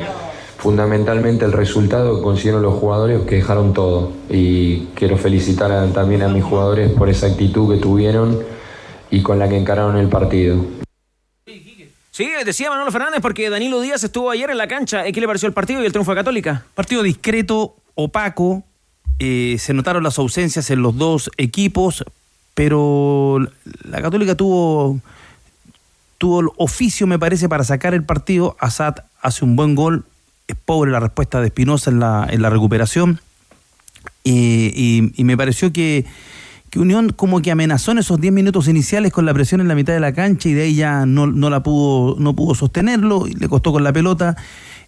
fundamentalmente 0.57 1.43
el 1.45 1.51
resultado 1.51 2.17
que 2.17 2.21
consiguieron 2.21 2.61
los 2.61 2.75
jugadores 2.75 3.21
que 3.21 3.35
dejaron 3.35 3.73
todo. 3.73 4.11
Y 4.29 4.87
quiero 4.95 5.17
felicitar 5.17 5.87
también 5.93 6.21
a 6.21 6.27
mis 6.27 6.43
jugadores 6.43 6.91
por 6.91 7.09
esa 7.09 7.27
actitud 7.27 7.73
que 7.73 7.81
tuvieron 7.81 8.39
y 9.09 9.21
con 9.21 9.39
la 9.39 9.47
que 9.47 9.57
encararon 9.57 9.97
el 9.97 10.07
partido. 10.07 10.57
Sí, 12.13 12.29
decía 12.45 12.69
Manolo 12.69 12.91
Fernández 12.91 13.21
porque 13.23 13.49
Danilo 13.49 13.81
Díaz 13.81 14.03
estuvo 14.03 14.29
ayer 14.29 14.47
en 14.51 14.59
la 14.59 14.67
cancha. 14.67 15.03
¿Qué 15.11 15.19
le 15.19 15.25
pareció 15.25 15.47
el 15.47 15.53
partido 15.53 15.81
y 15.81 15.87
el 15.87 15.91
triunfo 15.91 16.11
de 16.11 16.17
Católica? 16.17 16.63
Partido 16.75 17.01
discreto, 17.01 17.75
opaco. 17.95 18.63
eh, 19.17 19.57
se 19.57 19.73
notaron 19.73 20.03
las 20.03 20.19
ausencias 20.19 20.69
en 20.69 20.83
los 20.83 20.95
dos 20.95 21.31
equipos, 21.37 22.05
pero 22.53 23.39
la 23.83 23.99
Católica 24.03 24.35
tuvo, 24.35 24.99
tuvo 26.19 26.41
el 26.41 26.49
oficio, 26.57 27.07
me 27.07 27.17
parece, 27.17 27.49
para 27.49 27.63
sacar 27.63 27.95
el 27.95 28.03
partido. 28.03 28.55
Assad 28.59 28.93
hace 29.19 29.43
un 29.43 29.55
buen 29.55 29.73
gol. 29.73 30.05
Es 30.47 30.55
pobre 30.55 30.91
la 30.91 30.99
respuesta 30.99 31.41
de 31.41 31.47
Espinosa 31.47 31.89
en 31.89 31.99
la, 31.99 32.27
en 32.29 32.43
la 32.43 32.51
recuperación. 32.51 33.21
Eh, 34.23 34.71
y, 34.75 35.13
y 35.19 35.23
me 35.23 35.35
pareció 35.35 35.73
que, 35.73 36.05
que 36.73 36.79
Unión 36.79 37.09
como 37.09 37.39
que 37.39 37.51
amenazó 37.51 37.91
en 37.91 37.99
esos 37.99 38.19
10 38.19 38.33
minutos 38.33 38.67
iniciales 38.67 39.13
con 39.13 39.27
la 39.27 39.33
presión 39.35 39.61
en 39.61 39.67
la 39.67 39.75
mitad 39.75 39.93
de 39.93 39.99
la 39.99 40.11
cancha 40.11 40.49
y 40.49 40.53
de 40.53 40.63
ahí 40.63 40.73
ya 40.73 41.05
no, 41.05 41.27
no 41.27 41.51
la 41.51 41.61
pudo, 41.61 42.15
no 42.17 42.35
pudo 42.35 42.55
sostenerlo 42.55 43.27
y 43.27 43.33
le 43.33 43.47
costó 43.47 43.71
con 43.71 43.83
la 43.83 43.93
pelota. 43.93 44.35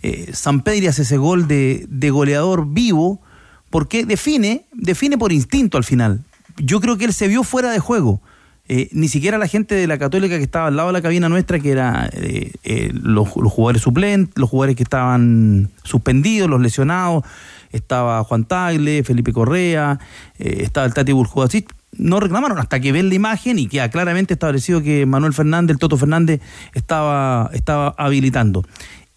Eh, 0.01 0.31
San 0.33 0.61
Pedri 0.61 0.87
hace 0.87 1.03
ese 1.03 1.17
gol 1.17 1.47
de, 1.47 1.85
de 1.87 2.09
goleador 2.09 2.73
vivo 2.73 3.21
porque 3.69 4.03
define, 4.03 4.65
define 4.73 5.19
por 5.19 5.31
instinto 5.31 5.77
al 5.77 5.83
final. 5.83 6.23
Yo 6.57 6.81
creo 6.81 6.97
que 6.97 7.05
él 7.05 7.13
se 7.13 7.27
vio 7.27 7.43
fuera 7.43 7.69
de 7.69 7.77
juego. 7.77 8.19
Eh, 8.67 8.89
ni 8.93 9.07
siquiera 9.09 9.37
la 9.37 9.47
gente 9.47 9.75
de 9.75 9.85
la 9.85 9.99
Católica 9.99 10.37
que 10.37 10.43
estaba 10.43 10.67
al 10.67 10.75
lado 10.75 10.89
de 10.89 10.93
la 10.93 11.01
cabina 11.01 11.29
nuestra, 11.29 11.59
que 11.59 11.71
era 11.71 12.09
eh, 12.13 12.51
eh, 12.63 12.91
los, 12.93 13.29
jugadores 13.29 13.83
suplentes, 13.83 14.33
los 14.37 14.49
jugadores 14.49 14.75
que 14.75 14.83
estaban 14.83 15.69
suspendidos, 15.83 16.49
los 16.49 16.59
lesionados, 16.59 17.23
estaba 17.71 18.23
Juan 18.23 18.45
Tagle, 18.45 19.03
Felipe 19.03 19.33
Correa, 19.33 19.99
eh, 20.39 20.61
estaba 20.61 20.87
el 20.87 20.93
Tati 20.93 21.11
Burjubasic, 21.11 21.71
no 21.91 22.19
reclamaron 22.19 22.57
hasta 22.57 22.79
que 22.79 22.91
ven 22.91 23.09
la 23.09 23.15
imagen 23.15 23.59
y 23.59 23.67
queda 23.67 23.89
claramente 23.89 24.33
establecido 24.33 24.81
que 24.81 25.05
Manuel 25.05 25.33
Fernández, 25.33 25.75
el 25.75 25.79
Toto 25.79 25.97
Fernández, 25.97 26.41
estaba, 26.73 27.51
estaba 27.53 27.93
habilitando. 27.97 28.65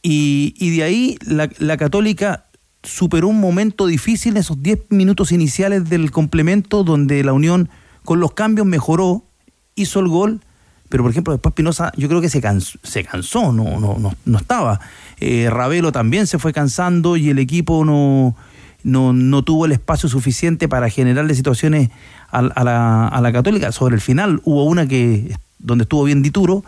Y, 0.02 0.54
y 0.58 0.76
de 0.76 0.82
ahí 0.82 1.18
la, 1.26 1.48
la 1.58 1.76
Católica 1.76 2.44
superó 2.82 3.28
un 3.28 3.40
momento 3.40 3.86
difícil 3.86 4.32
en 4.32 4.38
esos 4.38 4.62
10 4.62 4.90
minutos 4.90 5.32
iniciales 5.32 5.88
del 5.88 6.10
complemento 6.10 6.84
donde 6.84 7.24
la 7.24 7.32
Unión 7.32 7.68
con 8.04 8.20
los 8.20 8.32
cambios 8.32 8.66
mejoró, 8.66 9.27
hizo 9.78 10.00
el 10.00 10.08
gol, 10.08 10.40
pero 10.88 11.02
por 11.02 11.10
ejemplo 11.10 11.32
después 11.32 11.54
Pinoza 11.54 11.92
yo 11.96 12.08
creo 12.08 12.20
que 12.20 12.28
se 12.28 12.40
cansó, 12.40 12.78
se 12.82 13.04
cansó 13.04 13.52
no, 13.52 13.78
no, 13.78 13.98
no, 13.98 14.14
no 14.24 14.38
estaba. 14.38 14.80
Eh, 15.20 15.48
Ravelo 15.50 15.92
también 15.92 16.26
se 16.26 16.38
fue 16.38 16.52
cansando 16.52 17.16
y 17.16 17.30
el 17.30 17.38
equipo 17.38 17.84
no, 17.84 18.36
no, 18.82 19.12
no 19.12 19.42
tuvo 19.42 19.66
el 19.66 19.72
espacio 19.72 20.08
suficiente 20.08 20.68
para 20.68 20.88
generarle 20.88 21.34
situaciones 21.34 21.90
a, 22.30 22.38
a 22.38 22.64
la, 22.64 23.08
a 23.08 23.20
la 23.20 23.32
Católica. 23.32 23.72
Sobre 23.72 23.94
el 23.94 24.00
final 24.00 24.40
hubo 24.44 24.64
una 24.64 24.86
que 24.86 25.36
donde 25.58 25.82
estuvo 25.82 26.04
bien 26.04 26.22
Dituro, 26.22 26.64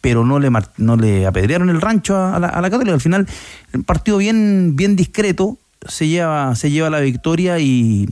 pero 0.00 0.24
no 0.24 0.38
le, 0.38 0.50
no 0.76 0.96
le 0.96 1.26
apedrearon 1.26 1.70
el 1.70 1.80
rancho 1.80 2.16
a, 2.16 2.36
a 2.36 2.38
la, 2.38 2.60
la 2.60 2.70
Católica. 2.70 2.94
Al 2.94 3.00
final, 3.00 3.26
un 3.72 3.84
partido 3.84 4.18
bien, 4.18 4.76
bien 4.76 4.96
discreto, 4.96 5.56
se 5.86 6.08
lleva, 6.08 6.54
se 6.56 6.70
lleva 6.70 6.90
la 6.90 7.00
victoria 7.00 7.58
y, 7.58 8.08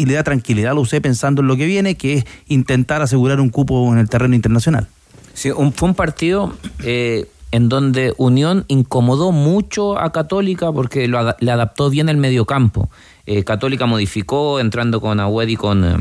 y 0.00 0.06
le 0.06 0.14
da 0.14 0.22
tranquilidad 0.22 0.72
a 0.72 0.74
la 0.74 0.80
UC 0.80 1.00
pensando 1.00 1.42
en 1.42 1.48
lo 1.48 1.56
que 1.56 1.66
viene, 1.66 1.94
que 1.96 2.14
es 2.18 2.24
intentar 2.48 3.02
asegurar 3.02 3.40
un 3.40 3.50
cupo 3.50 3.92
en 3.92 3.98
el 3.98 4.08
terreno 4.08 4.34
internacional. 4.34 4.86
Sí, 5.34 5.50
un- 5.50 5.72
fue 5.72 5.88
un 5.90 5.94
partido 5.94 6.54
eh, 6.82 7.26
en 7.52 7.68
donde 7.68 8.14
Unión 8.16 8.64
incomodó 8.68 9.32
mucho 9.32 9.98
a 9.98 10.12
Católica 10.12 10.72
porque 10.72 11.06
lo 11.08 11.34
le 11.40 11.50
adaptó 11.50 11.90
bien 11.90 12.08
el 12.08 12.16
mediocampo. 12.16 12.88
Eh, 13.26 13.44
Católica 13.44 13.86
modificó 13.86 14.60
entrando 14.60 15.00
con 15.00 15.20
Agüed 15.20 15.48
y 15.48 15.56
con, 15.56 15.84
eh, 15.84 15.94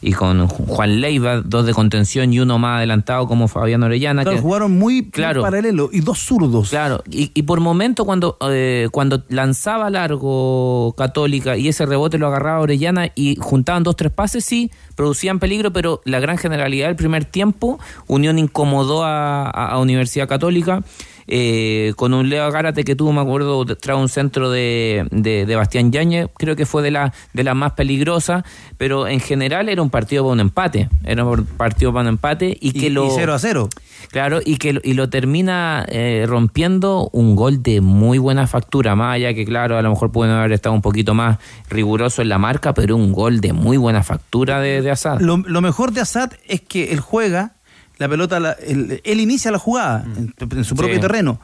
y 0.00 0.12
con 0.12 0.46
Juan 0.48 1.00
Leiva, 1.00 1.42
dos 1.44 1.66
de 1.66 1.74
contención 1.74 2.32
y 2.32 2.40
uno 2.40 2.58
más 2.58 2.78
adelantado 2.78 3.26
como 3.26 3.48
Fabián 3.48 3.82
Orellana. 3.82 4.22
Claro, 4.22 4.36
que- 4.36 4.42
jugaron 4.42 4.72
muy, 4.78 5.02
muy 5.02 5.10
Claro. 5.10 5.42
paralelo 5.42 5.90
y 5.92 6.00
dos 6.00 6.18
zurdos. 6.20 6.70
Claro, 6.70 7.02
y, 7.10 7.30
y 7.34 7.42
por 7.42 7.60
momento 7.60 8.04
cuando, 8.04 8.38
eh, 8.48 8.88
cuando 8.92 9.22
lanzaba 9.28 9.90
largo 9.90 10.94
Católica 10.96 11.56
y 11.56 11.68
ese 11.68 11.86
rebote 11.86 12.18
lo 12.18 12.28
agarraba 12.28 12.60
Orellana 12.60 13.10
y 13.14 13.36
juntaban 13.40 13.82
dos, 13.82 13.96
tres 13.96 14.12
pases, 14.12 14.44
sí, 14.44 14.70
producían 14.94 15.38
peligro, 15.38 15.72
pero 15.72 16.00
la 16.04 16.20
gran 16.20 16.38
generalidad 16.38 16.86
del 16.86 16.96
primer 16.96 17.24
tiempo, 17.24 17.78
Unión 18.06 18.38
incomodó 18.38 19.04
a, 19.04 19.44
a- 19.50 19.68
a 19.72 19.78
Universidad 19.78 20.28
Católica. 20.28 20.82
Eh, 21.32 21.92
con 21.96 22.12
un 22.12 22.28
Leo 22.28 22.50
Gárate 22.50 22.82
que 22.84 22.96
tuvo, 22.96 23.12
me 23.12 23.20
acuerdo, 23.20 23.64
tras 23.64 23.96
un 23.96 24.08
centro 24.08 24.50
de, 24.50 25.06
de, 25.12 25.46
de 25.46 25.56
Bastián 25.56 25.92
Yáñez, 25.92 26.28
creo 26.36 26.56
que 26.56 26.66
fue 26.66 26.82
de 26.82 26.90
la, 26.90 27.14
de 27.32 27.44
las 27.44 27.54
más 27.54 27.72
peligrosas, 27.72 28.42
pero 28.76 29.06
en 29.08 29.20
general 29.20 29.68
era 29.68 29.80
un 29.80 29.90
partido 29.90 30.24
para 30.24 30.32
un 30.32 30.40
empate, 30.40 30.88
era 31.04 31.24
un 31.24 31.44
partido 31.46 31.92
para 31.92 32.02
un 32.02 32.08
empate 32.08 32.56
y 32.60 32.72
que 32.72 32.86
Y- 32.86 32.90
lo... 32.90 33.06
y 33.06 33.10
0 33.14 33.32
a 33.34 33.38
0. 33.38 33.68
Claro, 34.10 34.40
y 34.44 34.56
que 34.56 34.72
lo- 34.72 34.80
y 34.82 34.94
lo 34.94 35.08
termina 35.08 35.84
eh, 35.88 36.24
rompiendo 36.26 37.08
un 37.12 37.36
gol 37.36 37.62
de 37.62 37.80
muy 37.80 38.18
buena 38.18 38.46
factura, 38.48 38.96
más 38.96 39.14
allá 39.14 39.32
que 39.34 39.44
claro, 39.44 39.78
a 39.78 39.82
lo 39.82 39.90
mejor 39.90 40.10
pueden 40.10 40.34
haber 40.34 40.52
estado 40.52 40.74
un 40.74 40.82
poquito 40.82 41.14
más 41.14 41.38
riguroso 41.68 42.22
en 42.22 42.28
la 42.30 42.38
marca, 42.38 42.74
pero 42.74 42.96
un 42.96 43.12
gol 43.12 43.40
de 43.40 43.52
muy 43.52 43.76
buena 43.76 44.02
factura 44.02 44.58
de, 44.60 44.82
de 44.82 44.90
Assad. 44.90 45.20
Lo, 45.20 45.36
lo 45.36 45.60
mejor 45.60 45.92
de 45.92 46.00
Assad 46.00 46.32
es 46.48 46.60
que 46.60 46.92
él 46.92 46.98
juega, 47.00 47.52
la 48.00 48.08
pelota, 48.08 48.40
la- 48.40 48.52
él, 48.66 49.00
él 49.04 49.20
inicia 49.20 49.52
la 49.52 49.58
jugada 49.58 50.04
en, 50.16 50.34
en 50.40 50.64
su 50.64 50.74
propio 50.74 50.96
Sí. 50.96 51.00
terreno, 51.00 51.38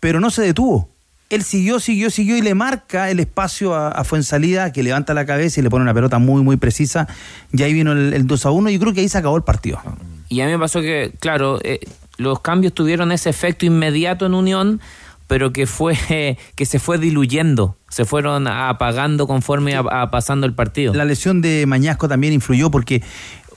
pero 0.00 0.20
no 0.20 0.28
se 0.30 0.42
detuvo. 0.42 0.90
Él 1.30 1.42
siguió, 1.44 1.80
siguió, 1.80 2.10
siguió 2.10 2.36
y 2.36 2.42
le 2.42 2.54
marca 2.54 3.08
el 3.08 3.18
espacio 3.18 3.74
a, 3.74 3.88
a 3.88 4.04
Fuensalida, 4.04 4.70
que 4.70 4.82
levanta 4.82 5.14
la 5.14 5.24
cabeza 5.24 5.60
y 5.60 5.62
le 5.62 5.70
pone 5.70 5.82
una 5.84 5.94
pelota 5.94 6.18
muy, 6.18 6.42
muy 6.42 6.58
precisa. 6.58 7.08
Y 7.52 7.62
ahí 7.62 7.72
vino 7.72 7.92
el, 7.92 8.12
el 8.12 8.26
2 8.26 8.44
a 8.44 8.50
1 8.50 8.68
y 8.68 8.74
yo 8.74 8.80
creo 8.80 8.92
que 8.92 9.00
ahí 9.00 9.08
se 9.08 9.16
acabó 9.16 9.36
el 9.38 9.42
partido. 9.42 9.80
Y 10.28 10.42
a 10.42 10.44
mí 10.46 10.52
me 10.52 10.58
pasó 10.58 10.82
que, 10.82 11.14
claro, 11.20 11.58
eh, 11.62 11.80
los 12.18 12.40
cambios 12.40 12.74
tuvieron 12.74 13.12
ese 13.12 13.30
efecto 13.30 13.64
inmediato 13.64 14.26
en 14.26 14.34
Unión, 14.34 14.80
pero 15.26 15.54
que 15.54 15.66
fue 15.66 15.96
que 16.56 16.66
se 16.66 16.78
fue 16.78 16.98
diluyendo, 16.98 17.78
se 17.88 18.04
fueron 18.04 18.46
apagando 18.46 19.26
conforme 19.26 19.74
a, 19.74 19.80
a 19.80 20.10
pasando 20.10 20.46
el 20.46 20.52
partido. 20.52 20.92
La 20.92 21.06
lesión 21.06 21.40
de 21.40 21.64
Mañasco 21.66 22.08
también 22.08 22.34
influyó 22.34 22.70
porque 22.70 23.02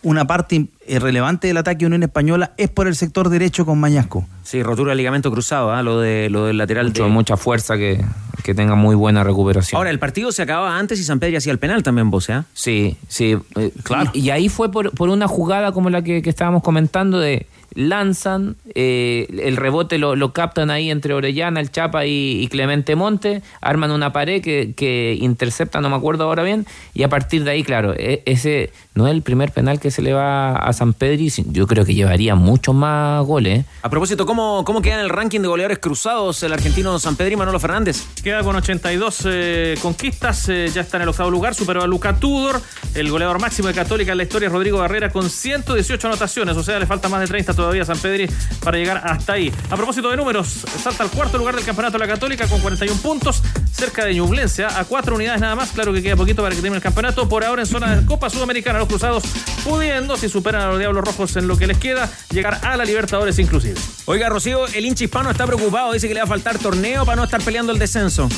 una 0.05 0.25
parte 0.27 0.67
eh, 0.87 0.99
relevante 0.99 1.47
del 1.47 1.57
ataque 1.57 1.79
de 1.79 1.85
Unión 1.87 2.03
Española 2.03 2.51
es 2.57 2.69
por 2.69 2.87
el 2.87 2.95
sector 2.95 3.29
derecho 3.29 3.65
con 3.65 3.79
Mañasco. 3.79 4.25
Sí, 4.43 4.61
rotura 4.63 4.91
de 4.91 4.95
ligamento 4.97 5.31
cruzado, 5.31 5.71
¿ah? 5.71 5.81
lo, 5.81 5.99
de, 5.99 6.29
lo 6.29 6.45
del 6.45 6.57
lateral. 6.57 6.85
Mucho- 6.87 7.03
de- 7.05 7.09
mucha 7.09 7.37
fuerza 7.37 7.75
que, 7.75 8.05
que 8.43 8.53
tenga 8.53 8.75
muy 8.75 8.95
buena 8.95 9.23
recuperación. 9.23 9.77
Ahora, 9.77 9.89
el 9.89 9.97
partido 9.99 10.31
se 10.31 10.43
acababa 10.43 10.77
antes 10.77 10.99
y 10.99 11.03
San 11.03 11.19
Pedro 11.19 11.37
hacía 11.39 11.51
el 11.51 11.59
penal 11.59 11.81
también, 11.83 12.11
vos, 12.11 12.29
¿ah? 12.29 12.45
Sí, 12.53 12.95
sí, 13.07 13.35
eh, 13.55 13.71
claro. 13.83 14.11
Y, 14.13 14.19
y 14.19 14.29
ahí 14.29 14.47
fue 14.47 14.71
por, 14.71 14.91
por 14.91 15.09
una 15.09 15.27
jugada 15.27 15.71
como 15.71 15.89
la 15.89 16.03
que, 16.03 16.21
que 16.21 16.29
estábamos 16.29 16.61
comentando 16.61 17.19
de 17.19 17.47
lanzan, 17.75 18.55
eh, 18.73 19.27
el 19.43 19.57
rebote 19.57 19.97
lo, 19.97 20.15
lo 20.15 20.33
captan 20.33 20.71
ahí 20.71 20.89
entre 20.89 21.13
Orellana, 21.13 21.59
el 21.59 21.71
Chapa 21.71 22.05
y, 22.05 22.41
y 22.41 22.47
Clemente 22.47 22.95
Monte, 22.95 23.41
arman 23.61 23.91
una 23.91 24.11
pared 24.13 24.41
que, 24.41 24.73
que 24.75 25.17
intercepta, 25.19 25.81
no 25.81 25.89
me 25.89 25.95
acuerdo 25.95 26.23
ahora 26.23 26.43
bien, 26.43 26.65
y 26.93 27.03
a 27.03 27.09
partir 27.09 27.43
de 27.43 27.51
ahí, 27.51 27.63
claro, 27.63 27.93
e- 27.97 28.23
ese 28.25 28.71
no 28.95 29.07
es 29.07 29.13
el 29.13 29.21
primer 29.21 29.51
penal 29.51 29.79
que 29.79 29.91
se 29.91 30.01
le 30.01 30.13
va 30.13 30.55
a 30.55 30.73
San 30.73 30.93
Pedro, 30.93 31.21
y 31.23 31.29
sin- 31.29 31.53
yo 31.53 31.67
creo 31.67 31.85
que 31.85 31.93
llevaría 31.93 32.33
muchos 32.35 32.73
más 32.73 33.23
goles. 33.25 33.65
A 33.83 33.89
propósito, 33.89 34.25
¿cómo, 34.25 34.63
¿cómo 34.65 34.81
queda 34.81 34.95
en 34.95 35.01
el 35.01 35.09
ranking 35.09 35.41
de 35.41 35.47
goleadores 35.49 35.79
cruzados 35.79 36.41
el 36.43 36.53
argentino 36.53 36.97
San 36.97 37.15
Pedro 37.17 37.33
y 37.33 37.35
Manolo 37.37 37.59
Fernández? 37.59 38.05
Queda 38.23 38.41
con 38.43 38.55
82 38.55 39.21
eh, 39.25 39.75
conquistas, 39.81 40.47
eh, 40.49 40.69
ya 40.73 40.81
está 40.81 40.97
en 40.97 41.03
el 41.03 41.09
octavo 41.09 41.29
lugar, 41.29 41.53
superó 41.55 41.83
a 41.83 41.87
Luca 41.87 42.15
Tudor, 42.17 42.61
el 42.93 43.11
goleador 43.11 43.39
máximo 43.39 43.67
de 43.67 43.73
Católica 43.73 44.13
en 44.13 44.17
la 44.17 44.23
historia 44.23 44.47
es 44.47 44.53
Rodrigo 44.53 44.77
Barrera 44.79 45.09
con 45.11 45.29
118 45.29 46.07
anotaciones, 46.07 46.55
o 46.55 46.63
sea, 46.63 46.79
le 46.79 46.85
falta 46.85 47.09
más 47.09 47.19
de 47.19 47.27
30 47.27 47.53
todavía 47.53 47.64
a 47.71 47.85
San 47.85 47.97
Pedri 47.97 48.29
para 48.63 48.77
llegar 48.77 49.01
hasta 49.03 49.33
ahí. 49.33 49.51
A 49.69 49.75
propósito 49.75 50.09
de 50.09 50.17
números, 50.17 50.65
salta 50.81 51.03
al 51.03 51.09
cuarto 51.09 51.37
lugar 51.37 51.55
del 51.55 51.65
campeonato 51.65 51.97
la 51.97 52.07
Católica 52.07 52.47
con 52.47 52.61
41 52.61 53.01
puntos, 53.01 53.41
cerca 53.71 54.05
de 54.05 54.13
Ñublense, 54.13 54.63
¿ah? 54.63 54.79
a 54.79 54.85
cuatro 54.85 55.15
unidades 55.15 55.41
nada 55.41 55.55
más, 55.55 55.71
claro 55.71 55.93
que 55.93 56.01
queda 56.01 56.15
poquito 56.15 56.41
para 56.41 56.55
que 56.55 56.61
termine 56.61 56.77
el 56.77 56.81
campeonato, 56.81 57.27
por 57.27 57.43
ahora 57.43 57.63
en 57.63 57.67
zona 57.67 57.95
de 57.95 58.05
Copa 58.05 58.29
Sudamericana, 58.29 58.79
los 58.79 58.87
cruzados 58.87 59.23
pudiendo, 59.63 60.15
si 60.15 60.29
superan 60.29 60.61
a 60.61 60.67
los 60.67 60.79
Diablos 60.79 61.03
Rojos 61.03 61.35
en 61.35 61.47
lo 61.47 61.57
que 61.57 61.67
les 61.67 61.77
queda, 61.77 62.09
llegar 62.31 62.59
a 62.63 62.77
la 62.77 62.85
Libertadores 62.85 63.37
inclusive. 63.39 63.79
Oiga, 64.05 64.29
Rocío, 64.29 64.67
el 64.67 64.85
hincha 64.85 65.03
hispano 65.03 65.31
está 65.31 65.45
preocupado, 65.45 65.91
dice 65.91 66.07
que 66.07 66.13
le 66.13 66.21
va 66.21 66.25
a 66.25 66.29
faltar 66.29 66.57
torneo 66.59 67.05
para 67.05 67.17
no 67.17 67.23
estar 67.23 67.41
peleando 67.41 67.71
el 67.71 67.79
descenso. 67.79 68.29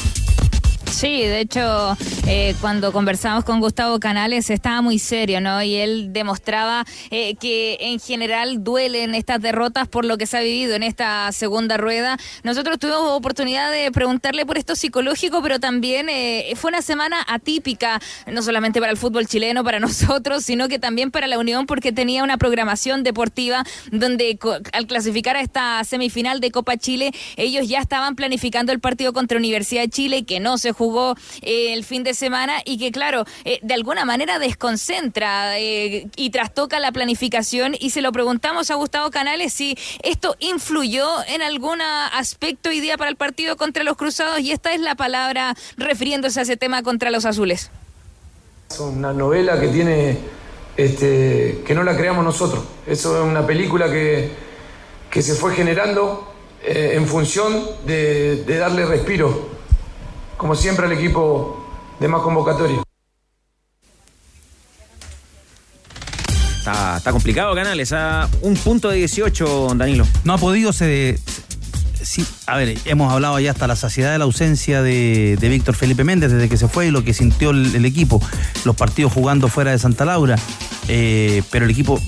Sí, 0.89 1.21
de 1.21 1.41
hecho, 1.41 1.95
eh, 2.27 2.55
cuando 2.59 2.91
conversamos 2.91 3.43
con 3.43 3.59
Gustavo 3.59 3.99
Canales 3.99 4.49
estaba 4.49 4.81
muy 4.81 4.99
serio, 4.99 5.41
¿no? 5.41 5.61
Y 5.61 5.75
él 5.75 6.11
demostraba 6.11 6.85
eh, 7.11 7.35
que 7.35 7.77
en 7.79 7.99
general 7.99 8.63
duelen 8.63 9.13
estas 9.13 9.39
derrotas 9.41 9.87
por 9.87 10.05
lo 10.05 10.17
que 10.17 10.25
se 10.25 10.37
ha 10.37 10.41
vivido 10.41 10.75
en 10.75 10.83
esta 10.83 11.31
segunda 11.33 11.77
rueda. 11.77 12.17
Nosotros 12.43 12.79
tuvimos 12.79 13.11
oportunidad 13.11 13.71
de 13.71 13.91
preguntarle 13.91 14.45
por 14.45 14.57
esto 14.57 14.75
psicológico, 14.75 15.41
pero 15.43 15.59
también 15.59 16.09
eh, 16.09 16.53
fue 16.55 16.69
una 16.69 16.81
semana 16.81 17.17
atípica, 17.27 18.01
no 18.25 18.41
solamente 18.41 18.79
para 18.79 18.91
el 18.91 18.97
fútbol 18.97 19.27
chileno, 19.27 19.63
para 19.63 19.79
nosotros, 19.81 20.43
sino 20.43 20.67
que 20.67 20.79
también 20.79 21.11
para 21.11 21.27
la 21.27 21.37
Unión, 21.37 21.67
porque 21.67 21.91
tenía 21.91 22.23
una 22.23 22.37
programación 22.37 23.03
deportiva 23.03 23.63
donde 23.91 24.39
al 24.73 24.87
clasificar 24.87 25.35
a 25.35 25.41
esta 25.41 25.83
semifinal 25.83 26.39
de 26.39 26.49
Copa 26.49 26.77
Chile, 26.77 27.11
ellos 27.35 27.67
ya 27.67 27.79
estaban 27.79 28.15
planificando 28.15 28.71
el 28.71 28.79
partido 28.79 29.13
contra 29.13 29.37
Universidad 29.37 29.81
de 29.81 29.89
Chile, 29.89 30.23
que 30.23 30.39
no 30.39 30.57
se 30.57 30.73
jugó 30.77 31.15
eh, 31.41 31.73
el 31.73 31.83
fin 31.83 32.03
de 32.03 32.13
semana 32.13 32.61
y 32.63 32.77
que, 32.77 32.91
claro, 32.91 33.25
eh, 33.43 33.59
de 33.63 33.73
alguna 33.73 34.05
manera 34.05 34.39
desconcentra 34.39 35.59
eh, 35.59 36.07
y 36.15 36.29
trastoca 36.29 36.79
la 36.79 36.91
planificación. 36.91 37.75
Y 37.79 37.89
se 37.89 38.01
lo 38.01 38.11
preguntamos 38.11 38.69
a 38.71 38.75
Gustavo 38.75 39.09
Canales 39.09 39.53
si 39.53 39.77
esto 40.03 40.35
influyó 40.39 41.07
en 41.27 41.41
algún 41.41 41.81
aspecto 41.81 42.71
y 42.71 42.79
día 42.79 42.97
para 42.97 43.09
el 43.09 43.15
partido 43.15 43.57
contra 43.57 43.83
los 43.83 43.97
Cruzados. 43.97 44.39
Y 44.39 44.51
esta 44.51 44.73
es 44.73 44.81
la 44.81 44.95
palabra 44.95 45.55
refiriéndose 45.77 46.39
a 46.39 46.43
ese 46.43 46.57
tema 46.57 46.83
contra 46.83 47.09
los 47.09 47.25
azules. 47.25 47.71
Es 48.69 48.79
una 48.79 49.13
novela 49.13 49.59
que 49.59 49.69
tiene, 49.69 50.17
este, 50.75 51.63
que 51.65 51.73
no 51.73 51.83
la 51.83 51.97
creamos 51.97 52.23
nosotros. 52.23 52.63
Eso 52.85 53.17
es 53.17 53.25
una 53.27 53.47
película 53.47 53.89
que, 53.89 54.29
que 55.09 55.21
se 55.21 55.33
fue 55.35 55.55
generando 55.55 56.33
en 56.69 57.07
función 57.07 57.63
de 57.85 58.43
darle 58.59 58.85
respiro, 58.85 59.56
como 60.37 60.55
siempre 60.55 60.85
al 60.85 60.91
equipo 60.91 61.65
de 61.99 62.07
más 62.07 62.21
convocatoria. 62.21 62.81
Está, 66.59 66.97
está 66.97 67.11
complicado, 67.11 67.55
Canales. 67.55 67.91
A 67.93 68.29
un 68.41 68.55
punto 68.55 68.89
de 68.89 68.97
18, 68.97 69.73
Danilo. 69.75 70.05
No 70.23 70.33
ha 70.33 70.37
podido, 70.37 70.73
se, 70.73 71.17
sí, 72.01 72.25
a 72.45 72.57
ver, 72.57 72.77
hemos 72.85 73.11
hablado 73.11 73.39
ya 73.39 73.51
hasta 73.51 73.67
la 73.67 73.75
saciedad 73.75 74.11
de 74.11 74.17
la 74.17 74.25
ausencia 74.25 74.81
de, 74.81 75.37
de 75.39 75.49
Víctor 75.49 75.75
Felipe 75.75 76.03
Méndez 76.03 76.31
desde 76.31 76.49
que 76.49 76.57
se 76.57 76.67
fue 76.67 76.87
y 76.87 76.91
lo 76.91 77.03
que 77.03 77.13
sintió 77.13 77.51
el, 77.51 77.75
el 77.75 77.85
equipo, 77.85 78.21
los 78.65 78.75
partidos 78.75 79.13
jugando 79.13 79.47
fuera 79.47 79.71
de 79.71 79.79
Santa 79.79 80.05
Laura, 80.05 80.37
eh, 80.87 81.43
pero 81.51 81.65
el 81.65 81.71
equipo 81.71 81.99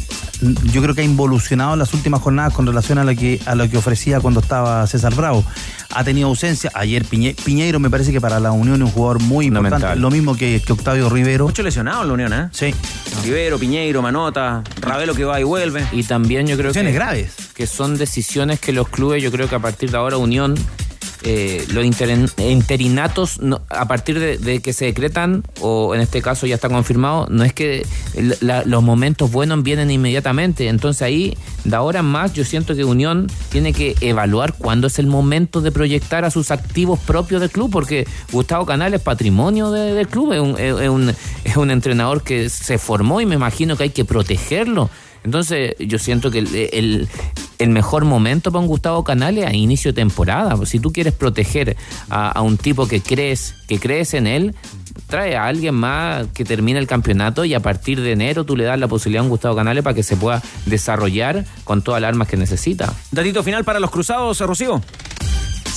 yo 0.41 0.81
creo 0.81 0.95
que 0.95 1.01
ha 1.01 1.03
involucionado 1.03 1.73
en 1.73 1.79
las 1.79 1.93
últimas 1.93 2.21
jornadas 2.21 2.53
con 2.53 2.65
relación 2.65 2.97
a 2.97 3.03
lo 3.03 3.15
que, 3.15 3.39
a 3.45 3.55
lo 3.55 3.69
que 3.69 3.77
ofrecía 3.77 4.19
cuando 4.19 4.39
estaba 4.39 4.85
César 4.87 5.13
Bravo. 5.15 5.43
Ha 5.93 6.03
tenido 6.03 6.27
ausencia, 6.27 6.71
ayer 6.73 7.03
Piñe, 7.05 7.35
Piñeiro 7.43 7.79
me 7.79 7.89
parece 7.89 8.11
que 8.11 8.21
para 8.21 8.39
la 8.39 8.51
Unión 8.51 8.75
es 8.75 8.87
un 8.87 8.91
jugador 8.91 9.21
muy 9.21 9.47
importante, 9.47 9.95
lo 9.95 10.09
mismo 10.09 10.35
que, 10.35 10.61
que 10.65 10.73
Octavio 10.73 11.09
Rivero. 11.09 11.45
Mucho 11.45 11.63
lesionado 11.63 12.03
en 12.03 12.07
la 12.07 12.13
Unión, 12.13 12.33
¿eh? 12.33 12.49
Sí. 12.51 12.73
Rivero, 13.23 13.59
Piñeiro, 13.59 14.01
Manota, 14.01 14.63
Ravelo 14.81 15.13
que 15.13 15.25
va 15.25 15.39
y 15.39 15.43
vuelve. 15.43 15.85
Y 15.91 16.03
también 16.03 16.47
yo 16.47 16.57
creo 16.57 16.71
que, 16.71 16.91
graves. 16.91 17.33
que 17.53 17.67
son 17.67 17.97
decisiones 17.97 18.59
que 18.59 18.71
los 18.71 18.87
clubes, 18.89 19.21
yo 19.21 19.31
creo 19.31 19.49
que 19.49 19.55
a 19.55 19.59
partir 19.59 19.91
de 19.91 19.97
ahora 19.97 20.17
Unión, 20.17 20.55
eh, 21.23 21.65
los 21.73 21.83
inter- 21.85 22.29
interinatos, 22.37 23.41
no- 23.41 23.61
a 23.69 23.87
partir 23.87 24.19
de, 24.19 24.61
que 24.61 24.73
se 24.73 24.85
decretan, 24.85 25.43
o 25.61 25.93
en 25.95 26.01
este 26.01 26.21
caso 26.21 26.45
ya 26.47 26.55
está 26.55 26.69
confirmado, 26.69 27.27
no 27.29 27.43
es 27.43 27.53
que 27.53 27.85
la- 28.41 28.63
los 28.65 28.83
momentos 28.83 29.31
buenos 29.31 29.63
vienen 29.63 29.91
inmediatamente. 29.91 30.67
Entonces 30.67 31.01
ahí, 31.01 31.37
de 31.63 31.75
ahora 31.75 32.03
más, 32.03 32.33
yo 32.33 32.45
siento 32.45 32.75
que 32.75 32.83
Unión 32.83 33.27
tiene 33.49 33.73
que 33.73 33.95
evaluar 34.01 34.53
cuándo 34.53 34.87
es 34.87 34.99
el 34.99 35.07
momento 35.07 35.61
de 35.61 35.71
proyectar 35.71 36.25
a 36.25 36.31
sus 36.31 36.51
activos 36.51 36.99
propios 36.99 37.41
del 37.41 37.49
club, 37.49 37.69
porque 37.71 38.07
Gustavo 38.31 38.65
Canal 38.65 38.93
es 38.93 39.01
patrimonio 39.01 39.71
de- 39.71 39.93
del 39.93 40.07
club, 40.07 40.33
es 40.33 40.39
un, 40.39 40.57
es 40.57 40.89
un- 40.89 41.13
es 41.43 41.57
un 41.57 41.71
entrenador 41.71 42.23
que 42.23 42.49
se 42.49 42.77
formó 42.77 43.19
y 43.21 43.25
me 43.25 43.35
imagino 43.35 43.75
que 43.75 43.83
hay 43.83 43.89
que 43.89 44.05
protegerlo. 44.05 44.89
Entonces, 45.23 45.75
yo 45.79 45.99
siento 45.99 46.31
que 46.31 46.39
el, 46.39 47.07
el- 47.59 47.69
mejor 47.69 48.05
momento 48.05 48.51
para 48.51 48.61
un 48.61 48.67
Gustavo 48.67 49.03
Canales 49.03 49.45
a 49.45 49.53
inicio 49.53 49.91
de 49.91 49.95
temporada. 49.95 50.55
Si 50.65 50.79
tú 50.79 50.91
quieres 50.93 51.13
proteger 51.13 51.75
a, 52.09 52.29
a 52.31 52.41
un 52.41 52.57
tipo 52.57 52.87
que 52.87 53.01
crees, 53.01 53.53
que 53.67 53.79
crees 53.79 54.13
en 54.13 54.27
él, 54.27 54.55
trae 55.07 55.35
a 55.35 55.45
alguien 55.45 55.75
más 55.75 56.27
que 56.33 56.45
termine 56.45 56.79
el 56.79 56.87
campeonato 56.87 57.43
y 57.45 57.53
a 57.53 57.59
partir 57.59 57.99
de 57.99 58.13
enero 58.13 58.45
tú 58.45 58.55
le 58.55 58.63
das 58.63 58.79
la 58.79 58.87
posibilidad 58.87 59.21
a 59.21 59.23
un 59.23 59.29
Gustavo 59.29 59.55
Canales 59.55 59.83
para 59.83 59.93
que 59.93 60.03
se 60.03 60.15
pueda 60.15 60.41
desarrollar 60.67 61.45
con 61.65 61.81
todas 61.81 62.01
las 62.01 62.09
armas 62.09 62.27
que 62.27 62.37
necesita. 62.37 62.93
Datito 63.11 63.43
final 63.43 63.63
para 63.65 63.79
los 63.79 63.91
cruzados, 63.91 64.39
Rocío. 64.39 64.81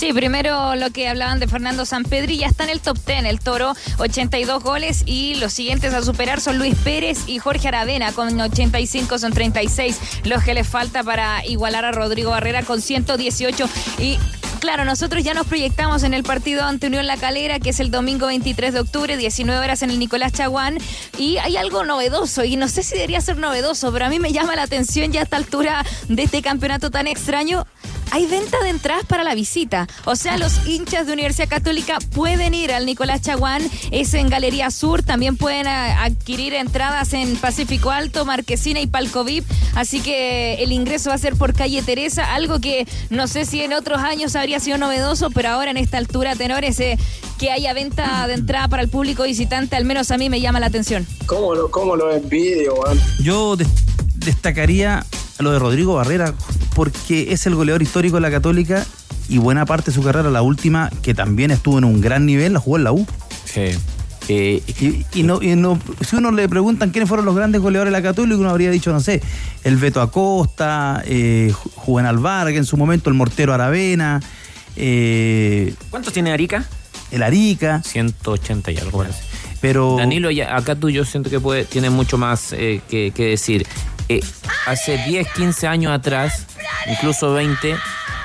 Sí, 0.02 0.12
primero 0.12 0.74
lo 0.74 0.90
que 0.90 1.06
hablaban 1.06 1.38
de 1.38 1.46
Fernando 1.46 1.86
Sampedri, 1.86 2.36
ya 2.36 2.48
está 2.48 2.64
en 2.64 2.70
el 2.70 2.80
top 2.80 2.98
10, 3.06 3.24
el 3.24 3.38
Toro, 3.38 3.76
82 3.98 4.60
goles 4.60 5.04
y 5.06 5.36
los 5.36 5.52
siguientes 5.52 5.94
a 5.94 6.02
superar 6.02 6.40
son 6.40 6.58
Luis 6.58 6.74
Pérez 6.74 7.20
y 7.28 7.38
Jorge 7.38 7.68
Aravena 7.68 8.10
con 8.10 8.40
85, 8.40 9.20
son 9.20 9.32
36 9.32 10.00
los 10.24 10.42
que 10.42 10.54
les 10.54 10.66
falta 10.66 11.04
para 11.04 11.46
igualar 11.46 11.84
a 11.84 11.92
Rodrigo 11.92 12.30
Barrera 12.32 12.64
con 12.64 12.82
118 12.82 13.68
y 14.00 14.18
Claro, 14.62 14.84
nosotros 14.84 15.24
ya 15.24 15.34
nos 15.34 15.48
proyectamos 15.48 16.04
en 16.04 16.14
el 16.14 16.22
partido 16.22 16.62
ante 16.62 16.86
Unión 16.86 17.08
La 17.08 17.16
Calera, 17.16 17.58
que 17.58 17.70
es 17.70 17.80
el 17.80 17.90
domingo 17.90 18.26
23 18.26 18.72
de 18.72 18.78
octubre, 18.78 19.16
19 19.16 19.58
horas 19.58 19.82
en 19.82 19.90
el 19.90 19.98
Nicolás 19.98 20.32
Chaguán. 20.32 20.78
Y 21.18 21.38
hay 21.38 21.56
algo 21.56 21.82
novedoso, 21.82 22.44
y 22.44 22.54
no 22.54 22.68
sé 22.68 22.84
si 22.84 22.94
debería 22.94 23.20
ser 23.20 23.38
novedoso, 23.38 23.92
pero 23.92 24.04
a 24.04 24.08
mí 24.08 24.20
me 24.20 24.32
llama 24.32 24.54
la 24.54 24.62
atención 24.62 25.10
ya 25.10 25.18
a 25.18 25.24
esta 25.24 25.36
altura 25.36 25.84
de 26.08 26.22
este 26.22 26.42
campeonato 26.42 26.92
tan 26.92 27.08
extraño. 27.08 27.66
Hay 28.14 28.26
venta 28.26 28.62
de 28.62 28.68
entradas 28.68 29.06
para 29.06 29.24
la 29.24 29.34
visita. 29.34 29.86
O 30.04 30.16
sea, 30.16 30.36
los 30.36 30.66
hinchas 30.66 31.06
de 31.06 31.14
Universidad 31.14 31.48
Católica 31.48 31.96
pueden 32.14 32.52
ir 32.52 32.70
al 32.70 32.84
Nicolás 32.84 33.22
Chaguán, 33.22 33.62
es 33.90 34.12
en 34.12 34.28
Galería 34.28 34.70
Sur. 34.70 35.02
También 35.02 35.38
pueden 35.38 35.66
a- 35.66 36.04
adquirir 36.04 36.52
entradas 36.52 37.14
en 37.14 37.36
Pacífico 37.36 37.90
Alto, 37.90 38.26
Marquesina 38.26 38.80
y 38.80 38.86
Palco 38.86 39.24
VIP. 39.24 39.46
Así 39.74 40.00
que 40.02 40.54
el 40.62 40.72
ingreso 40.72 41.08
va 41.08 41.14
a 41.14 41.18
ser 41.18 41.36
por 41.36 41.54
calle 41.54 41.80
Teresa, 41.82 42.34
algo 42.34 42.60
que 42.60 42.86
no 43.08 43.26
sé 43.28 43.46
si 43.46 43.62
en 43.62 43.72
otros 43.72 43.98
años 44.02 44.36
habría 44.36 44.60
sido 44.60 44.76
novedoso, 44.76 45.30
pero 45.30 45.48
ahora 45.48 45.70
en 45.70 45.78
esta 45.78 45.96
altura, 45.96 46.36
tenores, 46.36 46.78
eh, 46.80 46.98
que 47.38 47.50
haya 47.50 47.72
venta 47.72 48.26
de 48.26 48.34
entrada 48.34 48.68
para 48.68 48.82
el 48.82 48.90
público 48.90 49.22
visitante, 49.22 49.74
al 49.74 49.86
menos 49.86 50.10
a 50.10 50.18
mí 50.18 50.28
me 50.28 50.40
llama 50.42 50.60
la 50.60 50.66
atención. 50.66 51.06
¿Cómo 51.24 51.54
lo, 51.54 51.70
cómo 51.70 51.96
lo 51.96 52.12
envidio, 52.14 52.74
weón? 52.74 53.00
Yo 53.22 53.56
des- 54.24 54.34
destacaría 54.34 55.04
lo 55.38 55.52
de 55.52 55.58
Rodrigo 55.58 55.94
Barrera 55.94 56.34
porque 56.74 57.32
es 57.32 57.46
el 57.46 57.54
goleador 57.54 57.82
histórico 57.82 58.16
de 58.16 58.22
la 58.22 58.30
Católica 58.30 58.84
y 59.28 59.38
buena 59.38 59.66
parte 59.66 59.90
de 59.90 59.94
su 59.94 60.02
carrera, 60.02 60.30
la 60.30 60.42
última, 60.42 60.90
que 61.02 61.14
también 61.14 61.50
estuvo 61.50 61.78
en 61.78 61.84
un 61.84 62.00
gran 62.00 62.26
nivel, 62.26 62.52
la 62.54 62.60
jugó 62.60 62.76
en 62.76 62.84
la 62.84 62.92
U. 62.92 63.06
Sí. 63.44 63.62
Eh, 64.28 64.62
y, 64.80 65.04
y 65.18 65.22
no, 65.24 65.42
y 65.42 65.56
no- 65.56 65.78
si 66.06 66.16
uno 66.16 66.30
le 66.30 66.48
preguntan 66.48 66.90
quiénes 66.90 67.08
fueron 67.08 67.26
los 67.26 67.34
grandes 67.34 67.60
goleadores 67.60 67.92
de 67.92 67.98
la 67.98 68.02
Católica, 68.02 68.36
uno 68.38 68.50
habría 68.50 68.70
dicho, 68.70 68.92
no 68.92 69.00
sé, 69.00 69.20
el 69.64 69.76
Beto 69.76 70.00
Acosta, 70.00 71.02
eh, 71.06 71.50
Ju- 71.52 71.70
Juvenal 71.74 72.18
Vargas, 72.18 72.54
en 72.58 72.64
su 72.64 72.76
momento 72.76 73.10
el 73.10 73.14
Mortero 73.16 73.52
Aravena, 73.54 74.20
eh, 74.76 75.74
¿Cuántos 75.90 76.12
tiene 76.12 76.32
Arica? 76.32 76.64
el 77.10 77.22
Arica. 77.22 77.82
180 77.84 78.70
y 78.72 78.78
algo 78.78 78.98
parece. 78.98 79.20
Pero 79.60 79.96
Danilo, 79.98 80.30
ya, 80.30 80.56
acá 80.56 80.74
tú 80.74 80.88
yo 80.90 81.04
siento 81.04 81.30
que 81.30 81.38
puede, 81.38 81.64
tiene 81.64 81.88
mucho 81.90 82.18
más 82.18 82.52
eh, 82.52 82.80
que, 82.88 83.12
que 83.14 83.26
decir. 83.26 83.66
Eh, 84.16 84.20
hace 84.66 84.98
10, 85.06 85.26
15 85.32 85.66
años 85.66 85.92
atrás, 85.92 86.46
incluso 86.90 87.32
20, 87.32 87.74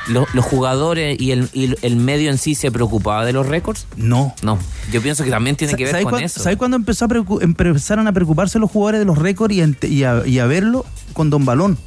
lo- 0.08 0.28
los 0.34 0.46
jugadores 0.46 1.20
y 1.20 1.32
el, 1.32 1.50
y 1.54 1.74
el 1.82 1.96
medio 1.98 2.30
en 2.32 2.38
sí 2.38 2.56
se 2.56 2.72
preocupaba 2.72 3.26
de 3.26 3.34
los 3.34 3.46
récords. 3.48 3.88
No. 3.96 4.34
No. 4.42 4.58
Yo 4.92 5.02
pienso 5.02 5.24
que 5.24 5.30
también 5.30 5.56
tiene 5.56 5.74
que 5.76 5.84
ver 5.84 5.92
¿Sabes 5.92 6.06
con 6.06 6.14
cuán- 6.14 6.24
eso. 6.24 6.42
¿Sabes 6.42 6.58
cuándo 6.58 6.78
empezó 6.78 7.06
a 7.06 7.10
empezaron 7.42 8.08
a 8.08 8.14
preocuparse 8.14 8.60
los 8.60 8.72
jugadores 8.72 9.00
de 9.00 9.06
los 9.06 9.18
récords 9.18 9.54
y, 9.56 10.04
a, 10.04 10.24
y 10.26 10.40
a 10.40 10.46
verlo 10.46 10.86
con 11.14 11.30
Don 11.30 11.46
Balón? 11.46 11.78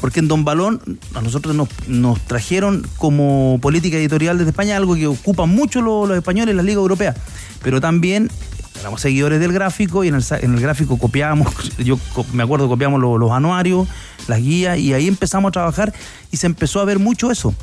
Porque 0.00 0.20
en 0.20 0.28
Don 0.28 0.44
Balón 0.46 0.80
a 1.14 1.20
nosotros 1.20 1.54
nos, 1.54 1.68
nos 1.86 2.18
trajeron 2.22 2.86
como 2.96 3.58
política 3.60 3.98
editorial 3.98 4.38
desde 4.38 4.50
España 4.50 4.76
algo 4.76 4.94
que 4.94 5.06
ocupan 5.06 5.50
mucho 5.50 5.82
lo- 5.82 6.06
los 6.06 6.16
españoles 6.16 6.52
en 6.52 6.56
la 6.56 6.62
Liga 6.62 6.80
Europea. 6.80 7.14
Pero 7.62 7.82
también 7.82 8.30
éramos 8.80 9.00
seguidores 9.00 9.40
del 9.40 9.52
gráfico 9.52 10.04
y 10.04 10.08
en 10.08 10.14
el, 10.16 10.24
en 10.40 10.54
el 10.54 10.60
gráfico 10.60 10.98
copiábamos, 10.98 11.76
yo 11.78 11.98
me 12.32 12.42
acuerdo, 12.42 12.68
copiamos 12.68 13.00
lo- 13.00 13.18
los 13.18 13.30
anuarios, 13.30 13.86
las 14.26 14.40
guías 14.40 14.78
y 14.78 14.92
ahí 14.94 15.06
empezamos 15.08 15.50
a 15.50 15.52
trabajar 15.52 15.92
y 16.30 16.36
se 16.38 16.46
empezó 16.46 16.80
a 16.80 16.84
ver 16.84 16.98
mucho 16.98 17.30
eso. 17.30 17.54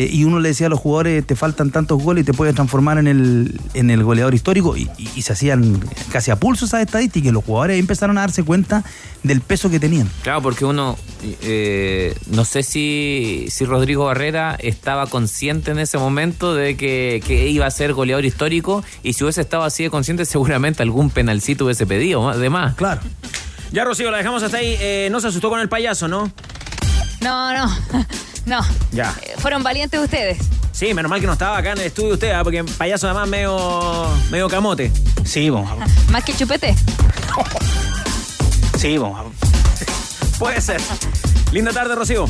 Eh, 0.00 0.08
y 0.12 0.22
uno 0.22 0.38
le 0.38 0.50
decía 0.50 0.68
a 0.68 0.70
los 0.70 0.78
jugadores, 0.78 1.26
te 1.26 1.34
faltan 1.34 1.72
tantos 1.72 2.00
goles 2.00 2.22
y 2.22 2.24
te 2.26 2.32
puedes 2.32 2.54
transformar 2.54 2.98
en 2.98 3.08
el, 3.08 3.60
en 3.74 3.90
el 3.90 4.04
goleador 4.04 4.32
histórico. 4.32 4.76
Y, 4.76 4.82
y- 4.96 5.10
y 5.16 5.22
se 5.22 5.32
hacían 5.32 5.80
casi 6.12 6.30
a 6.30 6.36
pulso 6.36 6.66
esas 6.66 6.82
estadísticas. 6.82 7.30
Y 7.30 7.32
los 7.32 7.44
jugadores 7.44 7.74
ahí 7.74 7.80
empezaron 7.80 8.16
a 8.16 8.20
darse 8.20 8.44
cuenta 8.44 8.84
del 9.24 9.40
peso 9.40 9.70
que 9.70 9.80
tenían. 9.80 10.08
Claro, 10.22 10.40
porque 10.40 10.64
uno, 10.64 10.96
eh, 11.42 12.14
no 12.30 12.44
sé 12.44 12.62
si, 12.62 13.46
si 13.50 13.64
Rodrigo 13.64 14.04
Barrera 14.04 14.56
estaba 14.60 15.08
consciente 15.08 15.72
en 15.72 15.80
ese 15.80 15.98
momento 15.98 16.54
de 16.54 16.76
que, 16.76 17.20
que 17.26 17.48
iba 17.48 17.66
a 17.66 17.70
ser 17.72 17.92
goleador 17.92 18.24
histórico 18.24 18.84
y 19.02 19.14
si 19.14 19.24
hubiese 19.24 19.40
estado 19.40 19.64
así 19.64 19.82
de 19.82 19.90
consciente 19.90 20.24
seguramente 20.26 20.80
algún 20.84 21.10
penalcito 21.10 21.64
hubiese 21.64 21.86
pedido, 21.86 22.28
además. 22.28 22.76
Claro. 22.76 23.00
Ya, 23.72 23.82
Rocío, 23.82 24.12
la 24.12 24.18
dejamos 24.18 24.44
hasta 24.44 24.58
ahí. 24.58 24.76
Eh, 24.80 25.08
no 25.10 25.18
se 25.20 25.26
asustó 25.26 25.50
con 25.50 25.58
el 25.58 25.68
payaso, 25.68 26.06
¿no? 26.06 26.30
No, 27.20 27.52
no, 27.52 27.68
no. 28.48 28.60
Ya. 28.92 29.14
Eh, 29.22 29.34
Fueron 29.38 29.62
valientes 29.62 30.00
ustedes. 30.00 30.38
Sí, 30.72 30.94
menos 30.94 31.10
mal 31.10 31.20
que 31.20 31.26
no 31.26 31.32
estaba 31.32 31.58
acá 31.58 31.72
en 31.72 31.78
el 31.78 31.86
estudio 31.86 32.14
usted, 32.14 32.30
¿ah? 32.32 32.42
porque 32.44 32.64
payaso 32.64 33.06
además 33.08 33.28
medio, 33.28 34.08
medio 34.30 34.48
camote. 34.48 34.92
Sí, 35.24 35.50
vamos. 35.50 35.90
Más 36.10 36.24
que 36.24 36.34
chupete. 36.34 36.74
Sí, 38.78 38.96
vamos. 38.98 39.34
Puede 40.38 40.60
ser. 40.60 40.80
Linda 41.52 41.72
tarde, 41.72 41.94
Rocío. 41.94 42.28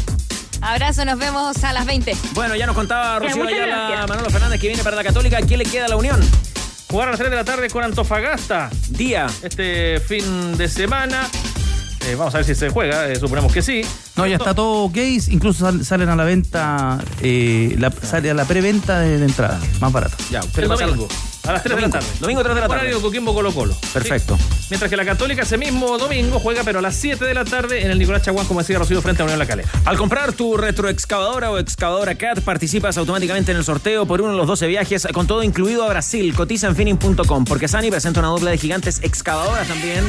Abrazo, 0.61 1.05
nos 1.05 1.19
vemos 1.19 1.62
a 1.62 1.73
las 1.73 1.86
20. 1.86 2.16
Bueno, 2.32 2.57
ya 2.57 2.66
nos 2.66 2.74
contaba 2.74 3.15
Ya, 3.15 3.19
Rocío 3.19 3.45
muchas 3.45 3.59
Ayala. 3.59 4.07
Manolo 4.07 4.31
Fernández, 4.31 4.61
que 4.61 4.66
viene 4.69 4.82
para 4.82 4.97
la 4.97 5.05
Católica. 5.05 5.39
¿Quién 5.43 5.59
le 5.59 5.65
queda 5.65 5.85
a 5.85 5.89
la 5.89 5.97
Unión? 5.97 6.20
Jugar 6.90 7.09
a 7.09 7.11
las 7.11 7.19
3 7.19 7.31
de 7.31 7.36
la 7.36 7.45
tarde 7.45 7.69
con 7.69 7.85
Antofagasta. 7.85 8.70
Día. 8.89 9.27
Este 9.43 10.01
fin 10.01 10.57
de 10.57 10.69
semana. 10.69 11.28
Eh, 12.09 12.14
vamos 12.16 12.35
a 12.35 12.39
ver 12.39 12.47
si 12.47 12.55
se 12.55 12.70
juega, 12.70 13.06
eh, 13.09 13.16
suponemos 13.16 13.52
que 13.52 13.60
sí. 13.60 13.82
No, 14.16 14.26
ya 14.26 14.36
está 14.36 14.55
todo 14.55 14.85
ok. 14.85 14.97
Incluso 15.28 15.66
sal- 15.66 15.85
salen 15.85 16.09
a 16.09 16.16
la 16.16 16.24
venta, 16.24 16.98
eh, 17.20 17.74
la, 17.78 17.90
sale 17.90 18.30
a 18.30 18.35
la 18.35 18.44
preventa 18.47 18.98
de, 19.01 19.18
de 19.18 19.24
entrada, 19.26 19.60
más 19.80 19.93
barata. 19.93 20.16
Ya, 20.30 20.40
El 20.56 20.68
domingo. 20.68 21.06
A 21.47 21.52
las 21.52 21.62
3 21.62 21.76
de 21.76 21.80
la 21.82 21.89
Domingo. 21.89 21.98
tarde. 21.98 22.06
Domingo 22.20 22.43
3 22.43 22.55
de 22.55 22.60
la 22.60 22.68
tarde. 22.68 22.80
Horario 22.82 23.01
Coquimbo 23.02 23.32
Colo 23.35 23.52
Colo. 23.55 23.74
Perfecto. 23.93 24.39
Mientras 24.70 24.90
que 24.90 24.97
la 24.97 25.05
Católica 25.05 25.43
ese 25.43 25.57
mismo 25.57 25.97
domingo 25.99 26.39
juega, 26.39 26.62
pero 26.65 26.78
a 26.81 26.82
las 26.82 26.95
7 26.97 27.24
de 27.24 27.32
la 27.35 27.45
tarde 27.45 27.82
en 27.82 27.90
el 27.90 27.99
Nicolás 27.99 28.23
Chaguán, 28.23 28.47
como 28.47 28.61
decía 28.61 28.78
Rocío, 28.78 29.01
frente 29.01 29.23
a 29.23 29.24
Unión 29.24 29.39
La 29.39 29.47
Calera. 29.47 29.69
Al 29.86 29.97
comprar 29.97 30.32
tu 30.32 30.57
retroexcavadora 30.57 31.51
o 31.51 31.59
excavadora 31.59 32.15
CAT, 32.16 32.40
participas 32.40 32.99
automáticamente 32.99 33.51
en 33.53 33.59
el 33.59 33.65
sorteo 33.65 34.05
por 34.07 34.20
uno 34.20 34.32
de 34.32 34.36
los 34.36 34.47
12 34.47 34.66
viajes, 34.66 35.07
con 35.15 35.27
todo 35.27 35.43
incluido 35.43 35.85
a 35.85 35.89
Brasil. 35.89 36.35
Cotiza 36.35 36.66
en 36.66 36.77
finning.com, 36.77 37.45
porque 37.45 37.66
Sani 37.66 37.90
presenta 37.90 38.20
una 38.20 38.28
dupla 38.28 38.51
de 38.51 38.59
gigantes 38.59 39.01
excavadoras 39.03 39.66
también. 39.69 40.05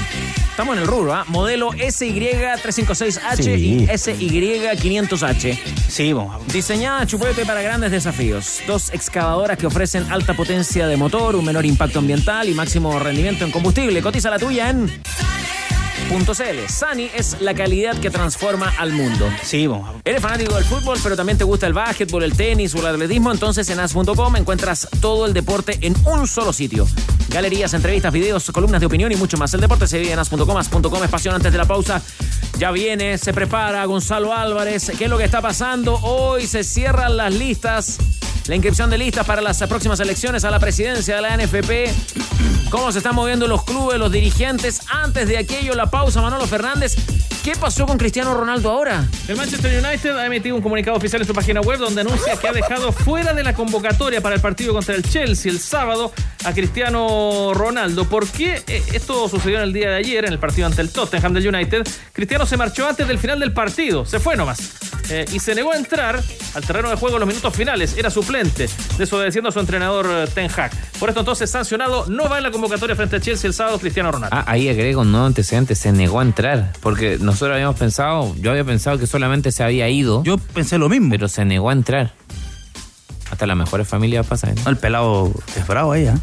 Estamos 0.51 0.75
en 0.75 0.81
el 0.81 0.87
rubro, 0.89 1.13
¿ah? 1.13 1.23
Modelo 1.27 1.71
SY356H 1.71 3.41
Sí. 3.43 3.49
y 3.51 3.87
SY500H. 3.87 5.57
Sí, 5.87 6.11
vamos. 6.13 6.45
Diseñada 6.51 7.05
chupete 7.05 7.45
para 7.45 7.61
grandes 7.61 7.91
desafíos. 7.91 8.59
Dos 8.67 8.89
excavadoras 8.91 9.57
que 9.57 9.67
ofrecen 9.67 10.11
alta 10.11 10.33
potencia 10.33 10.87
de 10.87 10.97
motor, 10.97 11.35
un 11.35 11.45
menor 11.45 11.65
impacto 11.65 11.99
ambiental 11.99 12.49
y 12.49 12.53
máximo 12.53 12.99
rendimiento 12.99 13.45
en 13.45 13.51
combustible. 13.51 14.01
Cotiza 14.01 14.29
la 14.29 14.37
tuya 14.39 14.48
en 14.57 14.87
.cl. 16.09 16.67
Sani 16.67 17.07
es 17.13 17.39
la 17.39 17.53
calidad 17.53 17.95
que 17.99 18.09
transforma 18.09 18.73
al 18.79 18.93
mundo. 18.93 19.29
Sí, 19.43 19.67
vamos. 19.67 19.95
Eres 20.03 20.21
fanático 20.21 20.55
del 20.55 20.63
fútbol, 20.63 20.97
pero 21.03 21.15
también 21.15 21.37
te 21.37 21.43
gusta 21.43 21.67
el 21.67 21.73
básquetbol, 21.73 22.23
el 22.23 22.35
tenis 22.35 22.73
o 22.73 22.79
el 22.79 22.87
atletismo, 22.87 23.31
entonces 23.31 23.69
en 23.69 23.79
as.com 23.79 24.35
encuentras 24.35 24.87
todo 25.01 25.27
el 25.27 25.33
deporte 25.33 25.77
en 25.81 25.95
un 26.07 26.27
solo 26.27 26.51
sitio. 26.51 26.87
Galerías, 27.29 27.75
entrevistas, 27.75 28.11
videos, 28.11 28.49
columnas 28.51 28.79
de 28.79 28.87
opinión 28.87 29.11
y 29.11 29.15
mucho 29.17 29.37
más. 29.37 29.53
El 29.53 29.61
deporte 29.61 29.85
se 29.85 29.99
vive 29.99 30.13
en 30.13 30.19
as.com, 30.19 30.57
as.com 30.57 31.03
es 31.03 31.09
pasión 31.11 31.35
antes 31.35 31.51
de 31.51 31.57
la 31.59 31.65
pausa. 31.65 32.01
Ya 32.57 32.71
viene, 32.71 33.19
se 33.19 33.31
prepara 33.31 33.85
Gonzalo 33.85 34.33
Álvarez. 34.33 34.91
¿Qué 34.97 35.03
es 35.03 35.09
lo 35.09 35.17
que 35.19 35.25
está 35.25 35.41
pasando? 35.41 35.93
Hoy 36.01 36.47
se 36.47 36.63
cierran 36.63 37.17
las 37.17 37.35
listas. 37.35 37.99
La 38.49 38.55
inscripción 38.55 38.89
de 38.89 38.97
listas 38.97 39.27
para 39.27 39.43
las 39.43 39.61
próximas 39.67 39.99
elecciones 39.99 40.43
a 40.43 40.49
la 40.49 40.57
presidencia 40.59 41.17
de 41.17 41.21
la 41.21 41.37
NFP. 41.37 42.71
Cómo 42.71 42.91
se 42.91 42.97
están 42.97 43.13
moviendo 43.13 43.47
los 43.47 43.63
clubes, 43.63 43.99
los 43.99 44.11
dirigentes. 44.11 44.81
Antes 44.89 45.27
de 45.27 45.37
aquello, 45.37 45.75
la 45.75 45.91
pausa, 45.91 46.19
Manolo 46.19 46.47
Fernández. 46.47 46.95
¿Qué 47.43 47.53
pasó 47.55 47.85
con 47.85 47.99
Cristiano 47.99 48.33
Ronaldo 48.33 48.71
ahora? 48.71 49.07
El 49.27 49.37
Manchester 49.37 49.85
United 49.85 50.17
ha 50.17 50.25
emitido 50.25 50.55
un 50.55 50.63
comunicado 50.63 50.97
oficial 50.97 51.21
en 51.21 51.27
su 51.27 51.33
página 51.35 51.61
web 51.61 51.77
donde 51.77 52.01
anuncia 52.01 52.37
que 52.37 52.47
ha 52.47 52.51
dejado 52.51 52.91
fuera 52.91 53.35
de 53.35 53.43
la 53.43 53.53
convocatoria 53.53 54.19
para 54.19 54.33
el 54.33 54.41
partido 54.41 54.73
contra 54.73 54.95
el 54.95 55.03
Chelsea 55.03 55.51
el 55.51 55.59
sábado 55.59 56.11
a 56.43 56.51
Cristiano 56.51 57.53
Ronaldo. 57.53 58.09
¿Por 58.09 58.27
qué 58.27 58.63
Eh, 58.65 58.83
esto 58.93 59.29
sucedió 59.29 59.57
en 59.57 59.65
el 59.65 59.73
día 59.73 59.91
de 59.91 59.95
ayer 59.97 60.25
en 60.25 60.33
el 60.33 60.39
partido 60.39 60.65
ante 60.65 60.81
el 60.81 60.89
Tottenham 60.89 61.33
del 61.33 61.47
United? 61.47 61.87
Cristiano 62.13 62.47
se 62.47 62.57
marchó 62.57 62.87
antes 62.87 63.07
del 63.07 63.19
final 63.19 63.39
del 63.39 63.53
partido, 63.53 64.05
se 64.07 64.19
fue 64.19 64.35
nomás. 64.35 64.59
Eh, 65.09 65.25
y 65.33 65.39
se 65.39 65.55
negó 65.55 65.71
a 65.73 65.77
entrar 65.77 66.21
al 66.53 66.63
terreno 66.63 66.89
de 66.89 66.95
juego 66.95 67.15
en 67.15 67.21
los 67.21 67.27
minutos 67.27 67.55
finales. 67.55 67.97
Era 67.97 68.11
suplente, 68.11 68.38
desobedeciendo 68.97 69.49
a 69.49 69.51
su 69.51 69.59
entrenador 69.59 70.07
eh, 70.09 70.27
Ten 70.33 70.49
Hag. 70.49 70.71
Por 70.99 71.09
esto 71.09 71.21
entonces 71.21 71.49
sancionado, 71.49 72.05
no 72.07 72.29
va 72.29 72.37
en 72.37 72.43
la 72.43 72.51
convocatoria 72.51 72.95
frente 72.95 73.17
a 73.17 73.19
Chelsea 73.19 73.47
el 73.47 73.53
sábado 73.53 73.79
Cristiano 73.79 74.11
Ronaldo. 74.11 74.35
Ah, 74.35 74.43
ahí 74.47 74.69
agrego 74.69 75.01
un 75.01 75.11
nuevo 75.11 75.25
antecedente, 75.25 75.75
se 75.75 75.91
negó 75.91 76.19
a 76.19 76.23
entrar, 76.23 76.73
porque 76.81 77.17
nosotros 77.19 77.55
habíamos 77.55 77.77
pensado, 77.77 78.35
yo 78.37 78.51
había 78.51 78.63
pensado 78.63 78.97
que 78.97 79.07
solamente 79.07 79.51
se 79.51 79.63
había 79.63 79.89
ido. 79.89 80.23
Yo 80.23 80.37
pensé 80.37 80.77
lo 80.77 80.89
mismo. 80.89 81.09
Pero 81.09 81.27
se 81.27 81.45
negó 81.45 81.69
a 81.69 81.73
entrar. 81.73 82.13
Hasta 83.31 83.45
las 83.45 83.57
mejores 83.57 83.87
familias 83.87 84.25
pasan. 84.25 84.55
No, 84.63 84.69
el 84.69 84.77
pelado 84.77 85.31
es 85.55 85.67
bravo 85.67 85.91
ahí, 85.91 86.07
¿eh? 86.07 86.13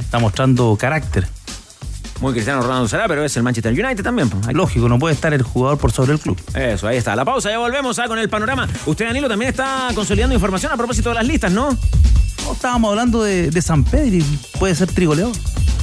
Está 0.00 0.18
mostrando 0.18 0.76
carácter. 0.78 1.28
Muy 2.20 2.32
Cristiano 2.32 2.62
Ronaldo 2.62 2.88
será, 2.88 3.06
pero 3.08 3.24
es 3.24 3.36
el 3.36 3.42
Manchester 3.42 3.72
United 3.72 4.02
también. 4.02 4.30
Lógico, 4.52 4.88
no 4.88 4.98
puede 4.98 5.14
estar 5.14 5.32
el 5.34 5.42
jugador 5.42 5.78
por 5.78 5.92
sobre 5.92 6.12
el 6.12 6.18
club. 6.18 6.40
Eso, 6.54 6.88
ahí 6.88 6.96
está. 6.96 7.14
La 7.14 7.24
pausa, 7.24 7.50
ya 7.50 7.58
volvemos 7.58 7.98
ah, 7.98 8.08
con 8.08 8.18
el 8.18 8.28
panorama. 8.28 8.68
Usted, 8.86 9.06
Danilo, 9.06 9.28
también 9.28 9.50
está 9.50 9.88
consolidando 9.94 10.34
información 10.34 10.72
a 10.72 10.76
propósito 10.76 11.10
de 11.10 11.16
las 11.16 11.26
listas, 11.26 11.52
¿no? 11.52 11.76
No, 12.44 12.52
estábamos 12.52 12.90
hablando 12.90 13.22
de, 13.22 13.50
de 13.50 13.62
San 13.62 13.84
Pedro 13.84 14.16
y 14.16 14.22
puede 14.58 14.74
ser 14.74 14.92
trigoleador. 14.92 15.34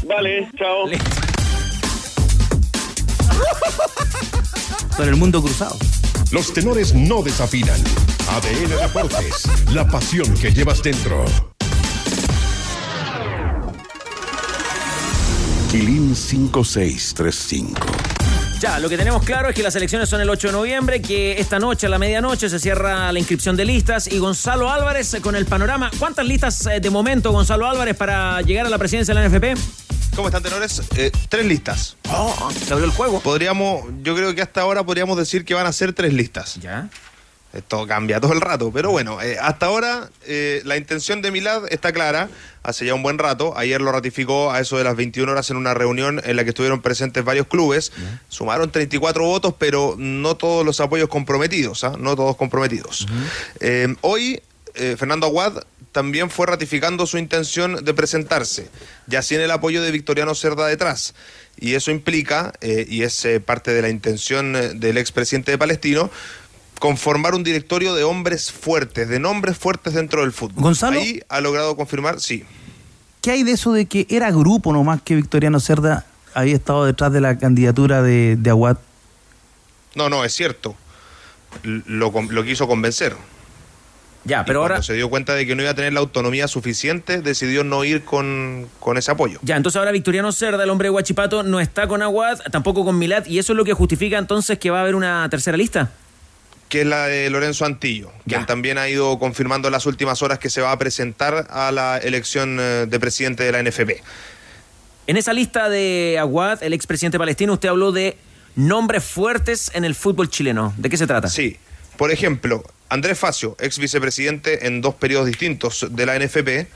Vale, 0.07 0.49
chao. 0.57 0.85
Con 4.97 5.10
el 5.10 5.15
mundo 5.15 5.41
cruzado. 5.41 5.76
Los 6.31 6.53
tenores 6.53 6.93
no 6.93 7.22
desafinan. 7.22 7.80
ADN 8.27 8.81
Deportes, 8.81 9.43
la 9.72 9.88
pasión 9.88 10.34
que 10.35 10.51
llevas 10.51 10.81
dentro. 10.81 11.26
Quilín 15.74 16.16
5635. 16.16 17.82
Ya, 18.60 18.78
lo 18.78 18.88
que 18.90 18.95
tenemos 18.95 19.24
claro 19.24 19.50
es 19.50 19.56
que 19.56 19.64
las 19.64 19.76
elecciones 19.76 20.08
son 20.08 20.22
el 20.22 20.30
8 20.30 20.50
de 20.50 20.54
noviembre, 20.54 21.02
que 21.02 21.40
esta 21.40 21.58
noche 21.58 21.88
a 21.88 21.90
la 21.90 21.98
medianoche 21.98 22.48
se 22.48 22.60
cierra 22.60 23.12
la 23.12 23.18
inscripción 23.18 23.58
de 23.58 23.66
listas 23.66 24.06
y 24.06 24.20
Gonzalo 24.20 24.70
Álvarez 24.70 25.16
eh, 25.16 25.22
con 25.22 25.36
el 25.36 25.48
panorama. 25.48 25.90
¿Cuántas 25.98 26.28
listas 26.28 26.64
eh, 26.68 26.80
de 26.80 26.91
momento, 26.91 27.32
Gonzalo 27.32 27.68
Álvarez, 27.68 27.98
para 27.98 28.40
llegar 28.44 28.68
a 28.68 28.70
la 28.70 28.78
presidencia 28.78 29.16
de 29.16 29.22
la 29.22 29.28
NFP? 29.28 30.16
¿Cómo 30.16 30.28
están, 30.28 30.44
tenores? 30.44 30.80
Eh, 30.95 31.12
tres 31.28 31.44
listas. 31.48 31.98
Oh, 32.08 32.52
se 32.52 32.72
abrió 32.72 32.86
el 32.86 32.91
juego. 32.91 33.20
Podríamos, 33.20 33.86
yo 34.04 34.16
creo 34.16 34.36
que 34.36 34.44
hasta 34.44 34.62
ahora 34.62 34.86
podríamos 34.86 35.18
decir 35.18 35.44
que 35.44 35.56
van 35.56 35.66
a 35.66 35.72
ser 35.74 35.91
tres 35.94 36.14
listas. 36.14 36.60
Ya. 36.62 36.88
Esto 37.54 37.86
cambia 37.86 38.20
todo 38.20 38.34
el 38.34 38.42
rato, 38.42 38.72
pero 38.74 38.90
bueno, 38.90 39.22
eh, 39.22 39.38
hasta 39.40 39.68
ahora 39.68 40.10
eh, 40.26 40.62
la 40.66 40.76
intención 40.76 41.22
de 41.22 41.30
Milad 41.30 41.64
está 41.70 41.94
clara, 41.94 42.30
hace 42.64 42.86
ya 42.86 42.96
un 42.96 43.04
buen 43.04 43.20
rato, 43.20 43.56
ayer 43.56 43.80
lo 43.80 43.92
ratificó 43.92 44.52
a 44.52 44.60
eso 44.60 44.78
de 44.78 44.84
las 44.84 44.96
21 44.96 45.32
horas 45.32 45.52
en 45.52 45.58
una 45.58 45.76
reunión 45.76 46.20
en 46.26 46.36
la 46.36 46.44
que 46.44 46.50
estuvieron 46.50 46.82
presentes 46.82 47.24
varios 47.24 47.46
clubes, 47.46 47.92
sumaron 48.28 48.72
34 48.72 49.24
votos, 49.24 49.54
pero 49.60 49.96
no 50.00 50.36
todos 50.36 50.66
los 50.66 50.80
apoyos 50.80 51.10
comprometidos, 51.10 51.84
¿ah? 51.84 51.94
no 52.00 52.16
todos 52.16 52.36
comprometidos. 52.38 53.06
Eh, 53.60 53.96
hoy, 54.02 54.42
eh, 54.74 54.96
Fernando 54.98 55.28
Aguad 55.28 55.64
también 55.94 56.30
fue 56.30 56.48
ratificando 56.48 57.06
su 57.06 57.18
intención 57.18 57.86
de 57.86 57.94
presentarse, 57.94 58.68
ya 59.08 59.22
sin 59.22 59.40
el 59.40 59.52
apoyo 59.52 59.82
de 59.82 59.92
Victoriano 59.92 60.36
Cerda 60.36 60.68
detrás. 60.68 61.14
Y 61.56 61.76
eso 61.76 61.92
implica, 61.92 62.52
eh, 62.62 62.86
y 62.90 63.04
es 63.04 63.24
eh, 63.26 63.40
parte 63.40 63.74
de 63.74 63.82
la 63.84 63.90
intención 63.90 64.56
eh, 64.56 64.70
del 64.74 64.98
expresidente 64.98 65.52
de 65.52 65.58
Palestino, 65.58 66.10
conformar 66.84 67.34
un 67.34 67.45
directorio 67.45 67.95
de 67.95 68.03
hombres 68.03 68.51
fuertes, 68.51 69.07
de 69.07 69.18
nombres 69.18 69.57
fuertes 69.57 69.93
dentro 69.93 70.19
del 70.19 70.34
fútbol. 70.34 70.61
¿Gonzalo? 70.64 70.99
Ahí 70.99 71.22
ha 71.30 71.39
logrado 71.39 71.77
confirmar, 71.77 72.19
sí. 72.19 72.43
¿Qué 73.22 73.31
hay 73.31 73.43
de 73.43 73.53
eso 73.53 73.72
de 73.72 73.85
que 73.85 74.05
era 74.10 74.31
grupo 74.31 74.73
nomás 74.73 75.01
que 75.01 75.15
Victoriano 75.15 75.61
Cerda 75.61 76.05
había 76.34 76.55
estado 76.55 76.84
detrás 76.84 77.14
de 77.14 77.22
la 77.22 77.38
candidatura 77.38 78.01
de, 78.01 78.35
de 78.35 78.49
Aguad? 78.49 78.80
No, 79.95 80.10
no, 80.10 80.26
es 80.26 80.34
cierto. 80.34 80.76
Lo, 81.64 82.11
quiso 82.43 82.68
convencer. 82.68 83.15
Ya, 84.26 84.43
pero 84.43 84.60
ahora. 84.60 84.81
se 84.81 84.91
dio 84.91 85.10
cuenta 85.10 85.35
de 85.35 85.47
que 85.47 85.55
no 85.55 85.61
iba 85.61 85.72
a 85.72 85.76
tener 85.76 85.93
la 85.93 86.01
autonomía 86.01 86.49
suficiente, 86.49 87.22
decidió 87.22 87.64
no 87.64 87.85
ir 87.85 88.03
con, 88.03 88.68
con 88.81 88.97
ese 88.97 89.10
apoyo. 89.10 89.39
Ya, 89.41 89.55
entonces 89.55 89.80
ahora 89.80 89.93
Victoriano 89.93 90.34
Cerda, 90.34 90.61
el 90.61 90.69
hombre 90.69 90.88
de 90.88 90.89
Guachipato, 90.89 91.43
no 91.43 91.61
está 91.61 91.88
con 91.88 92.01
Aguad, 92.01 92.39
tampoco 92.51 92.84
con 92.84 92.99
Milad, 92.99 93.26
y 93.26 93.39
eso 93.39 93.53
es 93.53 93.57
lo 93.57 93.64
que 93.64 93.72
justifica 93.72 94.18
entonces 94.18 94.60
que 94.60 94.69
va 94.69 94.80
a 94.80 94.81
haber 94.81 94.95
una 94.95 95.26
tercera 95.30 95.55
lista. 95.55 95.91
Que 96.74 96.82
es 96.82 96.88
la 96.88 97.06
de 97.06 97.30
Lorenzo 97.30 97.66
Antillo, 97.66 98.12
quien 98.28 98.48
también 98.48 98.80
ha 98.80 98.90
ido 98.90 99.20
confirmando 99.20 99.68
en 99.68 99.74
las 99.74 99.86
últimas 99.86 100.24
horas 100.24 100.40
que 100.40 100.50
se 100.50 100.60
va 100.60 100.72
a 100.72 100.80
presentar 100.80 101.45
a 101.52 101.72
la 101.72 102.00
elección 102.00 102.58
eh, 102.60 102.88
de 102.90 103.00
presidente 103.00 103.44
de 103.44 103.52
la 103.52 103.62
NFP. 103.62 104.02
En 105.06 105.16
esa 105.16 105.34
lista 105.34 105.70
de 105.70 106.18
Aguad, 106.20 106.64
el 106.64 106.74
expresidente 106.74 107.20
palestino, 107.20 107.54
usted 107.54 107.70
habló 107.70 107.91
de 107.91 108.18
nombres 108.56 109.04
fuertes 109.04 109.70
en 109.76 109.86
el 109.86 109.94
fútbol 109.94 110.32
chileno. 110.32 110.74
¿De 110.78 110.90
qué 110.90 110.98
se 110.98 111.06
trata? 111.06 111.30
Sí. 111.30 111.58
Por 111.95 112.10
ejemplo, 112.10 112.64
Andrés 112.90 113.20
Facio, 113.20 113.56
ex 113.60 113.78
vicepresidente 113.78 114.66
en 114.66 114.82
dos 114.82 114.95
periodos 114.95 115.28
distintos 115.28 115.86
de 115.91 116.06
la 116.08 116.18
NFP, 116.18 116.68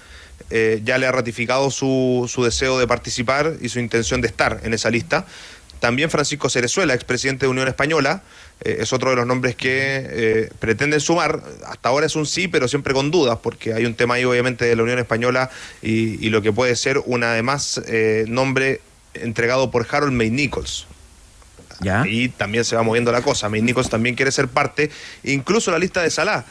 eh, 0.51 0.79
ya 0.83 0.99
le 0.99 1.07
ha 1.07 1.11
ratificado 1.11 1.71
su, 1.71 2.29
su 2.31 2.43
deseo 2.43 2.77
de 2.77 2.85
participar 2.85 3.55
y 3.61 3.69
su 3.69 3.79
intención 3.79 4.21
de 4.21 4.27
estar 4.27 4.59
en 4.61 4.75
esa 4.75 4.91
lista. 4.91 5.25
También 5.79 6.09
Francisco 6.09 6.49
Cerezuela, 6.49 6.93
expresidente 6.93 7.45
de 7.45 7.49
Unión 7.49 7.67
Española, 7.67 8.21
eh, 8.61 8.77
es 8.79 8.93
otro 8.93 9.09
de 9.09 9.15
los 9.15 9.27
nombres 9.27 9.55
que 9.55 9.69
eh, 9.71 10.49
pretenden 10.59 10.99
sumar. 10.99 11.41
Hasta 11.65 11.89
ahora 11.89 12.05
es 12.05 12.15
un 12.15 12.25
sí, 12.25 12.47
pero 12.47 12.67
siempre 12.67 12.93
con 12.93 13.11
dudas, 13.11 13.39
porque 13.41 13.73
hay 13.73 13.85
un 13.85 13.95
tema 13.95 14.15
ahí 14.15 14.25
obviamente 14.25 14.65
de 14.65 14.75
la 14.75 14.83
Unión 14.83 14.99
Española 14.99 15.49
y, 15.81 16.25
y 16.25 16.29
lo 16.29 16.41
que 16.41 16.51
puede 16.51 16.75
ser 16.75 17.01
un 17.05 17.23
además 17.23 17.81
eh, 17.87 18.25
nombre 18.27 18.81
entregado 19.13 19.71
por 19.71 19.87
Harold 19.89 20.13
May 20.13 20.29
Nichols. 20.29 20.87
Y 22.05 22.29
también 22.29 22.65
se 22.65 22.75
va 22.75 22.83
moviendo 22.83 23.11
la 23.11 23.21
cosa. 23.21 23.49
May 23.49 23.61
Nichols 23.61 23.89
también 23.89 24.15
quiere 24.15 24.31
ser 24.31 24.47
parte, 24.47 24.89
incluso 25.23 25.71
la 25.71 25.77
lista 25.77 26.01
de 26.01 26.09
Salah, 26.09 26.43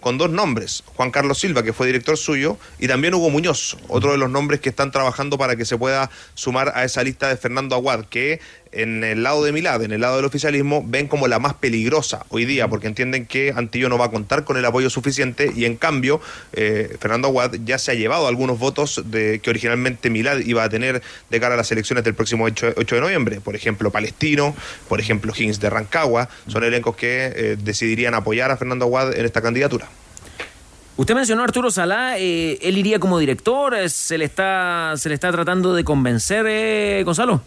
con 0.00 0.18
dos 0.18 0.30
nombres. 0.30 0.82
Juan 0.96 1.10
Carlos 1.10 1.38
Silva, 1.38 1.62
que 1.62 1.72
fue 1.72 1.86
director 1.86 2.16
suyo, 2.16 2.58
y 2.80 2.88
también 2.88 3.14
Hugo 3.14 3.30
Muñoz, 3.30 3.76
otro 3.88 4.10
de 4.10 4.18
los 4.18 4.28
nombres 4.28 4.60
que 4.60 4.70
están 4.70 4.90
trabajando 4.90 5.38
para 5.38 5.54
que 5.54 5.64
se 5.64 5.78
pueda 5.78 6.10
sumar 6.34 6.72
a 6.74 6.84
esa 6.84 7.04
lista 7.04 7.28
de 7.28 7.36
Fernando 7.36 7.76
Aguad, 7.76 8.06
que 8.06 8.40
en 8.72 9.04
el 9.04 9.22
lado 9.22 9.44
de 9.44 9.52
Milad, 9.52 9.82
en 9.82 9.92
el 9.92 10.00
lado 10.00 10.16
del 10.16 10.24
oficialismo, 10.24 10.82
ven 10.86 11.06
como 11.06 11.28
la 11.28 11.38
más 11.38 11.54
peligrosa 11.54 12.24
hoy 12.30 12.46
día, 12.46 12.68
porque 12.68 12.86
entienden 12.86 13.26
que 13.26 13.52
Antillo 13.54 13.88
no 13.88 13.98
va 13.98 14.06
a 14.06 14.10
contar 14.10 14.44
con 14.44 14.56
el 14.56 14.64
apoyo 14.64 14.90
suficiente 14.90 15.52
y 15.54 15.66
en 15.66 15.76
cambio 15.76 16.20
eh, 16.54 16.96
Fernando 16.98 17.28
Aguad 17.28 17.52
ya 17.64 17.78
se 17.78 17.92
ha 17.92 17.94
llevado 17.94 18.26
algunos 18.26 18.58
votos 18.58 19.02
de, 19.04 19.40
que 19.40 19.50
originalmente 19.50 20.10
Milad 20.10 20.38
iba 20.38 20.64
a 20.64 20.68
tener 20.68 21.02
de 21.30 21.40
cara 21.40 21.54
a 21.54 21.56
las 21.56 21.70
elecciones 21.70 22.02
del 22.04 22.14
próximo 22.14 22.44
8, 22.44 22.74
8 22.76 22.94
de 22.94 23.00
noviembre. 23.00 23.40
Por 23.40 23.54
ejemplo, 23.54 23.90
Palestino, 23.90 24.56
por 24.88 25.00
ejemplo, 25.00 25.32
Higgins 25.36 25.60
de 25.60 25.68
Rancagua, 25.68 26.28
son 26.48 26.64
elencos 26.64 26.96
que 26.96 27.32
eh, 27.34 27.56
decidirían 27.62 28.14
apoyar 28.14 28.50
a 28.50 28.56
Fernando 28.56 28.86
Aguad 28.86 29.14
en 29.14 29.26
esta 29.26 29.42
candidatura. 29.42 29.88
Usted 30.96 31.14
mencionó 31.14 31.42
a 31.42 31.44
Arturo 31.44 31.70
Salá, 31.70 32.18
eh, 32.18 32.58
¿él 32.60 32.76
iría 32.76 32.98
como 32.98 33.18
director? 33.18 33.74
¿Se 33.88 34.18
le 34.18 34.24
está, 34.24 34.94
se 34.96 35.08
le 35.08 35.14
está 35.14 35.32
tratando 35.32 35.74
de 35.74 35.84
convencer, 35.84 37.02
Gonzalo? 37.04 37.42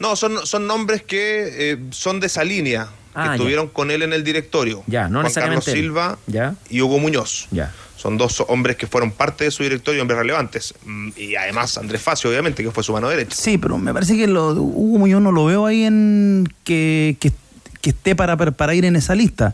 No, 0.00 0.16
son, 0.16 0.44
son 0.46 0.66
nombres 0.66 1.02
que 1.02 1.72
eh, 1.72 1.78
son 1.90 2.18
de 2.20 2.26
esa 2.26 2.42
línea, 2.42 2.88
Ah, 3.14 3.22
que 3.22 3.28
ya. 3.28 3.34
estuvieron 3.34 3.68
con 3.68 3.90
él 3.90 4.02
en 4.02 4.12
el 4.12 4.22
directorio. 4.24 4.82
Ya, 4.86 5.04
no 5.08 5.14
Juan 5.18 5.24
necesariamente 5.24 5.66
Carlos. 5.66 5.80
Silva 5.84 6.18
Ya. 6.26 6.54
y 6.70 6.80
Hugo 6.80 6.98
Muñoz. 6.98 7.48
Ya. 7.50 7.72
Son 7.96 8.16
dos 8.16 8.42
hombres 8.48 8.76
que 8.76 8.86
fueron 8.86 9.10
parte 9.10 9.44
de 9.44 9.50
su 9.50 9.62
directorio, 9.64 10.00
hombres 10.00 10.18
relevantes. 10.18 10.74
Mm, 10.86 11.10
Y 11.16 11.34
además 11.34 11.76
Andrés 11.76 12.00
Facio, 12.00 12.30
obviamente, 12.30 12.62
que 12.62 12.70
fue 12.70 12.82
su 12.84 12.92
mano 12.92 13.08
derecha. 13.08 13.36
Sí, 13.36 13.58
pero 13.58 13.76
me 13.78 13.92
parece 13.92 14.16
que 14.16 14.26
lo, 14.26 14.52
Hugo 14.52 14.98
Muñoz 14.98 15.20
no 15.20 15.32
lo 15.32 15.44
veo 15.44 15.66
ahí 15.66 15.82
en 15.84 16.46
que, 16.64 17.16
que, 17.20 17.32
que 17.82 17.90
esté 17.90 18.14
para, 18.14 18.36
para, 18.36 18.74
ir 18.74 18.84
en 18.86 18.94
esa 18.96 19.14
lista. 19.16 19.52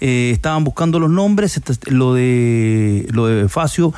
Eh, 0.00 0.30
estaban 0.32 0.62
buscando 0.62 1.00
los 1.00 1.10
nombres, 1.10 1.58
lo 1.86 2.12
de 2.14 3.06
lo 3.10 3.26
de 3.26 3.48
Facio, 3.48 3.92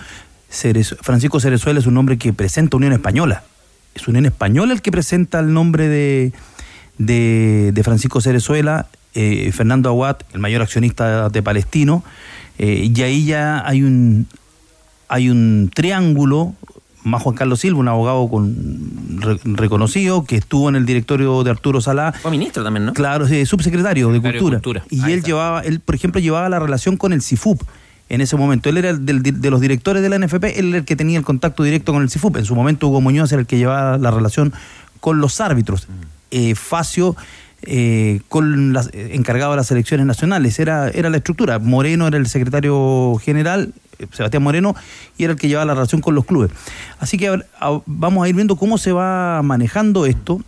Cerezo- 0.50 0.96
Francisco 1.02 1.40
Cerezuela 1.40 1.78
es 1.80 1.86
un 1.86 1.94
nombre 1.94 2.16
que 2.16 2.32
presenta 2.32 2.76
Unión 2.78 2.92
Española. 2.92 3.42
Es 3.94 4.06
Unión 4.08 4.26
Española 4.26 4.72
el 4.72 4.82
que 4.82 4.90
presenta 4.92 5.40
el 5.40 5.52
nombre 5.52 5.88
de, 5.88 6.32
de, 6.98 7.70
de 7.72 7.82
Francisco 7.82 8.20
Cerezuela, 8.20 8.86
eh, 9.14 9.50
Fernando 9.52 9.88
Aguat, 9.88 10.22
el 10.32 10.40
mayor 10.40 10.62
accionista 10.62 11.28
de 11.28 11.42
Palestino, 11.42 12.04
eh, 12.58 12.90
y 12.94 13.02
ahí 13.02 13.24
ya 13.26 13.66
hay 13.66 13.82
un, 13.82 14.26
hay 15.08 15.28
un 15.30 15.70
triángulo, 15.74 16.54
más 17.02 17.22
Juan 17.22 17.34
Carlos 17.34 17.60
Silva, 17.60 17.80
un 17.80 17.88
abogado 17.88 18.28
con, 18.28 19.18
re- 19.20 19.40
reconocido, 19.44 20.24
que 20.24 20.36
estuvo 20.36 20.68
en 20.68 20.76
el 20.76 20.84
directorio 20.86 21.42
de 21.42 21.50
Arturo 21.50 21.80
Salá. 21.80 22.12
Fue 22.12 22.30
ministro 22.30 22.62
también, 22.62 22.84
¿no? 22.86 22.92
Claro, 22.92 23.26
subsecretario 23.46 24.10
de 24.12 24.20
Cultura. 24.20 24.56
Cultura. 24.58 24.84
Y 24.90 25.00
Ahí 25.02 25.12
él 25.12 25.18
está. 25.20 25.28
llevaba, 25.28 25.60
él, 25.62 25.80
por 25.80 25.94
ejemplo, 25.94 26.20
llevaba 26.20 26.48
la 26.50 26.58
relación 26.58 26.96
con 26.98 27.12
el 27.14 27.22
CIFUP 27.22 27.62
en 28.10 28.20
ese 28.20 28.36
momento. 28.36 28.68
Él 28.68 28.76
era 28.76 28.92
del- 28.92 29.22
de 29.22 29.50
los 29.50 29.60
directores 29.62 30.02
de 30.02 30.08
la 30.10 30.16
NFP, 30.18 30.58
él 30.58 30.68
era 30.68 30.78
el 30.78 30.84
que 30.84 30.96
tenía 30.96 31.18
el 31.18 31.24
contacto 31.24 31.62
directo 31.62 31.92
con 31.92 32.02
el 32.02 32.10
CIFUP. 32.10 32.36
En 32.36 32.44
su 32.44 32.54
momento 32.54 32.88
Hugo 32.88 33.00
Muñoz 33.00 33.32
era 33.32 33.40
el 33.40 33.46
que 33.46 33.56
llevaba 33.56 33.96
la 33.96 34.10
relación 34.10 34.52
con 35.00 35.20
los 35.20 35.40
árbitros. 35.40 35.88
Eh, 36.30 36.54
Facio 36.54 37.16
eh, 37.62 38.20
con 38.28 38.72
las, 38.72 38.88
eh, 38.92 39.10
encargado 39.12 39.50
de 39.52 39.58
las 39.58 39.70
elecciones 39.70 40.06
nacionales. 40.06 40.58
Era, 40.58 40.88
era 40.88 41.10
la 41.10 41.18
estructura. 41.18 41.58
Moreno 41.58 42.06
era 42.06 42.16
el 42.16 42.26
secretario 42.26 43.16
general, 43.22 43.74
eh, 43.98 44.06
Sebastián 44.12 44.42
Moreno, 44.42 44.74
y 45.18 45.24
era 45.24 45.34
el 45.34 45.38
que 45.38 45.46
llevaba 45.48 45.66
la 45.66 45.74
relación 45.74 46.00
con 46.00 46.14
los 46.14 46.24
clubes. 46.24 46.50
Así 47.00 47.18
que 47.18 47.28
a- 47.28 47.42
a- 47.60 47.80
vamos 47.86 48.24
a 48.24 48.28
ir 48.30 48.34
viendo 48.34 48.56
cómo 48.56 48.78
se 48.78 48.92
va 48.92 49.42
manejando 49.42 50.06
esto. 50.06 50.40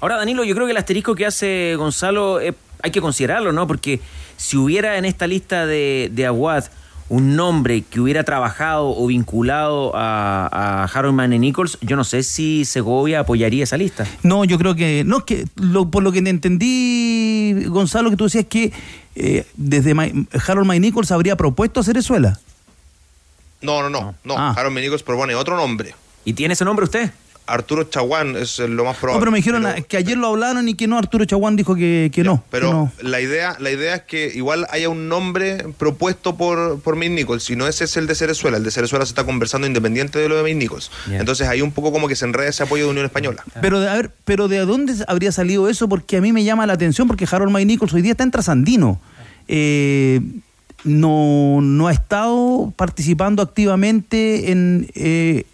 Ahora, 0.00 0.16
Danilo, 0.18 0.44
yo 0.44 0.54
creo 0.54 0.66
que 0.66 0.70
el 0.72 0.76
asterisco 0.76 1.14
que 1.16 1.26
hace 1.26 1.74
Gonzalo 1.76 2.40
eh, 2.40 2.54
hay 2.84 2.90
que 2.90 3.00
considerarlo, 3.00 3.50
¿no? 3.52 3.66
Porque 3.66 3.98
si 4.36 4.56
hubiera 4.58 4.98
en 4.98 5.04
esta 5.06 5.26
lista 5.26 5.64
de, 5.66 6.10
de 6.12 6.26
Aguad 6.26 6.64
un 7.08 7.36
nombre 7.36 7.82
que 7.82 8.00
hubiera 8.00 8.24
trabajado 8.24 8.88
o 8.96 9.06
vinculado 9.06 9.92
a, 9.94 10.48
a 10.50 10.84
Harold 10.84 11.14
Mann 11.14 11.30
Nichols, 11.30 11.78
yo 11.80 11.96
no 11.96 12.04
sé 12.04 12.22
si 12.22 12.64
Segovia 12.64 13.20
apoyaría 13.20 13.64
esa 13.64 13.76
lista. 13.76 14.06
No, 14.22 14.44
yo 14.44 14.58
creo 14.58 14.74
que. 14.74 15.02
No, 15.04 15.18
es 15.18 15.24
que 15.24 15.44
lo- 15.56 15.90
por 15.90 16.02
lo 16.02 16.12
que 16.12 16.22
te 16.22 16.30
entendí, 16.30 17.64
Gonzalo, 17.66 18.10
que 18.10 18.16
tú 18.16 18.24
decías 18.24 18.46
que 18.48 18.72
eh, 19.16 19.46
desde 19.56 19.94
Ma- 19.94 20.08
Harold 20.46 20.70
Nichols 20.80 21.10
habría 21.10 21.36
propuesto 21.36 21.80
a 21.80 21.84
Cerezuela. 21.84 22.38
No, 23.62 23.82
no, 23.82 23.88
no. 23.90 24.14
no. 24.24 24.34
Ah. 24.36 24.54
Harold 24.56 24.74
Menicos 24.74 25.02
propone 25.02 25.34
otro 25.34 25.56
nombre. 25.56 25.94
¿Y 26.24 26.32
tiene 26.34 26.54
ese 26.54 26.64
nombre 26.64 26.84
usted? 26.84 27.10
Arturo 27.46 27.84
Chaguán 27.84 28.36
es 28.36 28.58
eh, 28.58 28.68
lo 28.68 28.84
más 28.84 28.96
probable. 28.96 29.18
No, 29.18 29.20
pero 29.20 29.30
me 29.32 29.38
dijeron 29.38 29.66
que 29.86 29.96
ayer 29.98 30.16
lo 30.16 30.28
hablaron 30.28 30.66
y 30.68 30.74
que 30.74 30.86
no, 30.86 30.96
Arturo 30.98 31.24
Chaguán 31.26 31.56
dijo 31.56 31.74
que, 31.74 32.10
que 32.12 32.24
no. 32.24 32.42
Pero 32.50 32.68
que 32.68 32.72
no. 32.74 32.92
la 33.10 33.20
idea, 33.20 33.56
la 33.60 33.70
idea 33.70 33.96
es 33.96 34.02
que 34.02 34.32
igual 34.34 34.66
haya 34.70 34.88
un 34.88 35.08
nombre 35.08 35.64
propuesto 35.76 36.36
por, 36.36 36.80
por 36.80 36.96
Mick 36.96 37.10
Nichols. 37.10 37.42
Si 37.44 37.54
no 37.56 37.66
ese 37.68 37.84
es 37.84 37.96
el 37.98 38.06
de 38.06 38.14
Cerezuela, 38.14 38.56
el 38.56 38.64
de 38.64 38.70
Cerezuela 38.70 39.04
se 39.04 39.10
está 39.10 39.24
conversando 39.24 39.66
independiente 39.66 40.18
de 40.18 40.28
lo 40.28 40.36
de 40.36 40.42
Mick 40.42 40.56
Nichols. 40.56 40.90
Entonces 41.10 41.46
ahí 41.48 41.60
un 41.60 41.72
poco 41.72 41.92
como 41.92 42.08
que 42.08 42.16
se 42.16 42.24
enreda 42.24 42.48
ese 42.48 42.62
apoyo 42.62 42.84
de 42.84 42.90
Unión 42.90 43.04
Española. 43.04 43.44
Pero, 43.60 43.78
de- 43.80 43.88
a 43.90 43.94
ver, 43.94 44.10
pero 44.24 44.48
¿de 44.48 44.58
dónde 44.60 44.94
habría 45.06 45.30
salido 45.32 45.68
eso? 45.68 45.88
Porque 45.88 46.16
a 46.16 46.20
mí 46.22 46.32
me 46.32 46.44
llama 46.44 46.66
la 46.66 46.72
atención, 46.72 47.06
porque 47.06 47.26
Harold 47.30 47.52
May 47.52 47.66
Nichols 47.66 47.92
hoy 47.92 48.00
día 48.02 48.12
está 48.12 48.24
en 48.24 48.30
Trasandino. 48.30 49.00
Eh, 49.48 50.20
no, 50.84 51.60
no 51.62 51.88
ha 51.88 51.92
estado 51.92 52.72
participando 52.76 53.42
activamente 53.42 54.50
en, 54.50 54.88
eh, 54.94 55.44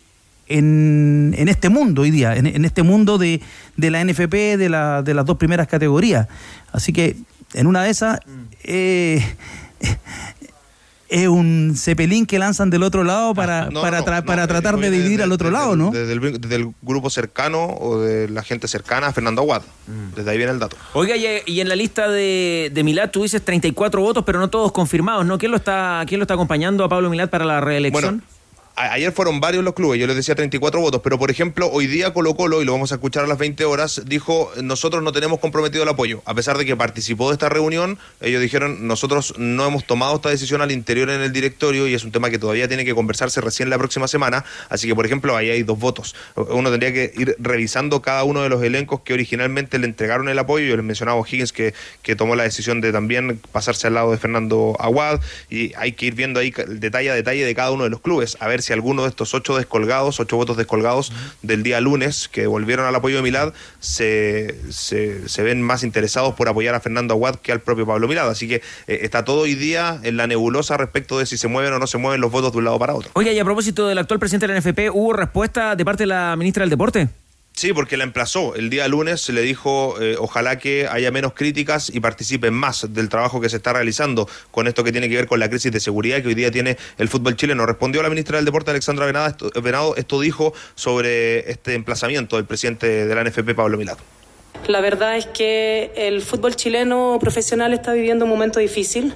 en, 0.50 1.34
en 1.38 1.48
este 1.48 1.68
mundo 1.70 2.02
hoy 2.02 2.10
día, 2.10 2.34
en, 2.36 2.46
en 2.46 2.64
este 2.66 2.82
mundo 2.82 3.16
de, 3.16 3.40
de 3.76 3.90
la 3.90 4.04
NFP, 4.04 4.34
de, 4.58 4.68
la, 4.68 5.02
de 5.02 5.14
las 5.14 5.24
dos 5.24 5.36
primeras 5.38 5.66
categorías. 5.68 6.26
Así 6.72 6.92
que 6.92 7.16
en 7.54 7.66
una 7.66 7.82
de 7.84 7.90
esas 7.90 8.18
eh, 8.64 9.24
es 11.08 11.26
un 11.26 11.74
cepelín 11.76 12.24
que 12.24 12.38
lanzan 12.38 12.70
del 12.70 12.84
otro 12.84 13.02
lado 13.02 13.34
para, 13.34 13.68
No, 13.68 13.80
para, 13.80 13.98
no, 14.00 14.06
tra- 14.06 14.20
no, 14.20 14.26
para 14.26 14.44
eh, 14.44 14.46
tratar 14.46 14.76
de 14.76 14.90
dividir 14.90 15.10
desde- 15.10 15.22
al 15.24 15.32
otro 15.32 15.48
desde 15.50 15.58
lado, 15.60 15.74
¿no? 15.76 15.90
Desde 15.90 16.12
el, 16.12 16.40
desde 16.40 16.54
el 16.54 16.72
grupo 16.82 17.10
cercano 17.10 17.64
o 17.64 18.00
de 18.00 18.28
la 18.28 18.44
gente 18.44 18.68
cercana 18.68 19.08
a 19.08 19.12
Fernando 19.12 19.42
Aguad. 19.42 19.62
Mm. 19.88 20.14
Desde 20.14 20.30
ahí 20.30 20.36
viene 20.36 20.52
el 20.52 20.60
dato. 20.60 20.76
Oiga, 20.92 21.16
y, 21.16 21.26
y 21.46 21.60
en 21.60 21.68
la 21.68 21.74
lista 21.74 22.08
de, 22.08 22.70
de 22.72 22.84
Milad 22.84 23.10
tú 23.10 23.24
dices 23.24 23.42
34 23.44 24.00
votos, 24.00 24.22
pero 24.24 24.38
no 24.38 24.50
todos 24.50 24.70
confirmados, 24.70 25.26
¿no? 25.26 25.36
¿Quién 25.36 25.50
lo 25.50 25.56
está, 25.56 26.04
quién 26.06 26.20
lo 26.20 26.24
está 26.24 26.34
acompañando 26.34 26.84
a 26.84 26.88
Pablo 26.88 27.10
Milad 27.10 27.28
para 27.28 27.44
la 27.44 27.60
reelección? 27.60 28.18
Bueno, 28.18 28.39
ayer 28.80 29.12
fueron 29.12 29.40
varios 29.40 29.64
los 29.64 29.74
clubes, 29.74 30.00
yo 30.00 30.06
les 30.06 30.16
decía 30.16 30.34
34 30.34 30.80
votos, 30.80 31.00
pero 31.02 31.18
por 31.18 31.30
ejemplo, 31.30 31.70
hoy 31.70 31.86
día 31.86 32.12
Colo 32.12 32.34
Colo, 32.34 32.62
y 32.62 32.64
lo 32.64 32.72
vamos 32.72 32.92
a 32.92 32.96
escuchar 32.96 33.24
a 33.24 33.26
las 33.26 33.38
20 33.38 33.64
horas, 33.64 34.02
dijo, 34.06 34.50
nosotros 34.62 35.02
no 35.02 35.12
tenemos 35.12 35.38
comprometido 35.40 35.82
el 35.82 35.88
apoyo. 35.88 36.22
A 36.24 36.34
pesar 36.34 36.58
de 36.58 36.64
que 36.64 36.76
participó 36.76 37.28
de 37.28 37.34
esta 37.34 37.48
reunión, 37.48 37.98
ellos 38.20 38.40
dijeron, 38.40 38.86
nosotros 38.86 39.34
no 39.38 39.66
hemos 39.66 39.86
tomado 39.86 40.16
esta 40.16 40.30
decisión 40.30 40.62
al 40.62 40.70
interior 40.70 41.10
en 41.10 41.20
el 41.20 41.32
directorio 41.32 41.86
y 41.86 41.94
es 41.94 42.04
un 42.04 42.12
tema 42.12 42.30
que 42.30 42.38
todavía 42.38 42.68
tiene 42.68 42.84
que 42.84 42.94
conversarse 42.94 43.40
recién 43.40 43.70
la 43.70 43.78
próxima 43.78 44.08
semana. 44.08 44.44
Así 44.68 44.88
que, 44.88 44.94
por 44.94 45.06
ejemplo, 45.06 45.36
ahí 45.36 45.50
hay 45.50 45.62
dos 45.62 45.78
votos. 45.78 46.14
Uno 46.36 46.70
tendría 46.70 46.92
que 46.92 47.12
ir 47.16 47.36
revisando 47.38 48.02
cada 48.02 48.24
uno 48.24 48.42
de 48.42 48.48
los 48.48 48.62
elencos 48.62 49.00
que 49.00 49.12
originalmente 49.12 49.78
le 49.78 49.86
entregaron 49.86 50.28
el 50.28 50.38
apoyo. 50.38 50.66
Yo 50.66 50.76
les 50.76 50.84
mencionaba 50.84 51.20
a 51.20 51.24
Higgins 51.26 51.52
que, 51.52 51.74
que 52.02 52.16
tomó 52.16 52.34
la 52.34 52.44
decisión 52.44 52.80
de 52.80 52.92
también 52.92 53.40
pasarse 53.52 53.86
al 53.86 53.94
lado 53.94 54.10
de 54.10 54.18
Fernando 54.18 54.76
Aguad 54.78 55.20
y 55.48 55.72
hay 55.76 55.92
que 55.92 56.06
ir 56.06 56.14
viendo 56.14 56.40
ahí 56.40 56.52
detalle 56.68 57.10
a 57.10 57.14
detalle 57.14 57.44
de 57.44 57.54
cada 57.54 57.70
uno 57.70 57.84
de 57.84 57.90
los 57.90 58.00
clubes, 58.00 58.36
a 58.40 58.48
ver 58.48 58.62
si 58.62 58.69
alguno 58.72 59.02
de 59.02 59.08
estos 59.08 59.34
ocho 59.34 59.56
descolgados, 59.56 60.20
ocho 60.20 60.36
votos 60.36 60.56
descolgados 60.56 61.12
del 61.42 61.62
día 61.62 61.80
lunes 61.80 62.28
que 62.28 62.46
volvieron 62.46 62.86
al 62.86 62.94
apoyo 62.94 63.16
de 63.16 63.22
Milad, 63.22 63.52
se, 63.78 64.54
se, 64.70 65.42
ven 65.42 65.62
más 65.62 65.82
interesados 65.82 66.34
por 66.34 66.48
apoyar 66.48 66.74
a 66.74 66.80
Fernando 66.80 67.14
Aguad 67.14 67.36
que 67.36 67.52
al 67.52 67.60
propio 67.60 67.86
Pablo 67.86 68.08
Milad. 68.08 68.28
Así 68.28 68.48
que 68.48 68.56
eh, 68.86 69.00
está 69.02 69.24
todo 69.24 69.42
hoy 69.42 69.54
día 69.54 70.00
en 70.02 70.16
la 70.16 70.26
nebulosa 70.26 70.76
respecto 70.76 71.18
de 71.18 71.26
si 71.26 71.36
se 71.36 71.48
mueven 71.48 71.72
o 71.72 71.78
no 71.78 71.86
se 71.86 71.98
mueven 71.98 72.20
los 72.20 72.30
votos 72.30 72.52
de 72.52 72.58
un 72.58 72.64
lado 72.64 72.78
para 72.78 72.94
otro. 72.94 73.10
Oiga, 73.14 73.32
y 73.32 73.38
a 73.38 73.44
propósito 73.44 73.86
del 73.88 73.98
actual 73.98 74.20
presidente 74.20 74.46
de 74.46 74.54
la 74.54 74.60
NFP, 74.60 74.90
¿hubo 74.92 75.12
respuesta 75.12 75.76
de 75.76 75.84
parte 75.84 76.02
de 76.04 76.08
la 76.08 76.36
ministra 76.36 76.62
del 76.62 76.70
Deporte? 76.70 77.08
Sí, 77.60 77.74
porque 77.74 77.98
la 77.98 78.04
emplazó. 78.04 78.54
El 78.54 78.70
día 78.70 78.88
lunes 78.88 79.28
le 79.28 79.42
dijo 79.42 80.00
eh, 80.00 80.16
ojalá 80.18 80.58
que 80.58 80.88
haya 80.88 81.10
menos 81.10 81.34
críticas 81.34 81.90
y 81.94 82.00
participen 82.00 82.54
más 82.54 82.86
del 82.94 83.10
trabajo 83.10 83.38
que 83.38 83.50
se 83.50 83.58
está 83.58 83.74
realizando 83.74 84.26
con 84.50 84.66
esto 84.66 84.82
que 84.82 84.92
tiene 84.92 85.10
que 85.10 85.16
ver 85.16 85.26
con 85.26 85.40
la 85.40 85.50
crisis 85.50 85.70
de 85.70 85.78
seguridad 85.78 86.22
que 86.22 86.28
hoy 86.28 86.34
día 86.34 86.50
tiene 86.50 86.78
el 86.96 87.10
fútbol 87.10 87.36
chileno. 87.36 87.66
Respondió 87.66 88.02
la 88.02 88.08
ministra 88.08 88.38
del 88.38 88.46
Deporte, 88.46 88.70
Alexandra 88.70 89.04
Venada, 89.04 89.28
esto, 89.28 89.50
Venado, 89.60 89.94
esto 89.96 90.18
dijo 90.20 90.54
sobre 90.74 91.50
este 91.50 91.74
emplazamiento 91.74 92.36
del 92.36 92.46
presidente 92.46 93.04
de 93.04 93.14
la 93.14 93.24
NFP, 93.24 93.54
Pablo 93.54 93.76
Milad. 93.76 93.98
La 94.66 94.80
verdad 94.80 95.18
es 95.18 95.26
que 95.26 95.92
el 95.96 96.22
fútbol 96.22 96.56
chileno 96.56 97.18
profesional 97.20 97.74
está 97.74 97.92
viviendo 97.92 98.24
un 98.24 98.30
momento 98.30 98.58
difícil. 98.58 99.12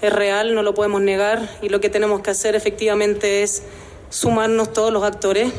Es 0.00 0.14
real, 0.14 0.54
no 0.54 0.62
lo 0.62 0.72
podemos 0.72 1.02
negar 1.02 1.46
y 1.60 1.68
lo 1.68 1.82
que 1.82 1.90
tenemos 1.90 2.22
que 2.22 2.30
hacer 2.30 2.54
efectivamente 2.54 3.42
es 3.42 3.62
sumarnos 4.08 4.72
todos 4.72 4.90
los 4.90 5.04
actores. 5.04 5.52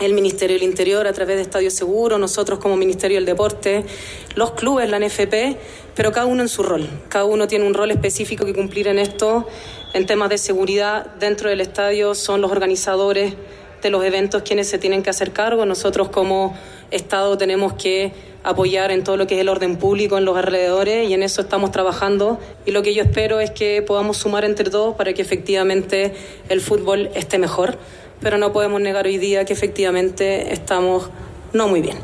El 0.00 0.14
Ministerio 0.14 0.56
del 0.56 0.64
Interior 0.64 1.06
a 1.06 1.12
través 1.12 1.36
de 1.36 1.42
Estadio 1.42 1.70
Seguro, 1.70 2.18
nosotros 2.18 2.58
como 2.58 2.76
Ministerio 2.76 3.18
del 3.18 3.26
Deporte, 3.26 3.84
los 4.34 4.52
clubes, 4.52 4.88
la 4.90 4.98
NFP, 4.98 5.56
pero 5.94 6.10
cada 6.10 6.26
uno 6.26 6.42
en 6.42 6.48
su 6.48 6.62
rol. 6.62 6.88
Cada 7.08 7.24
uno 7.24 7.46
tiene 7.46 7.66
un 7.66 7.74
rol 7.74 7.90
específico 7.90 8.44
que 8.44 8.54
cumplir 8.54 8.88
en 8.88 8.98
esto. 8.98 9.46
En 9.94 10.06
temas 10.06 10.30
de 10.30 10.38
seguridad 10.38 11.06
dentro 11.20 11.50
del 11.50 11.60
estadio 11.60 12.14
son 12.14 12.40
los 12.40 12.50
organizadores 12.50 13.34
de 13.82 13.90
los 13.90 14.04
eventos 14.04 14.42
quienes 14.42 14.68
se 14.68 14.78
tienen 14.78 15.02
que 15.02 15.10
hacer 15.10 15.32
cargo. 15.32 15.66
Nosotros 15.66 16.08
como 16.08 16.56
Estado 16.90 17.36
tenemos 17.36 17.74
que 17.74 18.12
apoyar 18.44 18.90
en 18.90 19.04
todo 19.04 19.16
lo 19.16 19.26
que 19.26 19.34
es 19.36 19.40
el 19.40 19.48
orden 19.48 19.76
público 19.76 20.18
en 20.18 20.24
los 20.24 20.36
alrededores 20.36 21.08
y 21.08 21.14
en 21.14 21.22
eso 21.22 21.42
estamos 21.42 21.70
trabajando. 21.70 22.38
Y 22.64 22.70
lo 22.70 22.82
que 22.82 22.94
yo 22.94 23.02
espero 23.02 23.40
es 23.40 23.50
que 23.50 23.82
podamos 23.82 24.16
sumar 24.16 24.44
entre 24.44 24.70
todos 24.70 24.94
para 24.94 25.12
que 25.12 25.22
efectivamente 25.22 26.14
el 26.48 26.60
fútbol 26.60 27.10
esté 27.14 27.38
mejor. 27.38 27.78
Pero 28.22 28.38
no 28.38 28.52
podemos 28.52 28.80
negar 28.80 29.06
hoy 29.06 29.18
día 29.18 29.44
que 29.44 29.52
efectivamente 29.52 30.52
estamos 30.52 31.10
no 31.52 31.68
muy 31.68 31.80
bien. 31.82 31.96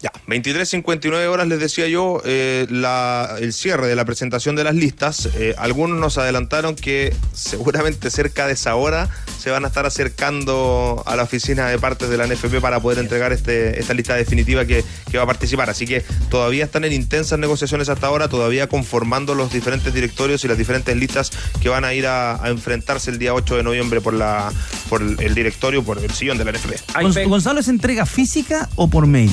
Ya, 0.00 0.12
23.59 0.26 1.28
horas 1.28 1.46
les 1.48 1.58
decía 1.60 1.88
yo, 1.88 2.20
eh, 2.26 2.66
la- 2.68 3.36
el 3.40 3.54
cierre 3.54 3.86
de 3.86 3.96
la 3.96 4.04
presentación 4.04 4.54
de 4.54 4.62
las 4.62 4.74
listas. 4.74 5.30
Eh, 5.34 5.54
algunos 5.56 5.98
nos 5.98 6.18
adelantaron 6.18 6.76
que 6.76 7.14
seguramente 7.32 8.10
cerca 8.10 8.46
de 8.46 8.52
esa 8.52 8.74
hora 8.74 9.08
se 9.38 9.50
van 9.50 9.64
a 9.64 9.68
estar 9.68 9.86
acercando 9.86 11.02
a 11.06 11.16
la 11.16 11.22
oficina 11.22 11.68
de 11.68 11.78
partes 11.78 12.10
de 12.10 12.18
la 12.18 12.26
NFP 12.26 12.60
para 12.60 12.80
poder 12.80 12.98
entregar 12.98 13.32
este, 13.32 13.80
esta 13.80 13.94
lista 13.94 14.14
definitiva 14.14 14.66
que, 14.66 14.84
va 15.16 15.22
a 15.22 15.26
participar. 15.26 15.70
Así 15.70 15.86
que 15.86 16.02
todavía 16.28 16.64
están 16.64 16.84
en 16.84 16.92
intensas 16.92 17.38
negociaciones 17.38 17.88
hasta 17.88 18.06
ahora, 18.06 18.28
todavía 18.28 18.68
conformando 18.68 19.34
los 19.34 19.52
diferentes 19.54 19.94
directorios 19.94 20.44
y 20.44 20.48
las 20.48 20.58
diferentes 20.58 20.94
listas 20.96 21.30
que 21.62 21.70
van 21.70 21.84
a 21.86 21.94
ir 21.94 22.06
a, 22.06 22.44
a 22.44 22.50
enfrentarse 22.50 23.10
el 23.10 23.18
día 23.18 23.32
8 23.32 23.56
de 23.56 23.62
noviembre 23.62 24.00
por, 24.02 24.12
la, 24.12 24.52
por 24.94 25.02
el 25.02 25.34
directorio, 25.34 25.82
por 25.82 25.98
el 25.98 26.10
sillón 26.12 26.38
de 26.38 26.44
la 26.44 26.52
NFP. 26.52 26.74
Gon- 27.02 27.28
¿Gonzalo 27.28 27.58
es 27.58 27.66
entrega 27.66 28.06
física 28.06 28.68
o 28.76 28.88
por 28.88 29.06
mail? 29.08 29.30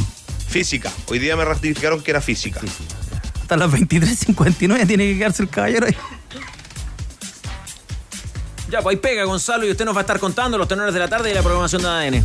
Física. 0.47 0.91
Hoy 1.07 1.19
día 1.19 1.35
me 1.35 1.45
ratificaron 1.45 2.01
que 2.01 2.09
era 2.09 2.19
física. 2.19 2.59
Hasta 3.41 3.57
las 3.57 3.69
23.59 3.71 4.87
tiene 4.87 5.03
que 5.11 5.17
quedarse 5.19 5.43
el 5.43 5.49
caballero 5.49 5.85
ahí. 5.85 5.95
Ya, 8.71 8.81
pues 8.81 8.95
ahí 8.95 8.99
pega, 9.01 9.23
Gonzalo, 9.25 9.67
y 9.67 9.71
usted 9.71 9.85
nos 9.85 9.93
va 9.93 9.99
a 9.99 10.01
estar 10.01 10.19
contando 10.19 10.57
los 10.57 10.67
tenores 10.67 10.93
de 10.95 10.99
la 10.99 11.07
tarde 11.09 11.29
y 11.29 11.33
la 11.35 11.41
programación 11.43 11.83
de 11.83 11.87
ADN. 11.89 12.23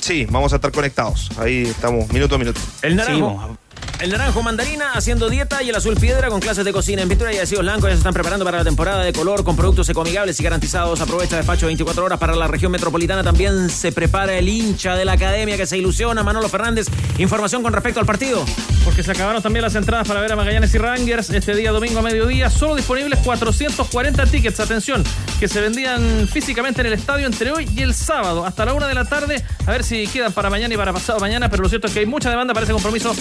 Sí, 0.00 0.26
vamos 0.28 0.52
a 0.52 0.56
estar 0.56 0.72
conectados. 0.72 1.30
Ahí 1.38 1.62
estamos, 1.62 2.10
minuto 2.12 2.34
a 2.34 2.38
minuto. 2.38 2.60
El 2.82 2.96
naranjo. 2.96 3.56
El 4.00 4.10
naranjo 4.10 4.42
mandarina 4.42 4.92
haciendo 4.92 5.30
dieta 5.30 5.62
y 5.62 5.70
el 5.70 5.76
azul 5.76 5.96
piedra 5.96 6.28
con 6.28 6.40
clases 6.40 6.64
de 6.64 6.72
cocina 6.72 7.02
en 7.02 7.08
pintura 7.08 7.32
y 7.32 7.36
adhesivos 7.36 7.64
blancos 7.64 7.88
ya 7.88 7.94
se 7.94 7.98
están 7.98 8.12
preparando 8.12 8.44
para 8.44 8.58
la 8.58 8.64
temporada 8.64 9.02
de 9.02 9.12
color 9.12 9.44
con 9.44 9.56
productos 9.56 9.88
ecoamigables 9.88 10.38
y 10.40 10.42
garantizados. 10.42 11.00
Aprovecha 11.00 11.36
despacho 11.36 11.66
24 11.66 12.04
horas 12.04 12.18
para 12.18 12.34
la 12.34 12.46
región 12.46 12.72
metropolitana. 12.72 13.22
También 13.22 13.70
se 13.70 13.92
prepara 13.92 14.34
el 14.34 14.48
hincha 14.48 14.96
de 14.96 15.04
la 15.04 15.12
academia 15.12 15.56
que 15.56 15.66
se 15.66 15.78
ilusiona, 15.78 16.22
Manolo 16.22 16.48
Fernández. 16.48 16.88
Información 17.18 17.62
con 17.62 17.72
respecto 17.72 18.00
al 18.00 18.06
partido. 18.06 18.44
Porque 18.84 19.02
se 19.02 19.12
acabaron 19.12 19.40
también 19.42 19.62
las 19.62 19.74
entradas 19.74 20.06
para 20.06 20.20
ver 20.20 20.32
a 20.32 20.36
Magallanes 20.36 20.74
y 20.74 20.78
Rangers 20.78 21.30
este 21.30 21.54
día 21.54 21.70
domingo 21.70 22.00
a 22.00 22.02
mediodía. 22.02 22.50
Solo 22.50 22.76
disponibles 22.76 23.20
440 23.20 24.26
tickets, 24.26 24.60
atención, 24.60 25.02
que 25.40 25.48
se 25.48 25.60
vendían 25.60 26.28
físicamente 26.28 26.82
en 26.82 26.88
el 26.88 26.92
estadio 26.92 27.26
entre 27.26 27.52
hoy 27.52 27.68
y 27.74 27.80
el 27.80 27.94
sábado 27.94 28.44
hasta 28.44 28.66
la 28.66 28.74
una 28.74 28.86
de 28.86 28.94
la 28.94 29.06
tarde. 29.06 29.42
A 29.66 29.70
ver 29.70 29.84
si 29.84 30.06
quedan 30.08 30.32
para 30.32 30.50
mañana 30.50 30.74
y 30.74 30.76
para 30.76 30.92
pasado 30.92 31.18
mañana, 31.20 31.48
pero 31.48 31.62
lo 31.62 31.68
cierto 31.70 31.86
es 31.86 31.94
que 31.94 32.00
hay 32.00 32.06
mucha 32.06 32.28
demanda 32.28 32.52
para 32.52 32.64
ese 32.64 32.72
compromiso. 32.74 33.14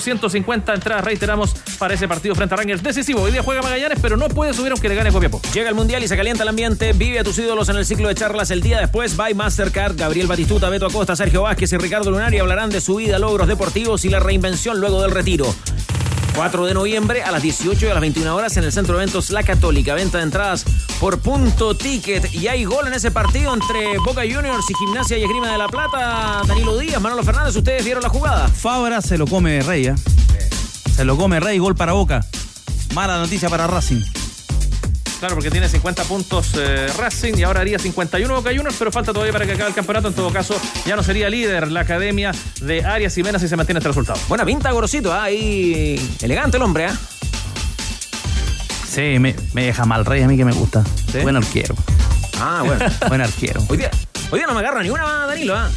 2.250 0.00 0.74
entradas, 0.74 1.04
reiteramos, 1.04 1.54
para 1.78 1.94
ese 1.94 2.08
partido 2.08 2.34
frente 2.34 2.54
a 2.54 2.56
Rangers. 2.56 2.82
Decisivo, 2.82 3.22
hoy 3.22 3.32
día 3.32 3.42
juega 3.42 3.62
Magallanes, 3.62 3.98
pero 4.00 4.16
no 4.16 4.28
puede 4.28 4.54
subir 4.54 4.72
aunque 4.72 4.88
le 4.88 4.94
gane 4.94 5.12
Copiapó. 5.12 5.40
Llega 5.52 5.68
el 5.68 5.74
Mundial 5.74 6.02
y 6.02 6.08
se 6.08 6.16
calienta 6.16 6.42
el 6.42 6.48
ambiente. 6.48 6.92
Vive 6.92 7.18
a 7.18 7.24
tus 7.24 7.38
ídolos 7.38 7.68
en 7.68 7.76
el 7.76 7.86
ciclo 7.86 8.08
de 8.08 8.14
charlas 8.14 8.50
el 8.50 8.60
día 8.60 8.80
después. 8.80 9.16
By 9.16 9.34
Mastercard. 9.34 9.96
Gabriel 9.96 10.26
Batistuta, 10.26 10.68
Beto 10.68 10.86
Acosta, 10.86 11.16
Sergio 11.16 11.42
Vázquez 11.42 11.72
y 11.72 11.76
Ricardo 11.76 12.10
Lunari 12.10 12.38
hablarán 12.38 12.70
de 12.70 12.80
su 12.80 12.96
vida, 12.96 13.18
logros 13.18 13.48
deportivos 13.48 14.04
y 14.04 14.08
la 14.08 14.20
reinvención 14.20 14.80
luego 14.80 15.02
del 15.02 15.10
retiro. 15.10 15.54
4 16.34 16.66
de 16.66 16.74
noviembre 16.74 17.22
a 17.22 17.30
las 17.30 17.42
18 17.42 17.86
y 17.86 17.88
a 17.88 17.94
las 17.94 18.00
21 18.00 18.34
horas 18.34 18.56
en 18.56 18.64
el 18.64 18.72
Centro 18.72 18.96
de 18.96 19.02
Eventos 19.02 19.30
La 19.30 19.42
Católica. 19.42 19.94
Venta 19.94 20.18
de 20.18 20.24
entradas 20.24 20.64
por 20.98 21.20
punto 21.20 21.76
ticket. 21.76 22.32
Y 22.34 22.48
hay 22.48 22.64
gol 22.64 22.86
en 22.86 22.94
ese 22.94 23.10
partido 23.10 23.52
entre 23.54 23.98
Boca 23.98 24.22
Juniors 24.22 24.68
y 24.70 24.74
Gimnasia 24.74 25.18
y 25.18 25.22
Esgrima 25.22 25.52
de 25.52 25.58
la 25.58 25.68
Plata. 25.68 26.42
Danilo 26.46 26.78
Díaz, 26.78 27.00
Manolo 27.00 27.22
Fernández, 27.22 27.56
ustedes 27.56 27.84
vieron 27.84 28.02
la 28.02 28.08
jugada. 28.08 28.48
Fabra 28.48 29.00
se 29.00 29.18
lo 29.18 29.26
come 29.26 29.62
Rey, 29.62 29.86
¿eh? 29.86 29.94
Se 30.94 31.04
lo 31.04 31.16
come 31.16 31.40
Rey, 31.40 31.58
gol 31.58 31.74
para 31.74 31.92
Boca. 31.92 32.24
Mala 32.94 33.18
noticia 33.18 33.48
para 33.48 33.66
Racing. 33.66 34.00
Claro, 35.20 35.34
porque 35.34 35.50
tiene 35.50 35.68
50 35.68 36.04
puntos 36.04 36.52
eh, 36.56 36.86
Racing 36.96 37.34
y 37.36 37.42
ahora 37.42 37.60
haría 37.60 37.78
51 37.78 38.34
Boca 38.34 38.48
Juniors, 38.48 38.74
pero 38.78 38.90
falta 38.90 39.12
todavía 39.12 39.34
para 39.34 39.44
que 39.44 39.52
acabe 39.52 39.68
el 39.68 39.74
campeonato. 39.74 40.08
En 40.08 40.14
todo 40.14 40.32
caso, 40.32 40.58
ya 40.86 40.96
no 40.96 41.02
sería 41.02 41.28
líder 41.28 41.70
la 41.70 41.80
academia 41.80 42.32
de 42.62 42.82
Arias 42.86 43.18
y 43.18 43.22
Mena 43.22 43.38
si 43.38 43.46
se 43.46 43.54
mantiene 43.54 43.80
este 43.80 43.88
resultado. 43.88 44.18
Buena 44.28 44.46
pinta, 44.46 44.70
Gorosito. 44.70 45.12
¿ah? 45.12 45.24
Ahí 45.24 46.16
elegante 46.22 46.56
el 46.56 46.62
hombre, 46.62 46.86
¿ah? 46.86 46.98
Sí, 48.88 49.18
me, 49.18 49.36
me 49.52 49.66
deja 49.66 49.84
mal 49.84 50.06
Rey, 50.06 50.22
a 50.22 50.26
mí 50.26 50.38
que 50.38 50.44
me 50.46 50.52
gusta. 50.52 50.82
Buen 51.22 51.36
arquero. 51.36 51.74
Ah, 52.40 52.62
bueno. 52.64 52.82
Buen 53.08 53.20
arquero. 53.20 53.62
Hoy 53.68 53.76
día, 53.76 53.90
hoy 54.30 54.38
día 54.38 54.46
no 54.46 54.54
me 54.54 54.60
agarra 54.60 54.82
ni 54.82 54.88
una, 54.88 55.26
Danilo, 55.26 55.54
¿ah? 55.54 55.68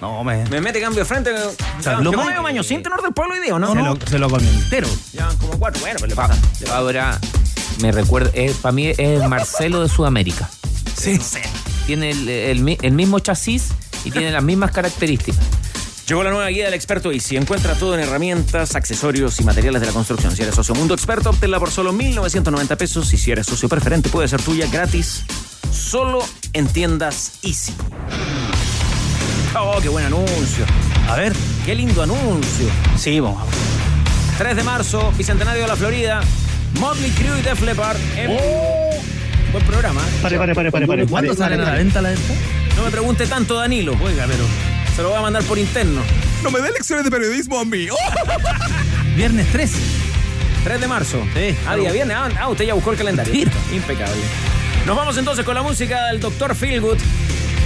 No, 0.00 0.22
me. 0.22 0.44
Me 0.46 0.60
mete 0.60 0.80
cambio 0.80 1.00
de 1.00 1.04
frente. 1.04 1.34
sea, 1.80 1.98
Lo 1.98 2.12
maño 2.12 2.62
sin 2.62 2.80
tenor 2.80 3.02
del 3.02 3.12
pueblo 3.12 3.34
hoy 3.34 3.40
día, 3.40 3.56
¿o 3.56 3.58
¿no? 3.58 3.72
se, 3.72 3.82
lo, 3.82 3.98
se 4.06 4.18
lo 4.20 4.30
comió 4.30 4.48
entero. 4.48 4.86
Ya, 5.12 5.26
como 5.40 5.58
cuatro. 5.58 5.80
Bueno, 5.80 5.98
pues 5.98 6.10
le 6.10 6.14
pasa. 6.14 6.38
Ahora 6.72 7.18
me 7.80 7.92
recuerda, 7.92 8.30
para 8.62 8.72
mí 8.72 8.92
es 8.96 9.28
Marcelo 9.28 9.82
de 9.82 9.88
Sudamérica. 9.88 10.48
Sí. 10.96 11.18
Tiene 11.86 12.10
el, 12.10 12.28
el 12.28 12.60
mi- 12.60 12.78
el 12.82 12.92
mismo 12.92 13.18
chasis 13.20 13.68
y 14.04 14.10
tiene 14.10 14.30
las 14.30 14.42
mismas 14.42 14.70
características. 14.72 15.40
Llegó 16.06 16.22
la 16.22 16.30
nueva 16.30 16.48
guía 16.48 16.64
del 16.64 16.74
experto 16.74 17.12
Easy. 17.12 17.36
Encuentra 17.36 17.74
todo 17.74 17.94
en 17.94 18.00
herramientas, 18.00 18.74
accesorios 18.74 19.38
y 19.40 19.44
materiales 19.44 19.80
de 19.82 19.86
la 19.88 19.92
construcción. 19.92 20.34
Si 20.34 20.42
eres 20.42 20.54
socio 20.54 20.74
Mundo 20.74 20.94
Experto, 20.94 21.30
obténla 21.30 21.58
por 21.60 21.70
solo 21.70 21.92
1.990 21.92 22.76
pesos. 22.78 23.12
Y 23.12 23.18
si 23.18 23.30
eres 23.30 23.46
socio 23.46 23.68
preferente, 23.68 24.08
puede 24.08 24.26
ser 24.26 24.40
tuya 24.42 24.66
gratis. 24.72 25.22
Solo 25.70 26.20
en 26.54 26.66
tiendas 26.66 27.32
Easy. 27.42 27.74
Oh, 29.58 29.78
qué 29.82 29.88
buen 29.88 30.06
anuncio. 30.06 30.64
A 31.08 31.16
ver. 31.16 31.34
Qué 31.66 31.74
lindo 31.74 32.02
anuncio. 32.02 32.68
Sí, 32.96 33.20
vamos. 33.20 33.42
3 34.38 34.56
de 34.56 34.62
marzo, 34.62 35.12
Bicentenario 35.16 35.62
de 35.62 35.68
la 35.68 35.76
Florida. 35.76 36.20
Motley 36.80 37.10
Crue 37.12 37.38
y 37.38 37.42
Def 37.42 37.60
Leppard. 37.62 37.96
en- 38.16 38.36
Buen 39.52 39.64
programa. 39.64 40.00
Pare, 40.22 40.36
pare, 40.38 40.54
pare, 40.54 40.70
pare, 40.70 40.86
pare. 40.86 41.06
¿Cuándo 41.06 41.34
pare, 41.34 41.38
salen 41.38 41.60
a 41.60 41.64
pare. 41.64 41.76
la 41.78 41.82
venta 41.82 42.02
la 42.02 42.10
venta? 42.10 42.34
No 42.76 42.82
me 42.84 42.90
pregunte 42.90 43.26
tanto, 43.26 43.54
Danilo. 43.54 43.96
Oiga, 44.02 44.26
pero 44.28 44.44
se 44.94 45.02
lo 45.02 45.08
voy 45.08 45.18
a 45.18 45.22
mandar 45.22 45.42
por 45.44 45.58
interno. 45.58 46.02
No 46.42 46.50
me 46.50 46.60
dé 46.60 46.70
lecciones 46.70 47.04
de 47.04 47.10
periodismo 47.10 47.58
a 47.58 47.64
mí. 47.64 47.88
¡Oh! 47.90 47.96
Viernes 49.16 49.46
3. 49.50 49.72
3 50.64 50.80
de 50.80 50.86
marzo. 50.86 51.22
Sí. 51.34 51.56
Ah, 51.66 51.76
día 51.76 51.90
viernes. 51.92 52.16
Ah, 52.18 52.28
ah, 52.40 52.48
usted 52.48 52.66
ya 52.66 52.74
buscó 52.74 52.92
el 52.92 52.98
calendario. 52.98 53.32
Impecable. 53.72 54.14
Nos 54.86 54.96
vamos 54.96 55.16
entonces 55.16 55.44
con 55.44 55.54
la 55.54 55.62
música 55.62 56.06
del 56.08 56.20
Dr. 56.20 56.54
Feelgood. 56.54 56.98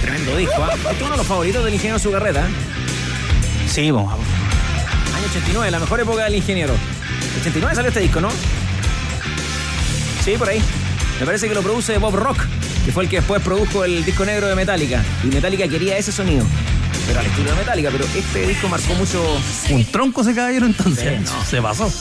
Tremendo 0.01 0.37
disco, 0.37 0.63
¿ah? 0.63 0.71
Este 0.73 0.89
es 0.95 1.01
uno 1.01 1.11
de 1.11 1.17
los 1.17 1.27
favoritos 1.27 1.63
del 1.65 1.73
ingeniero 1.73 1.99
Sugarreta. 1.99 2.41
¿eh? 2.41 3.69
Sí, 3.69 3.91
vamos. 3.91 4.13
Año 4.13 5.25
89, 5.29 5.69
la 5.71 5.79
mejor 5.79 5.99
época 5.99 6.23
del 6.23 6.35
ingeniero. 6.35 6.73
89 7.41 7.75
salió 7.75 7.89
este 7.89 7.99
disco, 8.01 8.21
¿no? 8.21 8.29
Sí, 10.23 10.37
por 10.37 10.47
ahí. 10.47 10.61
Me 11.19 11.25
parece 11.25 11.49
que 11.49 11.53
lo 11.53 11.61
produce 11.61 11.97
Bob 11.97 12.15
Rock, 12.15 12.37
que 12.85 12.93
fue 12.93 13.03
el 13.03 13.09
que 13.09 13.17
después 13.17 13.41
produjo 13.41 13.83
el 13.83 14.05
disco 14.05 14.23
negro 14.23 14.47
de 14.47 14.55
Metallica. 14.55 15.03
Y 15.21 15.27
Metallica 15.27 15.67
quería 15.67 15.97
ese 15.97 16.13
sonido. 16.13 16.45
Pero 17.05 17.19
al 17.19 17.25
estilo 17.25 17.51
de 17.51 17.57
Metallica, 17.57 17.89
pero 17.91 18.05
este 18.05 18.47
disco 18.47 18.69
marcó 18.69 18.93
mucho. 18.93 19.21
Un 19.69 19.83
tronco 19.83 20.21
ese 20.21 20.33
caballero 20.33 20.65
entonces. 20.65 21.27
Sí, 21.27 21.33
no. 21.33 21.45
Se 21.45 21.61
pasó. 21.61 21.91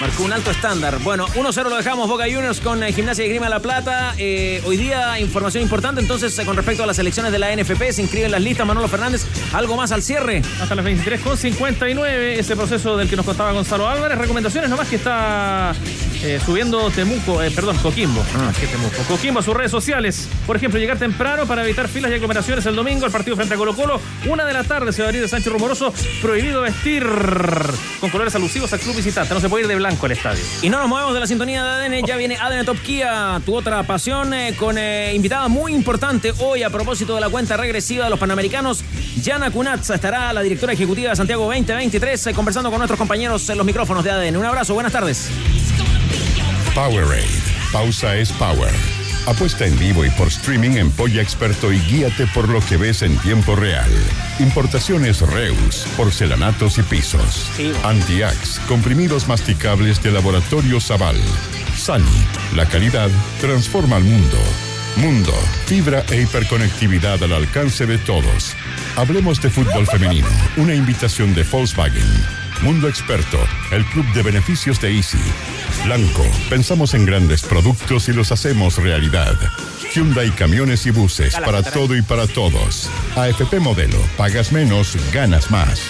Marcó 0.00 0.24
un 0.24 0.32
alto 0.32 0.50
estándar. 0.50 0.98
Bueno, 1.00 1.26
1-0 1.28 1.68
lo 1.68 1.76
dejamos 1.76 2.08
Boca 2.08 2.24
Juniors 2.24 2.60
con 2.60 2.82
eh, 2.82 2.90
Gimnasia 2.90 3.26
y 3.26 3.28
Grima 3.28 3.50
La 3.50 3.60
Plata. 3.60 4.14
Eh, 4.16 4.62
hoy 4.64 4.78
día 4.78 5.20
información 5.20 5.62
importante 5.62 6.00
entonces 6.00 6.36
eh, 6.38 6.46
con 6.46 6.56
respecto 6.56 6.84
a 6.84 6.86
las 6.86 6.98
elecciones 6.98 7.32
de 7.32 7.38
la 7.38 7.54
NFP. 7.54 7.92
Se 7.92 8.00
inscriben 8.00 8.30
las 8.30 8.40
listas 8.40 8.66
Manolo 8.66 8.88
Fernández. 8.88 9.26
¿Algo 9.52 9.76
más 9.76 9.92
al 9.92 10.02
cierre? 10.02 10.40
Hasta 10.60 10.74
las 10.74 10.86
23.59, 10.86 12.38
ese 12.38 12.56
proceso 12.56 12.96
del 12.96 13.10
que 13.10 13.16
nos 13.16 13.26
contaba 13.26 13.52
Gonzalo 13.52 13.88
Álvarez. 13.88 14.16
Recomendaciones 14.16 14.70
nomás 14.70 14.88
que 14.88 14.96
está 14.96 15.74
eh, 16.22 16.40
subiendo 16.44 16.90
Temuco, 16.90 17.42
eh, 17.42 17.50
perdón, 17.50 17.76
Coquimbo. 17.78 18.24
Ah, 18.36 18.52
qué 18.58 18.66
Temuco. 18.66 19.02
Coquimbo 19.08 19.40
a 19.40 19.42
sus 19.42 19.54
redes 19.54 19.70
sociales. 19.70 20.28
Por 20.46 20.56
ejemplo, 20.56 20.78
llegar 20.78 20.98
temprano 20.98 21.46
para 21.46 21.64
evitar 21.64 21.88
filas 21.88 22.10
y 22.10 22.14
aglomeraciones 22.14 22.64
el 22.66 22.76
domingo. 22.76 23.06
El 23.06 23.12
partido 23.12 23.36
frente 23.36 23.54
a 23.54 23.56
Colo 23.56 23.74
Colo. 23.74 24.00
Una 24.26 24.44
de 24.44 24.52
la 24.52 24.64
tarde 24.64 24.92
se 24.92 25.02
va 25.02 25.06
a 25.06 25.08
abrir 25.08 25.22
de 25.22 25.28
Sánchez 25.28 25.52
Rumoroso. 25.52 25.92
Prohibido 26.20 26.62
vestir 26.62 27.04
con 28.00 28.10
colores 28.10 28.34
alusivos 28.34 28.72
al 28.72 28.80
club 28.80 28.96
visitante. 28.96 29.34
No 29.34 29.40
se 29.40 29.48
puede 29.48 29.64
ir 29.64 29.68
de 29.68 29.76
blanco 29.76 30.06
al 30.06 30.12
estadio. 30.12 30.42
Y 30.62 30.68
no 30.68 30.78
nos 30.78 30.88
movemos 30.88 31.14
de 31.14 31.20
la 31.20 31.26
sintonía 31.26 31.64
de 31.64 31.86
ADN, 31.86 32.06
ya 32.06 32.16
viene 32.16 32.36
ADN 32.36 32.64
Top 32.64 32.78
Kia, 32.78 33.40
tu 33.44 33.54
otra 33.54 33.82
pasión, 33.82 34.32
eh, 34.34 34.54
con 34.58 34.78
invitada 34.78 35.48
muy 35.48 35.74
importante 35.74 36.32
hoy 36.38 36.62
a 36.62 36.70
propósito 36.70 37.14
de 37.14 37.20
la 37.20 37.28
cuenta 37.28 37.56
regresiva 37.56 38.04
de 38.04 38.10
los 38.10 38.18
Panamericanos. 38.18 38.84
Yana 39.22 39.50
Kunatza 39.50 39.94
estará 39.94 40.32
la 40.32 40.42
directora 40.42 40.72
ejecutiva 40.72 41.10
de 41.10 41.16
Santiago 41.16 41.44
2023 41.44 42.26
eh, 42.28 42.34
conversando 42.34 42.70
con 42.70 42.78
nuestros 42.78 42.98
compañeros 42.98 43.48
en 43.48 43.58
los 43.58 43.66
micrófonos 43.66 44.04
de 44.04 44.10
ADN. 44.10 44.36
Un 44.36 44.46
abrazo, 44.46 44.74
buenas 44.74 44.92
tardes. 44.92 45.30
Powerade. 46.74 47.28
Pausa 47.70 48.16
es 48.16 48.32
power. 48.32 48.72
Apuesta 49.26 49.66
en 49.66 49.78
vivo 49.78 50.06
y 50.06 50.10
por 50.10 50.28
streaming 50.28 50.78
en 50.78 50.90
Polla 50.90 51.20
Experto 51.20 51.70
y 51.70 51.78
guíate 51.80 52.26
por 52.28 52.48
lo 52.48 52.60
que 52.60 52.78
ves 52.78 53.02
en 53.02 53.16
tiempo 53.18 53.54
real. 53.54 53.90
Importaciones 54.38 55.20
Reus, 55.20 55.86
porcelanatos 55.98 56.78
y 56.78 56.82
pisos. 56.82 57.50
Antiax, 57.84 58.58
comprimidos 58.66 59.28
masticables 59.28 60.02
de 60.02 60.12
Laboratorio 60.12 60.80
Zaval. 60.80 61.20
Sani, 61.76 62.04
la 62.56 62.66
calidad 62.66 63.10
transforma 63.40 63.96
al 63.96 64.04
mundo. 64.04 64.38
Mundo, 64.96 65.34
fibra 65.66 66.04
e 66.10 66.22
hiperconectividad 66.22 67.22
al 67.22 67.32
alcance 67.32 67.84
de 67.84 67.98
todos. 67.98 68.56
Hablemos 68.96 69.42
de 69.42 69.50
fútbol 69.50 69.86
femenino, 69.86 70.28
una 70.56 70.74
invitación 70.74 71.34
de 71.34 71.44
Volkswagen. 71.44 72.41
Mundo 72.62 72.88
Experto, 72.88 73.38
el 73.72 73.84
club 73.86 74.06
de 74.14 74.22
beneficios 74.22 74.80
de 74.80 74.94
Easy. 74.94 75.18
Blanco, 75.84 76.24
pensamos 76.48 76.94
en 76.94 77.04
grandes 77.04 77.42
productos 77.42 78.08
y 78.08 78.12
los 78.12 78.30
hacemos 78.30 78.76
realidad. 78.76 79.36
Hyundai 79.92 80.30
Camiones 80.30 80.86
y 80.86 80.90
Buses, 80.90 81.34
para 81.44 81.64
todo 81.64 81.96
y 81.96 82.02
para 82.02 82.28
todos. 82.28 82.88
AFP 83.16 83.58
Modelo, 83.58 83.98
pagas 84.16 84.52
menos, 84.52 84.96
ganas 85.12 85.50
más. 85.50 85.80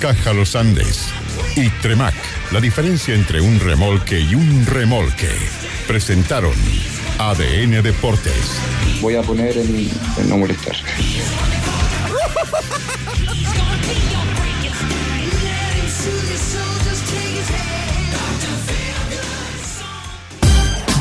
Caja 0.00 0.32
Los 0.32 0.56
Andes. 0.56 1.08
Y 1.54 1.68
Tremac, 1.82 2.14
la 2.50 2.60
diferencia 2.60 3.14
entre 3.14 3.42
un 3.42 3.60
remolque 3.60 4.18
y 4.18 4.34
un 4.34 4.64
remolque. 4.64 5.28
Presentaron 5.86 6.54
ADN 7.18 7.82
Deportes. 7.82 8.58
Voy 9.02 9.16
a 9.16 9.22
poner 9.22 9.58
en, 9.58 9.90
en 10.16 10.28
no 10.30 10.38
molestar. 10.38 10.76